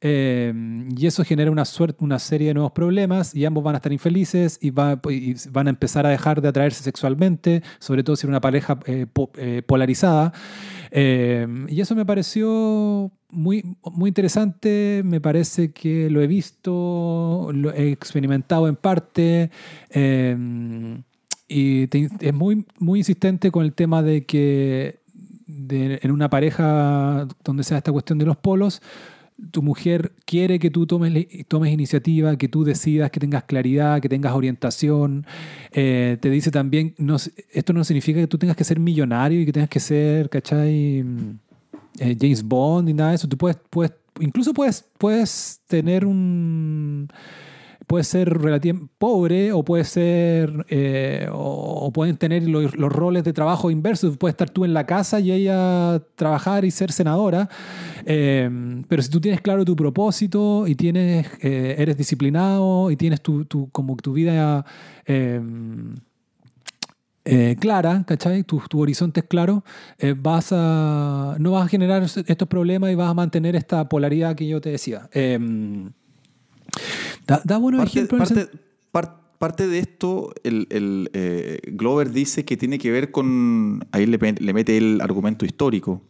Eh, 0.04 0.52
y 0.96 1.06
eso 1.06 1.22
genera 1.24 1.48
una, 1.50 1.64
suerte, 1.64 2.02
una 2.04 2.18
serie 2.18 2.48
de 2.48 2.54
nuevos 2.54 2.72
problemas 2.72 3.36
y 3.36 3.44
ambos 3.44 3.62
van 3.62 3.76
a 3.76 3.78
estar 3.78 3.92
infelices 3.92 4.58
y, 4.60 4.70
va- 4.70 5.00
y 5.08 5.36
van 5.50 5.68
a 5.68 5.70
empezar 5.70 6.04
a 6.06 6.08
dejar 6.08 6.42
de 6.42 6.48
atraerse 6.48 6.82
sexualmente, 6.82 7.62
sobre 7.78 8.02
todo 8.02 8.16
si 8.16 8.26
era 8.26 8.32
una 8.32 8.40
pareja 8.40 8.80
eh, 8.86 9.06
po- 9.12 9.30
eh, 9.36 9.62
polarizada. 9.64 10.32
Eh, 10.90 11.46
y 11.68 11.80
eso 11.80 11.94
me 11.94 12.04
pareció 12.04 13.12
muy, 13.30 13.76
muy 13.92 14.08
interesante, 14.08 15.02
me 15.04 15.20
parece 15.20 15.72
que 15.72 16.10
lo 16.10 16.20
he 16.20 16.26
visto, 16.26 17.50
lo 17.52 17.72
he 17.72 17.92
experimentado 17.92 18.66
en 18.68 18.74
parte. 18.76 19.50
eh, 19.90 20.36
y 21.48 21.86
te- 21.88 22.08
es 22.20 22.32
muy, 22.34 22.64
muy 22.78 23.00
insistente 23.00 23.50
con 23.50 23.64
el 23.64 23.72
tema 23.74 24.02
de 24.02 24.24
que 24.24 25.00
de- 25.46 25.98
en 26.02 26.10
una 26.10 26.30
pareja 26.30 27.26
donde 27.44 27.62
sea 27.62 27.76
esta 27.78 27.92
cuestión 27.92 28.18
de 28.18 28.24
los 28.24 28.36
polos, 28.38 28.80
tu 29.50 29.62
mujer 29.62 30.12
quiere 30.24 30.58
que 30.58 30.70
tú 30.70 30.86
tomes, 30.86 31.26
tomes 31.48 31.72
iniciativa, 31.72 32.36
que 32.36 32.48
tú 32.48 32.64
decidas, 32.64 33.10
que 33.10 33.20
tengas 33.20 33.44
claridad, 33.44 34.00
que 34.00 34.08
tengas 34.08 34.32
orientación. 34.32 35.26
Eh, 35.72 36.18
te 36.20 36.30
dice 36.30 36.50
también, 36.50 36.94
no, 36.98 37.16
esto 37.50 37.72
no 37.72 37.84
significa 37.84 38.20
que 38.20 38.26
tú 38.26 38.38
tengas 38.38 38.56
que 38.56 38.64
ser 38.64 38.78
millonario 38.78 39.40
y 39.40 39.46
que 39.46 39.52
tengas 39.52 39.70
que 39.70 39.80
ser, 39.80 40.30
¿cachai? 40.30 41.02
Mm, 41.02 41.38
eh, 41.98 42.16
James 42.18 42.42
Bond 42.42 42.88
y 42.88 42.94
nada 42.94 43.10
de 43.10 43.16
eso. 43.16 43.28
Tú 43.28 43.36
puedes, 43.36 43.58
puedes 43.70 43.92
incluso 44.20 44.52
puedes, 44.52 44.84
puedes 44.98 45.60
tener 45.66 46.04
un... 46.04 47.08
Puedes 47.92 48.08
ser 48.08 48.30
relativamente 48.30 48.90
pobre 48.96 49.52
o 49.52 49.66
puede 49.66 49.84
ser 49.84 50.64
eh, 50.70 51.28
o, 51.30 51.92
pueden 51.92 52.16
tener 52.16 52.48
los, 52.48 52.72
roles 52.72 53.22
de 53.22 53.34
trabajo 53.34 53.70
inversos. 53.70 54.16
Puedes 54.16 54.32
estar 54.32 54.48
tú 54.48 54.64
en 54.64 54.72
la 54.72 54.86
casa 54.86 55.20
y 55.20 55.30
ella 55.30 56.02
trabajar 56.14 56.64
y 56.64 56.70
ser 56.70 56.90
senadora. 56.90 57.50
Eh, 58.06 58.48
pero 58.88 59.02
si 59.02 59.10
tú 59.10 59.20
tienes 59.20 59.42
claro 59.42 59.66
tu 59.66 59.76
propósito 59.76 60.66
y 60.66 60.74
tienes, 60.74 61.26
eh, 61.42 61.74
eres 61.76 61.98
disciplinado 61.98 62.90
y 62.90 62.96
tienes 62.96 63.20
tu, 63.20 63.44
tu- 63.44 63.68
como 63.68 63.94
tu 63.96 64.14
vida 64.14 64.64
eh, 65.04 65.42
eh, 67.26 67.56
clara, 67.60 68.04
¿cachai? 68.06 68.42
Tu, 68.42 68.58
tu 68.70 68.80
horizonte 68.80 69.20
es 69.20 69.26
claro, 69.26 69.64
vas 70.16 70.50
no 70.50 71.50
vas 71.50 71.66
a 71.66 71.68
generar 71.68 72.02
estos 72.04 72.48
problemas 72.48 72.90
y 72.90 72.94
vas 72.94 73.10
a 73.10 73.14
mantener 73.14 73.54
esta 73.54 73.86
polaridad 73.86 74.34
que 74.34 74.48
yo 74.48 74.62
te 74.62 74.70
decía. 74.70 75.10
Da, 77.26 77.40
da 77.44 77.58
buenos 77.58 77.80
Parte, 77.80 77.98
ejemplos. 78.00 78.30
en 78.30 78.36
parte- 78.36 78.58
par- 78.90 79.20
parte 79.38 79.66
de 79.66 79.78
esto, 79.80 80.32
el, 80.44 80.66
el, 80.70 81.10
eh, 81.12 81.58
Glover 81.72 82.10
dice 82.10 82.44
que 82.44 82.56
tiene 82.56 82.78
que 82.78 82.90
ver 82.90 83.10
con. 83.10 83.84
Ahí 83.92 84.06
le, 84.06 84.18
le 84.18 84.52
mete 84.52 84.76
el 84.76 85.00
argumento 85.00 85.44
histórico. 85.44 86.00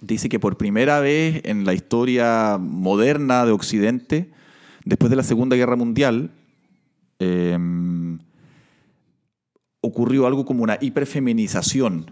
Dice 0.00 0.28
que 0.28 0.38
por 0.38 0.56
primera 0.56 1.00
vez 1.00 1.40
en 1.44 1.64
la 1.64 1.72
historia 1.72 2.58
moderna 2.60 3.46
de 3.46 3.52
Occidente, 3.52 4.30
después 4.84 5.08
de 5.10 5.16
la 5.16 5.22
Segunda 5.22 5.56
Guerra 5.56 5.74
Mundial, 5.76 6.30
eh, 7.18 7.56
ocurrió 9.80 10.26
algo 10.26 10.44
como 10.44 10.62
una 10.64 10.78
hiperfeminización 10.80 12.10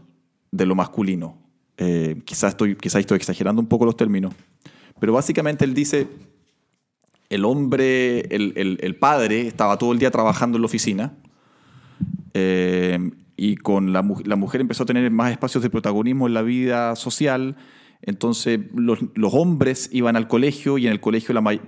de 0.50 0.66
lo 0.66 0.74
masculino. 0.74 1.36
Eh, 1.76 2.22
quizás, 2.24 2.50
estoy, 2.52 2.76
quizás 2.76 3.00
estoy 3.00 3.16
exagerando 3.16 3.60
un 3.60 3.66
poco 3.68 3.84
los 3.84 3.96
términos, 3.96 4.32
pero 5.00 5.12
básicamente 5.12 5.64
él 5.64 5.74
dice, 5.74 6.06
el 7.30 7.44
hombre, 7.44 8.20
el, 8.34 8.78
el- 8.80 8.96
padre 8.96 9.46
estaba 9.46 9.76
todo 9.78 9.92
el 9.92 9.98
día 9.98 10.10
trabajando 10.10 10.56
en 10.56 10.62
la 10.62 10.66
oficina 10.66 11.14
eh, 12.34 12.98
y 13.36 13.56
con 13.56 13.92
la, 13.92 14.04
la 14.24 14.36
mujer 14.36 14.60
empezó 14.60 14.82
a 14.82 14.86
tener 14.86 15.10
más 15.10 15.30
espacios 15.32 15.62
de 15.62 15.70
protagonismo 15.70 16.26
en 16.26 16.34
la 16.34 16.42
vida 16.42 16.94
social. 16.96 17.56
Entonces 18.02 18.60
los, 18.74 18.98
los 19.14 19.34
hombres 19.34 19.88
iban 19.92 20.16
al 20.16 20.28
colegio 20.28 20.78
y 20.78 20.86
en 20.86 20.92
el 20.92 21.00
colegio 21.00 21.34
la, 21.34 21.58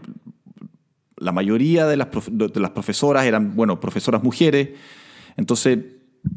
la 1.16 1.32
mayoría 1.32 1.86
de 1.86 1.96
las, 1.96 2.08
de 2.30 2.60
las 2.60 2.70
profesoras 2.70 3.24
eran, 3.24 3.56
bueno, 3.56 3.80
profesoras 3.80 4.22
mujeres. 4.22 4.70
Entonces, 5.36 5.78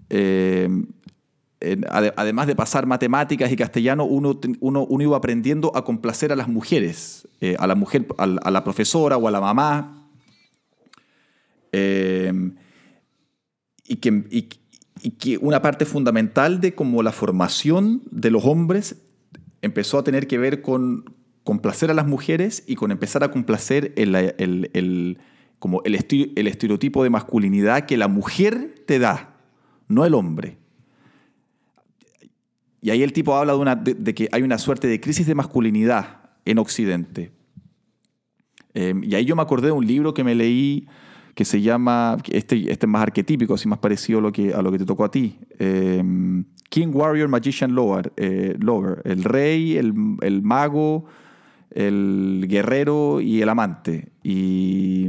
eh, 0.09 0.69
además 1.89 2.47
de 2.47 2.55
pasar 2.55 2.85
matemáticas 2.85 3.51
y 3.51 3.55
castellano, 3.55 4.05
uno, 4.05 4.39
uno, 4.61 5.03
iba 5.03 5.17
aprendiendo 5.17 5.75
a 5.75 5.83
complacer 5.83 6.31
a 6.31 6.35
las 6.35 6.47
mujeres, 6.47 7.27
eh, 7.41 7.55
a 7.59 7.67
la 7.67 7.75
mujer, 7.75 8.07
a 8.17 8.51
la, 8.51 8.63
profesora 8.63 9.17
o 9.17 9.27
a 9.27 9.31
la 9.31 9.41
mamá. 9.41 10.09
Eh, 11.71 12.31
y, 13.85 13.95
que, 13.97 15.37
una 15.41 15.61
parte 15.61 15.85
fundamental 15.85 16.61
de 16.61 16.75
como 16.75 17.03
la 17.03 17.11
formación 17.11 18.03
de 18.11 18.31
los 18.31 18.45
hombres 18.45 18.97
empezó 19.61 19.97
a 19.97 20.03
tener 20.03 20.27
que 20.27 20.37
ver 20.37 20.61
con 20.61 21.15
complacer 21.43 21.89
a 21.91 21.93
las 21.93 22.07
mujeres 22.07 22.63
y 22.67 22.75
con 22.75 22.91
empezar 22.91 23.23
a 23.23 23.31
complacer 23.31 23.93
el, 23.97 24.15
el- 24.15 24.69
el- 24.73 25.17
como 25.57 25.81
el, 25.83 25.95
el 25.95 26.47
estereotipo 26.47 27.03
de 27.03 27.09
masculinidad 27.09 27.85
que 27.85 27.97
la 27.97 28.07
mujer 28.07 28.75
te 28.87 28.97
da, 28.97 29.35
no 29.89 30.05
el 30.05 30.13
hombre. 30.13 30.57
Y 32.81 32.89
ahí 32.91 33.03
el 33.03 33.13
tipo 33.13 33.35
habla 33.35 33.53
de, 33.53 33.59
una- 33.59 33.75
de- 33.75 34.13
que 34.13 34.29
hay 34.31 34.41
una 34.41 34.57
suerte 34.57 34.87
de 34.87 34.99
crisis 34.99 35.27
de 35.27 35.35
masculinidad 35.35 36.29
en 36.45 36.57
Occidente. 36.59 37.31
Eh, 38.73 38.93
y 39.03 39.15
ahí 39.15 39.25
yo 39.25 39.35
me 39.35 39.41
acordé 39.41 39.67
de 39.67 39.71
un 39.73 39.85
libro 39.85 40.13
que 40.13 40.23
me 40.23 40.35
leí 40.35 40.87
que 41.35 41.45
se 41.45 41.61
llama, 41.61 42.17
este, 42.31 42.71
este 42.71 42.85
es 42.85 42.89
más 42.89 43.01
arquetípico, 43.01 43.53
así 43.53 43.67
más 43.67 43.79
parecido 43.79 44.19
a 44.19 44.21
lo 44.21 44.31
que, 44.31 44.53
a 44.53 44.61
lo 44.61 44.71
que 44.71 44.77
te 44.79 44.85
tocó 44.85 45.05
a 45.05 45.11
ti. 45.11 45.37
Eh, 45.57 46.03
King 46.69 46.89
Warrior 46.93 47.29
Magician 47.29 47.73
Lover, 47.73 48.11
eh, 48.17 48.55
Lover 48.59 49.01
el 49.05 49.23
rey, 49.23 49.77
el, 49.77 49.93
el 50.21 50.41
mago, 50.41 51.05
el 51.71 52.45
guerrero 52.49 53.21
y 53.21 53.41
el 53.41 53.49
amante. 53.49 54.09
Y 54.23 55.07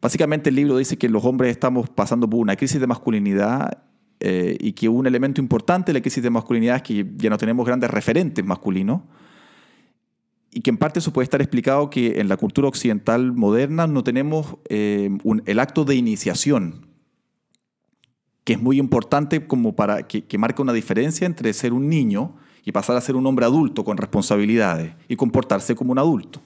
básicamente 0.00 0.50
el 0.50 0.56
libro 0.56 0.76
dice 0.78 0.96
que 0.96 1.08
los 1.08 1.24
hombres 1.24 1.50
estamos 1.50 1.90
pasando 1.90 2.28
por 2.30 2.40
una 2.40 2.56
crisis 2.56 2.80
de 2.80 2.86
masculinidad 2.86 3.82
eh, 4.24 4.56
y 4.60 4.70
que 4.74 4.88
un 4.88 5.04
elemento 5.04 5.40
importante 5.40 5.90
de 5.90 5.98
la 5.98 6.00
crisis 6.00 6.22
de 6.22 6.30
masculinidad 6.30 6.76
es 6.76 6.82
que 6.82 7.04
ya 7.16 7.28
no 7.28 7.36
tenemos 7.36 7.66
grandes 7.66 7.90
referentes 7.90 8.44
masculinos 8.44 9.00
y 10.52 10.60
que 10.60 10.70
en 10.70 10.76
parte 10.76 11.00
eso 11.00 11.12
puede 11.12 11.24
estar 11.24 11.42
explicado 11.42 11.90
que 11.90 12.20
en 12.20 12.28
la 12.28 12.36
cultura 12.36 12.68
occidental 12.68 13.32
moderna 13.32 13.88
no 13.88 14.04
tenemos 14.04 14.58
eh, 14.68 15.10
el 15.46 15.58
acto 15.58 15.84
de 15.84 15.96
iniciación, 15.96 16.86
que 18.44 18.52
es 18.52 18.62
muy 18.62 18.78
importante 18.78 19.44
como 19.44 19.74
para 19.74 20.06
que, 20.06 20.24
que 20.24 20.38
marca 20.38 20.62
una 20.62 20.72
diferencia 20.72 21.26
entre 21.26 21.52
ser 21.52 21.72
un 21.72 21.88
niño 21.88 22.36
y 22.64 22.70
pasar 22.70 22.96
a 22.96 23.00
ser 23.00 23.16
un 23.16 23.26
hombre 23.26 23.44
adulto 23.44 23.82
con 23.82 23.96
responsabilidades 23.96 24.94
y 25.08 25.16
comportarse 25.16 25.74
como 25.74 25.90
un 25.90 25.98
adulto. 25.98 26.40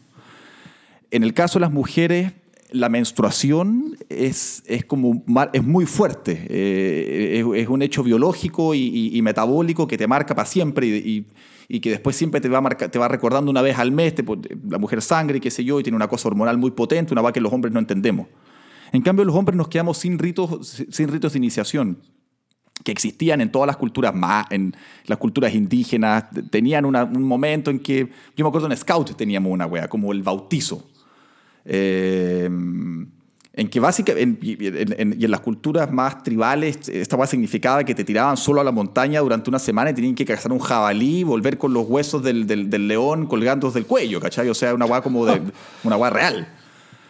En 1.10 1.24
el 1.24 1.34
caso 1.34 1.58
de 1.58 1.66
las 1.66 1.72
mujeres, 1.72 2.32
la 2.70 2.88
menstruación 2.88 3.96
es, 4.08 4.62
es, 4.66 4.84
como, 4.84 5.24
es 5.52 5.62
muy 5.62 5.86
fuerte. 5.86 6.46
Eh, 6.48 7.44
es, 7.56 7.68
un 7.68 7.82
hecho 7.82 8.02
biológico 8.02 8.74
y, 8.74 9.20
metabólico 9.22 9.86
que 9.86 9.96
te 9.98 10.06
marca 10.06 10.34
para 10.34 10.46
siempre 10.46 10.86
y, 10.86 11.26
y, 11.68 11.80
que 11.80 11.90
después 11.90 12.16
siempre 12.16 12.40
te 12.40 12.48
va, 12.48 12.62
te 12.68 12.98
va 12.98 13.08
recordando 13.08 13.50
una 13.50 13.62
vez 13.62 13.78
al 13.78 13.92
mes, 13.92 14.14
la 14.68 14.78
mujer 14.78 15.02
sangre, 15.02 15.40
qué 15.40 15.50
sé 15.50 15.64
yo, 15.64 15.80
y 15.80 15.82
tiene 15.82 15.96
una 15.96 16.08
cosa 16.08 16.28
hormonal 16.28 16.58
muy 16.58 16.70
potente, 16.70 17.12
una 17.12 17.22
va 17.22 17.32
que 17.32 17.40
los 17.40 17.52
hombres 17.52 17.72
no 17.72 17.80
entendemos. 17.80 18.26
En 18.92 19.02
cambio, 19.02 19.24
los 19.24 19.34
hombres 19.34 19.56
nos 19.56 19.68
quedamos 19.68 19.98
sin 19.98 20.18
ritos, 20.18 20.84
sin 20.90 21.08
ritos 21.08 21.32
de 21.32 21.38
iniciación 21.38 21.98
que 22.84 22.92
existían 22.92 23.40
en 23.40 23.50
todas 23.50 23.66
las 23.66 23.76
culturas, 23.76 24.14
en 24.50 24.76
las 25.06 25.18
culturas 25.18 25.54
indígenas, 25.54 26.26
tenían 26.50 26.84
un 26.84 27.22
momento 27.22 27.70
en 27.70 27.80
que, 27.80 28.08
yo 28.36 28.44
me 28.44 28.48
acuerdo 28.48 28.70
en 28.70 28.76
Scout 28.76 29.16
teníamos 29.16 29.50
una 29.52 29.66
wea, 29.66 29.88
como 29.88 30.12
el 30.12 30.22
bautizo. 30.22 30.88
Eh, 31.66 32.48
en 33.56 33.68
que 33.70 33.80
básicamente, 33.80 34.46
y 34.46 34.56
en, 34.60 35.30
las 35.30 35.40
culturas 35.40 35.90
más 35.90 36.22
tribales, 36.22 36.90
esta 36.90 37.16
wea 37.16 37.26
significaba 37.26 37.82
que 37.84 37.94
te 37.94 38.04
tiraban 38.04 38.36
solo 38.36 38.60
a 38.60 38.64
la 38.64 38.70
montaña 38.70 39.20
durante 39.20 39.48
una 39.48 39.58
semana 39.58 39.90
y 39.90 39.94
tenían 39.94 40.14
que 40.14 40.26
cazar 40.26 40.52
un 40.52 40.58
jabalí, 40.58 41.24
volver 41.24 41.56
con 41.56 41.72
los 41.72 41.88
huesos 41.88 42.22
del, 42.22 42.46
del, 42.46 42.86
león 42.86 43.26
colgando 43.26 43.70
del 43.70 43.86
cuello, 43.86 44.20
¿cachai? 44.20 44.50
O 44.50 44.54
sea, 44.54 44.74
una 44.74 44.84
wea 44.84 45.00
como 45.00 45.24
de, 45.24 45.40
una 45.84 45.96
wea 45.96 46.10
real. 46.10 46.48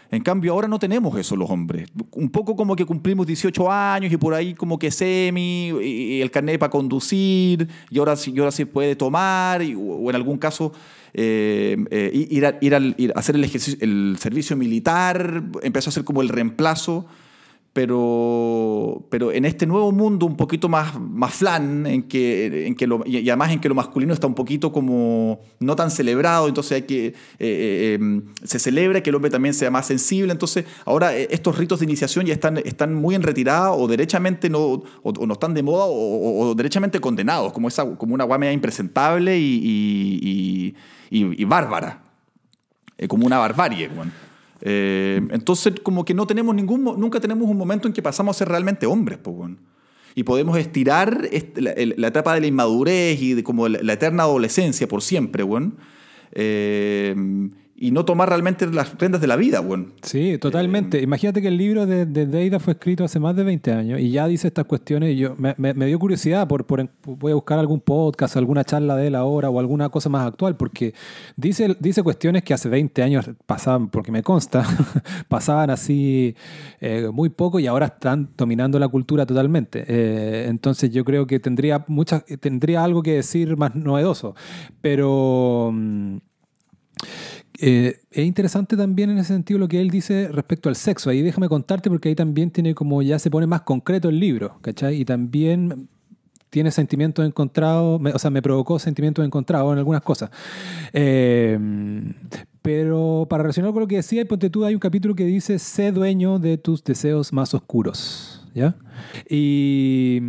En 0.09 0.23
cambio, 0.23 0.53
ahora 0.53 0.69
no 0.69 0.79
tenemos 0.79 1.19
eso 1.19 1.35
los 1.35 1.51
hombres. 1.51 1.89
Un 2.13 2.31
poco 2.31 2.55
como 2.55 2.77
que 2.77 2.85
cumplimos 2.85 3.27
18 3.27 3.73
años 3.73 4.13
y 4.13 4.17
por 4.17 4.33
ahí 4.33 4.55
como 4.55 4.79
que 4.79 4.93
semi, 4.93 5.71
y 5.83 6.21
el 6.21 6.31
carnet 6.31 6.61
para 6.61 6.71
conducir, 6.71 7.69
y 7.91 7.99
ahora, 7.99 8.15
y 8.25 8.39
ahora 8.39 8.53
se 8.53 8.67
puede 8.67 8.95
tomar, 8.95 9.63
o 9.63 10.11
en 10.11 10.15
algún 10.15 10.39
caso 10.39 10.73
eh, 11.19 11.77
eh, 11.91 12.11
ir, 12.13 12.45
a, 12.45 12.59
ir, 12.61 12.75
a, 12.75 13.19
hacer 13.19 13.37
el, 13.37 13.45
el 13.81 14.17
servicio 14.21 14.55
militar, 14.55 15.45
empezó 15.63 15.89
a 15.89 15.93
ser 15.93 16.05
como 16.05 16.21
el 16.21 16.29
reemplazo 16.29 17.07
pero, 17.77 19.07
pero 19.11 19.33
en 19.33 19.45
este 19.45 19.67
nuevo 19.67 19.93
mundo 19.93 20.25
un 20.25 20.35
poquito 20.35 20.67
más, 20.67 20.99
más 20.99 21.35
flan, 21.35 21.87
en 21.87 22.05
que, 22.05 22.67
en 22.67 22.75
que 22.75 22.89
y 23.05 23.29
además 23.29 23.53
en 23.53 23.61
que 23.61 23.69
lo 23.69 23.75
masculino 23.75 24.15
está 24.15 24.27
un 24.27 24.35
poquito 24.35 24.73
como 24.73 25.41
no 25.61 25.77
tan 25.77 25.91
celebrado, 25.91 26.49
entonces 26.49 26.73
hay 26.73 26.83
que, 26.85 27.09
eh, 27.09 27.15
eh, 27.39 27.99
em, 28.01 28.23
se 28.43 28.59
celebra 28.59 29.03
que 29.03 29.11
el 29.11 29.17
hombre 29.17 29.31
también 29.31 29.53
sea 29.53 29.71
más 29.71 29.87
sensible, 29.87 30.33
entonces 30.33 30.65
ahora 30.87 31.15
eh, 31.15 31.29
estos 31.31 31.59
ritos 31.59 31.81
de 31.81 31.85
iniciación 31.85 32.25
ya 32.25 32.33
están, 32.33 32.57
están 32.57 32.95
muy 32.95 33.15
en 33.15 33.21
retirada 33.21 33.73
o 33.73 33.87
derechamente 33.87 34.49
no, 34.49 34.83
o, 35.03 35.27
no 35.27 35.35
están 35.35 35.53
de 35.53 35.63
moda 35.63 35.85
o, 35.87 36.55
derechamente 36.55 36.99
condenados, 36.99 37.53
como, 37.53 37.69
esa, 37.69 37.95
como 37.97 38.15
una 38.15 38.25
guamea 38.25 38.53
impresentable 38.53 39.39
y, 39.39 40.75
y, 41.11 41.27
y, 41.43 41.45
bárbara, 41.45 42.05
como 43.07 43.27
una 43.27 43.37
barbarie. 43.37 43.89
Bueno. 43.89 44.26
Eh, 44.63 45.21
entonces, 45.31 45.75
como 45.83 46.05
que 46.05 46.15
no 46.15 46.27
tenemos 46.27 46.55
ningún, 46.55 46.85
nunca 46.85 47.21
tenemos 47.21 47.49
un 47.49 47.57
momento 47.57 47.89
en 47.89 47.95
que 47.95 48.03
pasamos 48.03 48.37
a 48.37 48.39
ser 48.39 48.49
realmente 48.49 48.87
hombres, 48.87 49.19
y 50.15 50.23
podemos 50.23 50.57
estirar 50.59 51.29
la, 51.57 52.09
etapa 52.09 52.35
de 52.35 52.41
la 52.41 52.47
inmadurez 52.47 53.21
y 53.21 53.35
de 53.35 53.45
como 53.45 53.69
la, 53.69 53.93
eterna 53.93 54.23
adolescencia 54.23 54.89
por 54.89 55.03
siempre, 55.03 55.43
bueno 55.43 55.73
y 57.79 57.91
no 57.91 58.07
tomar 58.07 58.31
realmente 58.31 58.67
las 58.67 58.99
riendas 58.99 59.21
de 59.21 59.27
la 59.27 59.37
vida, 59.37 59.61
bueno. 59.61 59.89
Sí, 60.01 60.39
totalmente. 60.39 60.99
Eh, 60.99 61.03
Imagínate 61.03 61.43
que 61.43 61.49
el 61.49 61.59
libro 61.59 61.85
de, 61.85 62.07
de, 62.07 62.25
Deida 62.25 62.59
fue 62.59 62.73
escrito 62.73 63.05
hace 63.05 63.21
más 63.21 63.37
de 63.37 63.45
20 63.45 63.73
años 63.73 64.01
y 64.01 64.11
ya 64.11 64.27
dice 64.27 64.49
estas 64.49 64.65
cuestiones 64.65 65.13
y 65.15 65.17
yo 65.19 65.35
me, 65.37 65.55
me, 65.59 65.87
dio 65.87 65.99
curiosidad 65.99 66.49
por, 66.49 66.65
por, 66.65 66.89
voy 67.05 67.33
a 67.33 67.35
buscar 67.35 67.59
algún 67.59 67.81
podcast, 67.81 68.35
alguna 68.39 68.65
charla 68.65 68.97
de 68.97 69.09
él 69.09 69.15
ahora 69.15 69.51
o 69.51 69.61
alguna 69.61 69.91
cosa 69.91 70.09
más 70.09 70.27
actual 70.27 70.57
porque 70.57 70.95
dice, 71.37 71.77
dice 71.79 72.03
cuestiones 72.03 72.45
que 72.45 72.55
hace 72.55 72.71
20 72.71 73.03
años 73.03 73.31
pasaban, 73.45 73.89
porque 73.89 74.11
me 74.11 74.23
consta, 74.23 74.65
pasaban 75.29 75.69
así 75.69 76.35
eh, 76.81 77.11
muy 77.13 77.29
poco 77.29 77.61
y 77.61 77.67
ahora 77.67 77.87
están 77.87 78.31
dominando 78.39 78.79
la 78.79 78.89
cultura 78.89 79.27
totalmente. 79.27 79.85
Eh, 79.87 80.47
entonces 80.49 80.91
yo 80.91 81.05
creo 81.05 81.27
que 81.27 81.41
tendría, 81.41 81.85
muchas, 81.89 82.25
tendría 82.41 82.83
algo 82.83 83.03
que 83.03 83.17
decir 83.17 83.55
más 83.59 83.75
novedoso, 83.75 84.35
pero... 84.81 85.71
Mm, 85.75 86.17
eh, 87.61 88.01
es 88.11 88.27
interesante 88.27 88.77
también 88.77 89.11
en 89.11 89.19
ese 89.19 89.33
sentido 89.33 89.59
lo 89.59 89.69
que 89.69 89.81
él 89.81 89.91
dice 89.91 90.29
respecto 90.29 90.69
al 90.69 90.77
sexo. 90.77 91.11
Ahí 91.11 91.23
déjame 91.23 91.49
contarte 91.49 91.91
porque 91.91 92.09
ahí 92.09 92.15
también 92.15 92.51
tiene 92.51 92.75
como 92.75 93.03
ya 93.03 93.19
se 93.19 93.31
pone 93.31 93.47
más 93.47 93.63
concreto 93.63 94.09
el 94.09 94.19
libro, 94.19 94.59
¿cachai? 94.61 95.01
Y 95.01 95.05
también 95.05 95.89
tiene 96.51 96.71
sentimientos 96.71 97.27
encontrados, 97.27 98.01
o 98.15 98.19
sea, 98.19 98.31
me 98.31 98.41
provocó 98.41 98.79
sentimientos 98.79 99.25
encontrados 99.25 99.73
en 99.73 99.79
algunas 99.79 100.03
cosas. 100.03 100.31
Eh, 100.93 101.59
pero 102.63 103.27
para 103.29 103.43
relacionar 103.43 103.73
con 103.73 103.81
lo 103.81 103.87
que 103.87 103.97
decía, 103.97 104.25
ponte 104.25 104.51
tú, 104.51 104.65
hay 104.65 104.75
un 104.75 104.81
capítulo 104.81 105.15
que 105.15 105.25
dice, 105.25 105.59
sé 105.59 105.93
dueño 105.93 106.39
de 106.39 106.59
tus 106.59 106.83
deseos 106.83 107.33
más 107.33 107.55
oscuros, 107.55 108.47
¿ya? 108.55 108.75
Y, 109.29 110.21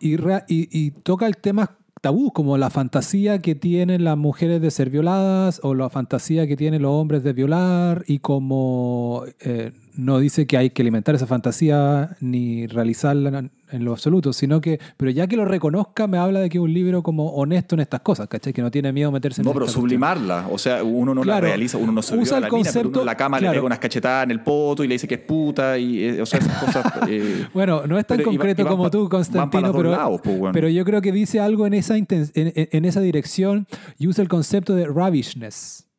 y, 0.00 0.16
y 0.48 0.90
toca 1.02 1.26
el 1.26 1.36
tema 1.36 1.76
tabú, 2.02 2.32
como 2.32 2.58
la 2.58 2.68
fantasía 2.68 3.40
que 3.40 3.54
tienen 3.54 4.04
las 4.04 4.18
mujeres 4.18 4.60
de 4.60 4.70
ser 4.72 4.90
violadas 4.90 5.60
o 5.62 5.72
la 5.72 5.88
fantasía 5.88 6.48
que 6.48 6.56
tienen 6.56 6.82
los 6.82 6.90
hombres 6.90 7.22
de 7.22 7.32
violar 7.32 8.04
y 8.08 8.18
como 8.18 9.22
eh, 9.40 9.70
no 9.94 10.18
dice 10.18 10.46
que 10.46 10.56
hay 10.56 10.70
que 10.70 10.82
alimentar 10.82 11.14
esa 11.14 11.26
fantasía 11.26 12.16
ni 12.20 12.66
realizarla 12.66 13.50
en 13.72 13.84
lo 13.84 13.92
absoluto, 13.92 14.32
sino 14.32 14.60
que, 14.60 14.78
pero 14.96 15.10
ya 15.10 15.26
que 15.26 15.36
lo 15.36 15.44
reconozca, 15.44 16.06
me 16.06 16.18
habla 16.18 16.40
de 16.40 16.50
que 16.50 16.58
es 16.58 16.62
un 16.62 16.72
libro 16.72 17.02
como 17.02 17.30
honesto 17.30 17.74
en 17.74 17.80
estas 17.80 18.00
cosas, 18.00 18.28
¿cachai? 18.28 18.52
Que 18.52 18.62
no 18.62 18.70
tiene 18.70 18.92
miedo 18.92 19.10
meterse 19.10 19.40
en 19.40 19.46
No, 19.46 19.52
pero 19.52 19.66
sublimarla. 19.66 20.48
O 20.50 20.58
sea, 20.58 20.84
uno 20.84 21.14
no 21.14 21.24
la 21.24 21.40
realiza, 21.40 21.78
uno 21.78 21.92
no 21.92 22.02
se 22.02 22.16
usa 22.16 22.38
el 22.38 22.44
la 22.44 22.48
concepto, 22.48 22.80
mina, 22.80 22.92
pero 22.92 23.04
la 23.04 23.16
cama 23.16 23.40
le 23.40 23.50
pega 23.50 23.62
unas 23.62 23.78
cachetadas 23.78 24.24
en 24.24 24.30
el 24.32 24.40
poto 24.40 24.84
y 24.84 24.88
le 24.88 24.94
dice 24.94 25.08
que 25.08 25.14
es 25.14 25.20
puta, 25.20 25.78
y, 25.78 26.04
eh, 26.04 26.22
o 26.22 26.26
sea, 26.26 26.40
esas 26.40 26.62
cosas. 26.62 26.82
Eh, 27.08 27.46
bueno, 27.52 27.86
no 27.86 27.98
es 27.98 28.06
tan 28.06 28.22
concreto 28.22 28.66
como 28.66 28.90
tú, 28.90 29.08
Constantino, 29.08 29.72
pero, 29.72 30.20
pues, 30.22 30.52
pero 30.52 30.68
yo 30.68 30.84
creo 30.84 31.00
que 31.02 31.10
dice 31.10 31.40
algo 31.40 31.66
en 31.66 31.74
esa, 31.74 31.96
en, 31.96 32.06
en 32.34 32.84
esa 32.84 33.00
dirección 33.00 33.66
y 33.98 34.06
usa 34.06 34.22
el 34.22 34.28
concepto 34.28 34.74
de 34.74 34.86
ravishness. 34.86 35.91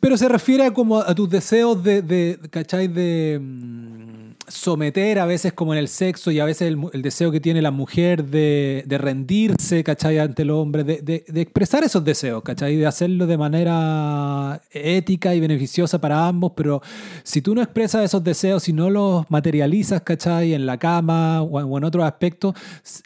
Pero 0.00 0.16
se 0.16 0.28
refiere 0.28 0.72
como 0.72 0.98
a 0.98 1.14
tus 1.14 1.28
deseos 1.28 1.82
de, 1.82 2.02
de 2.02 2.38
¿cachai? 2.50 2.88
De 2.88 3.38
mm, 3.40 4.01
someter 4.52 5.18
a 5.18 5.26
veces 5.26 5.52
como 5.52 5.72
en 5.72 5.78
el 5.78 5.88
sexo 5.88 6.30
y 6.30 6.38
a 6.38 6.44
veces 6.44 6.68
el, 6.92 7.02
deseo 7.02 7.32
que 7.32 7.40
tiene 7.40 7.62
la 7.62 7.70
mujer 7.70 8.24
de, 8.24 8.84
rendirse, 8.88 9.82
¿cachai? 9.82 10.18
Ante 10.18 10.42
el 10.42 10.50
hombre, 10.50 10.84
de, 10.84 11.24
expresar 11.34 11.82
esos 11.84 12.04
deseos, 12.04 12.42
¿cachai? 12.42 12.76
De 12.76 12.86
hacerlo 12.86 13.26
de 13.26 13.38
manera 13.38 14.60
ética 14.70 15.34
y 15.34 15.40
beneficiosa 15.40 16.00
para 16.00 16.26
ambos, 16.26 16.52
pero 16.54 16.82
si 17.22 17.40
tú 17.42 17.54
no 17.54 17.62
expresas 17.62 18.04
esos 18.04 18.22
deseos, 18.22 18.62
si 18.62 18.72
no 18.72 18.90
los 18.90 19.28
materializas, 19.30 20.02
¿cachai? 20.02 20.54
En 20.54 20.66
la 20.66 20.78
cama 20.78 21.42
o, 21.42 21.78
en 21.78 21.84
otros 21.84 22.04
aspectos, 22.04 22.54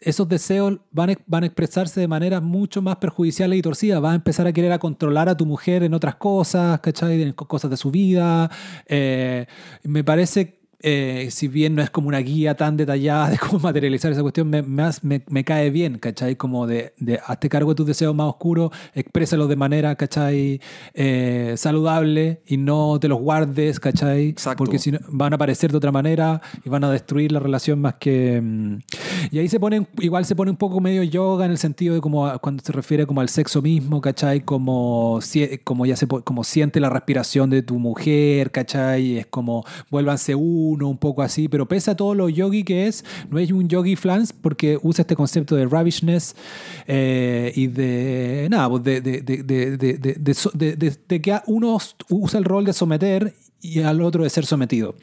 esos 0.01 0.29
deseos 0.29 0.79
van, 0.91 1.17
van 1.27 1.45
a 1.45 1.47
expresarse 1.47 2.01
de 2.01 2.09
manera 2.09 2.41
mucho 2.41 2.83
más 2.83 2.97
perjudiciales 2.97 3.59
y 3.59 3.63
torcidas. 3.63 4.01
Vas 4.01 4.13
a 4.13 4.17
empezar 4.17 4.47
a 4.47 4.53
querer 4.53 4.73
a 4.73 4.79
controlar 4.79 5.29
a 5.29 5.37
tu 5.37 5.47
mujer 5.47 5.85
en 5.85 5.95
otras 5.95 6.17
cosas, 6.17 6.81
¿cachai? 6.81 7.23
En 7.23 7.33
cosas 7.33 7.71
de 7.71 7.77
su 7.77 7.91
vida. 7.91 8.51
Eh, 8.87 9.47
me 9.85 10.03
parece 10.03 10.56
eh, 10.81 11.29
si 11.31 11.49
bien 11.49 11.75
no 11.75 11.83
es 11.83 11.89
como 11.89 12.09
una 12.09 12.19
guía 12.19 12.55
tan 12.55 12.77
detallada 12.77 13.31
de 13.31 13.39
cómo 13.39 13.59
materializar 13.63 14.13
esa 14.13 14.23
cuestión, 14.23 14.49
me, 14.49 14.63
me, 14.63 15.23
me 15.29 15.45
cae 15.45 15.71
bien, 15.71 15.99
¿cachai? 15.99 16.37
Como 16.37 16.67
de, 16.67 16.93
de, 16.99 17.19
hazte 17.27 17.49
cargo 17.49 17.71
de 17.71 17.77
tus 17.77 17.87
deseos 17.87 18.15
más 18.15 18.29
oscuros, 18.29 18.71
exprésalos 18.95 19.49
de 19.49 19.57
manera, 19.57 19.95
¿cachai? 19.97 20.61
Eh, 20.93 21.55
saludable 21.57 22.43
y 22.47 22.59
no 22.59 22.99
te 23.01 23.09
los 23.09 23.21
guardes, 23.21 23.81
¿cachai? 23.81 24.35
Porque 24.57 24.79
si 24.79 24.93
no, 24.93 24.99
van 25.09 25.33
a 25.33 25.37
aparecer 25.37 25.71
de 25.71 25.79
otra 25.79 25.93
manera 25.93 26.43
y 26.63 26.69
van 26.69 26.85
a 26.85 26.91
destruir 26.91 27.33
la 27.33 27.41
relación 27.41 27.81
más 27.81 27.95
que... 27.95 28.41
Mm. 28.43 28.79
Y 29.31 29.39
ahí 29.39 29.49
se 29.49 29.59
pone, 29.59 29.87
igual 30.01 30.27
se 30.27 30.37
pone 30.37 30.51
un 30.51 30.57
poco 30.57 30.81
medio 30.81 31.03
yoga 31.03 31.47
en 31.47 31.53
el 31.53 31.59
sentido 31.59 31.95
de 31.95 32.01
como 32.01 32.31
cuando 32.41 32.63
se 32.63 32.73
refiere 32.73 33.07
como 33.07 33.23
al 33.23 33.29
sexo 33.31 33.63
mismo, 33.63 34.01
¿cachai? 34.01 34.43
Como, 34.43 35.21
como 35.65 35.87
ya 35.87 35.97
se 35.97 36.07
como 36.07 36.45
siente 36.45 36.81
la 36.81 36.91
respiración 36.91 37.49
de 37.49 37.63
tu 37.63 37.79
mujer, 37.79 38.51
¿cachai? 38.51 39.19
Es 39.19 39.27
como 39.27 39.65
vuélvanse 39.91 40.35
uno 40.35 40.66
uno, 40.71 40.89
un 40.89 40.99
poco 40.99 41.23
así, 41.23 41.49
pero 41.49 41.67
pese 41.67 41.91
a 41.91 41.97
todo 41.97 42.15
lo 42.15 42.29
yogi 42.29 42.65
que 42.65 42.87
es, 42.87 43.05
no 43.31 43.39
es 43.39 43.51
un 43.51 43.69
yogi 43.69 43.97
flans 43.97 44.33
porque 44.33 44.79
usa 44.83 45.03
este 45.03 45.17
concepto 45.17 45.57
de 45.57 45.67
ravishness 45.67 46.35
eh, 46.87 47.53
y 47.55 47.67
de, 47.69 48.49
nada, 48.51 48.69
pues 48.69 48.83
de, 48.83 49.01
de, 49.01 49.23
de, 51.09 51.21
que 51.23 51.41
uno 51.47 51.79
usa 52.11 52.39
el 52.39 52.45
rol 52.45 52.65
de 52.65 52.73
someter 52.73 53.35
y 53.61 53.81
al 53.81 54.01
otro 54.01 54.23
de 54.23 54.31
ser 54.31 54.47
sometido. 54.47 54.95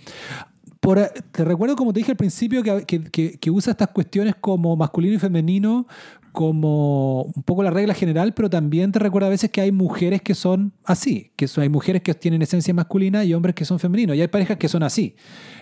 Te 1.31 1.45
recuerdo, 1.45 1.77
como 1.77 1.93
te 1.93 2.01
dije 2.01 2.11
al 2.11 2.17
principio, 2.17 2.61
que, 2.61 2.85
que, 2.85 3.39
que, 3.39 3.51
usa 3.51 3.71
estas 3.71 3.87
cuestiones 3.89 4.35
como 4.35 4.75
masculino 4.75 5.15
y 5.15 5.19
femenino 5.19 5.87
como 6.33 7.21
un 7.23 7.43
poco 7.43 7.61
la 7.63 7.69
regla 7.69 7.93
general, 7.93 8.33
pero 8.33 8.49
también 8.49 8.91
te 8.91 8.97
recuerda 8.97 9.27
a 9.27 9.29
veces 9.29 9.51
que 9.51 9.61
hay 9.61 9.71
mujeres 9.71 10.21
que 10.21 10.33
son 10.33 10.73
así, 10.83 11.31
que 11.35 11.47
son, 11.47 11.61
hay 11.61 11.69
mujeres 11.69 12.01
que 12.01 12.13
tienen 12.15 12.41
esencia 12.41 12.73
masculina 12.73 13.23
y 13.23 13.35
hombres 13.35 13.53
que 13.53 13.63
son 13.65 13.79
femeninos, 13.79 14.17
y 14.17 14.21
hay 14.21 14.27
parejas 14.27 14.57
que 14.57 14.67
son 14.67 14.81
así. 14.81 15.15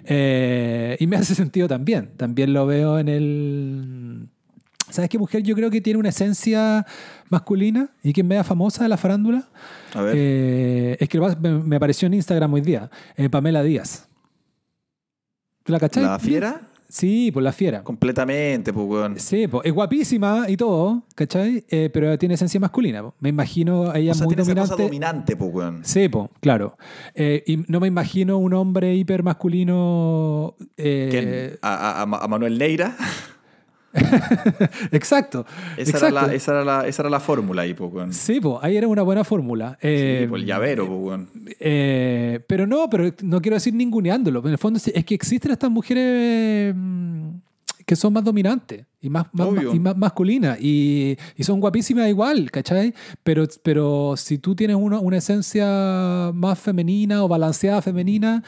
Eh, 0.06 0.96
y 1.00 1.08
me 1.08 1.16
hace 1.18 1.36
sentido 1.36 1.68
también, 1.68 2.12
también 2.18 2.54
lo 2.54 2.66
veo 2.66 2.98
en 2.98 3.10
el... 3.10 4.30
¿Sabes 4.90 5.10
qué 5.10 5.18
mujer 5.18 5.44
yo 5.44 5.56
creo 5.56 5.70
que 5.70 5.80
tiene 5.80 6.00
una 6.00 6.10
esencia 6.10 6.86
masculina 7.30 7.92
y 8.04 8.12
que 8.12 8.22
es 8.22 8.28
media 8.28 8.44
famosa 8.44 8.84
de 8.84 8.90
la 8.90 8.98
farándula? 8.98 9.48
A 9.94 10.02
ver. 10.02 10.16
Eh, 10.18 10.98
es 11.00 11.08
que 11.08 11.20
me, 11.20 11.76
apareció 11.76 12.08
en 12.08 12.16
Instagram 12.16 12.54
hoy 12.54 12.62
día. 12.62 12.90
eh, 13.16 13.30
Pamela 13.30 13.64
Díaz. 13.64 14.10
¿Tú 15.64 15.72
la 15.72 15.80
cachai? 15.80 16.04
¿La 16.04 16.20
fiera? 16.20 16.71
Sí, 16.92 17.32
pues 17.32 17.42
la 17.44 17.54
fiera. 17.54 17.84
Completamente, 17.86 18.74
pues, 18.74 18.86
weón. 18.86 19.18
Sí, 19.18 19.48
pues, 19.48 19.66
es 19.66 19.72
guapísima 19.72 20.46
y 20.50 20.58
todo, 20.58 21.04
¿cachai? 21.16 21.64
Eh, 21.70 21.90
pero 21.94 22.18
tiene 22.20 22.36
esencia 22.36 22.60
masculina. 22.60 23.02
po. 23.02 23.14
Me 23.22 23.30
imagino 23.30 23.90
a 23.90 23.98
ella 23.98 24.12
O 24.12 24.16
sea, 24.16 24.26
muy 24.26 24.36
tiene 24.36 24.42
esa 24.52 24.60
cosa 24.60 24.76
dominante. 24.76 24.84
dominante, 24.84 25.36
pues, 25.38 25.52
weón. 25.54 25.80
Sí, 25.86 26.10
po, 26.10 26.30
claro. 26.42 26.78
Eh, 27.16 27.44
y 27.48 27.64
no 27.70 27.80
me 27.80 27.88
imagino 27.88 28.38
un 28.38 28.54
hombre 28.54 28.94
hiper 28.94 29.24
masculino. 29.24 30.56
eh, 30.76 31.08
¿Quién? 31.10 31.60
¿A, 31.62 32.02
a- 32.02 32.24
a 32.24 32.28
Manuel 32.28 32.58
Neira? 32.58 32.96
exacto. 34.92 35.46
Esa 35.78 35.92
exacto. 35.92 36.08
era 36.18 36.28
la, 36.28 36.34
esa 36.34 36.52
era 36.52 36.64
la, 36.66 36.88
esa 36.88 37.02
era 37.04 37.10
la 37.10 37.20
fórmula 37.20 37.64
ahí, 37.64 37.74
weón. 37.80 38.14
Sí, 38.14 38.40
po, 38.40 38.60
ahí 38.62 38.78
era 38.78 38.88
una 38.88 39.02
buena 39.02 39.24
fórmula. 39.24 39.78
Eh, 39.82 40.22
Sí, 40.24 40.28
pues, 40.28 40.42
el 40.42 40.48
llavero, 40.48 41.28
eh, 41.60 42.40
pero 42.48 42.68
no, 42.68 42.90
pero 42.90 43.12
no 43.24 43.42
quiero 43.42 43.56
decir 43.56 43.74
ninguneándolo. 43.74 44.40
En 44.46 44.52
el 44.52 44.58
fondo 44.58 44.80
es 44.84 45.06
que 45.06 45.16
existen 45.16 45.52
estas 45.52 45.70
mujeres 45.72 46.74
mm, 46.76 47.30
que 47.86 47.96
son 47.96 48.14
más 48.14 48.24
dominantes 48.24 48.86
y 49.02 49.10
más, 49.10 49.26
más- 49.34 49.50
y 49.74 49.80
más 49.80 49.98
masculinas 49.98 50.58
y, 50.62 51.18
y 51.36 51.44
son 51.44 51.60
guapísimas 51.60 52.08
igual, 52.08 52.50
¿cachai? 52.52 52.94
Pero, 53.24 53.46
pero 53.64 54.14
si 54.16 54.38
tú 54.38 54.56
tienes 54.56 54.78
una, 54.78 55.00
una 55.00 55.18
esencia 55.18 56.32
más 56.34 56.60
femenina 56.60 57.24
o 57.24 57.28
balanceada 57.28 57.82
femenina, 57.82 58.44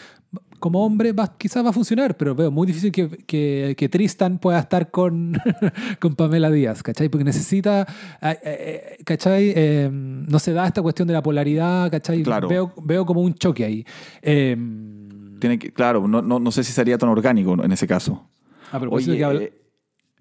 como 0.64 0.85
hombre 0.85 1.11
va- 1.11 1.35
quizás 1.38 1.61
va 1.65 1.72
a 1.72 1.73
funcionar, 1.73 2.15
pero 2.15 2.34
veo 2.35 2.49
muy 2.49 2.65
difícil 2.65 2.90
que, 2.90 3.10
que- 3.27 3.76
que 3.77 3.90
Tristan 3.90 4.40
pueda 4.40 4.60
estar 4.60 4.91
con, 4.91 5.34
con 5.99 6.15
Pamela 6.15 6.49
Díaz, 6.49 6.81
¿cachai? 6.81 7.10
Porque 7.10 7.26
necesita, 7.26 7.85
eh, 8.22 8.38
eh, 8.45 8.98
¿cachai? 9.03 9.52
Eh, 9.53 9.90
no 9.91 10.40
se 10.40 10.53
da 10.53 10.65
esta 10.65 10.81
cuestión 10.81 11.06
de 11.10 11.14
la 11.15 11.22
polaridad, 11.22 11.91
¿cachai? 11.91 12.23
Claro. 12.23 12.48
Veo, 12.48 12.73
veo 12.81 13.06
como 13.06 13.19
un 13.19 13.34
choque 13.34 13.65
ahí. 13.65 13.85
Eh, 14.22 14.56
Tiene 15.40 15.60
que, 15.60 15.73
claro, 15.73 16.07
no, 16.07 16.22
no, 16.22 16.40
no 16.40 16.52
sé 16.52 16.64
si 16.64 16.72
sería 16.72 16.98
tan 16.98 17.10
orgánico 17.10 17.61
en 17.61 17.72
ese 17.73 17.85
caso. 17.85 18.30
a 18.72 18.80
propósito 18.80 19.11
de 19.11 19.18
Oye, 19.18 19.19
que 19.19 19.26
habla- 19.26 19.49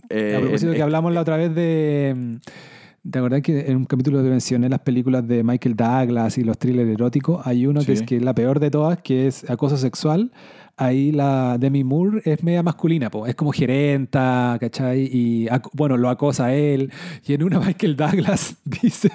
eh, 0.09 0.37
A 0.37 0.41
propósito 0.41 0.73
que 0.73 0.83
hablamos 0.83 1.15
la 1.15 1.21
otra 1.21 1.37
vez 1.37 1.55
de. 1.55 2.41
¿Te 3.11 3.19
acordás 3.19 3.43
que 3.43 3.69
en 3.69 3.79
un 3.79 3.85
capítulo 3.85 4.23
que 4.23 4.29
mencioné 4.29 4.69
las 4.69 4.79
películas 4.79 5.27
de 5.27 5.43
Michael 5.43 5.75
Douglas 5.75 6.39
y 6.39 6.45
los 6.45 6.57
thrillers 6.57 6.89
eróticos? 6.89 7.45
Hay 7.45 7.67
uno 7.67 7.81
que 7.85 7.93
es 7.95 8.03
que 8.03 8.21
la 8.21 8.33
peor 8.33 8.61
de 8.61 8.71
todas, 8.71 8.99
que 9.03 9.27
es 9.27 9.49
acoso 9.51 9.77
sexual. 9.77 10.31
Ahí 10.77 11.11
la 11.11 11.59
Demi 11.59 11.83
Moore 11.83 12.23
es 12.25 12.45
media 12.45 12.63
masculina, 12.63 13.11
po. 13.11 13.27
es 13.27 13.35
como 13.35 13.51
gerenta, 13.51 14.57
¿cachai? 14.61 15.11
Y 15.13 15.49
bueno, 15.73 15.97
lo 15.97 16.11
acosa 16.11 16.47
a 16.47 16.55
él. 16.55 16.93
Y 17.27 17.35
en 17.35 17.43
una 17.43 17.59
Michael 17.67 17.97
Douglas 17.97 18.57
dice. 18.65 19.11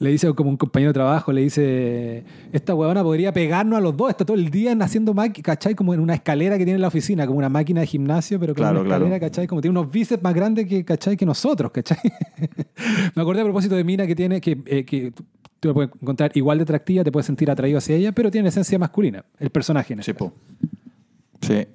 Le 0.00 0.08
dice 0.10 0.32
como 0.32 0.48
un 0.48 0.56
compañero 0.56 0.88
de 0.90 0.94
trabajo, 0.94 1.30
le 1.30 1.42
dice, 1.42 2.24
esta 2.52 2.74
huevona 2.74 3.02
podría 3.02 3.34
pegarnos 3.34 3.76
a 3.76 3.82
los 3.82 3.94
dos, 3.94 4.08
está 4.08 4.24
todo 4.24 4.36
el 4.38 4.50
día 4.50 4.74
haciendo 4.80 5.12
máquina, 5.12 5.42
¿cachai? 5.44 5.74
Como 5.74 5.92
en 5.92 6.00
una 6.00 6.14
escalera 6.14 6.56
que 6.56 6.64
tiene 6.64 6.76
en 6.76 6.80
la 6.80 6.88
oficina, 6.88 7.26
como 7.26 7.38
una 7.38 7.50
máquina 7.50 7.82
de 7.82 7.86
gimnasio, 7.86 8.40
pero 8.40 8.54
Claro, 8.54 8.80
una 8.80 8.88
claro. 8.88 9.04
escalera, 9.04 9.20
¿cachai? 9.28 9.46
Como 9.46 9.60
tiene 9.60 9.78
unos 9.78 9.92
bíceps 9.92 10.22
más 10.22 10.32
grandes 10.34 10.66
que, 10.66 10.86
¿cachai? 10.86 11.18
que 11.18 11.26
nosotros, 11.26 11.70
¿cachai? 11.70 11.98
Me 13.14 13.20
acordé 13.22 13.42
a 13.42 13.44
propósito 13.44 13.76
de 13.76 13.84
Mina 13.84 14.06
que 14.06 14.14
tiene, 14.16 14.40
que, 14.40 14.58
eh, 14.64 14.86
que 14.86 15.12
tú 15.60 15.68
la 15.68 15.74
puedes 15.74 15.90
encontrar 16.00 16.32
igual 16.34 16.56
de 16.56 16.62
atractiva, 16.62 17.04
te 17.04 17.12
puedes 17.12 17.26
sentir 17.26 17.50
atraído 17.50 17.76
hacia 17.76 17.94
ella, 17.94 18.12
pero 18.12 18.30
tiene 18.30 18.48
esencia 18.48 18.78
masculina, 18.78 19.22
el 19.38 19.50
personaje. 19.50 19.92
en 19.92 20.02
Sí, 20.02 20.12
este 20.12 20.14
po. 20.24 20.32
Sí. 21.42 21.66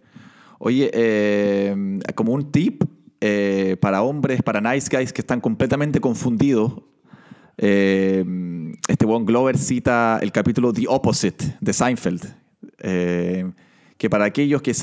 Oye, 0.57 0.89
eh, 0.93 1.75
como 2.15 2.33
un 2.33 2.51
tip 2.51 2.83
eh, 3.21 3.77
para 3.79 4.01
hombres, 4.01 4.41
para 4.41 4.61
nice 4.61 4.89
guys 4.91 5.13
que 5.13 5.21
están 5.21 5.41
completamente 5.41 5.99
confundidos, 5.99 6.81
eh, 7.57 8.23
este 8.87 9.05
Von 9.05 9.25
Glover 9.25 9.57
cita 9.57 10.19
el 10.21 10.31
capítulo 10.31 10.73
The 10.73 10.85
Opposite 10.87 11.57
de 11.61 11.73
Seinfeld. 11.73 12.25
eh, 12.79 13.51
que 13.97 14.09
para 14.09 14.25
aquellos 14.25 14.61
que, 14.61 14.73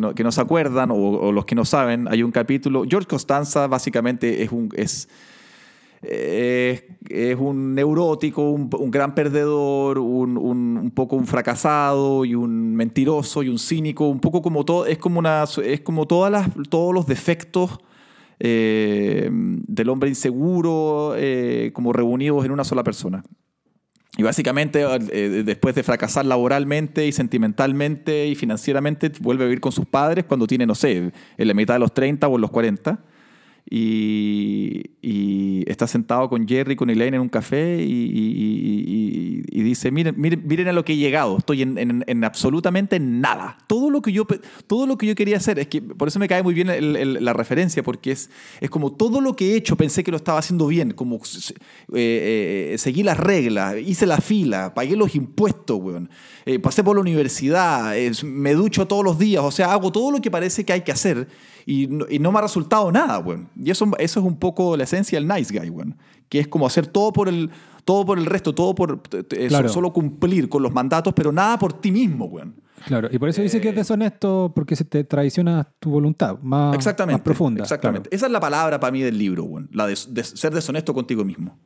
no, 0.00 0.12
que 0.14 0.24
no 0.24 0.32
se 0.32 0.40
acuerdan 0.40 0.90
o, 0.92 1.30
los 1.30 1.44
que 1.44 1.54
no 1.54 1.64
saben, 1.64 2.08
hay 2.08 2.24
un 2.24 2.32
capítulo. 2.32 2.82
George 2.88 3.06
Costanza 3.06 3.68
básicamente 3.68 4.42
es 4.42 4.50
un. 4.50 4.70
Es, 4.74 5.08
es, 6.02 6.82
un 7.38 7.76
neurótico, 7.76 8.50
un, 8.50 8.68
un 8.76 8.90
gran 8.90 9.14
perdedor, 9.14 10.00
un, 10.00 10.36
un- 10.36 10.78
un 10.82 10.90
poco 10.90 11.14
un 11.14 11.28
fracasado 11.28 12.24
y 12.24 12.34
un 12.34 12.74
mentiroso 12.74 13.44
y 13.44 13.48
un 13.48 13.58
cínico, 13.60 14.08
un 14.08 14.18
poco 14.18 14.42
como 14.42 14.64
todo, 14.64 14.84
es 14.86 14.98
como 14.98 15.20
una, 15.20 15.44
es 15.64 15.80
como 15.82 16.06
todas 16.06 16.32
las, 16.32 16.48
todos 16.68 16.92
los 16.92 17.06
defectos 17.06 17.78
eh, 18.44 19.28
del 19.30 19.88
hombre 19.88 20.08
inseguro, 20.08 21.14
eh, 21.16 21.70
como 21.72 21.92
reunidos 21.92 22.44
en 22.44 22.50
una 22.50 22.64
sola 22.64 22.82
persona. 22.82 23.22
Y 24.18 24.24
básicamente, 24.24 24.84
eh, 25.12 25.44
después 25.44 25.76
de 25.76 25.84
fracasar 25.84 26.26
laboralmente 26.26 27.06
y 27.06 27.12
sentimentalmente 27.12 28.26
y 28.26 28.34
financieramente, 28.34 29.12
vuelve 29.20 29.44
a 29.44 29.46
vivir 29.46 29.60
con 29.60 29.70
sus 29.70 29.86
padres 29.86 30.24
cuando 30.24 30.48
tiene, 30.48 30.66
no 30.66 30.74
sé, 30.74 31.12
en 31.38 31.48
la 31.48 31.54
mitad 31.54 31.74
de 31.74 31.80
los 31.80 31.94
30 31.94 32.26
o 32.26 32.34
en 32.34 32.40
los 32.40 32.50
40. 32.50 32.98
Y, 33.70 34.90
y 35.00 35.64
está 35.70 35.86
sentado 35.86 36.28
con 36.28 36.46
Jerry, 36.46 36.76
con 36.76 36.90
Elaine 36.90 37.14
en 37.16 37.22
un 37.22 37.28
café 37.28 37.82
y, 37.82 37.90
y- 37.90 39.42
y- 39.50 39.62
dice, 39.62 39.90
miren, 39.90 40.14
miren, 40.18 40.42
miren 40.46 40.68
a 40.68 40.72
lo 40.72 40.84
que 40.84 40.92
he 40.92 40.96
llegado, 40.96 41.38
estoy 41.38 41.62
en, 41.62 41.78
en- 41.78 42.04
en 42.06 42.24
absolutamente 42.24 42.98
nada. 43.00 43.56
Todo 43.68 43.88
lo, 43.90 44.02
que 44.02 44.12
yo, 44.12 44.26
todo 44.66 44.86
lo 44.86 44.98
que 44.98 45.06
yo 45.06 45.14
quería 45.14 45.36
hacer, 45.36 45.58
es 45.58 45.68
que 45.68 45.80
por 45.80 46.08
eso 46.08 46.18
me 46.18 46.28
cae 46.28 46.42
muy 46.42 46.52
bien 46.52 46.68
el- 46.68 46.96
el- 46.96 47.24
la 47.24 47.32
referencia, 47.32 47.82
porque 47.82 48.10
es, 48.12 48.30
es 48.60 48.68
como 48.68 48.92
todo 48.92 49.20
lo 49.20 49.34
que 49.36 49.52
he 49.52 49.56
hecho 49.56 49.76
pensé 49.76 50.02
que 50.04 50.10
lo 50.10 50.16
estaba 50.16 50.38
haciendo 50.40 50.66
bien, 50.66 50.90
como 50.92 51.16
eh, 51.16 52.72
eh, 52.74 52.78
seguí 52.78 53.02
las 53.02 53.18
reglas, 53.18 53.76
hice 53.78 54.06
la 54.06 54.18
fila, 54.18 54.74
pagué 54.74 54.96
los 54.96 55.14
impuestos, 55.14 55.78
weón. 55.80 56.10
Eh, 56.44 56.58
pasé 56.58 56.82
por 56.82 56.96
la 56.96 57.00
universidad, 57.00 57.96
eh, 57.96 58.10
me 58.24 58.52
ducho 58.54 58.86
todos 58.86 59.04
los 59.04 59.18
días, 59.18 59.42
o 59.44 59.50
sea, 59.50 59.72
hago 59.72 59.92
todo 59.92 60.10
lo 60.10 60.20
que 60.20 60.30
parece 60.30 60.64
que 60.64 60.72
hay 60.72 60.80
que 60.82 60.92
hacer 60.92 61.28
y 61.64 61.86
no, 61.86 62.06
no 62.20 62.32
me 62.32 62.38
ha 62.38 62.42
resultado 62.42 62.90
nada, 62.90 63.18
weón. 63.20 63.48
Y 63.56 63.70
eso, 63.70 63.90
eso 63.98 64.20
es 64.20 64.26
un 64.26 64.36
poco 64.38 64.76
la 64.76 64.84
esencia 64.84 65.18
del 65.18 65.28
nice 65.28 65.56
guy, 65.56 65.70
weón. 65.70 65.96
Que 66.28 66.40
es 66.40 66.48
como 66.48 66.66
hacer 66.66 66.86
todo 66.86 67.12
por 67.12 67.28
el, 67.28 67.50
todo 67.84 68.04
por 68.06 68.18
el 68.18 68.26
resto, 68.26 68.54
todo 68.54 68.74
por 68.74 69.02
eh, 69.12 69.46
Claro. 69.48 69.68
solo 69.68 69.92
cumplir 69.92 70.48
con 70.48 70.62
los 70.62 70.72
mandatos, 70.72 71.12
pero 71.14 71.32
nada 71.32 71.58
por 71.58 71.72
ti 71.74 71.90
mismo, 71.92 72.26
weón. 72.26 72.54
Claro, 72.86 73.08
y 73.12 73.18
por 73.18 73.28
eso 73.28 73.40
dice 73.42 73.60
que 73.60 73.68
es 73.68 73.76
deshonesto 73.76 74.50
porque 74.56 74.74
se 74.74 74.84
te 74.84 75.04
traiciona 75.04 75.68
tu 75.78 75.90
voluntad 75.90 76.38
más, 76.42 76.74
Exactamente. 76.74 77.18
más 77.18 77.24
profunda. 77.24 77.62
Exactamente. 77.62 78.08
Esa 78.12 78.26
es 78.26 78.32
la 78.32 78.40
palabra 78.40 78.80
para 78.80 78.90
mí 78.90 79.02
del 79.02 79.16
libro, 79.18 79.44
weón. 79.44 79.68
La 79.72 79.86
de, 79.86 79.96
de 80.08 80.24
ser 80.24 80.52
deshonesto 80.52 80.92
contigo 80.92 81.24
mismo. 81.24 81.58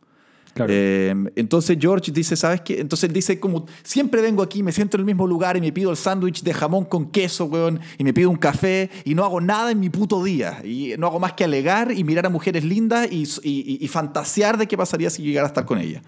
Eh, 0.69 1.15
entonces 1.37 1.77
George 1.81 2.11
dice, 2.13 2.37
¿sabes 2.37 2.61
qué? 2.63 2.81
Entonces 2.81 3.09
él 3.09 3.15
dice 3.15 3.39
como, 3.39 3.67
siempre 3.83 4.23
vengo 4.23 4.43
aquí, 4.43 4.63
me 4.63 4.73
siento 4.73 4.97
en 4.97 5.03
el 5.03 5.07
mismo 5.07 5.27
lugar 5.27 5.57
y 5.57 5.61
me 5.61 5.73
pido 5.73 5.91
el 5.91 5.97
sándwich 5.97 6.43
de 6.43 6.55
jamón 6.55 6.85
con 6.85 7.11
queso, 7.11 7.45
weón, 7.47 7.81
y 7.99 8.05
me 8.05 8.13
pido 8.13 8.31
un 8.31 8.37
café 8.37 8.91
y 9.05 9.15
no 9.15 9.25
hago 9.25 9.41
nada 9.41 9.71
en 9.71 9.81
mi 9.81 9.91
puto 9.91 10.23
día. 10.25 10.63
Y 10.65 10.95
no 10.99 11.09
hago 11.09 11.21
más 11.21 11.35
que 11.35 11.45
alegar 11.45 11.93
y 11.93 12.05
mirar 12.05 12.27
a 12.27 12.31
mujeres 12.31 12.65
lindas 12.65 13.09
y, 13.11 13.89
fantasear 13.89 14.59
de 14.59 14.67
qué 14.67 14.77
pasaría 14.77 15.09
si 15.09 15.23
llegara 15.23 15.47
a 15.47 15.49
estar 15.49 15.65
con 15.65 15.79
ella. 15.79 16.03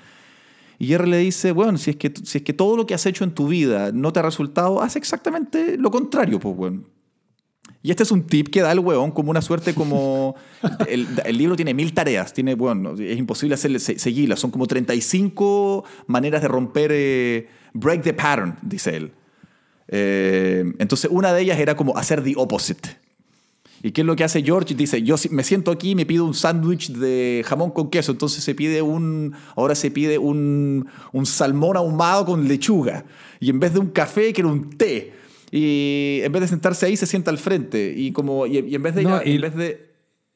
Y 0.78 0.86
Jerry 0.86 1.10
le 1.10 1.18
dice, 1.18 1.52
bueno, 1.52 1.78
si 1.78 1.90
es, 1.90 1.96
que, 1.96 2.12
si 2.22 2.38
es 2.38 2.44
que 2.44 2.52
todo 2.52 2.76
lo 2.76 2.86
que 2.86 2.94
has 2.94 3.04
hecho 3.06 3.24
en 3.24 3.32
tu 3.32 3.48
vida 3.48 3.90
no 3.92 4.12
te 4.12 4.20
ha 4.20 4.22
resultado, 4.22 4.80
haz 4.80 4.96
exactamente 4.96 5.76
lo 5.76 5.90
contrario, 5.90 6.38
pues, 6.38 6.54
weón. 6.56 6.97
Y 7.88 7.90
este 7.90 8.02
es 8.02 8.10
un 8.10 8.24
tip 8.24 8.48
que 8.50 8.60
da 8.60 8.70
el 8.72 8.80
weón 8.80 9.10
como 9.12 9.30
una 9.30 9.40
suerte 9.40 9.72
como... 9.72 10.34
El, 10.86 11.06
el 11.24 11.38
libro 11.38 11.56
tiene 11.56 11.72
mil 11.72 11.94
tareas, 11.94 12.34
tiene, 12.34 12.54
bueno, 12.54 12.92
es 12.98 13.16
imposible 13.18 13.54
hacerle, 13.54 13.78
se- 13.78 13.98
seguirlas. 13.98 14.38
Son 14.40 14.50
como 14.50 14.66
35 14.66 15.84
maneras 16.06 16.42
de 16.42 16.48
romper, 16.48 16.90
eh, 16.92 17.48
break 17.72 18.02
the 18.02 18.12
pattern, 18.12 18.58
dice 18.60 18.94
él. 18.94 19.12
Eh, 19.88 20.70
entonces 20.78 21.10
una 21.10 21.32
de 21.32 21.40
ellas 21.40 21.58
era 21.58 21.76
como 21.76 21.96
hacer 21.96 22.22
the 22.22 22.34
opposite. 22.36 22.90
¿Y 23.82 23.92
qué 23.92 24.02
es 24.02 24.06
lo 24.06 24.16
que 24.16 24.24
hace 24.24 24.42
George? 24.42 24.74
Dice, 24.74 25.02
yo 25.02 25.14
me 25.30 25.42
siento 25.42 25.70
aquí 25.70 25.92
y 25.92 25.94
me 25.94 26.04
pido 26.04 26.26
un 26.26 26.34
sándwich 26.34 26.90
de 26.92 27.42
jamón 27.46 27.70
con 27.70 27.88
queso. 27.88 28.12
Entonces 28.12 28.44
se 28.44 28.54
pide 28.54 28.82
un, 28.82 29.32
ahora 29.56 29.74
se 29.74 29.90
pide 29.90 30.18
un, 30.18 30.88
un 31.14 31.24
salmón 31.24 31.78
ahumado 31.78 32.26
con 32.26 32.46
lechuga. 32.48 33.06
Y 33.40 33.48
en 33.48 33.60
vez 33.60 33.72
de 33.72 33.78
un 33.78 33.86
café, 33.88 34.34
quiere 34.34 34.50
un 34.50 34.76
té. 34.76 35.14
Y 35.50 36.20
en 36.22 36.32
vez 36.32 36.42
de 36.42 36.48
sentarse 36.48 36.86
ahí, 36.86 36.96
se 36.96 37.06
sienta 37.06 37.30
al 37.30 37.38
frente. 37.38 37.94
Y, 37.96 38.12
como, 38.12 38.46
y, 38.46 38.58
y 38.58 38.74
en 38.74 38.82
vez 38.82 38.94
de 38.94 39.02
ir 39.02 39.08
No, 39.08 39.16
a- 39.16 39.26
y- 39.26 39.36
en 39.36 39.40
vez 39.40 39.54
de... 39.56 39.88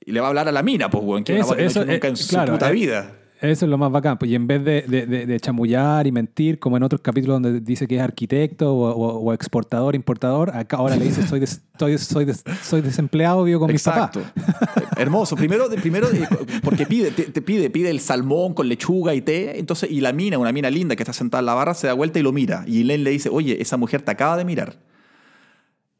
Y 0.05 0.11
le 0.13 0.21
va 0.21 0.27
a 0.27 0.31
hablar 0.31 0.49
a 0.49 0.53
la 0.53 0.63
mina, 0.63 0.91
pues, 0.91 1.05
weón, 1.05 1.23
que 1.23 1.39
Eso- 1.39 1.55
no, 1.55 1.61
eso, 1.61 1.85
nunca 1.85 2.07
eh, 2.09 2.11
en 2.11 2.17
su 2.17 2.29
claro, 2.29 2.53
puta 2.55 2.71
eh, 2.71 2.73
vida. 2.73 3.17
Eso 3.41 3.65
es 3.67 3.71
lo 3.71 3.77
más 3.79 3.91
bacán. 3.93 4.19
Pues, 4.19 4.31
y 4.31 4.35
en 4.35 4.47
vez 4.47 4.65
de, 4.65 4.83
de- 4.83 5.07
de- 5.07 5.27
de 5.27 5.41
chamullar 5.41 6.07
y 6.07 6.13
mentir, 6.13 6.59
como 6.59 6.77
en 6.77 6.83
otros 6.85 7.01
capítulos 7.03 7.41
donde 7.43 7.61
dice 7.61 7.87
que 7.87 7.97
es 7.97 8.01
arquitecto 8.03 8.73
o, 8.75 8.91
o- 8.91 9.19
o 9.21 9.33
exportador, 9.33 9.95
importador, 9.95 10.51
acá 10.57 10.79
ahora 10.79 10.97
le 10.97 11.05
dice 11.05 11.25
soy, 11.27 11.39
des- 11.41 11.61
soy, 11.79 11.99
soy, 11.99 12.25
des- 12.25 12.43
soy 12.63 12.81
desempleado, 12.83 13.45
vivo 13.45 13.61
con 13.61 13.71
mis 13.73 13.87
Exacto. 13.87 14.23
papás. 14.23 14.89
Hermoso. 14.97 15.37
Primero, 15.37 15.69
primero 15.71 16.09
eh, 16.11 16.27
porque 16.63 16.87
pide, 16.87 17.11
te, 17.13 17.25
te 17.25 17.43
pide, 17.43 17.69
pide 17.71 17.91
el 17.91 18.01
salmón 18.01 18.55
con 18.55 18.69
lechuga 18.69 19.15
y 19.15 19.21
té. 19.23 19.59
Entonces, 19.59 19.89
y 19.91 20.01
la 20.01 20.13
mina, 20.13 20.39
una 20.39 20.53
mina 20.53 20.71
linda 20.71 20.97
que 20.97 21.03
está 21.03 21.13
sentada 21.13 21.41
en 21.41 21.47
la 21.47 21.55
barra, 21.55 21.75
se 21.75 21.87
da 21.89 21.93
vuelta 21.95 22.19
y 22.19 22.23
lo 22.23 22.33
mira. 22.33 22.65
Y 22.67 22.81
Elaine 22.83 23.05
le 23.05 23.11
dice, 23.11 23.29
oye, 23.29 23.61
esa 23.63 23.77
mujer 23.77 24.03
te 24.03 24.11
acaba 24.11 24.37
de 24.37 24.45
mirar. 24.45 24.77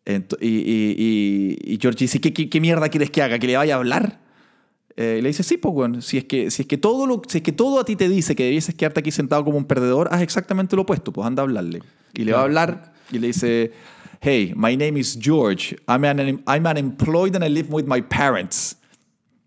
Y, 0.05 0.15
y, 0.47 0.97
y- 0.99 1.75
y 1.75 1.79
George 1.81 1.99
dice, 2.01 2.21
¿qué, 2.21 2.33
qué, 2.33 2.49
qué 2.49 2.61
mierda 2.61 2.89
quieres 2.89 3.11
que 3.11 3.23
haga? 3.23 3.39
¿Que 3.39 3.47
le 3.47 3.57
vaya 3.57 3.75
a 3.75 3.79
hablar? 3.79 4.19
Eh, 4.97 5.17
y 5.21 5.23
le 5.23 5.29
dice, 5.29 5.43
sí, 5.43 5.57
pues, 5.57 5.73
weón, 5.75 6.03
si 6.03 6.19
es, 6.19 6.25
que, 6.25 6.51
si, 6.51 6.63
es 6.63 6.69
que 6.69 6.77
todo 6.77 7.07
lo, 7.07 7.23
si 7.27 7.39
es 7.39 7.43
que 7.45 7.53
todo 7.53 7.81
a 7.81 7.85
ti 7.85 7.97
te 7.97 8.09
dice 8.09 8.35
que 8.35 8.45
debieses 8.45 8.75
quedarte 8.75 9.01
aquí 9.01 9.11
sentado 9.11 9.45
como 9.45 9.57
un 9.57 9.65
perdedor, 9.65 10.09
haz 10.11 10.21
exactamente 10.23 10.77
lo 10.77 10.83
opuesto, 10.83 11.13
pues 11.13 11.27
anda 11.27 11.43
a 11.43 11.45
hablarle. 11.45 11.83
Y 12.15 12.25
le 12.25 12.33
va 12.33 12.41
a 12.41 12.43
hablar 12.43 12.93
y 13.11 13.19
le 13.19 13.29
dice, 13.29 13.73
hey, 14.21 14.53
my 14.57 14.77
name 14.77 14.99
is 14.99 15.19
George, 15.21 15.77
I'm 15.89 16.05
an, 16.05 16.43
I'm 16.47 16.67
unemployed 16.67 17.35
and 17.37 17.45
I 17.45 17.49
live 17.49 17.69
with 17.71 17.85
my 17.87 18.03
parents. 18.03 18.77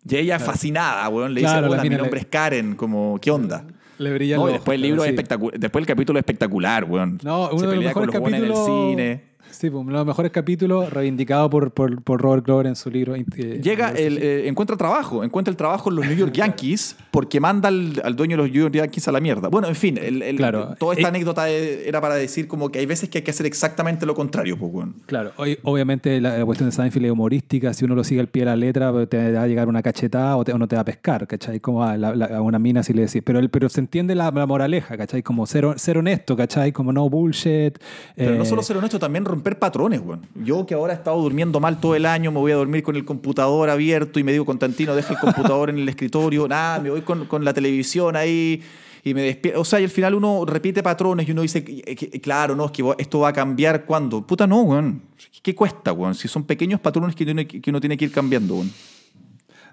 Y 0.09 0.15
ella 0.15 0.39
fascinada, 0.39 1.07
weón, 1.09 1.33
le 1.33 1.41
Claro, 1.41 1.67
dice, 1.73 1.83
mi 1.89 1.95
nombre 1.95 2.11
le- 2.11 2.19
es 2.21 2.25
Karen, 2.27 2.75
como, 2.75 3.19
¿qué 3.21 3.29
onda? 3.29 3.65
Le 3.97 4.13
brilla 4.13 4.37
No, 4.37 4.47
el 4.47 4.53
después 4.53 4.75
el 4.75 4.81
libro 4.81 5.03
es 5.03 5.09
espectacular, 5.09 5.59
después 5.59 5.81
el 5.83 5.87
capítulo 5.87 6.17
es 6.19 6.21
espectacular, 6.23 6.83
weón. 6.85 7.19
No, 7.23 7.49
Se 7.49 7.55
uno 7.55 7.61
de 7.61 7.67
los 7.67 7.75
pelea 7.75 7.93
con 7.93 8.05
los 8.07 8.19
buenos 8.19 8.39
en 8.39 8.45
el 8.45 8.51
capítulos. 8.51 8.65
cine. 8.65 9.23
Sí, 9.57 9.69
pues, 9.69 9.85
los 9.85 10.05
mejores 10.05 10.31
capítulos 10.31 10.89
reivindicado 10.91 11.49
por, 11.49 11.71
por, 11.71 12.01
por 12.03 12.21
Robert 12.21 12.45
Glover 12.45 12.67
en 12.67 12.75
su 12.75 12.89
libro. 12.91 13.15
eh, 13.15 13.25
Llega, 13.63 13.91
el, 13.91 14.17
eh, 14.17 14.47
encuentra 14.47 14.75
trabajo, 14.75 15.23
encuentra 15.23 15.49
el 15.49 15.55
trabajo 15.57 15.89
en 15.89 15.95
los 15.95 16.05
New 16.05 16.15
York 16.17 16.33
Yankees 16.35 16.95
porque 17.11 17.39
manda 17.39 17.69
al, 17.69 18.01
al 18.03 18.15
dueño 18.15 18.35
de 18.35 18.43
los 18.43 18.51
New 18.51 18.61
York 18.63 18.73
Yankees 18.75 19.07
a 19.07 19.11
la 19.13 19.19
mierda. 19.21 19.47
Bueno, 19.47 19.67
en 19.67 19.75
fin, 19.75 19.97
el- 19.97 20.21
el- 20.21 20.35
Claro. 20.35 20.75
toda 20.77 20.93
esta 20.93 21.07
Eh, 21.07 21.09
anécdota 21.09 21.49
eh, 21.49 21.87
era 21.87 22.01
para 22.01 22.15
decir 22.15 22.47
como 22.47 22.69
que 22.69 22.79
hay 22.79 22.85
veces 22.85 23.07
que 23.09 23.19
hay 23.19 23.23
que 23.23 23.31
hacer 23.31 23.45
exactamente 23.45 24.05
lo 24.05 24.13
contrario, 24.15 24.57
pues, 24.57 24.71
weón. 24.73 24.95
Claro, 25.05 25.31
hoy- 25.37 25.57
obviamente 25.63 26.19
la, 26.19 26.37
la 26.37 26.45
cuestión 26.45 26.69
de 26.69 26.75
Seinfeld 26.75 27.05
es 27.05 27.11
humorística, 27.11 27.73
si 27.73 27.85
uno 27.85 27.95
lo 27.95 28.03
sigue 28.03 28.19
al 28.19 28.27
pie 28.27 28.41
de 28.41 28.45
la 28.47 28.55
letra 28.57 28.91
pues, 28.91 29.07
te 29.09 29.31
va 29.31 29.43
a 29.43 29.47
llegar 29.47 29.69
una 29.69 29.81
cachetada 29.81 30.35
o, 30.35 30.43
te- 30.43 30.51
o 30.51 30.57
no 30.57 30.67
te 30.67 30.75
va 30.75 30.81
a 30.81 30.85
pescar, 30.85 31.27
¿cachai? 31.27 31.59
Como 31.61 31.83
a, 31.83 31.95
la- 31.95 32.13
la- 32.13 32.25
a 32.25 32.41
una 32.41 32.59
mina 32.59 32.83
si 32.83 32.91
le 32.93 33.03
decís, 33.03 33.21
pero, 33.23 33.39
pero 33.49 33.69
se 33.69 33.79
entiende 33.79 34.15
la, 34.15 34.31
moraleja, 34.31 34.97
¿cachai? 34.97 35.23
Como 35.23 35.45
ser, 35.45 35.65
ser 35.79 35.97
honesto, 35.97 36.35
¿cachai? 36.35 36.71
Como 36.73 36.91
no 36.91 37.09
bullshit. 37.09 37.77
Pero 38.15 38.35
no 38.35 38.43
eh, 38.43 38.45
solo 38.45 38.61
ser 38.61 38.75
honesto, 38.77 38.99
también 38.99 39.23
romper 39.23 39.44
patrones, 39.59 40.01
weón. 40.03 40.25
Yo 40.43 40.65
que 40.65 40.73
ahora 40.73 40.93
he 40.93 40.95
estado 40.95 41.21
durmiendo 41.21 41.59
mal 41.59 41.79
todo 41.79 41.95
el 41.95 42.05
año, 42.05 42.31
me 42.31 42.39
voy 42.39 42.51
a 42.51 42.55
dormir 42.55 42.81
con 42.83 42.95
el 42.95 43.05
computador 43.05 43.69
abierto 43.69 44.19
y 44.19 44.23
me 44.23 44.31
digo, 44.31 44.45
Constantino, 44.45 44.95
deja 44.95 45.13
el 45.13 45.19
computador 45.19 45.69
en 45.69 45.77
el 45.77 45.87
escritorio, 45.87 46.47
nada, 46.47 46.79
me 46.79 46.89
voy 46.89 47.01
con, 47.01 47.25
con 47.25 47.45
la 47.45 47.53
televisión 47.53 48.15
ahí 48.15 48.61
y 49.03 49.13
me 49.13 49.21
despierto. 49.21 49.61
O 49.61 49.65
sea, 49.65 49.79
y 49.79 49.83
al 49.83 49.89
final 49.91 50.15
uno 50.15 50.43
repite 50.45 50.81
patrones 50.81 51.27
y 51.27 51.31
uno 51.31 51.43
dice, 51.43 51.63
eh, 51.67 51.95
que- 51.95 52.19
claro, 52.19 52.55
no, 52.55 52.65
es 52.65 52.71
que 52.71 52.83
esto 52.97 53.19
va 53.19 53.27
a 53.29 53.33
cambiar 53.33 53.85
cuando. 53.85 54.25
Puta, 54.25 54.47
no, 54.47 54.61
weón. 54.63 55.01
¿Qué 55.43 55.53
cuesta, 55.53 55.93
weón? 55.93 56.15
Si 56.15 56.27
son 56.27 56.43
pequeños 56.43 56.79
patrones 56.79 57.15
que 57.15 57.23
uno, 57.23 57.43
que 57.45 57.69
uno 57.69 57.79
tiene 57.79 57.97
que 57.97 58.05
ir 58.05 58.11
cambiando, 58.11 58.55
weón. 58.55 58.71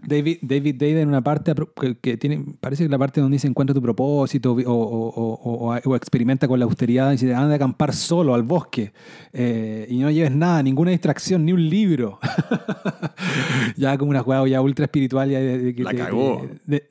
David, 0.06 0.38
David 0.42 0.74
Dade 0.76 1.00
en 1.00 1.08
una 1.08 1.22
parte 1.22 1.52
que, 1.80 1.96
que 1.96 2.16
tiene, 2.16 2.44
parece 2.60 2.84
que 2.84 2.88
la 2.88 2.98
parte 2.98 3.20
donde 3.20 3.36
dice 3.36 3.46
encuentra 3.46 3.72
tu 3.74 3.80
propósito 3.82 4.52
o, 4.52 4.72
o- 4.72 5.78
o- 5.84 5.96
experimenta 5.96 6.48
con 6.48 6.58
la 6.58 6.64
austeridad, 6.64 7.10
dice 7.12 7.34
anda 7.34 7.52
a 7.52 7.56
acampar 7.56 7.94
solo 7.94 8.34
al 8.34 8.42
bosque 8.42 8.92
eh, 9.32 9.86
y 9.88 9.98
no 9.98 10.10
lleves 10.10 10.32
nada, 10.34 10.62
ninguna 10.62 10.90
distracción, 10.90 11.44
ni 11.44 11.52
un 11.52 11.68
libro. 11.68 12.18
ya 13.76 13.96
como 13.98 14.10
una 14.10 14.22
jugada 14.22 14.46
ya 14.48 14.60
ultra 14.60 14.84
espiritual. 14.84 15.30
Ya 15.30 15.38
de, 15.40 15.72
de- 15.72 15.82
La 15.82 15.94
cagó. 15.94 16.46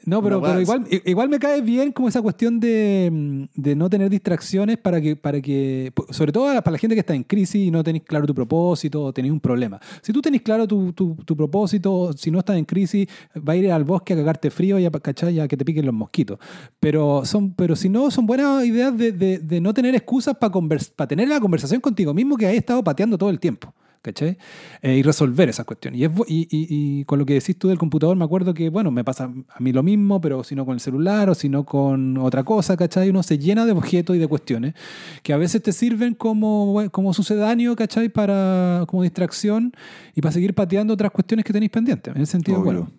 no, 0.06 0.22
pero, 0.22 0.42
pero 0.42 0.62
igual, 0.62 0.86
igual 1.06 1.30
me 1.30 1.40
cae 1.40 1.62
bien 1.62 1.92
como 1.92 2.08
esa 2.08 2.22
cuestión 2.22 2.60
de, 2.60 3.10
mm, 3.12 3.44
de 3.62 3.76
no 3.76 3.90
tener 3.90 4.10
distracciones 4.10 4.78
para 4.78 5.02
que, 5.02 5.16
para 5.16 5.42
que, 5.42 5.92
sobre 6.10 6.32
todo 6.32 6.46
para 6.62 6.72
la 6.72 6.78
gente 6.78 6.96
que 6.96 7.00
está 7.02 7.16
en 7.16 7.24
crisis 7.24 7.68
y 7.68 7.72
no 7.72 7.84
tenéis 7.84 8.04
claro 8.06 8.26
tu 8.26 8.34
propósito 8.36 9.04
o 9.04 9.14
tenéis 9.14 9.32
un 9.32 9.40
problema. 9.40 9.80
Si 10.02 10.12
tú 10.14 10.22
tenés 10.22 10.42
claro 10.42 10.68
tu, 10.68 10.94
tu, 10.94 11.16
tu 11.26 11.36
propósito, 11.36 12.12
si 12.14 12.32
no 12.32 12.40
estás 12.40 12.58
en 12.58 12.66
crisis, 12.66 13.01
va 13.38 13.54
a 13.54 13.56
ir 13.56 13.72
al 13.72 13.84
bosque 13.84 14.14
a 14.14 14.16
cagarte 14.18 14.50
frío 14.50 14.80
y 14.80 14.86
a, 14.86 14.92
¿cachai? 14.92 15.40
a 15.40 15.48
que 15.48 15.58
te 15.58 15.66
piquen 15.66 15.86
los 15.86 15.96
mosquitos. 15.96 16.40
Pero, 16.80 17.26
son, 17.26 17.54
pero 17.54 17.76
si 17.76 17.90
no, 17.90 18.12
son 18.12 18.26
buenas 18.26 18.66
ideas 18.66 18.98
de, 18.98 19.60
no 19.62 19.74
tener 19.74 19.96
excusas 19.96 20.36
para 20.38 20.52
para 20.96 21.08
tener 21.08 21.28
la 21.28 21.40
conversación 21.40 21.82
contigo 21.82 22.14
mismo 22.14 22.38
que 22.38 22.48
has 22.48 22.54
estado 22.54 22.84
pateando 22.84 23.18
todo 23.18 23.30
el 23.30 23.40
tiempo. 23.40 23.74
¿Cachai? 24.04 24.36
Eh, 24.82 24.96
y 24.98 25.04
resolver 25.04 25.48
esas 25.50 25.64
cuestiones. 25.66 26.00
Y, 26.00 26.06
es 26.06 26.12
y, 26.28 26.48
y- 26.50 26.68
y 27.02 27.06
con 27.06 27.20
lo 27.20 27.26
que 27.28 27.36
decís 27.36 27.56
tú 27.56 27.68
del 27.68 27.78
computador, 27.78 28.18
me 28.18 28.24
acuerdo 28.26 28.52
que, 28.56 28.70
bueno, 28.70 28.90
me 28.90 29.04
pasa 29.04 29.26
a 29.48 29.60
mí 29.60 29.72
lo 29.72 29.84
mismo, 29.84 30.20
pero 30.20 30.44
si 30.44 30.56
no 30.56 30.66
con 30.66 30.74
el 30.74 30.80
celular 30.80 31.30
o 31.30 31.36
si 31.36 31.50
no 31.50 31.66
con 31.66 32.18
otra 32.18 32.44
cosa, 32.44 32.76
¿cachai? 32.76 33.10
Uno 33.12 33.22
se 33.22 33.38
llena 33.38 33.64
de 33.66 33.74
objetos 33.74 34.16
y 34.16 34.20
de 34.20 34.28
cuestiones 34.28 34.74
que 35.22 35.34
a 35.34 35.38
veces 35.38 35.62
te 35.62 35.72
sirven 35.72 36.16
como, 36.16 36.82
como 36.92 37.14
sucedáneo, 37.14 37.76
¿cachai? 37.76 38.10
Para, 38.10 38.86
como 38.88 39.04
distracción 39.04 39.72
y 40.16 40.22
para 40.22 40.32
seguir 40.32 40.56
pateando 40.56 40.96
otras 40.96 41.12
cuestiones 41.12 41.46
que 41.46 41.54
tenéis 41.54 41.70
pendientes. 41.72 42.16
En 42.16 42.22
ese 42.24 42.32
sentido, 42.32 42.58
Obvio. 42.60 42.72
bueno. 42.74 42.92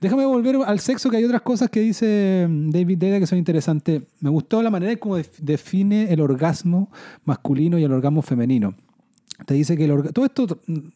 Déjame 0.00 0.24
volver 0.26 0.56
al 0.66 0.80
sexo, 0.80 1.10
que 1.10 1.18
hay 1.18 1.24
otras 1.24 1.42
cosas 1.42 1.70
que 1.70 1.78
dice 1.80 2.46
mm, 2.48 2.70
David 2.70 2.98
Deda 2.98 3.20
que 3.20 3.26
son 3.28 3.38
interesantes. 3.38 4.02
Me 4.20 4.30
gustó 4.30 4.62
la 4.62 4.70
manera 4.70 4.92
def- 4.94 5.38
define 5.38 6.12
el 6.12 6.20
orgasmo 6.20 6.90
masculino 7.24 7.78
y 7.78 7.84
el 7.84 7.92
orgasmo 7.92 8.20
femenino. 8.22 8.74
Te 9.46 9.54
dice 9.54 9.76
que 9.76 9.84
el 9.84 10.12
todo 10.12 10.24
esto 10.24 10.46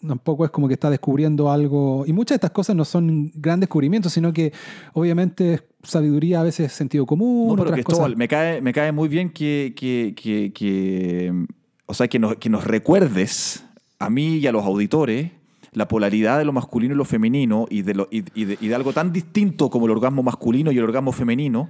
tampoco 0.07 0.45
es 0.45 0.51
como 0.51 0.69
que 0.69 0.75
está 0.75 0.91
descubriendo 0.91 1.51
algo, 1.51 2.05
y 2.07 2.13
muchas 2.13 2.35
de 2.35 2.37
estas 2.37 2.51
cosas 2.51 2.77
no 2.77 2.85
son 2.85 3.33
gran 3.35 3.61
descubrimientos, 3.61 4.13
sino 4.13 4.33
que 4.33 4.53
obviamente 4.93 5.55
es 5.55 5.65
sabiduría, 5.83 6.41
a 6.41 6.45
veces 6.45 6.73
sentido 6.73 7.07
común, 7.07 7.49
No, 7.49 7.55
pero 7.57 7.71
otras 7.71 7.85
Cristóbal, 7.85 8.13
cosas. 8.13 8.19
me 8.19 8.29
cae, 8.29 8.61
me 8.61 8.73
cae 8.73 8.93
muy 8.93 9.09
bien 9.09 9.31
que, 9.31 9.75
que, 9.77 10.15
que, 10.17 10.53
que, 10.53 11.47
o 11.87 11.95
sea, 11.95 12.09
que 12.09 12.19
nos, 12.19 12.37
que 12.37 12.49
nos 12.49 12.65
recuerdes 12.65 13.65
a 13.99 14.11
mí 14.11 14.37
y 14.37 14.47
a 14.47 14.53
los 14.53 14.65
auditores 14.65 15.31
la 15.73 15.89
polaridad 15.89 16.39
de 16.39 16.45
lo 16.45 16.53
masculino 16.53 16.95
y 16.95 16.97
lo 16.97 17.05
femenino 17.05 17.67
y 17.69 17.83
de, 17.83 17.95
lo, 17.95 18.09
y, 18.11 18.25
y 18.35 18.45
de, 18.45 18.59
y 18.61 18.69
de 18.69 18.75
algo 18.75 18.93
tan 18.93 19.13
distinto 19.13 19.71
como 19.71 19.87
el 19.87 19.93
orgasmo 19.93 20.23
masculino 20.23 20.71
y 20.71 20.79
el 20.79 20.85
orgasmo 20.85 21.11
femenino 21.13 21.69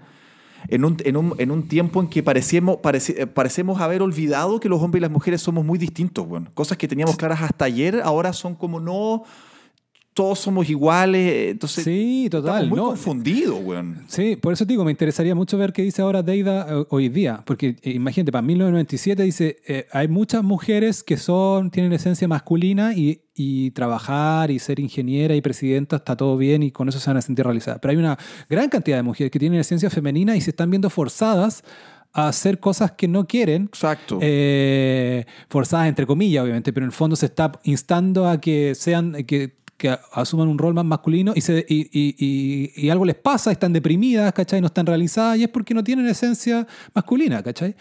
en 0.69 0.85
un, 0.85 0.97
en 1.05 1.17
un, 1.17 1.35
en 1.39 1.51
un 1.51 1.69
tiempo 1.69 2.01
en 2.01 2.09
que 2.09 2.23
parecemos, 2.23 2.79
parece- 2.83 3.23
eh, 3.23 3.27
parecemos 3.27 3.81
haber 3.81 4.03
olvidado 4.03 4.61
que 4.61 4.69
los 4.69 4.81
hombres 4.83 5.01
y 5.01 5.03
las 5.03 5.11
mujeres 5.11 5.41
somos 5.41 5.65
muy 5.65 5.79
distintos. 5.79 6.27
Bueno. 6.27 6.49
Cosas 6.55 6.79
que 6.79 6.89
teníamos 6.89 7.17
claras 7.17 7.43
hasta 7.43 7.65
ayer 7.67 8.01
ahora 8.05 8.33
son 8.33 8.55
como 8.55 8.81
no, 8.81 9.25
todos 10.15 10.39
somos 10.39 10.71
iguales. 10.71 11.51
Entonces, 11.51 11.85
Sí, 11.85 12.29
total. 12.31 12.51
estamos 12.65 12.69
muy 12.69 12.77
¿no? 12.79 12.87
confundidos, 12.87 13.61
weón. 13.63 14.05
Sí, 14.07 14.37
por 14.37 14.53
eso 14.53 14.65
te 14.65 14.73
digo, 14.73 14.85
me 14.85 14.93
interesaría 14.93 15.35
mucho 15.35 15.59
ver 15.59 15.73
qué 15.73 15.83
dice 15.83 16.03
ahora 16.03 16.23
Deida 16.23 16.67
eh, 16.71 16.87
hoy 16.91 17.09
día, 17.09 17.43
porque 17.45 17.77
eh, 17.83 17.91
imagínate, 17.91 18.31
para 18.31 18.43
1997 18.43 19.23
dice, 19.25 19.57
eh, 19.67 19.87
hay 19.91 20.07
muchas 20.09 20.43
mujeres 20.45 21.03
que 21.03 21.17
son, 21.17 21.71
tienen 21.71 21.93
esencia 21.93 22.29
masculina 22.29 22.95
y, 22.95 23.23
y 23.35 23.73
trabajar 23.73 24.51
y 24.53 24.61
ser 24.61 24.79
ingeniera 24.79 25.35
y 25.35 25.41
presidenta 25.41 25.97
está 25.97 26.17
todo 26.17 26.37
bien 26.37 26.63
y 26.63 26.71
con 26.71 26.89
eso 26.89 27.01
se 27.01 27.11
van 27.11 27.17
a 27.17 27.23
sentir 27.23 27.45
realizadas. 27.45 27.81
Pero 27.83 27.91
hay 27.91 27.97
una 27.99 28.17
gran 28.49 28.69
cantidad 28.69 28.97
de 28.97 29.03
mujeres 29.03 29.31
que 29.33 29.39
tienen 29.41 29.59
esencia 29.59 29.91
femenina 29.91 30.37
y 30.37 30.41
se 30.41 30.51
están 30.51 30.71
viendo 30.71 30.91
forzadas 30.91 31.65
a 32.13 32.29
hacer 32.29 32.61
cosas 32.61 32.93
que 32.93 33.09
no 33.09 33.27
quieren 33.27 33.65
Exacto. 33.65 34.21
eh, 34.23 35.27
forzadas 35.49 35.89
entre 35.89 36.07
comillas, 36.07 36.45
obviamente, 36.45 36.73
pero 36.73 36.85
en 36.85 36.91
el 36.91 36.93
fondo 36.95 37.17
se 37.17 37.27
está 37.27 37.51
instando 37.65 38.29
a 38.29 38.41
que 38.41 38.77
sean, 38.77 39.15
que, 39.27 39.57
que 39.77 39.97
asuman 40.13 40.49
un 40.49 40.59
rol 40.59 40.75
más 40.75 40.85
masculino 40.85 41.33
y, 41.35 41.41
se, 41.41 41.65
y, 41.69 41.89
y- 41.93 42.73
y- 42.77 42.91
algo 42.91 43.05
les 43.05 43.17
pasa, 43.17 43.51
están 43.51 43.73
deprimidas, 43.73 44.33
¿cachai? 44.33 44.61
No 44.61 44.69
están 44.69 44.87
realizadas 44.87 45.39
y 45.39 45.43
es 45.43 45.49
porque 45.49 45.75
no 45.75 45.83
tienen 45.83 46.07
esencia 46.07 46.67
masculina, 46.95 47.43
¿cachai? 47.43 47.75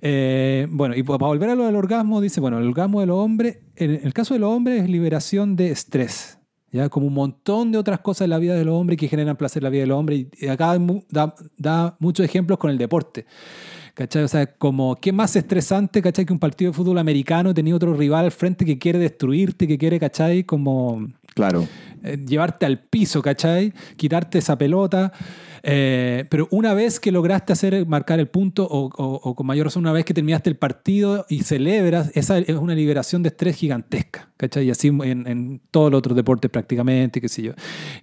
Eh, 0.00 0.66
bueno, 0.70 0.94
y 0.96 1.02
para 1.02 1.18
volver 1.18 1.50
a 1.50 1.54
lo 1.54 1.64
del 1.66 1.76
orgasmo, 1.76 2.20
dice, 2.20 2.40
bueno, 2.40 2.58
el 2.58 2.66
orgasmo 2.66 3.00
de 3.00 3.06
los 3.06 3.18
hombres, 3.18 3.58
en 3.76 4.00
el 4.02 4.12
caso 4.12 4.34
de 4.34 4.40
los 4.40 4.50
hombres 4.52 4.82
es 4.82 4.90
liberación 4.90 5.56
de 5.56 5.70
estrés. 5.70 6.34
¿Ya? 6.70 6.90
Como 6.90 7.06
un 7.06 7.14
montón 7.14 7.72
de 7.72 7.78
otras 7.78 8.00
cosas 8.00 8.26
en 8.26 8.30
la 8.30 8.38
vida 8.38 8.54
de 8.54 8.62
los 8.62 8.74
hombres 8.74 8.98
que 8.98 9.08
generan 9.08 9.38
placer 9.38 9.60
en 9.60 9.64
la 9.64 9.70
vida 9.70 9.80
de 9.80 9.86
los 9.86 9.98
hombres. 9.98 10.26
Y 10.38 10.48
acá 10.48 10.78
da, 11.08 11.34
da 11.56 11.96
muchos 11.98 12.26
ejemplos 12.26 12.58
con 12.58 12.70
el 12.70 12.76
deporte. 12.76 13.24
¿Cachai? 13.94 14.22
O 14.24 14.28
sea, 14.28 14.46
como 14.54 14.94
qué 14.96 15.10
más 15.10 15.34
estresante, 15.34 16.02
¿cachai? 16.02 16.26
Que 16.26 16.32
un 16.34 16.38
partido 16.38 16.70
de 16.70 16.76
fútbol 16.76 16.98
americano 16.98 17.54
tenía 17.54 17.74
otro 17.74 17.94
rival 17.94 18.26
al 18.26 18.32
frente 18.32 18.66
que 18.66 18.78
quiere 18.78 18.98
destruirte, 18.98 19.66
que 19.66 19.78
quiere, 19.78 19.98
¿cachai? 19.98 20.44
Como 20.44 21.08
Claro. 21.38 21.66
eh, 22.02 22.18
llevarte 22.26 22.66
al 22.66 22.80
piso, 22.80 23.22
¿cachai? 23.22 23.72
Quitarte 23.96 24.38
esa 24.38 24.58
pelota. 24.58 25.12
Eh, 25.64 26.24
pero 26.30 26.46
una 26.52 26.72
vez 26.72 27.00
que 27.00 27.10
lograste 27.10 27.52
hacer 27.52 27.84
marcar 27.86 28.20
el 28.20 28.28
punto, 28.28 28.64
o, 28.64 28.86
o- 28.96 29.20
o 29.22 29.34
con 29.34 29.44
mayor 29.46 29.66
razón, 29.66 29.82
una 29.82 29.92
vez 29.92 30.04
que 30.04 30.14
terminaste 30.14 30.48
el 30.50 30.56
partido 30.56 31.26
y 31.28 31.42
celebras, 31.42 32.12
esa 32.14 32.38
es 32.38 32.48
una 32.56 32.74
liberación 32.76 33.22
de 33.24 33.30
estrés 33.30 33.56
gigantesca, 33.56 34.28
¿cachai? 34.36 34.66
Y 34.66 34.70
así 34.70 34.88
en, 34.88 35.26
en 35.26 35.60
todos 35.72 35.90
los 35.90 35.98
otros 35.98 36.14
deportes 36.16 36.48
prácticamente, 36.50 37.20
qué 37.20 37.28
sé 37.28 37.42
yo. 37.42 37.52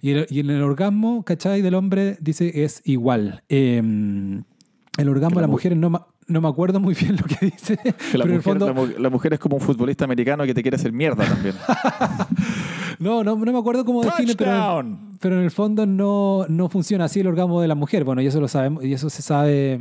Y, 0.02 0.10
el- 0.10 0.26
y 0.30 0.40
en 0.40 0.50
el 0.50 0.62
orgasmo, 0.62 1.24
¿cachai? 1.24 1.62
Del 1.62 1.74
hombre 1.74 2.16
dice 2.20 2.64
es 2.64 2.82
igual. 2.84 3.42
Eh, 3.48 3.78
el 3.78 5.08
orgasmo 5.08 5.30
de 5.30 5.34
la 5.36 5.40
las 5.42 5.48
mu- 5.48 5.52
mujeres 5.52 5.78
no, 5.78 5.90
ma- 5.90 6.06
no 6.28 6.40
me 6.42 6.48
acuerdo 6.48 6.78
muy 6.78 6.94
bien 6.94 7.16
lo 7.16 7.24
que 7.24 7.46
dice. 7.46 7.78
Que 7.82 8.18
la 8.18 8.24
pero 8.24 8.24
en 8.24 8.30
el 8.32 8.36
mujer, 8.36 8.58
fondo, 8.58 8.98
la 8.98 9.10
mujer 9.10 9.32
es 9.32 9.38
como 9.38 9.56
un 9.56 9.62
futbolista 9.62 10.04
americano 10.04 10.44
que 10.44 10.52
te 10.54 10.60
quiere 10.62 10.74
hacer 10.76 10.92
mierda 10.92 11.24
también. 11.24 11.54
No, 12.98 13.22
no, 13.24 13.36
no 13.36 13.52
me 13.52 13.58
acuerdo 13.58 13.84
cómo 13.84 14.02
define, 14.02 14.34
pero, 15.20 15.36
en 15.38 15.42
el 15.42 15.50
fondo 15.50 15.86
no, 15.86 16.46
no 16.48 16.68
funciona 16.68 17.04
así 17.04 17.20
el 17.20 17.26
orgasmo 17.26 17.60
de 17.60 17.68
la 17.68 17.74
mujer. 17.74 18.04
Bueno, 18.04 18.22
y 18.22 18.26
eso 18.26 18.40
lo 18.40 18.48
sabemos, 18.48 18.84
y 18.84 18.92
eso 18.92 19.10
se 19.10 19.22
sabe. 19.22 19.78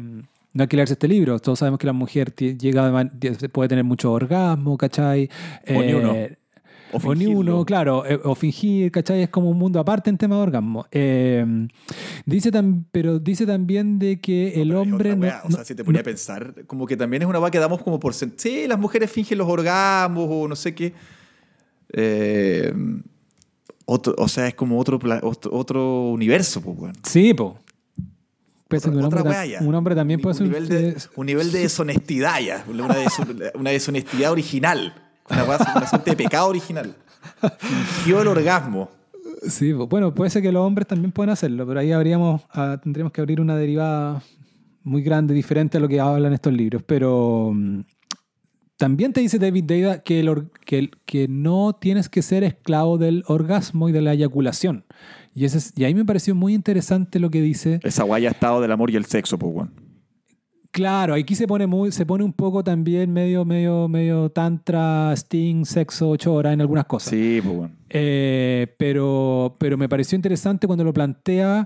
No 0.53 0.61
hay 0.63 0.67
que 0.67 0.75
leerse 0.77 0.93
este 0.93 1.07
libro. 1.07 1.37
Todos 1.39 1.59
sabemos 1.59 1.79
que 1.79 1.85
la 1.87 1.93
mujer 1.93 2.33
llega 2.35 3.09
puede 3.51 3.67
tener 3.69 3.83
mucho 3.83 4.11
orgasmo, 4.13 4.77
¿cachai? 4.77 5.29
O 5.69 5.81
ni 5.81 5.93
uno. 5.93 6.13
Eh, 6.13 6.37
O 6.93 7.09
o 7.09 7.15
ni 7.15 7.25
uno, 7.25 7.65
claro, 7.65 8.05
eh, 8.05 8.17
o 8.23 8.35
fingir, 8.35 8.89
¿cachai? 8.89 9.23
Es 9.23 9.29
como 9.29 9.49
un 9.49 9.57
mundo 9.57 9.79
aparte 9.81 10.09
en 10.09 10.17
tema 10.17 10.35
de 10.37 10.41
orgasmo. 10.43 10.85
Eh, 10.91 11.67
dice 12.25 12.51
tam- 12.53 12.85
pero 12.91 13.19
dice 13.19 13.45
también 13.45 13.99
de 13.99 14.21
que 14.21 14.61
el 14.61 14.73
hombre 14.73 15.11
otra 15.11 15.15
no, 15.15 15.21
wea, 15.23 15.41
o 15.43 15.49
no- 15.49 15.55
sea, 15.57 15.65
si 15.65 15.75
te 15.75 15.83
ponía 15.83 16.01
a 16.01 16.03
pensar, 16.05 16.53
como 16.67 16.85
que 16.85 16.95
también 16.95 17.23
es 17.23 17.27
una 17.27 17.39
va 17.39 17.51
que 17.51 17.59
damos 17.59 17.81
como 17.83 17.99
por 17.99 18.13
Sí, 18.13 18.65
las 18.67 18.79
mujeres 18.79 19.11
fingen 19.11 19.37
los 19.39 19.49
orgasmos 19.49 20.27
o 20.31 20.47
no 20.47 20.55
sé 20.55 20.73
qué. 20.73 20.93
Eh, 21.97 22.73
Otro, 23.85 24.15
o 24.17 24.27
sea, 24.27 24.47
es 24.47 24.55
como 24.55 24.79
otro, 24.79 24.99
otro, 25.21 25.51
otro 25.53 26.09
universo, 26.09 26.59
pues, 26.61 26.75
weón. 26.77 26.95
Sí, 27.03 27.33
po. 27.35 27.57
Pese 28.67 28.89
Otra- 28.89 28.91
que 28.91 28.97
un, 28.97 29.03
hombre, 29.05 29.23
ta- 29.23 29.63
un 29.63 29.75
hombre 29.75 29.95
también 29.95 30.19
Un- 30.19 30.23
puede 30.23 30.33
un 30.33 30.37
ser... 30.37 30.47
nivel 30.47 30.67
de, 30.67 30.97
un 31.15 31.25
nivel 31.27 31.51
de 31.51 31.59
deshonestidad 31.59 32.39
ya. 32.41 32.65
Una, 32.67 32.87
des- 32.95 33.51
una 33.53 33.69
deshonestidad 33.69 34.31
original. 34.31 34.91
Una, 35.29 35.43
una 35.43 35.87
suerte 35.87 36.09
de 36.11 36.17
pecado 36.17 36.47
original. 36.47 36.95
Fingió 37.59 38.21
el 38.23 38.27
orgasmo. 38.27 38.89
Sí, 39.47 39.71
bueno, 39.71 40.13
puede 40.15 40.31
ser 40.31 40.41
que 40.41 40.51
los 40.51 40.65
hombres 40.65 40.87
también 40.87 41.11
pueden 41.11 41.29
hacerlo, 41.29 41.67
pero 41.67 41.79
ahí 41.79 41.91
habríamos, 41.91 42.41
ah, 42.53 42.79
tendríamos 42.81 43.13
que 43.13 43.21
abrir 43.21 43.39
una 43.39 43.55
derivada 43.55 44.23
muy 44.83 45.03
grande, 45.03 45.33
diferente 45.35 45.77
a 45.77 45.79
lo 45.79 45.87
que 45.87 45.99
hablan 45.99 46.33
estos 46.33 46.51
libros. 46.53 46.81
Pero 46.87 47.51
mm, 47.53 47.79
también 48.77 49.13
te 49.13 49.21
dice 49.21 49.39
David 49.39 49.63
Deida 49.63 50.03
que, 50.03 50.19
el 50.19 50.29
or- 50.29 50.51
que, 50.65 50.79
el- 50.79 50.91
que 51.05 51.27
no 51.27 51.73
tienes 51.79 52.09
que 52.09 52.21
ser 52.21 52.43
esclavo 52.43 52.97
del 52.97 53.23
orgasmo 53.27 53.87
y 53.89 53.91
de 53.91 54.01
la 54.01 54.13
eyaculación. 54.13 54.85
Y, 55.33 55.45
ese 55.45 55.57
es- 55.59 55.73
y 55.75 55.83
ahí 55.83 55.93
me 55.95 56.05
pareció 56.05 56.35
muy 56.35 56.53
interesante 56.53 57.19
lo 57.19 57.29
que 57.29 57.41
dice. 57.41 57.79
Esa 57.83 58.03
guaya 58.03 58.29
estado 58.29 58.61
del 58.61 58.71
amor 58.71 58.89
y 58.91 58.95
el 58.95 59.05
sexo, 59.05 59.37
pues. 59.39 59.67
Claro, 60.71 61.13
aquí 61.13 61.35
se 61.35 61.47
pone 61.47 61.67
muy, 61.67 61.93
se 61.93 62.05
pone 62.05 62.25
un 62.25 62.33
poco 62.33 62.61
también 62.61 63.09
medio, 63.13 63.45
medio, 63.45 63.87
medio 63.87 64.29
tantra, 64.29 65.13
sting, 65.15 65.63
sexo, 65.63 66.09
ocho 66.09 66.33
horas 66.33 66.51
en 66.53 66.59
algunas 66.59 66.83
cosas. 66.83 67.11
Sí, 67.11 67.39
pues. 67.41 67.71
Eh, 67.89 68.75
pero, 68.77 69.55
pero 69.57 69.77
me 69.77 69.87
pareció 69.87 70.17
interesante 70.17 70.67
cuando 70.67 70.83
lo 70.83 70.91
plantea 70.91 71.65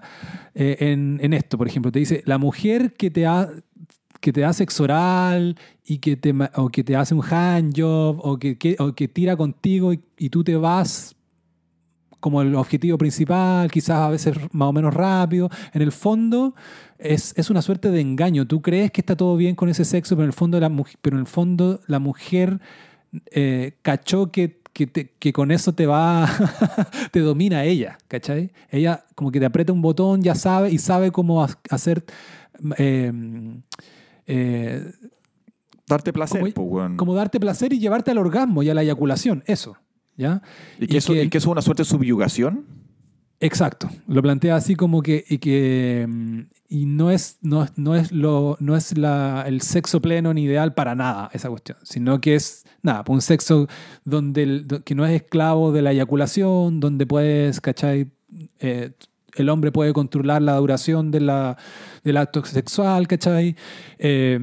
eh, 0.54 0.78
en, 0.80 1.18
en 1.24 1.34
esto, 1.34 1.58
por 1.58 1.66
ejemplo. 1.68 1.92
Te 1.92 1.98
dice, 1.98 2.22
la 2.28 2.38
mujer 2.38 2.94
que 2.94 3.10
te, 3.10 3.26
ha, 3.26 3.50
que 4.20 4.34
te 4.34 4.42
da 4.42 4.54
sexo 4.54 4.84
oral 4.84 5.58
y 5.86 6.00
que 6.00 6.16
te, 6.18 6.34
o 6.56 6.70
que 6.70 6.84
te 6.84 6.96
hace 6.96 7.14
un 7.16 7.24
handjob 7.24 8.20
o 8.24 8.38
que, 8.38 8.58
que- 8.58 8.76
o 8.80 8.94
que 8.94 9.08
tira 9.08 9.36
contigo 9.38 9.94
y, 9.94 10.30
tú 10.30 10.44
te 10.44 10.56
vas 10.58 11.16
como 12.20 12.42
el 12.42 12.54
objetivo 12.56 12.98
principal, 12.98 13.72
quizás 13.72 13.98
a 13.98 14.10
veces 14.10 14.36
más 14.52 14.68
o 14.70 14.74
menos 14.74 14.94
rápido. 14.94 15.50
En 15.74 15.82
el 15.82 15.94
fondo 15.94 16.54
es, 16.98 17.34
es 17.38 17.50
una 17.50 17.62
suerte 17.62 17.92
de 17.92 18.02
engaño. 18.02 18.46
Tú 18.46 18.62
crees 18.62 18.92
que 18.92 19.00
está 19.02 19.16
todo 19.16 19.38
bien 19.38 19.56
con 19.56 19.70
ese 19.70 19.86
sexo, 19.86 20.16
pero 20.16 20.24
en 20.26 20.30
el 20.30 20.34
fondo 20.34 20.60
la, 20.60 20.70
pero 21.02 21.16
en 21.16 21.22
el 21.22 21.28
fondo, 21.28 21.80
la 21.88 22.00
mujer 22.00 22.60
eh, 23.32 23.78
cachó 23.84 24.32
que, 24.32 24.60
que, 24.74 24.88
que 25.18 25.32
con 25.34 25.52
eso 25.52 25.74
te 25.74 25.86
va, 25.86 26.28
te 27.12 27.22
domina 27.22 27.64
ella, 27.64 27.98
¿cachai? 28.10 28.52
Ella 28.70 29.06
como 29.16 29.32
que 29.32 29.40
te 29.40 29.46
aprieta 29.46 29.72
un 29.72 29.82
botón, 29.82 30.22
ya 30.22 30.36
sabe, 30.36 30.72
y 30.72 30.78
sabe 30.78 31.12
cómo 31.12 31.42
ha- 31.42 31.58
hacer... 31.70 32.04
eh, 32.78 33.14
eh, 34.30 34.92
Darte 35.88 36.14
placer, 36.14 36.54
Como- 36.54 36.96
como 36.98 37.16
darte 37.16 37.40
placer 37.40 37.74
y 37.74 37.80
llevarte 37.80 38.12
al 38.12 38.20
orgasmo 38.20 38.62
y 38.62 38.70
a 38.70 38.76
la 38.76 38.84
eyaculación, 38.84 39.44
eso, 39.48 39.76
¿ya? 40.16 40.44
¿Y 40.80 40.86
que, 40.86 40.98
eso, 40.98 41.16
y 41.16 41.28
que 41.30 41.40
eso 41.40 41.50
es 41.50 41.52
una 41.52 41.62
suerte 41.64 41.82
de 41.82 41.86
subyugación? 41.90 42.66
Exacto, 43.40 43.90
lo 44.06 44.22
plantea 44.22 44.56
así 44.56 44.76
como 44.76 45.02
que 45.02 45.24
y 45.28 45.38
que 45.40 46.06
mm, 46.08 46.40
y 46.68 46.86
no 46.86 47.10
es 47.10 47.40
no, 47.42 47.66
no 47.78 47.96
es 47.96 48.12
lo 48.12 48.56
no 48.60 48.76
es 48.76 48.98
la, 48.98 49.46
el 49.48 49.62
sexo 49.62 50.00
pleno 50.02 50.32
ni 50.34 50.44
ideal 50.44 50.74
para 50.76 50.94
nada 50.94 51.30
esa 51.34 51.50
cuestión, 51.50 51.78
sino 51.82 52.20
que 52.22 52.36
es 52.36 52.66
nada, 52.84 53.04
pues 53.04 53.16
un 53.16 53.22
sexo 53.22 53.68
donde 54.06 54.44
el- 54.44 54.68
que 54.86 54.94
no 54.94 55.06
es 55.08 55.14
esclavo 55.24 55.72
de 55.72 55.82
la 55.82 55.92
eyaculación, 55.94 56.80
donde 56.82 57.08
puedes, 57.08 57.62
¿cachai? 57.62 58.12
Eh, 58.60 58.92
el 59.36 59.50
hombre 59.50 59.72
puede 59.72 59.94
controlar 59.94 60.42
la 60.42 60.56
duración 60.58 61.10
de 61.12 61.22
la, 61.22 61.58
del 62.04 62.18
acto 62.18 62.44
sexual, 62.44 63.08
¿cachai? 63.08 63.56
Eh, 63.98 64.40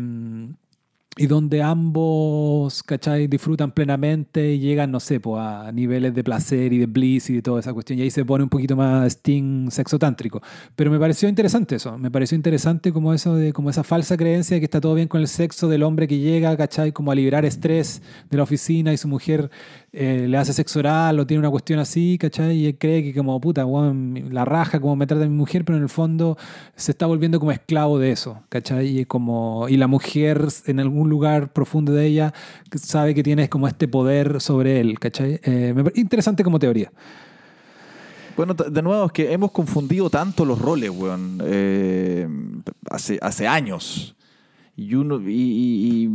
y 1.18 1.26
donde 1.26 1.62
ambos, 1.62 2.82
¿cachai? 2.82 3.26
Disfrutan 3.26 3.72
plenamente 3.72 4.52
y 4.52 4.58
llegan, 4.58 4.90
no 4.90 5.00
sé, 5.00 5.18
pues, 5.18 5.40
a 5.40 5.72
niveles 5.72 6.14
de 6.14 6.22
placer 6.22 6.74
y 6.74 6.78
de 6.78 6.86
bliss 6.86 7.30
y 7.30 7.36
de 7.36 7.42
toda 7.42 7.60
esa 7.60 7.72
cuestión. 7.72 7.98
Y 7.98 8.02
ahí 8.02 8.10
se 8.10 8.24
pone 8.24 8.44
un 8.44 8.50
poquito 8.50 8.76
más 8.76 9.06
sting 9.12 9.70
sexotántrico. 9.70 10.42
Pero 10.74 10.90
me 10.90 10.98
pareció 10.98 11.26
interesante 11.26 11.76
eso. 11.76 11.96
Me 11.96 12.10
pareció 12.10 12.36
interesante 12.36 12.92
como 12.92 13.14
eso 13.14 13.34
de, 13.34 13.54
como 13.54 13.70
esa 13.70 13.82
falsa 13.82 14.18
creencia 14.18 14.56
de 14.56 14.60
que 14.60 14.66
está 14.66 14.78
todo 14.78 14.94
bien 14.94 15.08
con 15.08 15.22
el 15.22 15.28
sexo 15.28 15.68
del 15.68 15.84
hombre 15.84 16.06
que 16.06 16.18
llega, 16.18 16.54
¿cachai? 16.54 16.92
Como 16.92 17.10
a 17.10 17.14
liberar 17.14 17.46
estrés 17.46 18.02
de 18.28 18.36
la 18.36 18.42
oficina 18.42 18.92
y 18.92 18.98
su 18.98 19.08
mujer 19.08 19.50
eh, 19.92 20.26
le 20.28 20.36
hace 20.36 20.52
sexo 20.52 20.80
oral 20.80 21.18
o 21.18 21.26
tiene 21.26 21.38
una 21.38 21.50
cuestión 21.50 21.78
así, 21.78 22.18
¿cachai? 22.18 22.58
Y 22.58 22.66
él 22.66 22.76
cree 22.78 23.02
que 23.02 23.14
como, 23.14 23.40
puta, 23.40 23.64
weón, 23.64 24.28
la 24.30 24.44
raja, 24.44 24.78
como 24.80 24.96
me 24.96 25.06
trata 25.06 25.24
mi 25.24 25.34
mujer, 25.34 25.64
pero 25.64 25.78
en 25.78 25.84
el 25.84 25.88
fondo 25.88 26.36
se 26.74 26.90
está 26.92 27.06
volviendo 27.06 27.40
como 27.40 27.52
esclavo 27.52 27.98
de 27.98 28.10
eso, 28.12 28.42
¿cachai? 28.50 29.00
Y, 29.00 29.04
como, 29.06 29.66
y 29.70 29.78
la 29.78 29.86
mujer 29.86 30.48
en 30.66 30.80
algún 30.80 31.05
lugar 31.10 31.52
profundo 31.52 31.92
de 31.92 32.06
ella 32.06 32.32
sabe 32.74 33.14
que 33.14 33.22
tiene 33.22 33.48
como 33.48 33.68
este 33.68 33.88
poder 33.88 34.40
sobre 34.40 34.80
él, 34.80 34.98
¿cachai? 34.98 35.40
Eh, 35.42 35.74
interesante 35.94 36.44
como 36.44 36.58
teoría. 36.58 36.90
Bueno, 38.36 38.52
de 38.52 38.82
nuevo, 38.82 39.06
es 39.06 39.12
que 39.12 39.32
hemos 39.32 39.50
confundido 39.50 40.10
tanto 40.10 40.44
los 40.44 40.58
roles, 40.60 40.90
weón, 40.90 41.40
eh, 41.44 42.28
hace, 42.90 43.48
años. 43.48 44.14
Y 44.76 44.94
uno, 44.94 45.18
y- 45.26 46.10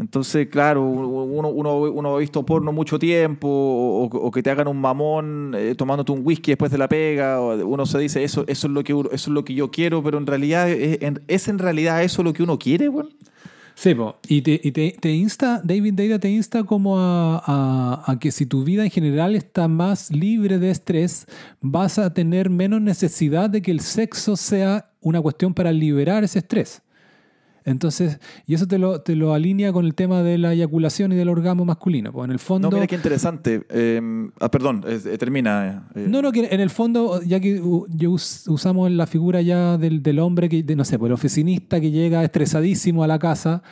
entonces, 0.00 0.48
claro, 0.48 0.82
uno, 0.82 1.48
uno, 1.48 1.78
uno 1.78 2.16
ha 2.16 2.18
visto 2.18 2.44
porno 2.44 2.72
mucho 2.72 2.98
tiempo, 2.98 3.48
o, 3.48 4.30
que 4.30 4.42
te 4.42 4.50
hagan 4.50 4.68
un 4.68 4.80
mamón 4.80 5.54
eh, 5.56 5.74
tomándote 5.74 6.12
un 6.12 6.22
whisky 6.24 6.52
después 6.52 6.70
de 6.72 6.78
la 6.78 6.88
pega, 6.88 7.40
o 7.40 7.54
uno 7.66 7.84
se 7.84 7.98
dice, 7.98 8.24
eso, 8.24 8.44
eso, 8.46 8.66
es 8.66 8.72
lo 8.72 8.82
que, 8.82 8.92
eso 8.92 9.08
es 9.12 9.28
lo 9.28 9.44
que 9.44 9.54
yo 9.54 9.70
quiero, 9.70 10.02
pero 10.02 10.18
en 10.18 10.26
realidad, 10.26 10.70
¿es 10.70 11.02
en, 11.02 11.22
¿es 11.28 11.48
en 11.48 11.58
realidad 11.58 12.02
eso 12.02 12.22
lo 12.22 12.32
que 12.32 12.42
uno 12.42 12.58
quiere, 12.58 12.88
weón? 12.88 13.10
Sí, 13.74 13.94
po. 13.94 14.16
y, 14.28 14.42
te, 14.42 14.60
y 14.62 14.72
te, 14.72 14.96
te 15.00 15.10
insta, 15.12 15.60
David 15.64 15.94
Deida 15.94 16.18
te 16.18 16.28
insta 16.28 16.64
como 16.64 16.96
a 16.98 18.16
que 18.20 18.30
si 18.30 18.44
tu 18.44 18.64
vida 18.64 18.84
en 18.84 18.90
general 18.90 19.34
está 19.34 19.68
más 19.68 20.10
libre 20.10 20.58
de 20.58 20.70
estrés, 20.70 21.26
vas 21.60 21.98
a 21.98 22.12
tener 22.12 22.50
menos 22.50 22.80
necesidad 22.82 23.48
de 23.48 23.62
que 23.62 23.70
el 23.70 23.80
sexo 23.80 24.36
sea 24.36 24.90
una 25.00 25.20
cuestión 25.20 25.54
para 25.54 25.72
liberar 25.72 26.24
ese 26.24 26.40
estrés. 26.40 26.82
Entonces, 27.64 28.18
y 28.46 28.54
eso 28.54 28.66
te 28.66 28.78
lo, 28.78 29.00
te 29.02 29.14
lo 29.16 29.34
alinea 29.34 29.72
con 29.72 29.84
el 29.84 29.94
tema 29.94 30.22
de 30.22 30.38
la 30.38 30.52
eyaculación 30.52 31.12
y 31.12 31.16
del 31.16 31.28
orgasmo 31.28 31.64
masculino. 31.64 32.12
Pues 32.12 32.24
en 32.26 32.32
el 32.32 32.38
fondo... 32.38 32.68
No, 32.70 32.74
mira 32.76 32.86
qué 32.86 32.96
interesante. 32.96 33.66
Eh, 33.68 34.00
ah, 34.40 34.50
perdón, 34.50 34.82
eh, 34.86 35.00
eh, 35.04 35.18
termina. 35.18 35.86
eh. 35.94 36.06
No, 36.08 36.22
no, 36.22 36.32
que 36.32 36.48
en 36.50 36.60
el 36.60 36.70
fondo, 36.70 37.20
ya 37.22 37.38
que 37.40 37.60
us- 37.60 38.46
usamos 38.48 38.90
la 38.90 39.06
figura 39.06 39.40
ya 39.42 39.76
del, 39.78 40.02
del 40.02 40.18
hombre, 40.20 40.48
que, 40.48 40.62
de, 40.62 40.76
no 40.76 40.84
sé, 40.84 40.98
pues 40.98 41.08
el 41.10 41.14
oficinista 41.14 41.80
que 41.80 41.90
llega 41.90 42.24
estresadísimo 42.24 43.04
a 43.04 43.06
la 43.06 43.18
casa, 43.18 43.62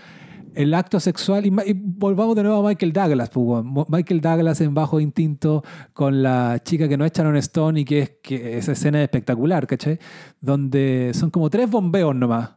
el 0.55 0.75
acto 0.75 0.99
sexual, 0.99 1.47
y, 1.47 1.49
y 1.67 1.73
volvamos 1.75 2.35
de 2.35 2.43
nuevo 2.43 2.67
a 2.67 2.69
Michael 2.71 2.93
Douglas, 2.93 3.31
pues, 3.31 3.65
Michael 3.89 4.21
Douglas 4.21 4.61
en 4.61 4.75
Bajo 4.75 4.99
Instinto 4.99 5.63
con 5.93 6.23
la 6.23 6.61
chica 6.65 6.89
que 6.89 6.97
no 6.97 7.05
es 7.05 7.13
Sharon 7.13 7.37
Stone 7.37 7.81
y 7.81 7.85
que, 7.85 7.99
es, 8.01 8.13
que 8.23 8.59
esa 8.59 8.73
escena 8.73 8.99
es 8.99 9.05
espectacular, 9.05 9.67
¿cachai? 9.67 9.99
Donde 10.41 11.13
son 11.15 11.31
como 11.31 11.49
tres 11.49 11.71
bombeos 11.71 12.15
nomás 12.15 12.51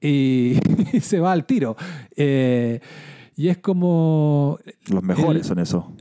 y, 0.00 0.58
y 0.92 1.00
se 1.00 1.20
va 1.20 1.32
al 1.32 1.44
tiro. 1.46 1.76
Eh, 2.16 2.80
y 3.36 3.48
es 3.48 3.58
como 3.58 4.58
Los 4.90 5.02
mejores 5.02 5.42
el- 5.42 5.48
son 5.48 5.58
eso. 5.60 5.92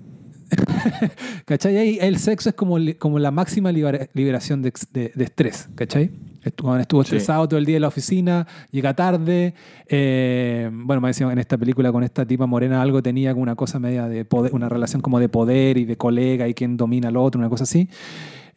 ¿Cachai? 1.46 1.78
Ahí 1.78 1.98
el 2.02 2.18
sexo 2.20 2.50
es 2.50 2.56
como, 2.56 2.78
como 3.00 3.20
la 3.20 3.32
máxima 3.32 3.72
libera- 3.72 4.08
liberación 4.14 4.62
de, 4.62 4.72
de- 4.94 5.12
de 5.14 5.24
estrés, 5.24 5.70
¿cachai? 5.76 6.12
Estuvo, 6.44 6.78
estuvo 6.78 7.04
Sí. 7.04 7.08
estresado 7.08 7.48
todo 7.50 7.60
el 7.60 7.66
día 7.66 7.76
en 7.76 7.82
la 7.82 7.90
oficina, 7.90 8.48
llega 8.72 8.94
tarde. 8.96 9.54
eh, 9.90 10.70
bueno, 10.72 11.02
me 11.02 11.10
decían 11.10 11.32
en 11.32 11.40
esta 11.40 11.58
película 11.58 11.92
con 11.92 12.04
esta 12.04 12.26
tipa 12.26 12.46
morena 12.46 12.82
algo 12.82 13.04
tenía 13.04 13.32
como 13.34 13.44
una 13.44 13.56
cosa 13.56 13.80
media 13.80 14.08
de 14.08 14.24
poder, 14.24 14.54
una 14.54 14.70
relación 14.70 15.02
como 15.02 15.20
de 15.20 15.28
poder 15.28 15.78
y 15.78 15.84
de 15.86 15.98
colega 15.98 16.48
y 16.48 16.54
quién 16.54 16.78
domina 16.78 17.10
al 17.10 17.18
otro, 17.18 17.40
una 17.40 17.50
cosa 17.50 17.66
así. 17.66 17.90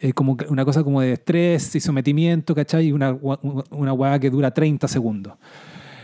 Eh, 0.02 0.12
como 0.14 0.36
una 0.48 0.64
cosa 0.64 0.82
como 0.82 1.02
de 1.02 1.12
estrés 1.12 1.74
y 1.76 1.80
sometimiento, 1.80 2.54
¿cachai? 2.54 2.86
Y 2.86 2.92
una, 2.92 3.16
una 3.70 3.92
hueá 3.92 4.18
que 4.18 4.30
dura 4.30 4.50
30 4.50 4.88
segundos. 4.88 5.34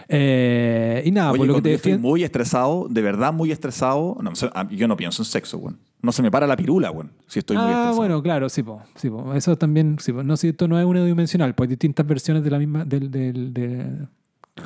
Eh, 0.08 1.02
y 1.04 1.10
nada, 1.10 1.30
Oye, 1.32 1.38
por 1.38 1.46
lo 1.48 1.54
que 1.56 1.62
te 1.62 1.68
yo 1.70 1.74
estoy 1.76 1.90
defiendo. 1.92 2.08
muy 2.08 2.22
estresado, 2.22 2.86
de 2.88 3.02
verdad 3.02 3.32
muy 3.32 3.50
estresado, 3.50 4.16
no, 4.22 4.32
ah, 4.54 4.68
yo 4.70 4.86
no 4.86 4.96
pienso 4.96 5.22
en 5.22 5.26
sexo, 5.26 5.58
weón. 5.58 5.78
No 6.02 6.12
se 6.12 6.22
me 6.22 6.30
para 6.30 6.46
la 6.46 6.56
pirula, 6.56 6.90
weón, 6.92 7.10
si 7.26 7.40
estoy 7.40 7.56
muy 7.56 7.66
ah, 7.66 7.70
estresado. 7.70 7.96
bueno, 7.96 8.22
claro, 8.22 8.48
sí, 8.48 8.62
po, 8.62 8.82
sí 8.94 9.10
po. 9.10 9.34
eso 9.34 9.56
también, 9.56 9.96
sí, 9.98 10.12
po. 10.12 10.22
no, 10.22 10.36
si 10.36 10.48
esto 10.48 10.68
no 10.68 10.78
es 10.78 10.84
unidimensional, 10.86 11.54
pues 11.54 11.66
hay 11.66 11.70
distintas 11.70 12.06
versiones 12.06 12.44
de 12.44 12.50
la 12.50 12.58
misma, 12.58 12.84
del, 12.84 13.10
del, 13.10 13.52
de- 13.52 14.06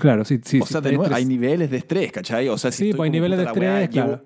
claro, 0.01 0.24
sí, 0.27 0.40
sí. 0.44 0.61
o 0.61 0.66
sí, 0.66 0.73
sea, 0.73 0.81
de 0.82 0.90
hay 0.90 0.97
nuevo, 0.97 1.09
tres- 1.09 1.16
hay 1.19 1.24
niveles 1.24 1.70
de 1.70 1.77
estrés, 1.78 2.12
¿cachai? 2.12 2.48
O 2.48 2.59
sea, 2.59 2.70
si 2.70 2.78
Sí, 2.78 2.85
estoy 2.90 2.97
pues 2.98 3.07
hay 3.07 3.11
niveles 3.12 3.39
de 3.39 3.44
weá, 3.44 3.52
estrés, 3.52 3.90
llevo- 3.94 4.07
claro. 4.09 4.24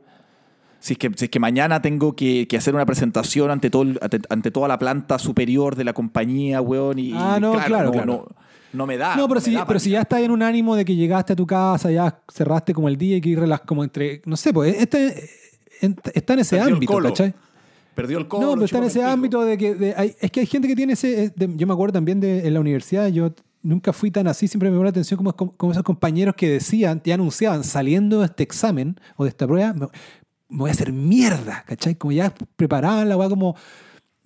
Si 0.84 0.92
es, 0.92 0.98
que, 0.98 1.10
si 1.16 1.24
es 1.24 1.30
que 1.30 1.40
mañana 1.40 1.80
tengo 1.80 2.14
que, 2.14 2.46
que 2.46 2.58
hacer 2.58 2.74
una 2.74 2.84
presentación 2.84 3.50
ante, 3.50 3.70
todo, 3.70 3.84
ante, 4.02 4.20
ante 4.28 4.50
toda 4.50 4.68
la 4.68 4.78
planta 4.78 5.18
superior 5.18 5.76
de 5.76 5.84
la 5.84 5.94
compañía, 5.94 6.60
weón, 6.60 6.98
y 6.98 7.12
Ah, 7.14 7.38
no, 7.40 7.52
claro, 7.52 7.86
no, 7.86 7.92
claro. 7.92 8.06
no, 8.06 8.26
no 8.74 8.86
me 8.86 8.98
da. 8.98 9.16
no, 9.16 9.26
pero, 9.26 9.40
si, 9.40 9.54
da 9.54 9.66
pero 9.66 9.80
si 9.80 9.88
ya 9.90 10.02
estás 10.02 10.20
en 10.20 10.30
un 10.30 10.42
ánimo 10.42 10.76
de 10.76 10.84
que 10.84 10.94
llegaste 10.94 11.32
a 11.32 11.36
tu 11.36 11.46
casa, 11.46 11.90
ya 11.90 12.18
cerraste 12.30 12.74
como 12.74 12.88
el 12.88 12.98
día 12.98 13.16
y 13.16 13.20
que 13.22 13.30
ir 13.30 13.38
relas- 13.40 13.62
como 13.64 13.82
entre, 13.82 14.20
no 14.26 14.36
sé, 14.36 14.52
pues 14.52 14.76
este, 14.78 15.30
está 16.12 16.34
en 16.34 16.40
ese 16.40 16.56
Perdió 16.58 16.74
ámbito. 16.74 16.98
¿cachai? 17.02 17.34
Perdió 17.94 18.18
el 18.18 18.28
colo. 18.28 18.46
No, 18.48 18.52
pero 18.54 18.64
está 18.66 18.76
en 18.78 18.84
ese 18.84 18.98
pico. 18.98 19.10
ámbito 19.10 19.44
de 19.44 19.56
que 19.56 19.74
de- 19.74 19.94
hay- 19.96 20.14
es 20.20 20.30
que 20.30 20.40
hay 20.40 20.46
gente 20.46 20.68
que 20.68 20.76
tiene 20.76 20.92
ese. 20.94 21.30
de- 21.34 21.50
yo 21.56 21.66
me 21.66 21.72
acuerdo 21.72 21.94
también 21.94 22.20
de 22.20 22.46
en 22.46 22.52
la 22.52 22.60
universidad, 22.60 23.06
yo 23.08 23.32
nunca 23.62 23.94
fui 23.94 24.10
tan 24.10 24.26
así, 24.26 24.48
siempre 24.48 24.68
me 24.68 24.74
llamó 24.74 24.84
la 24.84 24.90
atención 24.90 25.16
como, 25.16 25.32
como 25.34 25.72
esos 25.72 25.82
compañeros 25.84 26.34
que 26.34 26.50
decían, 26.50 27.00
ya 27.04 27.14
anunciaban, 27.14 27.64
saliendo 27.64 28.18
de 28.20 28.26
este 28.26 28.42
examen 28.42 29.00
o 29.16 29.24
de 29.24 29.30
esta 29.30 29.46
prueba, 29.46 29.72
me, 29.72 29.86
me 30.54 30.60
voy 30.60 30.70
a 30.70 30.72
hacer 30.72 30.92
mierda, 30.92 31.64
¿cachai? 31.66 31.96
Como 31.96 32.12
ya 32.12 32.32
preparaban 32.56 33.08
la 33.08 33.16
weá 33.16 33.28
como... 33.28 33.56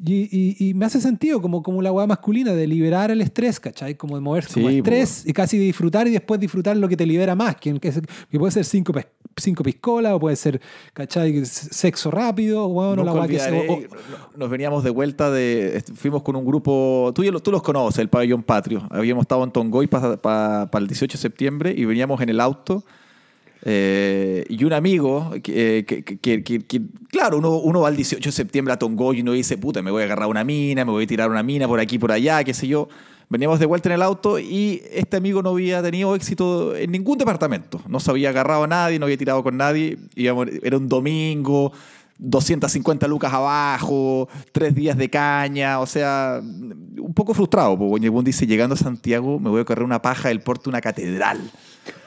Y, 0.00 0.54
y, 0.64 0.74
me 0.74 0.86
hace 0.86 1.00
sentido 1.00 1.42
como, 1.42 1.60
como 1.60 1.82
la 1.82 1.90
weá 1.90 2.06
masculina 2.06 2.52
de 2.52 2.68
liberar 2.68 3.10
el 3.10 3.20
estrés, 3.20 3.58
¿cachai? 3.58 3.96
Como 3.96 4.14
de 4.14 4.20
moverse 4.20 4.54
como 4.54 4.68
estrés 4.68 5.26
y 5.26 5.32
casi 5.32 5.58
de 5.58 5.64
disfrutar 5.64 6.06
y 6.06 6.12
después 6.12 6.38
disfrutar 6.38 6.76
lo 6.76 6.88
que 6.88 6.96
te 6.96 7.04
libera 7.04 7.34
más, 7.34 7.56
que, 7.56 7.80
que 7.80 8.38
puede 8.38 8.52
ser 8.52 8.64
cinco, 8.64 8.92
cinco 9.36 9.64
piscolas 9.64 10.12
o 10.12 10.20
puede 10.20 10.36
ser, 10.36 10.60
¿cachai? 10.92 11.44
Sexo 11.44 12.12
rápido, 12.12 12.68
o 12.68 12.94
la 12.94 13.12
weá 13.12 13.26
que 13.26 13.88
Nos 14.36 14.48
veníamos 14.48 14.84
de 14.84 14.90
vuelta 14.90 15.32
de... 15.32 15.82
Fuimos 15.96 16.22
con 16.22 16.36
un 16.36 16.44
grupo... 16.44 17.10
Tú, 17.12 17.24
tú 17.40 17.50
los 17.50 17.62
conoces, 17.62 17.98
el 17.98 18.08
pabellón 18.08 18.44
patrio. 18.44 18.86
Habíamos 18.90 19.22
estado 19.22 19.42
en 19.42 19.50
Tongoy 19.50 19.88
para 19.88 20.68
el 20.72 20.86
18 20.86 21.18
de 21.18 21.20
septiembre 21.20 21.74
y 21.76 21.86
veníamos 21.86 22.20
en 22.20 22.28
el 22.28 22.40
auto 22.40 22.84
eh, 23.70 24.46
y 24.48 24.64
un 24.64 24.72
amigo 24.72 25.30
que, 25.42 25.84
que, 25.84 26.82
claro, 27.10 27.36
uno, 27.36 27.58
uno, 27.58 27.82
va 27.82 27.90
el 27.90 27.96
18 27.96 28.26
de 28.26 28.32
septiembre 28.32 28.72
a 28.72 28.78
Tongoy 28.78 29.18
y 29.18 29.20
uno 29.20 29.32
dice, 29.32 29.58
puta, 29.58 29.82
me 29.82 29.90
voy 29.90 30.00
a 30.00 30.04
agarrar 30.06 30.26
una 30.26 30.42
mina, 30.42 30.86
me 30.86 30.90
voy 30.90 31.04
a 31.04 31.06
tirar 31.06 31.28
una 31.28 31.42
mina 31.42 31.68
por 31.68 31.78
aquí, 31.78 31.98
por 31.98 32.10
allá, 32.10 32.42
qué 32.44 32.54
sé 32.54 32.66
yo. 32.66 32.88
Veníamos 33.28 33.60
de 33.60 33.66
vuelta 33.66 33.90
en 33.90 33.96
el 33.96 34.00
auto 34.00 34.38
y 34.38 34.80
este 34.90 35.18
amigo 35.18 35.42
no 35.42 35.50
había 35.50 35.82
tenido 35.82 36.14
éxito 36.14 36.74
en 36.74 36.92
ningún 36.92 37.18
departamento. 37.18 37.82
No 37.86 38.00
se 38.00 38.10
había 38.10 38.30
agarrado 38.30 38.64
a 38.64 38.66
nadie, 38.68 38.98
no 38.98 39.04
había 39.04 39.18
tirado 39.18 39.42
con 39.42 39.58
nadie. 39.58 39.98
era 40.16 40.78
un 40.78 40.88
domingo, 40.88 41.70
250 42.16 43.06
lucas 43.06 43.34
abajo, 43.34 44.30
tres 44.50 44.74
días 44.74 44.96
de 44.96 45.10
caña, 45.10 45.78
o 45.80 45.86
sea, 45.86 46.40
un 46.42 47.12
poco 47.12 47.34
frustrado. 47.34 47.76
Porque 47.78 48.10
dice, 48.24 48.46
llegando 48.46 48.76
a 48.76 48.78
Santiago 48.78 49.38
me 49.38 49.50
voy 49.50 49.60
a 49.60 49.66
correr 49.66 49.84
una 49.84 50.00
paja 50.00 50.28
del 50.28 50.38
de 50.38 50.70
una 50.70 50.80
catedral. 50.80 51.38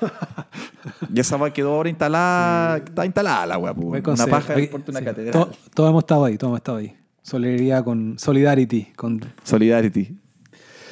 y 1.13 1.19
esa 1.19 1.37
weá 1.37 1.51
quedó 1.53 1.73
ahora 1.73 1.89
instalada, 1.89 2.77
está 2.77 3.05
instalada 3.05 3.45
la 3.45 3.57
weá, 3.57 3.73
una 3.73 4.27
paja 4.27 4.55
porte 4.71 4.91
de 4.91 4.97
una 4.97 5.01
catedral. 5.03 5.51
Todos 5.73 5.89
hemos 5.89 6.03
estado 6.03 6.25
ahí, 6.25 6.37
todos 6.37 6.51
hemos 6.51 6.59
estado 6.59 6.77
ahí. 6.77 6.95
Solidaridad 7.21 7.83
con 7.83 8.17
Solidarity. 8.17 8.87
Con... 8.95 9.21
Solidarity. 9.43 10.17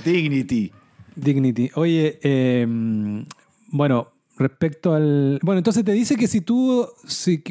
Dignity. 0.06 0.72
Dignity. 1.16 1.72
Oye, 1.76 2.20
eh, 2.22 2.68
bueno, 3.72 4.12
Respecto 4.40 4.94
al. 4.94 5.38
Bueno, 5.44 5.58
entonces 5.58 5.84
te 5.84 5.92
dice 5.92 6.16
que 6.16 6.26
si 6.26 6.40
tú. 6.40 6.88
Si, 7.06 7.44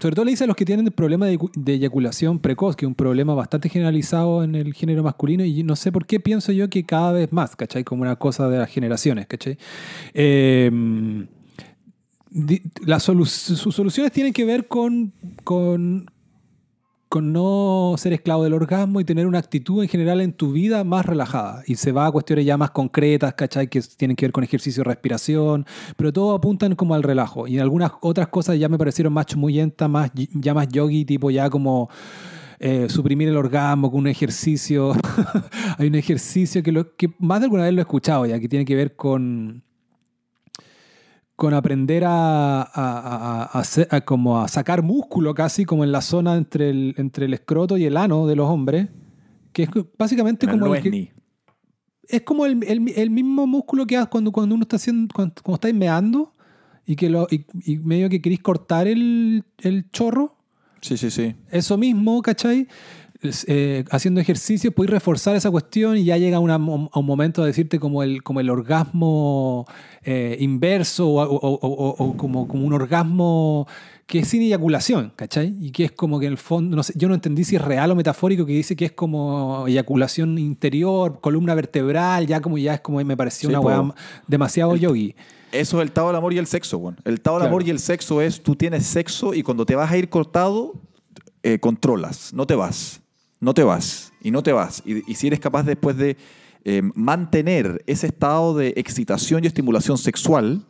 sobre 0.00 0.14
todo 0.16 0.24
le 0.24 0.32
dice 0.32 0.42
a 0.42 0.46
los 0.48 0.56
que 0.56 0.64
tienen 0.64 0.84
el 0.86 0.92
problema 0.92 1.26
de, 1.26 1.38
eyaculación 1.74 2.40
precoz, 2.40 2.74
que 2.74 2.86
es 2.86 2.88
un 2.88 2.96
problema 2.96 3.34
bastante 3.34 3.68
generalizado 3.68 4.42
en 4.42 4.56
el 4.56 4.74
género 4.74 5.04
masculino, 5.04 5.44
y 5.44 5.62
no 5.62 5.76
sé 5.76 5.92
por 5.92 6.04
qué 6.04 6.18
pienso 6.18 6.50
yo 6.50 6.68
que 6.68 6.84
cada 6.84 7.12
vez 7.12 7.32
más, 7.32 7.54
¿cachai? 7.54 7.84
Como 7.84 8.02
una 8.02 8.16
cosa 8.16 8.48
de 8.48 8.58
las 8.58 8.68
generaciones, 8.68 9.28
¿cachai? 9.28 9.58
Eh, 10.12 10.72
las 12.84 13.04
sus 13.04 13.30
soluciones 13.72 14.10
tienen 14.10 14.32
que 14.32 14.44
ver 14.44 14.66
con, 14.66 15.12
con, 15.44 16.10
con 17.08 17.32
no 17.32 17.94
ser 17.98 18.12
esclavo 18.12 18.44
del 18.44 18.54
orgasmo 18.54 19.00
y 19.00 19.04
tener 19.04 19.26
una 19.26 19.38
actitud 19.38 19.82
en 19.82 19.88
general 19.88 20.20
en 20.20 20.32
tu 20.32 20.52
vida 20.52 20.82
más 20.84 21.06
relajada. 21.06 21.62
Y 21.66 21.76
se 21.76 21.92
va 21.92 22.06
a 22.06 22.12
cuestiones 22.12 22.44
ya 22.44 22.56
más 22.56 22.70
concretas, 22.70 23.34
¿cachai? 23.34 23.68
Que 23.68 23.80
tienen 23.80 24.16
que 24.16 24.26
ver 24.26 24.32
con 24.32 24.44
ejercicio 24.44 24.82
de 24.82 24.88
respiración, 24.88 25.66
pero 25.96 26.12
todo 26.12 26.34
apuntan 26.34 26.74
como 26.74 26.94
al 26.94 27.02
relajo. 27.02 27.46
Y 27.46 27.56
en 27.56 27.62
algunas 27.62 27.92
otras 28.00 28.28
cosas 28.28 28.58
ya 28.58 28.68
me 28.68 28.78
parecieron 28.78 29.12
más 29.12 29.26
chumuyentas, 29.26 29.88
más, 29.88 30.10
ya 30.14 30.54
más 30.54 30.68
yogi, 30.68 31.04
tipo 31.04 31.30
ya 31.30 31.50
como... 31.50 31.88
Eh, 32.58 32.88
suprimir 32.88 33.28
el 33.28 33.36
orgasmo 33.36 33.90
con 33.90 34.00
un 34.00 34.06
ejercicio. 34.06 34.94
Hay 35.76 35.88
un 35.88 35.94
ejercicio 35.94 36.62
que, 36.62 36.72
lo, 36.72 36.96
que 36.96 37.12
más 37.18 37.40
de 37.40 37.44
alguna 37.44 37.64
vez 37.64 37.74
lo 37.74 37.80
he 37.80 37.82
escuchado 37.82 38.24
ya, 38.24 38.40
que 38.40 38.48
tiene 38.48 38.64
que 38.64 38.74
ver 38.74 38.96
con, 38.96 39.62
con 41.36 41.52
aprender 41.52 42.04
a, 42.06 42.62
a, 42.72 44.00
como 44.06 44.40
a 44.40 44.48
sacar 44.48 44.82
músculo 44.82 45.34
casi 45.34 45.66
como 45.66 45.84
en 45.84 45.92
la 45.92 46.00
zona 46.00 46.34
entre 46.34 46.70
el, 46.70 46.94
entre 46.96 47.26
el 47.26 47.34
escroto 47.34 47.76
y 47.76 47.84
el 47.84 47.98
ano 47.98 48.26
de 48.26 48.36
los 48.36 48.48
hombres, 48.48 48.88
que 49.52 49.64
es 49.64 49.70
básicamente 49.98 50.48
como 50.48 50.74
el 50.74 51.10
es 52.08 52.22
como 52.22 52.46
el, 52.46 52.62
el, 52.62 53.10
mismo 53.10 53.46
músculo 53.46 53.86
que 53.86 53.96
haces 53.96 54.08
cuando, 54.08 54.30
cuando 54.30 54.54
uno 54.54 54.62
está 54.62 54.76
haciendo, 54.76 55.12
cuando, 55.12 55.54
estáis 55.54 55.74
meando 55.74 56.32
y 56.86 56.94
que 56.94 57.10
lo, 57.10 57.26
y, 57.30 57.78
medio 57.78 58.08
que 58.08 58.22
queréis 58.22 58.40
cortar 58.40 58.86
el, 58.86 59.44
el 59.58 59.90
chorro. 59.90 60.36
Sí, 60.80 60.96
sí, 60.96 61.10
sí. 61.10 61.34
Eso 61.50 61.76
mismo, 61.76 62.22
¿cachai? 62.22 62.68
Eh, 63.46 63.84
haciendo 63.90 64.20
ejercicio 64.20 64.72
puedes 64.72 64.90
reforzar 64.90 65.36
esa 65.36 65.50
cuestión 65.50 65.96
y 65.96 66.04
ya 66.04 66.16
llega 66.16 66.36
a 66.36 66.40
un 66.40 67.06
momento 67.06 67.42
de 67.42 67.48
decirte 67.48 67.78
como 67.78 68.02
el, 68.02 68.22
como 68.22 68.40
el 68.40 68.50
orgasmo 68.50 69.66
eh, 70.02 70.36
inverso 70.40 71.08
o, 71.08 72.16
como, 72.16 72.46
como 72.46 72.66
un 72.66 72.72
orgasmo 72.72 73.66
que 74.06 74.20
es 74.20 74.28
sin 74.28 74.42
eyaculación, 74.42 75.12
¿cachai? 75.16 75.56
Y 75.60 75.72
que 75.72 75.86
es 75.86 75.92
como 75.92 76.20
que 76.20 76.26
en 76.26 76.32
el 76.32 76.38
fondo, 76.38 76.76
no 76.76 76.82
sé, 76.82 76.92
yo 76.96 77.08
no 77.08 77.14
entendí 77.14 77.42
si 77.42 77.56
es 77.56 77.62
real 77.62 77.90
o 77.90 77.96
metafórico, 77.96 78.46
que 78.46 78.52
dice 78.52 78.76
que 78.76 78.84
es 78.84 78.92
como 78.92 79.66
eyaculación 79.66 80.38
interior, 80.38 81.20
columna 81.20 81.54
vertebral, 81.54 82.26
ya 82.26 82.40
como 82.40 82.56
ya 82.56 82.74
es 82.74 82.80
como 82.80 83.02
me 83.04 83.16
pareció 83.16 83.48
una 83.48 83.60
weá 83.60 83.94
demasiado 84.28 84.76
yogi. 84.76 85.16
Eso 85.50 85.78
es 85.78 85.82
el 85.82 85.88
estado 85.88 86.08
del 86.08 86.16
amor 86.16 86.32
y 86.32 86.38
el 86.38 86.46
sexo, 86.46 86.78
bueno. 86.78 86.98
El 87.04 87.14
estado 87.14 87.38
del 87.38 87.48
amor 87.48 87.66
y 87.66 87.70
el 87.70 87.80
sexo 87.80 88.20
es 88.20 88.42
tú 88.42 88.54
tienes 88.54 88.86
sexo 88.86 89.34
y 89.34 89.42
cuando 89.42 89.66
te 89.66 89.74
vas 89.74 89.90
a 89.90 89.96
ir 89.96 90.08
cortado, 90.08 90.74
eh, 91.42 91.58
controlas, 91.58 92.32
no 92.32 92.46
te 92.46 92.54
vas 92.54 93.02
no 93.40 93.54
te 93.54 93.62
vas 93.62 94.12
y 94.20 94.30
no 94.30 94.42
te 94.42 94.52
vas. 94.52 94.82
Y, 94.84 95.14
si 95.14 95.26
eres 95.26 95.40
capaz 95.40 95.64
después 95.64 95.96
de 95.96 96.16
eh, 96.64 96.82
mantener 96.94 97.82
ese 97.86 98.06
estado 98.06 98.56
de 98.56 98.74
excitación 98.76 99.44
y 99.44 99.46
estimulación 99.46 99.98
sexual 99.98 100.64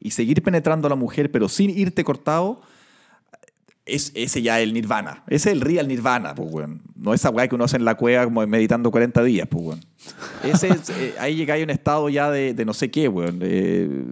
y 0.00 0.10
seguir 0.10 0.42
penetrando 0.42 0.86
a 0.86 0.90
la 0.90 0.96
mujer 0.96 1.30
pero 1.30 1.48
sin 1.48 1.70
irte 1.70 2.04
cortado, 2.04 2.60
es, 3.86 4.12
ese 4.14 4.42
ya 4.42 4.60
es 4.60 4.64
el 4.64 4.74
nirvana. 4.74 5.24
Ese 5.26 5.50
es 5.50 5.54
el 5.54 5.60
real 5.60 5.88
nirvana, 5.88 6.34
pues, 6.34 6.50
bueno. 6.50 6.80
No 7.02 7.12
esa 7.12 7.30
weá 7.30 7.48
que 7.48 7.54
uno 7.54 7.64
hace 7.64 7.76
en 7.76 7.84
la 7.84 7.96
cueva 7.96 8.24
como 8.24 8.46
meditando 8.46 8.90
40 8.90 9.22
días, 9.24 9.48
pues, 9.50 9.64
bueno. 9.64 9.82
Ese 10.44 10.68
es, 10.68 10.88
eh, 10.90 11.14
ahí 11.18 11.34
llega 11.34 11.54
a 11.54 11.58
un 11.58 11.70
estado 11.70 12.08
ya 12.08 12.30
de, 12.30 12.54
de 12.54 12.64
no 12.64 12.72
sé 12.72 12.90
qué, 12.90 13.08
weón. 13.08 13.40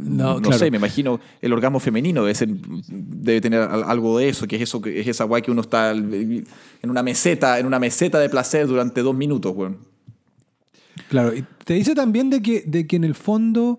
no, 0.03 0.41
no 0.41 0.53
sé, 0.53 0.71
me 0.71 0.79
imagino 0.79 1.21
el 1.41 1.53
orgasmo 1.53 1.79
femenino 1.81 2.25
debe, 2.25 2.59
debe 2.89 3.41
tener 3.41 3.61
algo 3.61 4.19
de 4.19 4.29
eso, 4.29 4.47
que 4.47 4.57
es 4.57 4.63
eso, 4.63 4.81
que 4.81 5.01
es 5.01 5.07
esa 5.07 5.25
weá 5.25 5.41
que 5.41 5.51
uno 5.51 5.61
está 5.61 5.93
en 5.93 6.45
una 6.83 7.03
meseta, 7.03 7.59
en 7.59 7.67
una 7.67 7.79
meseta 7.79 8.19
de 8.19 8.29
placer 8.29 8.67
durante 8.67 9.03
dos 9.03 9.15
minutos, 9.15 9.55
weón. 9.55 9.79
Claro, 11.09 11.35
y 11.35 11.45
te 11.65 11.75
dice 11.75 11.95
también 11.95 12.31
de 12.31 12.43
que, 12.43 12.63
de 12.67 12.87
que 12.87 12.97
en 12.97 13.05
el 13.05 13.15
fondo 13.15 13.79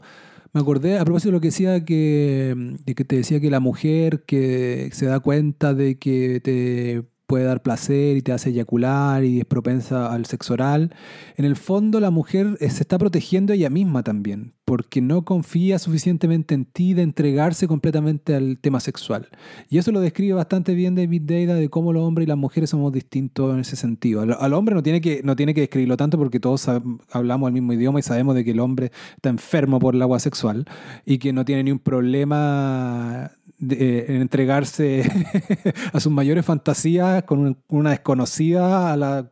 me 0.53 0.61
acordé 0.61 0.97
a 0.99 1.05
propósito 1.05 1.29
de 1.29 1.33
lo 1.33 1.41
que 1.41 1.47
decía 1.47 1.85
que, 1.85 2.75
que 2.85 3.05
te 3.05 3.15
decía 3.15 3.39
que 3.39 3.49
la 3.49 3.59
mujer 3.59 4.23
que 4.25 4.89
se 4.91 5.05
da 5.05 5.19
cuenta 5.19 5.73
de 5.73 5.97
que 5.97 6.41
te 6.41 7.03
puede 7.31 7.45
dar 7.45 7.61
placer 7.61 8.17
y 8.17 8.21
te 8.21 8.33
hace 8.33 8.49
eyacular 8.49 9.23
y 9.23 9.39
es 9.39 9.45
propensa 9.45 10.11
al 10.11 10.25
sexo 10.25 10.51
oral, 10.51 10.93
en 11.37 11.45
el 11.45 11.55
fondo 11.55 12.01
la 12.01 12.11
mujer 12.11 12.57
se 12.59 12.65
está 12.65 12.97
protegiendo 12.97 13.53
ella 13.53 13.69
misma 13.69 14.03
también, 14.03 14.53
porque 14.65 14.99
no 14.99 15.23
confía 15.23 15.79
suficientemente 15.79 16.55
en 16.55 16.65
ti 16.65 16.93
de 16.93 17.03
entregarse 17.03 17.69
completamente 17.69 18.35
al 18.35 18.57
tema 18.57 18.81
sexual. 18.81 19.29
Y 19.69 19.77
eso 19.77 19.93
lo 19.93 20.01
describe 20.01 20.33
bastante 20.33 20.73
bien 20.73 20.93
David 20.93 21.21
Deida 21.21 21.55
de 21.55 21.69
cómo 21.69 21.93
los 21.93 22.03
hombres 22.03 22.25
y 22.25 22.27
las 22.27 22.37
mujeres 22.37 22.69
somos 22.69 22.91
distintos 22.91 23.53
en 23.53 23.61
ese 23.61 23.77
sentido. 23.77 24.23
Al, 24.37 24.53
hombre 24.53 24.75
no 24.75 24.83
tiene, 24.83 24.99
que, 24.99 25.21
no 25.23 25.37
tiene 25.37 25.53
que 25.53 25.61
describirlo 25.61 25.95
tanto 25.95 26.17
porque 26.17 26.41
todos 26.41 26.67
hablamos 27.11 27.47
el 27.47 27.53
mismo 27.53 27.71
idioma 27.71 27.99
y 27.99 28.03
sabemos 28.03 28.35
de 28.35 28.43
que 28.43 28.51
el 28.51 28.59
hombre 28.59 28.91
está 29.15 29.29
enfermo 29.29 29.79
por 29.79 29.95
el 29.95 30.01
agua 30.01 30.19
sexual 30.19 30.65
y 31.05 31.17
que 31.17 31.31
no 31.31 31.45
tiene 31.45 31.63
ni 31.63 31.71
un 31.71 31.79
problema 31.79 33.31
de, 33.61 34.05
en 34.09 34.21
entregarse 34.21 35.03
a 35.93 35.99
sus 35.99 36.11
mayores 36.11 36.45
fantasías 36.45 37.23
con 37.23 37.57
una 37.69 37.91
desconocida 37.91 38.91
a, 38.91 38.97
la, 38.97 39.31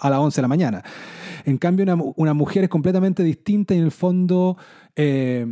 a, 0.00 0.10
las 0.10 0.18
11 0.18 0.36
de 0.36 0.42
la 0.42 0.48
mañana. 0.48 0.84
En 1.44 1.58
cambio, 1.58 1.82
una, 1.84 1.96
una, 2.16 2.34
mujer 2.34 2.64
es 2.64 2.70
completamente 2.70 3.24
distinta 3.24 3.74
y 3.74 3.78
en 3.78 3.84
el 3.84 3.90
fondo 3.90 4.56
eh, 4.94 5.46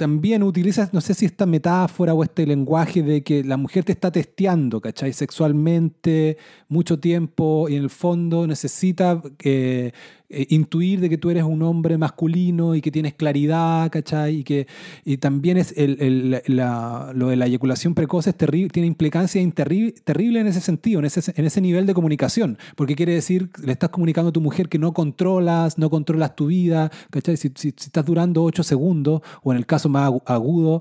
también 0.00 0.42
utiliza, 0.42 0.88
no 0.94 1.02
sé 1.02 1.12
si 1.12 1.26
esta 1.26 1.44
metáfora 1.44 2.14
o 2.14 2.22
este 2.24 2.46
lenguaje 2.46 3.02
de 3.02 3.22
que 3.22 3.44
la 3.44 3.58
mujer 3.58 3.84
te 3.84 3.92
está 3.92 4.10
testeando, 4.10 4.80
¿cachai? 4.80 5.12
Sexualmente, 5.12 6.38
mucho 6.68 6.98
tiempo 6.98 7.68
y 7.68 7.76
en 7.76 7.82
el 7.82 7.90
fondo 7.90 8.46
necesita 8.46 9.20
eh, 9.44 9.92
eh, 10.32 10.46
intuir 10.50 11.00
de 11.00 11.08
que 11.08 11.18
tú 11.18 11.28
eres 11.30 11.42
un 11.42 11.60
hombre 11.62 11.98
masculino 11.98 12.76
y 12.76 12.80
que 12.80 12.92
tienes 12.92 13.14
claridad, 13.14 13.90
¿cachai? 13.90 14.36
Y 14.36 14.44
que 14.44 14.68
y 15.04 15.16
también 15.16 15.56
es 15.56 15.74
el, 15.76 16.40
lo 16.48 17.28
de 17.28 17.36
la 17.36 17.46
eyaculación 17.46 17.94
precoz 17.94 18.28
es 18.28 18.36
terrible, 18.36 18.70
tiene 18.70 18.86
implicancias 18.86 19.44
terribles 19.54 20.40
en 20.40 20.46
ese 20.46 20.60
sentido, 20.60 21.00
en 21.00 21.06
ese, 21.06 21.32
en 21.34 21.44
ese 21.44 21.60
nivel 21.60 21.84
de 21.84 21.94
comunicación, 21.94 22.58
porque 22.76 22.94
quiere 22.94 23.12
decir, 23.12 23.50
le 23.60 23.72
estás 23.72 23.90
comunicando 23.90 24.28
a 24.28 24.32
tu 24.32 24.40
mujer 24.40 24.68
que 24.68 24.78
no 24.78 24.92
controlas, 24.92 25.78
no 25.78 25.90
controlas 25.90 26.36
tu 26.36 26.46
vida, 26.46 26.92
¿cachai? 27.10 27.36
Si, 27.36 27.48
si, 27.56 27.74
si 27.76 27.86
estás 27.86 28.04
durando 28.04 28.44
8 28.44 28.62
segundos, 28.62 29.22
o 29.42 29.52
en 29.52 29.58
el 29.58 29.66
caso 29.66 29.88
más 29.88 30.12
agudo, 30.26 30.80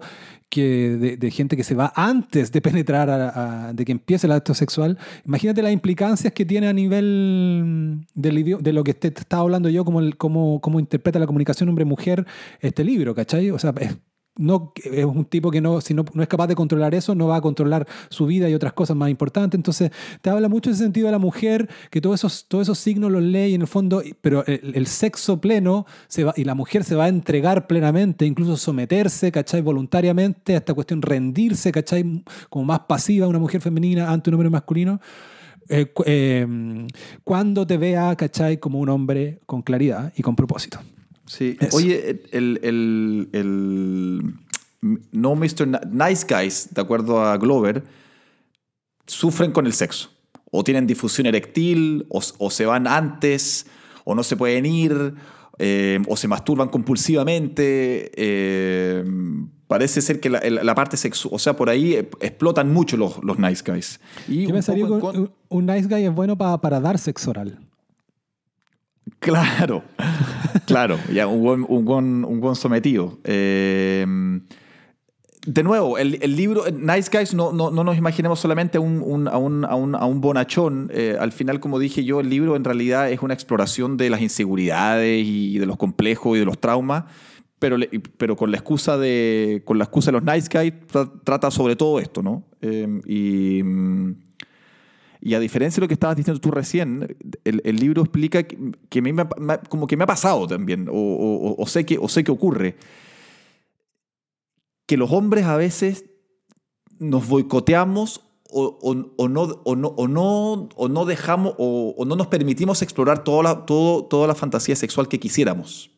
que 0.50 1.18
de, 1.20 1.32
gente 1.32 1.56
que 1.56 1.64
se 1.64 1.76
va 1.76 1.94
antes 1.96 2.52
de 2.52 2.62
penetrar, 2.62 3.74
de 3.74 3.86
que 3.86 3.92
empiece 3.92 4.28
el 4.28 4.34
acto 4.34 4.54
sexual. 4.54 4.98
Imagínate 5.26 5.62
las 5.62 5.72
implicancias 5.72 6.34
que 6.34 6.46
tiene 6.46 6.68
a 6.68 6.74
nivel 6.74 8.06
del, 8.16 8.58
de 8.60 8.74
lo 8.74 8.84
que 8.84 8.94
te, 8.94 9.08
estaba 9.10 9.44
hablando 9.44 9.70
yo, 9.70 9.86
como, 9.86 10.02
como, 10.18 10.60
como 10.60 10.80
interpreta 10.80 11.20
la 11.20 11.28
comunicación 11.28 11.70
hombre-mujer 11.70 12.26
este 12.62 12.84
libro, 12.84 13.14
¿cachai? 13.14 13.52
O 13.52 13.60
sea, 13.60 13.74
no, 14.40 14.72
es 14.76 15.06
un 15.06 15.26
tipo 15.26 15.52
que 15.52 15.60
no, 15.60 15.82
si 15.82 15.94
no, 15.94 16.06
no, 16.14 16.24
es 16.24 16.30
capaz 16.30 16.48
de 16.48 16.56
controlar 16.56 16.96
eso, 16.96 17.14
no 17.14 17.28
va 17.28 17.36
a 17.36 17.42
controlar 17.42 17.86
su 18.10 18.26
vida 18.26 18.50
y 18.50 18.54
otras 18.54 18.72
cosas 18.74 18.96
más 18.96 19.10
importantes. 19.10 19.58
Entonces, 19.58 19.92
te 20.22 20.30
habla 20.30 20.48
mucho 20.48 20.70
ese 20.70 20.84
sentido 20.84 21.08
de 21.08 21.12
la 21.12 21.20
mujer, 21.20 21.70
que 21.92 22.00
todos 22.00 22.22
esos, 22.22 22.46
todos 22.48 22.64
esos 22.64 22.80
signos 22.80 23.12
los 23.12 23.22
lee 23.22 23.50
y 23.50 23.54
en 23.56 23.62
el 23.62 23.68
fondo, 23.68 24.02
pero 24.22 24.46
el, 24.48 24.88
sexo 24.88 25.42
pleno 25.42 25.86
se 26.08 26.24
va, 26.24 26.34
y 26.38 26.46
la 26.46 26.56
mujer 26.56 26.86
se 26.86 26.96
va 26.96 27.06
a 27.06 27.08
entregar 27.10 27.68
plenamente, 27.68 28.26
incluso 28.26 28.56
someterse, 28.56 29.32
¿cachai? 29.32 29.62
Voluntariamente 29.62 30.54
a 30.54 30.58
esta 30.58 30.74
cuestión, 30.74 31.02
rendirse, 31.02 31.72
¿cachai? 31.72 32.24
Como 32.50 32.66
más 32.66 32.80
pasiva 32.82 33.28
una 33.28 33.40
mujer 33.40 33.60
femenina 33.60 34.10
ante 34.10 34.30
un 34.30 34.36
hombre 34.36 34.50
masculino. 34.50 35.02
Eh, 35.68 35.92
eh, 36.06 36.48
cuando 37.26 37.68
te 37.68 37.78
vea, 37.78 38.16
¿cachai? 38.16 38.58
Como 38.58 38.80
un 38.80 38.90
hombre 38.90 39.42
con 39.46 39.62
claridad 39.62 40.14
y 40.16 40.22
con 40.22 40.36
propósito. 40.36 40.80
Sí. 41.30 41.58
Oye, 41.74 42.24
el, 42.32 42.60
el, 42.64 43.30
el, 43.34 44.34
no 45.12 45.36
Mr. 45.36 45.88
Nice 45.92 46.26
Guys, 46.28 46.70
de 46.74 46.82
acuerdo 46.82 47.24
a 47.24 47.38
Glover, 47.38 47.84
sufren 49.06 49.52
con 49.52 49.68
el 49.68 49.74
sexo. 49.74 50.10
O 50.50 50.64
tienen 50.64 50.88
difusión 50.88 51.28
erectil, 51.28 52.08
o, 52.10 52.20
o 52.40 52.50
se 52.50 52.66
van 52.66 52.88
antes, 52.88 53.68
o 54.06 54.16
no 54.16 54.24
se 54.24 54.36
pueden 54.38 54.66
ir, 54.66 55.14
eh, 55.60 56.00
o 56.08 56.18
se 56.18 56.28
masturban 56.28 56.70
compulsivamente. 56.70 58.12
Eh, 58.16 59.04
parece 59.68 60.02
ser 60.02 60.20
que 60.20 60.32
la, 60.32 60.42
la 60.42 60.74
parte 60.74 60.98
sexual, 60.98 61.36
o 61.36 61.38
sea, 61.38 61.56
por 61.56 61.70
ahí 61.70 61.94
explotan 61.94 62.74
mucho 62.74 62.98
los, 62.98 63.24
los 63.24 63.38
nice 63.38 63.64
guys. 63.64 64.00
Y 64.28 64.48
¿Qué 64.48 64.54
pensaría 64.54 64.88
que 64.88 64.92
un, 64.94 65.32
un, 65.48 65.66
nice 65.68 65.88
guy 65.88 66.06
es 66.06 66.16
bueno 66.16 66.36
para, 66.36 66.58
para 66.58 66.80
dar 66.80 66.98
sexo 66.98 67.30
oral? 67.30 67.60
Claro, 69.22 69.84
claro, 70.66 70.98
ya 71.14 71.28
un 71.28 71.42
buen, 71.42 71.66
un 71.68 72.26
un 72.26 72.40
buen 72.40 72.56
sometido. 72.56 73.20
Eh, 73.26 74.06
de 75.46 75.64
nuevo, 75.64 75.98
el, 75.98 76.20
el, 76.22 76.36
libro 76.36 76.66
Nice 76.70 77.10
Guys 77.12 77.34
no, 77.34 77.54
no, 77.54 77.72
no 77.72 77.84
nos 77.84 77.98
imaginemos 77.98 78.40
solamente 78.40 78.78
un, 78.78 79.02
un, 79.02 79.28
a, 79.28 79.38
un, 79.38 79.66
a, 79.66 79.76
un, 79.76 79.96
a, 79.96 80.06
un, 80.06 80.22
bonachón. 80.22 80.92
Eh, 80.94 81.18
al 81.20 81.32
final, 81.32 81.60
como 81.60 81.80
dije 81.80 82.04
yo, 82.04 82.20
el 82.20 82.30
libro 82.30 82.56
en 82.56 82.64
realidad 82.64 83.10
es 83.10 83.22
una 83.22 83.34
exploración 83.34 83.96
de 83.98 84.10
las 84.10 84.22
inseguridades 84.22 85.26
y 85.26 85.58
de 85.58 85.66
los 85.66 85.78
complejos 85.78 86.36
y 86.36 86.40
de 86.40 86.46
los 86.46 86.60
traumas, 86.60 87.06
pero, 87.58 87.78
pero 88.18 88.36
con 88.36 88.52
la 88.52 88.58
excusa 88.58 88.98
de 88.98 89.64
con 89.66 89.78
la 89.78 89.86
excusa 89.86 90.12
de 90.12 90.20
los 90.20 90.24
Nice 90.24 90.50
Guys 90.52 90.74
trata 91.24 91.52
sobre 91.52 91.76
todo 91.76 92.00
esto, 92.00 92.22
¿no? 92.22 92.44
Eh, 92.62 93.02
y 93.06 93.64
y 95.22 95.34
a 95.34 95.40
diferencia 95.40 95.80
de 95.80 95.86
lo 95.86 95.88
que 95.88 95.96
estabas 95.96 96.16
diciendo 96.16 96.40
tú 96.40 96.52
recién, 96.52 97.18
el, 97.44 97.62
el 97.66 97.76
libro 97.76 98.02
explica 98.02 98.44
que, 98.44 98.58
que 98.90 99.02
me, 99.02 99.14
como 99.68 99.86
que 99.86 99.98
me 99.98 100.06
ha 100.06 100.08
pasado 100.08 100.48
también, 100.48 100.88
o, 100.90 100.94
o, 100.94 101.62
o, 101.62 101.68
sé 101.68 101.86
que, 101.86 101.98
o 101.98 102.08
sé 102.08 102.24
que 102.24 102.32
ocurre, 102.32 102.78
que 104.86 104.98
los 104.98 105.12
hombres 105.12 105.46
a 105.46 105.58
veces 105.58 106.06
nos 107.00 107.28
boicoteamos 107.28 108.22
o, 108.52 108.80
o, 108.82 108.96
no, 109.28 109.42
o, 109.64 109.76
no, 109.76 109.88
o, 109.90 110.08
no, 110.08 110.70
o 110.76 110.88
no 110.88 111.06
dejamos 111.06 111.54
o 111.58 112.04
no 112.06 112.16
nos 112.16 112.28
permitimos 112.28 112.82
explorar 112.82 113.24
toda 113.24 113.44
la, 113.44 113.66
todo, 113.66 114.06
toda 114.06 114.28
la 114.28 114.36
fantasía 114.36 114.76
sexual 114.76 115.08
que 115.08 115.20
quisiéramos. 115.20 115.92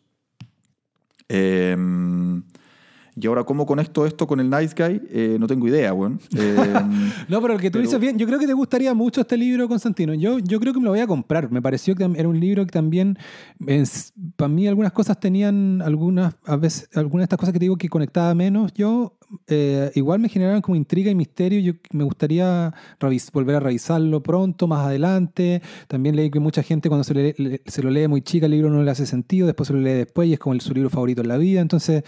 Eh, 1.29 1.77
y 3.21 3.27
ahora, 3.27 3.43
¿cómo 3.43 3.65
conecto 3.65 4.05
esto 4.05 4.25
con 4.25 4.39
el 4.39 4.49
Nice 4.49 4.73
Guy? 4.75 5.01
Eh, 5.09 5.37
no 5.39 5.47
tengo 5.47 5.67
idea, 5.67 5.93
weón. 5.93 6.19
Eh, 6.41 6.73
no, 7.27 7.41
pero 7.41 7.53
el 7.53 7.61
que 7.61 7.69
tú 7.69 7.79
dices 7.79 7.99
bien, 7.99 8.17
yo 8.17 8.25
creo 8.25 8.39
que 8.39 8.47
te 8.47 8.53
gustaría 8.53 8.93
mucho 8.93 9.21
este 9.21 9.37
libro, 9.37 9.67
Constantino. 9.67 10.13
Yo, 10.13 10.39
yo 10.39 10.59
creo 10.59 10.73
que 10.73 10.79
me 10.79 10.85
lo 10.85 10.91
voy 10.91 10.99
a 10.99 11.07
comprar. 11.07 11.51
Me 11.51 11.61
pareció 11.61 11.95
que 11.95 12.03
era 12.03 12.27
un 12.27 12.39
libro 12.39 12.65
que 12.65 12.71
también, 12.71 13.17
para 14.35 14.49
mí, 14.49 14.67
algunas 14.67 14.91
cosas 14.91 15.19
tenían, 15.19 15.81
algunas, 15.81 16.35
a 16.45 16.55
veces, 16.55 16.89
algunas 16.95 17.21
de 17.21 17.25
estas 17.25 17.39
cosas 17.39 17.53
que 17.53 17.59
te 17.59 17.65
digo 17.65 17.77
que 17.77 17.89
conectaba 17.89 18.33
menos. 18.33 18.73
Yo 18.73 19.17
eh, 19.47 19.91
igual 19.95 20.19
me 20.19 20.29
generaban 20.29 20.61
como 20.61 20.75
intriga 20.75 21.09
y 21.09 21.15
misterio. 21.15 21.59
Yo 21.59 21.73
me 21.91 22.03
gustaría 22.03 22.73
volver 23.33 23.55
a 23.55 23.59
revisarlo 23.59 24.21
pronto, 24.21 24.67
más 24.67 24.85
adelante. 24.85 25.61
También 25.87 26.15
leí 26.15 26.29
que 26.29 26.39
mucha 26.39 26.63
gente 26.63 26.89
cuando 26.89 27.03
se, 27.03 27.13
le, 27.13 27.61
se, 27.65 27.83
lo 27.83 27.89
lee 27.89 28.07
muy 28.07 28.21
chica 28.21 28.45
el 28.45 28.51
libro 28.51 28.69
no 28.69 28.83
le 28.83 28.91
hace 28.91 29.05
sentido, 29.05 29.47
después 29.47 29.67
se 29.67 29.73
lo 29.73 29.79
lee 29.79 29.91
después 29.91 30.27
y 30.27 30.33
es 30.33 30.39
como 30.39 30.53
el, 30.53 30.61
su 30.61 30.73
libro 30.73 30.89
favorito 30.89 31.21
en 31.21 31.27
la 31.27 31.37
vida. 31.37 31.61
Entonces, 31.61 32.03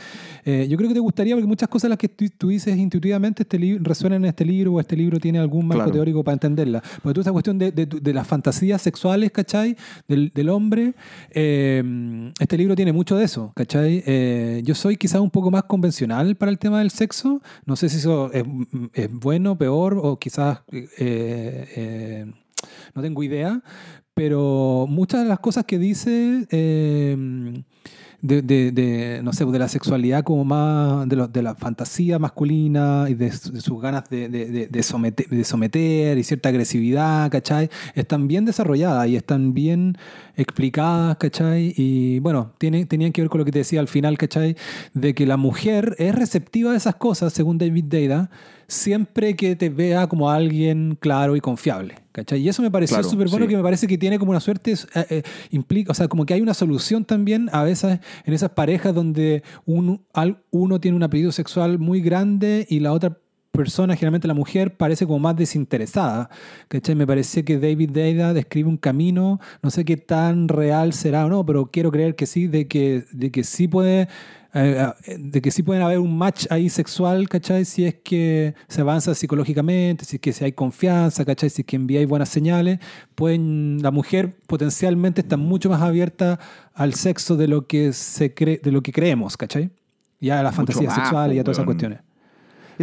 eh, 0.45 0.67
yo 0.69 0.77
creo 0.77 0.89
que 0.89 0.95
te 0.95 0.99
gustaría, 0.99 1.35
porque 1.35 1.47
muchas 1.47 1.69
cosas 1.69 1.89
las 1.89 1.97
que 1.97 2.09
tú, 2.09 2.49
dices 2.49 2.77
intuitivamente 2.77 3.43
este 3.43 3.57
resuenan 3.79 4.23
en 4.23 4.29
este 4.29 4.45
libro 4.45 4.73
o 4.73 4.79
este 4.79 4.97
libro 4.97 5.19
tiene 5.19 5.39
algún 5.39 5.67
marco 5.67 5.91
teórico 5.91 6.23
para 6.23 6.33
entenderla. 6.33 6.83
Porque 7.01 7.15
tú 7.15 7.21
esa 7.21 7.31
cuestión 7.31 7.57
de, 7.57 7.71
de, 7.71 7.85
de, 7.85 8.13
las 8.13 8.27
fantasías 8.27 8.81
sexuales, 8.81 9.31
¿cachai? 9.31 9.77
Del, 10.07 10.31
del 10.33 10.49
hombre, 10.49 10.93
eh, 11.31 12.31
este 12.39 12.57
libro 12.57 12.75
tiene 12.75 12.91
mucho 12.91 13.15
de 13.15 13.23
eso, 13.25 13.51
¿cachai? 13.55 14.03
yo 14.63 14.75
soy 14.75 14.97
quizás 14.97 15.21
un 15.21 15.29
poco 15.29 15.51
más 15.51 15.63
convencional 15.63 16.35
para 16.35 16.51
el 16.51 16.59
tema 16.59 16.79
del 16.79 16.91
sexo 16.91 17.12
no 17.65 17.75
sé 17.75 17.89
si 17.89 17.97
eso 17.97 18.31
es, 18.31 18.43
es 18.93 19.11
bueno, 19.11 19.57
peor 19.57 19.99
o 20.01 20.17
quizás 20.17 20.61
eh, 20.71 20.87
eh, 20.97 22.25
no 22.95 23.01
tengo 23.01 23.23
idea, 23.23 23.61
pero 24.13 24.85
muchas 24.89 25.23
de 25.23 25.29
las 25.29 25.39
cosas 25.39 25.65
que 25.65 25.79
dice... 25.79 26.47
Eh, 26.51 27.63
de, 28.23 28.41
de, 28.41 28.71
de, 28.71 29.21
no 29.21 29.33
sé, 29.33 29.45
de 29.45 29.59
la 29.59 29.67
sexualidad 29.67 30.23
como 30.23 30.45
más, 30.45 31.07
de, 31.09 31.27
de 31.27 31.43
la 31.43 31.55
fantasía 31.55 32.17
masculina 32.19 33.05
y 33.09 33.15
de, 33.15 33.31
sus 33.33 33.81
ganas 33.81 34.09
de, 34.09 34.79
someter, 34.81 35.27
de 35.27 35.43
someter 35.43 36.17
y 36.17 36.23
cierta 36.23 36.47
agresividad, 36.49 37.29
¿cachai? 37.29 37.69
Están 37.95 38.29
bien 38.29 38.45
desarrolladas 38.45 39.07
y 39.09 39.17
están 39.17 39.53
bien 39.53 39.97
explicadas, 40.37 41.17
¿cachai? 41.17 41.73
Y 41.75 42.19
bueno, 42.19 42.53
tiene, 42.57 42.85
tenían 42.85 43.11
que 43.11 43.21
ver 43.21 43.29
con 43.29 43.39
lo 43.39 43.45
que 43.45 43.51
te 43.51 43.59
decía 43.59 43.81
al 43.81 43.89
final, 43.89 44.17
¿cachai? 44.17 44.55
De 44.93 45.13
que 45.13 45.27
la 45.27 45.35
mujer 45.35 45.95
es 45.99 46.15
receptiva 46.15 46.71
de 46.71 46.77
esas 46.77 46.95
cosas, 46.95 47.33
según 47.33 47.57
David 47.57 47.85
Deida, 47.85 48.29
siempre 48.67 49.35
que 49.35 49.57
te 49.57 49.67
vea 49.67 50.07
como 50.07 50.29
alguien 50.29 50.97
claro 50.99 51.35
y 51.35 51.41
confiable. 51.41 52.02
¿Cachai? 52.13 52.39
Y 52.39 52.47
eso 52.47 52.61
me 52.61 52.71
pareció 52.71 53.03
súper 53.03 53.27
bueno, 53.27 53.47
que 53.47 53.57
me 53.57 53.63
parece 53.63 53.87
que 53.87 53.97
tiene 53.97 54.17
como 54.17 54.31
una 54.31 54.39
suerte, 54.39 54.71
eh, 54.71 55.05
eh, 55.09 55.23
implica, 55.51 55.91
o 55.91 55.95
sea, 55.95 56.07
como 56.07 56.25
que 56.25 56.33
hay 56.33 56.41
una 56.41 56.53
solución 56.53 57.03
también 57.03 57.49
a 57.51 57.63
veces 57.63 57.99
en 58.23 58.33
esas 58.33 58.51
parejas 58.51 58.95
donde 58.95 59.43
uno, 59.65 59.99
uno 60.51 60.79
tiene 60.79 60.95
un 60.95 61.03
apellido 61.03 61.33
sexual 61.33 61.79
muy 61.79 61.99
grande 61.99 62.65
y 62.69 62.79
la 62.79 62.93
otra 62.93 63.17
persona, 63.51 63.95
generalmente 63.95 64.27
la 64.27 64.33
mujer, 64.33 64.77
parece 64.77 65.05
como 65.05 65.19
más 65.19 65.35
desinteresada. 65.35 66.29
¿cachai? 66.69 66.95
Me 66.95 67.05
parece 67.05 67.43
que 67.43 67.59
David 67.59 67.91
Deida 67.91 68.33
describe 68.33 68.69
un 68.69 68.77
camino, 68.77 69.39
no 69.61 69.69
sé 69.69 69.83
qué 69.83 69.97
tan 69.97 70.47
real 70.47 70.93
será 70.93 71.25
o 71.25 71.29
no, 71.29 71.45
pero 71.45 71.67
quiero 71.67 71.91
creer 71.91 72.15
que 72.15 72.25
sí, 72.25 72.47
de 72.47 72.67
que, 72.67 73.05
de 73.11 73.31
que 73.31 73.43
sí 73.43 73.67
puede 73.67 74.07
de 74.53 75.41
que 75.41 75.49
sí 75.49 75.63
pueden 75.63 75.81
haber 75.81 75.99
un 75.99 76.15
match 76.15 76.45
ahí 76.51 76.69
sexual, 76.69 77.27
¿cachai? 77.27 77.65
Si 77.65 77.85
es 77.85 77.95
que 77.95 78.53
se 78.67 78.81
avanza 78.81 79.15
psicológicamente, 79.15 80.05
si 80.05 80.17
es 80.17 80.21
que 80.21 80.31
si 80.31 80.45
hay 80.45 80.51
confianza, 80.51 81.25
¿cachai? 81.25 81.49
Si 81.49 81.61
es 81.63 81.65
que 81.65 81.75
enviáis 81.75 82.07
buenas 82.07 82.29
señales, 82.29 82.79
pueden, 83.15 83.79
la 83.81 83.89
mujer 83.89 84.37
potencialmente 84.45 85.21
está 85.21 85.37
mucho 85.37 85.69
más 85.69 85.81
abierta 85.81 86.39
al 86.73 86.93
sexo 86.93 87.35
de 87.35 87.47
lo 87.47 87.65
que, 87.65 87.93
se 87.93 88.33
cree, 88.33 88.59
de 88.63 88.71
lo 88.71 88.81
que 88.81 88.91
creemos, 88.91 89.37
¿cachai? 89.37 89.71
Ya 90.19 90.39
a 90.39 90.43
la 90.43 90.51
fantasía 90.51 90.89
sexual 90.91 91.33
y 91.33 91.39
a 91.39 91.43
todas 91.43 91.57
esas 91.57 91.65
cuestiones. 91.65 91.99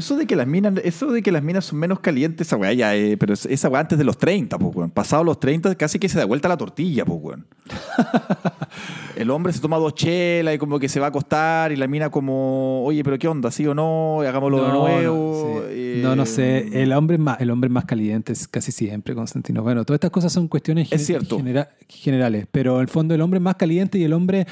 Eso 0.00 0.16
de 0.16 0.26
que 0.26 0.34
las 0.34 0.46
minas, 0.46 0.72
eso 0.82 1.12
de 1.12 1.22
que 1.22 1.30
las 1.30 1.42
minas 1.42 1.66
son 1.66 1.78
menos 1.78 2.00
calientes, 2.00 2.46
esa 2.46 2.56
weá 2.56 2.72
ya, 2.72 2.96
eh, 2.96 3.18
pero 3.18 3.34
esa 3.34 3.68
weá 3.68 3.82
antes 3.82 3.98
de 3.98 4.04
los 4.04 4.16
30, 4.16 4.58
pues 4.58 4.74
weón. 4.74 4.90
Pasado 4.90 5.22
los 5.24 5.38
30 5.38 5.74
casi 5.74 5.98
que 5.98 6.08
se 6.08 6.18
da 6.18 6.24
vuelta 6.24 6.48
la 6.48 6.56
tortilla, 6.56 7.04
pues 7.04 7.18
weón. 7.22 7.46
el 9.16 9.30
hombre 9.30 9.52
se 9.52 9.60
toma 9.60 9.76
dos 9.76 9.94
chelas 9.94 10.54
y 10.54 10.58
como 10.58 10.78
que 10.78 10.88
se 10.88 11.00
va 11.00 11.06
a 11.06 11.08
acostar 11.10 11.70
y 11.70 11.76
la 11.76 11.86
mina 11.86 12.08
como, 12.08 12.82
oye, 12.82 13.04
pero 13.04 13.18
qué 13.18 13.28
onda, 13.28 13.50
sí 13.50 13.66
o 13.66 13.74
no, 13.74 14.22
hagámoslo 14.22 14.64
de 14.64 14.72
nuevo. 14.72 15.64
Eh, 15.68 16.00
no, 16.02 16.16
no, 16.16 16.24
sé, 16.24 16.82
el 16.82 16.94
hombre, 16.94 17.18
más, 17.18 17.38
el 17.38 17.50
hombre 17.50 17.68
más 17.68 17.84
caliente 17.84 18.32
es 18.32 18.48
casi 18.48 18.72
siempre, 18.72 19.14
Constantino. 19.14 19.62
Bueno, 19.62 19.84
todas 19.84 19.98
estas 19.98 20.12
cosas 20.12 20.32
son 20.32 20.48
cuestiones 20.48 20.88
generales, 21.88 22.46
pero 22.50 22.76
en 22.76 22.80
el 22.80 22.88
fondo 22.88 23.14
el 23.14 23.20
hombre 23.20 23.36
es 23.36 23.42
más 23.42 23.56
caliente 23.56 23.98
y 23.98 24.04
el 24.04 24.14
hombre 24.14 24.46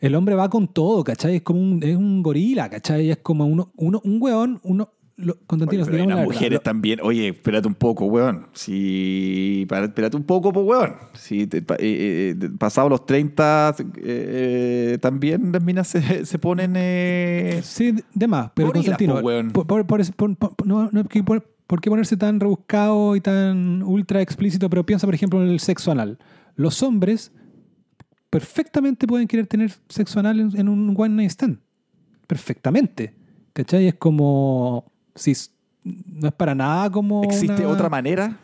el 0.00 0.14
hombre 0.14 0.34
va 0.34 0.48
con 0.48 0.68
todo, 0.68 1.04
¿cachai? 1.04 1.36
Es 1.36 1.42
como 1.42 1.60
un, 1.60 1.82
es 1.82 1.96
un 1.96 2.22
gorila, 2.22 2.68
¿cachai? 2.68 3.10
Es 3.10 3.18
como 3.18 3.46
uno, 3.46 3.72
uno, 3.76 4.00
un 4.04 4.18
weón, 4.20 4.60
uno, 4.62 4.90
Constantino, 5.48 5.82
oye, 5.82 6.06
las 6.06 6.24
mujeres 6.24 6.62
también, 6.62 7.00
oye, 7.02 7.28
espérate 7.28 7.66
un 7.66 7.74
poco, 7.74 8.04
weón. 8.04 8.46
Si, 8.52 9.66
espérate 9.68 10.16
un 10.16 10.22
poco, 10.22 10.52
pues, 10.52 10.64
weón. 10.64 10.94
Si 11.14 11.48
te, 11.48 11.58
eh, 11.58 11.64
eh, 11.80 12.50
pasado 12.56 12.88
los 12.88 13.04
30, 13.04 13.74
eh, 13.96 14.98
también 15.00 15.50
las 15.50 15.62
minas 15.62 15.88
se, 15.88 16.24
se 16.24 16.38
ponen. 16.38 16.74
sí, 17.64 17.96
de 18.14 18.28
más, 18.28 18.52
pero 18.54 18.72
Constantino, 18.72 19.20
por, 19.20 19.66
por, 19.66 19.86
por, 19.86 20.66
no, 20.66 20.88
no, 20.92 21.04
¿por 21.66 21.80
qué 21.80 21.90
ponerse 21.90 22.16
tan 22.16 22.38
rebuscado 22.38 23.16
y 23.16 23.20
tan 23.20 23.82
ultra 23.82 24.22
explícito? 24.22 24.70
Pero 24.70 24.86
piensa, 24.86 25.04
por 25.06 25.16
ejemplo, 25.16 25.42
en 25.42 25.48
el 25.48 25.58
sexo 25.58 25.90
anal. 25.90 26.18
Los 26.54 26.80
hombres 26.84 27.32
perfectamente 28.30 29.06
pueden 29.06 29.26
querer 29.26 29.46
tener 29.46 29.72
sexo 29.88 30.20
anal 30.20 30.40
en, 30.54 30.68
un 30.68 30.94
one 30.96 31.14
night 31.14 31.30
stand. 31.30 31.58
Perfectamente. 32.26 33.14
¿Cachai? 33.52 33.86
Es 33.88 33.94
como. 33.94 34.90
Si 35.14 35.34
no 35.84 36.28
es 36.28 36.34
para 36.34 36.54
nada 36.54 36.90
como. 36.90 37.24
¿Existe 37.24 37.64
otra 37.66 37.88
manera? 37.88 38.36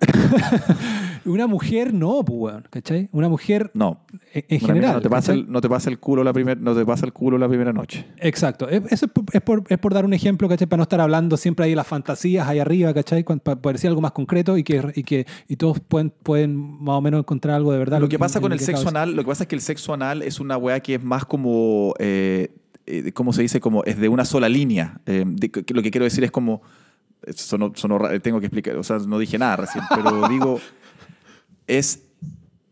Una 1.28 1.46
mujer 1.46 1.92
no, 1.94 2.24
pues, 2.24 2.38
weón, 2.38 2.64
¿cachai? 2.70 3.08
Una 3.12 3.28
mujer 3.28 3.70
No. 3.74 4.00
en, 4.32 4.60
general. 4.60 4.94
no 4.94 5.00
te 5.00 5.10
pasa 5.10 5.32
el, 5.32 5.50
no 5.50 5.60
te 5.60 5.68
pasa 5.68 5.90
el 5.90 5.98
culo 5.98 6.24
la 6.24 6.32
primer, 6.32 6.60
no 6.60 6.74
te 6.74 6.84
pasa 6.84 7.06
el 7.06 7.12
culo 7.12 7.38
la 7.38 7.48
primera 7.48 7.72
noche. 7.72 8.06
Exacto. 8.18 8.68
Es- 8.68 8.82
Eso 8.92 9.06
es 9.06 9.12
por, 9.12 9.24
es 9.32 9.40
por- 9.40 9.64
es 9.68 9.78
por 9.78 9.94
dar 9.94 10.04
un 10.04 10.12
ejemplo, 10.14 10.48
¿cachai? 10.48 10.66
Para 10.66 10.78
no 10.78 10.82
estar 10.84 11.00
hablando 11.00 11.36
siempre 11.36 11.64
ahí 11.64 11.70
de 11.72 11.76
las 11.76 11.86
fantasías 11.86 12.48
ahí 12.48 12.58
arriba, 12.58 12.92
¿cachai? 12.94 13.22
Para 13.24 13.72
decir 13.72 13.88
algo 13.88 14.00
más 14.00 14.12
concreto 14.12 14.56
y 14.58 14.64
que, 14.64 14.92
y 14.94 15.02
que 15.02 15.26
y 15.48 15.56
todos 15.56 15.80
pueden, 15.80 16.10
pueden 16.10 16.56
más 16.56 16.96
o 16.96 17.00
menos 17.00 17.20
encontrar 17.20 17.56
algo 17.56 17.72
de 17.72 17.78
verdad. 17.78 18.00
Lo 18.00 18.08
que 18.08 18.18
pasa 18.18 18.40
con 18.40 18.52
el 18.52 18.60
sexo 18.60 18.88
anal, 18.88 19.14
lo 19.14 19.22
que 19.22 19.28
pasa 19.28 19.44
es 19.44 19.48
que 19.48 19.54
el 19.54 19.60
sexo 19.62 19.92
anal 19.94 20.22
es 20.22 20.40
una 20.40 20.56
weá 20.56 20.80
que 20.80 20.94
es 20.94 21.02
más 21.04 21.24
como, 21.24 21.94
eh, 21.98 22.48
eh, 22.86 23.12
¿cómo 23.12 23.32
se 23.32 23.42
dice? 23.42 23.60
Como 23.60 23.84
es 23.84 23.98
de 23.98 24.08
una 24.08 24.24
sola 24.24 24.48
línea. 24.48 25.00
Eh, 25.06 25.24
de- 25.26 25.50
lo 25.74 25.82
que 25.82 25.90
quiero 25.90 26.04
decir 26.04 26.24
es 26.24 26.30
como, 26.30 26.62
sonó, 27.34 27.72
sonó 27.74 27.98
tengo 28.20 28.40
que 28.40 28.46
explicar, 28.46 28.76
o 28.76 28.82
sea, 28.82 28.98
no 28.98 29.18
dije 29.18 29.38
nada 29.38 29.56
recién, 29.56 29.84
pero 29.94 30.28
digo, 30.28 30.58
es, 31.68 32.02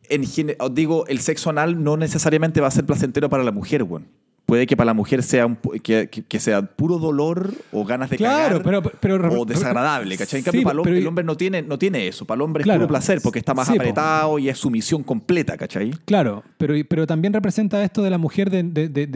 en 0.09 0.24
digo, 0.73 1.06
el 1.06 1.20
sexo 1.20 1.51
anal 1.51 1.82
no 1.85 1.97
necesariamente 1.97 2.60
va 2.60 2.68
a 2.68 2.73
ser 2.73 2.85
placentero 2.85 3.28
para 3.28 3.44
la 3.44 3.52
mujer, 3.52 3.82
weón. 3.85 4.09
Puede 4.47 4.68
que 4.68 4.77
para 4.77 4.85
la 4.86 4.94
mujer 4.94 5.24
sea 5.24 5.44
un 5.44 5.56
que, 5.82 6.09
que- 6.09 6.39
sea 6.39 6.62
puro 6.62 6.98
dolor 6.98 7.51
o 7.73 7.85
ganas 7.85 8.10
de 8.10 8.16
Claro, 8.16 8.62
cagar 8.62 8.82
pero- 9.01 9.18
pero- 9.18 9.40
o 9.40 9.44
desagradable, 9.44 10.16
¿cachai? 10.16 10.39
En 10.39 10.44
Sí, 10.44 10.51
cambio, 10.51 10.62
para 10.62 10.73
el 10.74 10.78
hombre, 10.78 10.98
el 10.98 11.06
hombre 11.09 11.24
no 11.24 11.36
tiene, 11.36 11.62
no 11.62 11.77
tiene 11.81 12.06
eso. 12.06 12.24
Para 12.27 12.36
el 12.36 12.43
hombre 12.43 12.60
es 12.60 12.64
Claro. 12.64 12.78
puro 12.82 12.86
placer 12.90 13.20
porque 13.24 13.40
está 13.40 13.55
más 13.55 13.66
Sí, 13.66 13.74
po. 13.74 13.81
apretado 13.81 14.39
y 14.39 14.48
es 14.48 14.56
sumisión 14.56 15.02
completa, 15.02 15.56
¿cachai? 15.56 15.90
Claro, 16.05 16.44
pero, 16.59 16.74
pero 16.89 17.09
también 17.09 17.32
representa 17.32 17.82
esto 17.82 18.05
de 18.05 18.10
la 18.10 18.18
mujer 18.18 18.48
de, 18.48 18.62
de, 18.62 18.89
de, 18.89 19.09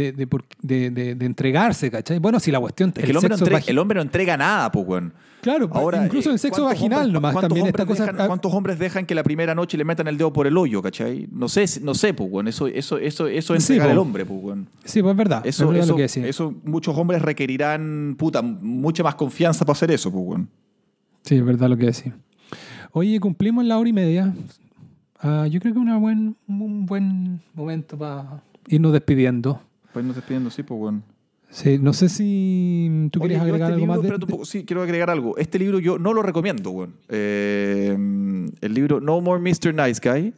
de, 0.90 1.24
entregarse, 1.26 1.92
¿cachai? 1.92 2.18
Bueno, 2.18 2.40
si 2.40 2.50
la 2.50 2.58
cuestión... 2.58 2.92
Es 2.96 3.04
que 3.04 3.10
el 3.12 3.16
hombre, 3.16 3.28
no 3.28 3.36
entrega, 3.36 3.62
el 3.68 3.78
hombre 3.78 3.94
no 3.96 4.02
entrega 4.02 4.36
nada, 4.36 4.72
pues, 4.72 4.84
weón. 4.84 5.14
Claro, 5.40 5.70
Ahora, 5.72 6.04
incluso 6.04 6.28
eh, 6.28 6.34
el 6.34 6.38
sexo 6.38 6.62
¿cuántos 6.62 6.78
vaginal 6.80 6.98
hombres- 7.00 7.12
nomás 7.14 7.32
¿cuántos 7.32 7.48
también 7.48 7.66
esta 7.68 7.82
hombres 7.82 7.98
cosa... 7.98 8.12
dejan- 8.12 8.26
¿Cuántos 8.26 8.52
hombres 8.54 8.78
dejan 8.78 9.06
que 9.06 9.14
la 9.14 9.22
primera 9.22 9.54
noche 9.54 9.78
le 9.78 9.84
metan 9.84 10.06
el 10.08 10.18
dedo 10.18 10.32
por 10.32 10.46
el 10.46 10.56
hoyo, 10.58 10.82
cachai? 10.82 11.28
No 11.32 11.48
sé, 11.48 11.64
no 11.82 11.94
sé, 11.94 12.12
pues. 12.12 12.46
Eso, 12.46 12.66
eso, 12.66 12.98
eso, 12.98 13.26
eso 13.26 13.54
es 13.54 13.64
Sí, 13.64 13.72
entregar 13.72 13.88
po. 13.88 13.92
al 13.92 13.98
hombre, 13.98 14.26
pues. 14.26 14.58
Sí, 14.84 15.00
pues 15.00 15.12
es 15.12 15.16
verdad. 15.16 15.46
Eso, 15.46 15.64
es 15.64 15.68
verdad 15.70 15.84
eso, 15.84 15.92
lo 15.92 15.96
que 15.96 16.02
decía. 16.02 16.26
eso, 16.26 16.54
muchos 16.64 16.96
hombres 16.96 17.22
requerirán, 17.22 18.16
puta, 18.18 18.42
mucha 18.42 19.02
más 19.02 19.14
confianza 19.14 19.64
para 19.64 19.72
hacer 19.72 19.90
eso, 19.90 20.12
pues. 20.12 20.40
Sí, 21.22 21.36
es 21.36 21.44
verdad 21.44 21.68
lo 21.70 21.76
que 21.76 21.86
decía. 21.86 22.16
Oye, 22.92 23.18
cumplimos 23.20 23.64
la 23.64 23.78
hora 23.78 23.88
y 23.88 23.92
media. 23.92 24.34
Ah, 25.20 25.46
yo 25.50 25.60
creo 25.60 25.72
que 25.72 25.78
es 25.78 25.82
una 25.82 25.96
buen, 25.98 26.36
un 26.48 26.86
buen 26.86 27.40
momento 27.54 27.96
para 27.96 28.42
irnos 28.68 28.92
despidiendo. 28.92 29.60
Pues 29.92 30.04
nos 30.04 30.16
despidiendo, 30.16 30.50
sí, 30.50 30.62
pues, 30.62 30.80
weón. 30.80 31.02
Sí, 31.50 31.78
no 31.78 31.92
sé 31.92 32.08
si 32.08 33.08
tú 33.10 33.18
quieres 33.20 33.40
agregar 33.40 33.72
este 33.72 33.82
algo 33.82 34.02
libro, 34.02 34.18
más 34.18 34.28
de, 34.38 34.44
sí, 34.44 34.64
quiero 34.64 34.82
agregar 34.82 35.10
algo. 35.10 35.36
Este 35.36 35.58
libro 35.58 35.78
yo 35.80 35.98
no 35.98 36.12
lo 36.14 36.22
recomiendo, 36.22 36.70
weón. 36.70 36.94
Eh, 37.08 37.96
el 38.60 38.74
libro 38.74 39.00
No 39.00 39.20
More 39.20 39.40
Mr. 39.40 39.74
Nice 39.74 40.00
Guy. 40.02 40.32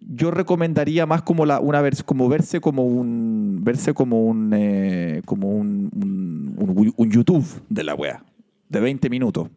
Yo 0.00 0.30
recomendaría 0.30 1.06
más 1.06 1.22
como 1.22 1.44
la 1.44 1.58
una 1.58 1.82
vers- 1.82 2.04
como 2.04 2.28
verse 2.28 2.60
como 2.60 2.84
un 2.86 3.60
verse 3.64 3.94
como 3.94 4.26
un 4.26 4.52
eh, 4.54 5.22
como 5.24 5.48
un, 5.50 5.90
un, 5.92 6.54
un- 6.56 6.92
un 6.96 7.10
YouTube 7.10 7.44
de 7.68 7.82
la 7.82 7.96
wea 7.96 8.22
de 8.68 8.80
20 8.80 9.10
minutos. 9.10 9.48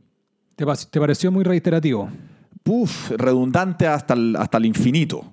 ¿Te, 0.56 0.66
pas- 0.66 0.90
te 0.90 1.00
pareció 1.00 1.32
muy 1.32 1.44
reiterativo? 1.44 2.10
Puf, 2.64 3.12
redundante 3.12 3.86
hasta 3.86 4.16
el, 4.16 4.36
hasta 4.36 4.58
el 4.58 4.66
infinito. 4.66 5.26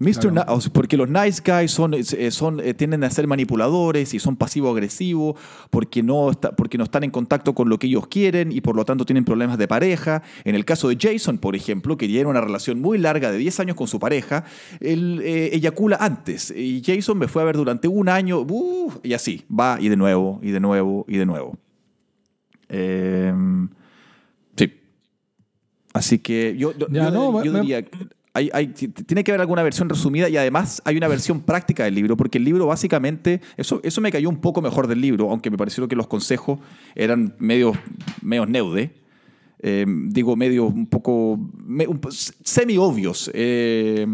Mr. 0.00 0.12
Claro. 0.20 0.30
Ni- 0.32 0.40
o 0.54 0.60
sea, 0.60 0.72
porque 0.72 0.96
los 0.96 1.08
nice 1.08 1.40
guys 1.46 1.70
son, 1.70 1.94
eh, 1.94 2.02
son, 2.32 2.58
eh, 2.60 2.74
tienden 2.74 3.04
a 3.04 3.10
ser 3.10 3.28
manipuladores 3.28 4.12
y 4.12 4.18
son 4.18 4.34
pasivo-agresivos 4.36 5.36
porque, 5.70 6.02
no 6.02 6.30
está- 6.32 6.56
porque 6.56 6.76
no 6.78 6.84
están 6.84 7.04
en 7.04 7.10
contacto 7.10 7.54
con 7.54 7.68
lo 7.68 7.78
que 7.78 7.86
ellos 7.86 8.08
quieren 8.08 8.50
y 8.50 8.60
por 8.60 8.74
lo 8.74 8.84
tanto 8.84 9.04
tienen 9.06 9.24
problemas 9.24 9.56
de 9.56 9.68
pareja. 9.68 10.22
En 10.44 10.56
el 10.56 10.64
caso 10.64 10.88
de 10.88 10.96
Jason, 11.00 11.38
por 11.38 11.54
ejemplo, 11.54 11.96
que 11.96 12.08
tiene 12.08 12.28
una 12.28 12.40
relación 12.40 12.80
muy 12.80 12.98
larga 12.98 13.30
de 13.30 13.38
10 13.38 13.60
años 13.60 13.76
con 13.76 13.86
su 13.86 14.00
pareja, 14.00 14.44
él 14.80 15.20
eh, 15.22 15.50
eyacula 15.52 15.96
antes 16.00 16.50
y 16.50 16.82
Jason 16.84 17.16
me 17.16 17.28
fue 17.28 17.42
a 17.42 17.44
ver 17.44 17.56
durante 17.56 17.86
un 17.86 18.08
año 18.08 18.40
uf, 18.40 18.96
y 19.04 19.12
así, 19.12 19.44
va 19.48 19.78
y 19.80 19.88
de 19.88 19.96
nuevo, 19.96 20.40
y 20.42 20.50
de 20.50 20.58
nuevo, 20.60 21.04
y 21.08 21.18
de 21.18 21.26
nuevo. 21.26 21.56
Em, 22.68 23.68
sí. 24.56 24.72
Así 25.92 26.18
que 26.18 26.56
yo, 26.58 26.72
yo- 26.76 26.88
Ya, 26.90 27.04
yo- 27.04 27.10
no, 27.12 27.44
yo 27.44 27.52
me- 27.52 27.60
diría, 27.60 27.84
tiene 29.06 29.22
que 29.22 29.30
haber 29.30 29.40
alguna 29.40 29.62
versión 29.62 29.88
resumida 29.88 30.28
y 30.28 30.36
además 30.36 30.82
hay 30.84 30.96
una 30.96 31.06
versión 31.08 31.40
práctica 31.40 31.84
del 31.84 31.94
libro, 31.94 32.16
porque 32.16 32.38
el 32.38 32.44
libro 32.44 32.66
básicamente, 32.66 33.40
eso, 33.56 33.80
eso 33.84 34.00
me 34.00 34.10
cayó 34.10 34.28
un 34.28 34.40
poco 34.40 34.60
mejor 34.60 34.88
del 34.88 35.00
libro, 35.00 35.30
aunque 35.30 35.50
me 35.50 35.56
pareció 35.56 35.86
que 35.86 35.94
los 35.94 36.08
consejos 36.08 36.58
eran 36.96 37.36
medio, 37.38 37.72
medio 38.22 38.44
neude. 38.46 38.92
Eh, 39.66 39.86
digo, 40.08 40.36
medio 40.36 40.66
un 40.66 40.86
poco, 40.86 41.38
po- 42.00 42.10
semi-obvios. 42.10 43.30
Eh, 43.32 44.04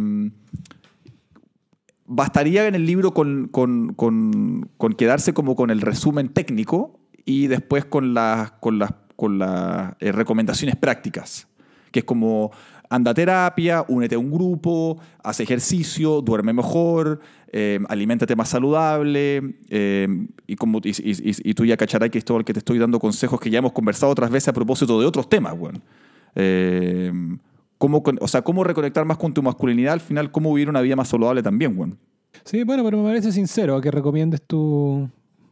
bastaría 2.07 2.67
en 2.67 2.75
el 2.75 2.87
libro 2.87 3.13
con, 3.15 3.49
con- 3.49 3.95
con- 3.95 4.69
con 4.77 4.93
quedarse 4.95 5.33
como 5.33 5.57
con 5.57 5.71
el 5.71 5.81
resumen 5.81 6.29
técnico 6.29 7.01
y 7.25 7.47
después 7.47 7.85
con 7.85 8.15
las 8.15 8.53
con 8.53 8.79
las 8.79 8.93
con 9.17 9.39
las 9.39 9.95
eh, 10.01 10.13
recomendaciones 10.13 10.77
prácticas, 10.77 11.47
que 11.93 12.01
es 12.01 12.05
como 12.05 12.53
anda 12.91 13.13
a 13.13 13.15
terapia, 13.15 13.85
únete 13.89 14.17
a 14.17 14.19
un 14.19 14.31
grupo, 14.31 14.99
haz 15.23 15.39
ejercicio, 15.39 16.21
duerme 16.21 16.53
mejor, 16.53 17.21
eh, 17.53 17.79
aliméntate 17.89 18.35
más 18.35 18.49
saludable, 18.49 19.55
eh, 19.71 20.09
y, 20.47 20.57
como, 20.57 20.81
y, 20.83 21.55
tú 21.55 21.65
ya 21.65 21.77
cacharás, 21.77 22.11
Cristóbal, 22.11 22.45
que 22.45 22.53
te 22.53 22.59
estoy 22.59 22.79
dando 22.79 22.99
consejos 22.99 23.41
que 23.41 23.49
ya 23.49 23.61
hemos 23.61 23.73
conversado 23.73 24.11
otras 24.11 24.31
veces 24.31 24.49
a 24.49 24.53
propósito 24.53 25.01
de 25.01 25.07
otros 25.07 25.29
temas, 25.29 25.55
weón. 25.57 25.81
Eh, 26.35 27.13
cómo, 27.79 28.03
o 28.21 28.29
sea, 28.29 28.43
cómo 28.43 28.65
reconectar 28.65 29.05
más 29.05 29.19
con 29.19 29.33
tu 29.33 29.43
masculinidad, 29.43 29.93
al 29.93 30.01
final, 30.01 30.33
cómo 30.33 30.53
vivir 30.53 30.69
una 30.69 30.81
vida 30.81 30.97
más 30.97 31.09
saludable 31.09 31.45
también, 31.45 31.79
weón. 31.79 31.97
Sí, 32.43 32.65
bueno, 32.65 32.83
pero 32.83 32.99
me 32.99 33.05
parece 33.05 33.31
sincero 33.31 33.81
que 33.81 33.93
recomiendes 33.93 34.43
tú 34.43 35.09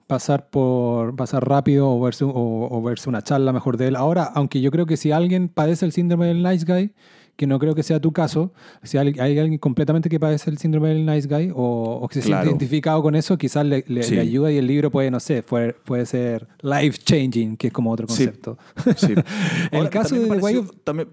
pasar 0.08 0.48
por 0.48 1.14
pasar 1.14 1.46
rápido 1.46 1.88
o 1.88 2.00
verse, 2.00 2.24
o 2.26 2.82
verse 2.82 3.08
una 3.08 3.22
charla 3.22 3.52
mejor 3.52 3.76
de 3.76 3.88
él. 3.88 3.96
Ahora, 3.96 4.24
aunque 4.24 4.60
yo 4.60 4.72
creo 4.72 4.86
que 4.86 4.96
si 4.96 5.12
alguien 5.12 5.48
padece 5.48 5.84
el 5.84 5.92
síndrome 5.92 6.26
del 6.26 6.42
nice 6.42 6.64
guy, 6.66 6.92
que 7.38 7.46
no 7.46 7.60
creo 7.60 7.72
que 7.76 7.84
sea 7.84 8.00
tu 8.00 8.10
caso, 8.10 8.52
si 8.82 8.98
hay, 8.98 9.14
hay 9.20 9.38
alguien 9.38 9.58
completamente 9.60 10.08
que 10.08 10.18
padece 10.18 10.50
el 10.50 10.58
síndrome 10.58 10.88
del 10.88 11.06
nice 11.06 11.28
guy 11.28 11.52
o, 11.54 12.00
o 12.02 12.08
que 12.08 12.14
se 12.16 12.22
siente 12.22 12.30
Claro. 12.36 12.50
identificado 12.50 13.00
con 13.00 13.14
eso, 13.14 13.38
quizás 13.38 13.64
le, 13.64 13.84
le- 13.86 14.02
Sí. 14.02 14.16
le 14.16 14.22
ayuda 14.22 14.50
y 14.50 14.56
el 14.58 14.66
libro 14.66 14.90
puede, 14.90 15.08
no 15.12 15.20
sé, 15.20 15.44
puede, 15.44 15.72
puede 15.72 16.04
ser 16.04 16.48
life 16.62 16.98
changing, 16.98 17.56
que 17.56 17.68
es 17.68 17.72
como 17.72 17.92
otro 17.92 18.08
concepto. 18.08 18.58
Sí. 18.96 19.14
El 19.70 19.78
Ahora, 19.78 19.88
caso 19.90 20.16
de 20.16 20.26
Way 20.28 20.56
of- 20.56 20.72
también- 20.82 21.08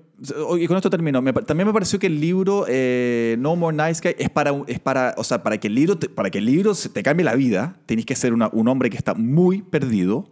y 0.60 0.66
con 0.66 0.78
esto 0.78 0.90
termino. 0.90 1.22
Me 1.22 1.32
también 1.32 1.68
me 1.68 1.74
pareció 1.74 2.00
que 2.00 2.08
el 2.08 2.20
libro 2.20 2.66
eh, 2.68 3.36
No 3.38 3.56
More 3.56 3.78
Nice 3.78 4.02
Guy 4.04 4.16
es 4.18 4.30
para, 4.32 4.52
es 4.66 4.80
para, 4.80 5.14
o 5.18 5.24
sea, 5.24 5.44
para 5.44 5.60
que 5.60 5.68
el 5.68 5.76
libro, 5.76 6.00
te, 6.00 6.10
para 6.10 6.32
que 6.32 6.40
el 6.40 6.46
libro 6.48 6.74
se 6.74 6.90
te 6.90 7.04
cambie 7.04 7.24
la 7.24 7.36
vida, 7.36 7.76
tenés 7.86 8.06
que 8.08 8.16
ser 8.16 8.34
una- 8.34 8.50
un 8.52 8.68
hombre 8.68 8.90
que 8.90 8.98
está 8.98 9.14
muy 9.14 9.62
perdido 9.62 10.28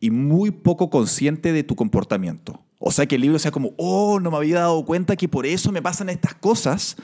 y 0.00 0.10
muy 0.10 0.50
poco 0.50 0.90
consciente 0.90 1.52
de 1.52 1.62
tu 1.62 1.76
comportamiento. 1.76 2.60
O 2.78 2.90
sea, 2.92 3.06
que 3.06 3.16
el 3.16 3.22
libro 3.22 3.38
sea 3.38 3.50
como, 3.50 3.72
oh, 3.76 4.20
no 4.20 4.30
me 4.30 4.36
había 4.36 4.60
dado 4.60 4.84
cuenta 4.84 5.16
que 5.16 5.28
por 5.28 5.46
eso 5.46 5.72
me 5.72 5.82
pasan 5.82 6.08
estas 6.08 6.34
cosas. 6.34 6.96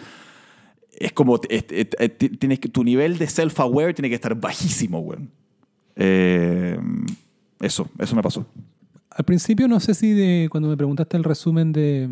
Es 0.93 1.13
como, 1.13 1.41
es- 1.49 1.65
es- 1.71 1.89
es- 1.99 2.39
tienes 2.39 2.61
que, 2.61 2.69
tu 2.69 2.85
nivel 2.85 3.19
de 3.19 3.27
self-aware 3.27 3.95
tiene 3.95 4.09
que 4.09 4.15
estar 4.15 4.35
bajísimo, 4.41 5.01
güey. 5.01 5.19
Eh, 5.97 6.79
eso, 7.61 7.89
eso 7.99 8.15
me 8.17 8.23
pasó. 8.23 8.47
Al 9.11 9.25
principio 9.25 9.69
no 9.69 9.81
sé 9.81 9.95
si 9.95 10.13
de 10.13 10.49
cuando 10.51 10.69
me 10.69 10.77
preguntaste 10.77 11.17
el 11.17 11.25
resumen 11.25 11.73
de 11.73 12.09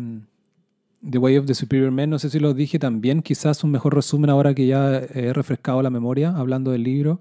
The 1.09 1.17
Way 1.17 1.37
of 1.37 1.45
the 1.45 1.53
Superior 1.53 1.91
Man, 1.91 2.09
no 2.09 2.19
sé 2.19 2.29
si 2.29 2.39
lo 2.39 2.53
dije 2.53 2.79
también, 2.79 3.21
quizás 3.21 3.63
un 3.63 3.71
mejor 3.71 3.93
resumen 3.95 4.29
ahora 4.29 4.53
que 4.53 4.67
ya 4.67 4.97
he 4.99 5.33
refrescado 5.33 5.81
la 5.81 5.89
memoria 5.89 6.29
hablando 6.35 6.71
del 6.71 6.83
libro. 6.83 7.19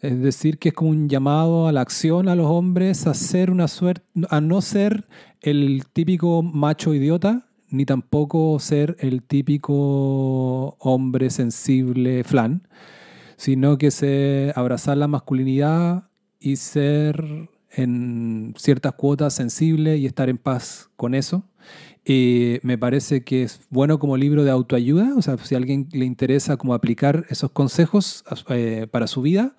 Es 0.00 0.20
decir, 0.20 0.58
que 0.58 0.68
es 0.68 0.74
como 0.74 0.90
un 0.90 1.08
llamado 1.08 1.66
a 1.66 1.72
la 1.72 1.80
acción 1.80 2.28
a 2.28 2.36
los 2.36 2.46
hombres 2.46 3.06
a 3.06 3.14
ser 3.14 3.50
una 3.50 3.66
suerte, 3.66 4.04
a 4.30 4.40
no 4.40 4.60
ser 4.60 5.08
el 5.40 5.84
típico 5.92 6.42
macho 6.42 6.94
idiota, 6.94 7.48
ni 7.68 7.84
tampoco 7.84 8.58
ser 8.60 8.96
el 9.00 9.22
típico 9.22 10.76
hombre 10.78 11.30
sensible 11.30 12.22
flan, 12.22 12.66
sino 13.36 13.76
que 13.76 13.90
se 13.90 14.52
abrazar 14.54 14.96
la 14.96 15.08
masculinidad 15.08 16.04
y 16.38 16.56
ser 16.56 17.48
en 17.70 18.54
ciertas 18.56 18.92
cuotas 18.94 19.34
sensible 19.34 19.96
y 19.96 20.06
estar 20.06 20.28
en 20.28 20.38
paz 20.38 20.90
con 20.96 21.14
eso. 21.14 21.44
Eh, 22.04 22.60
me 22.62 22.78
parece 22.78 23.22
que 23.22 23.42
es 23.42 23.60
bueno 23.68 23.98
como 23.98 24.16
libro 24.16 24.44
de 24.44 24.50
autoayuda, 24.50 25.14
o 25.16 25.22
sea, 25.22 25.36
si 25.38 25.54
a 25.54 25.58
alguien 25.58 25.88
le 25.92 26.06
interesa 26.06 26.56
como 26.56 26.72
aplicar 26.72 27.26
esos 27.28 27.50
consejos 27.50 28.24
eh, 28.48 28.86
para 28.90 29.06
su 29.06 29.20
vida, 29.20 29.56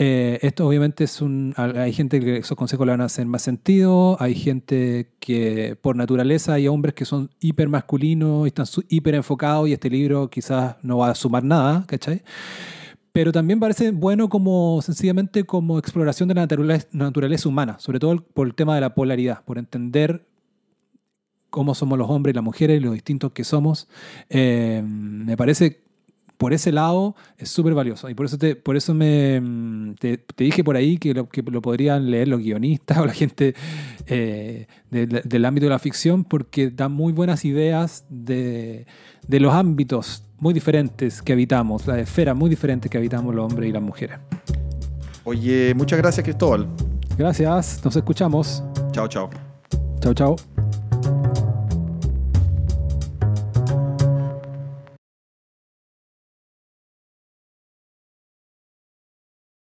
eh, 0.00 0.38
esto 0.42 0.64
obviamente 0.64 1.02
es 1.02 1.20
un... 1.20 1.52
Hay 1.56 1.92
gente 1.92 2.20
que 2.20 2.36
esos 2.36 2.56
consejos 2.56 2.86
le 2.86 2.92
van 2.92 3.00
a 3.00 3.06
hacer 3.06 3.26
más 3.26 3.42
sentido, 3.42 4.16
hay 4.20 4.36
gente 4.36 5.10
que 5.18 5.76
por 5.82 5.96
naturaleza 5.96 6.52
hay 6.52 6.68
hombres 6.68 6.94
que 6.94 7.04
son 7.04 7.30
hiper 7.40 7.68
masculinos 7.68 8.46
y 8.46 8.48
están 8.48 8.66
hiper 8.88 9.16
enfocados 9.16 9.68
y 9.68 9.72
este 9.72 9.90
libro 9.90 10.30
quizás 10.30 10.76
no 10.82 10.98
va 10.98 11.10
a 11.10 11.14
sumar 11.16 11.42
nada, 11.42 11.84
¿cachai? 11.88 12.22
Pero 13.10 13.32
también 13.32 13.58
parece 13.58 13.90
bueno 13.90 14.28
como 14.28 14.80
sencillamente 14.82 15.42
como 15.42 15.80
exploración 15.80 16.28
de 16.28 16.36
la 16.36 16.42
naturaleza, 16.42 16.86
naturaleza 16.92 17.48
humana, 17.48 17.80
sobre 17.80 17.98
todo 17.98 18.24
por 18.24 18.46
el 18.46 18.54
tema 18.54 18.76
de 18.76 18.82
la 18.82 18.94
polaridad, 18.94 19.42
por 19.44 19.58
entender 19.58 20.28
cómo 21.50 21.74
somos 21.74 21.98
los 21.98 22.08
hombres 22.08 22.34
y 22.34 22.36
las 22.36 22.44
mujeres 22.44 22.80
los 22.80 22.94
distintos 22.94 23.32
que 23.32 23.42
somos. 23.42 23.88
Eh, 24.30 24.80
me 24.86 25.36
parece 25.36 25.87
por 26.38 26.52
ese 26.52 26.72
lado 26.72 27.16
es 27.36 27.50
súper 27.50 27.74
valioso. 27.74 28.08
Y 28.08 28.14
por 28.14 28.26
eso, 28.26 28.38
te, 28.38 28.56
por 28.56 28.76
eso 28.76 28.94
me, 28.94 29.94
te, 29.98 30.24
dije 30.36 30.64
por 30.64 30.76
ahí 30.76 30.96
que 30.96 31.12
lo, 31.12 31.28
que 31.28 31.42
lo 31.42 31.60
podrían 31.60 32.10
leer 32.10 32.28
los 32.28 32.40
guionistas 32.40 32.98
o 32.98 33.06
la 33.06 33.12
gente 33.12 33.54
eh, 34.06 34.66
del 34.90 35.44
ámbito 35.44 35.66
de 35.66 35.70
la 35.70 35.78
ficción, 35.78 36.24
porque 36.24 36.70
da 36.70 36.88
muy 36.88 37.12
buenas 37.12 37.44
ideas 37.44 38.04
de, 38.08 38.86
de 39.26 39.40
los 39.40 39.52
ámbitos 39.52 40.24
muy 40.38 40.54
diferentes 40.54 41.20
que 41.20 41.32
habitamos, 41.32 41.86
las 41.86 41.98
esferas 41.98 42.36
muy 42.36 42.48
diferentes 42.48 42.88
que 42.90 42.96
habitamos 42.96 43.34
los 43.34 43.50
hombres 43.50 43.68
y 43.68 43.72
las 43.72 43.82
mujeres. 43.82 44.18
Oye, 45.24 45.74
muchas 45.74 45.98
gracias 45.98 46.24
Cristóbal. 46.24 46.68
Gracias, 47.18 47.80
nos 47.84 47.96
escuchamos. 47.96 48.62
Chao, 48.92 49.08
chao. 49.08 49.28
Chao, 50.00 50.14
chao. 50.14 50.36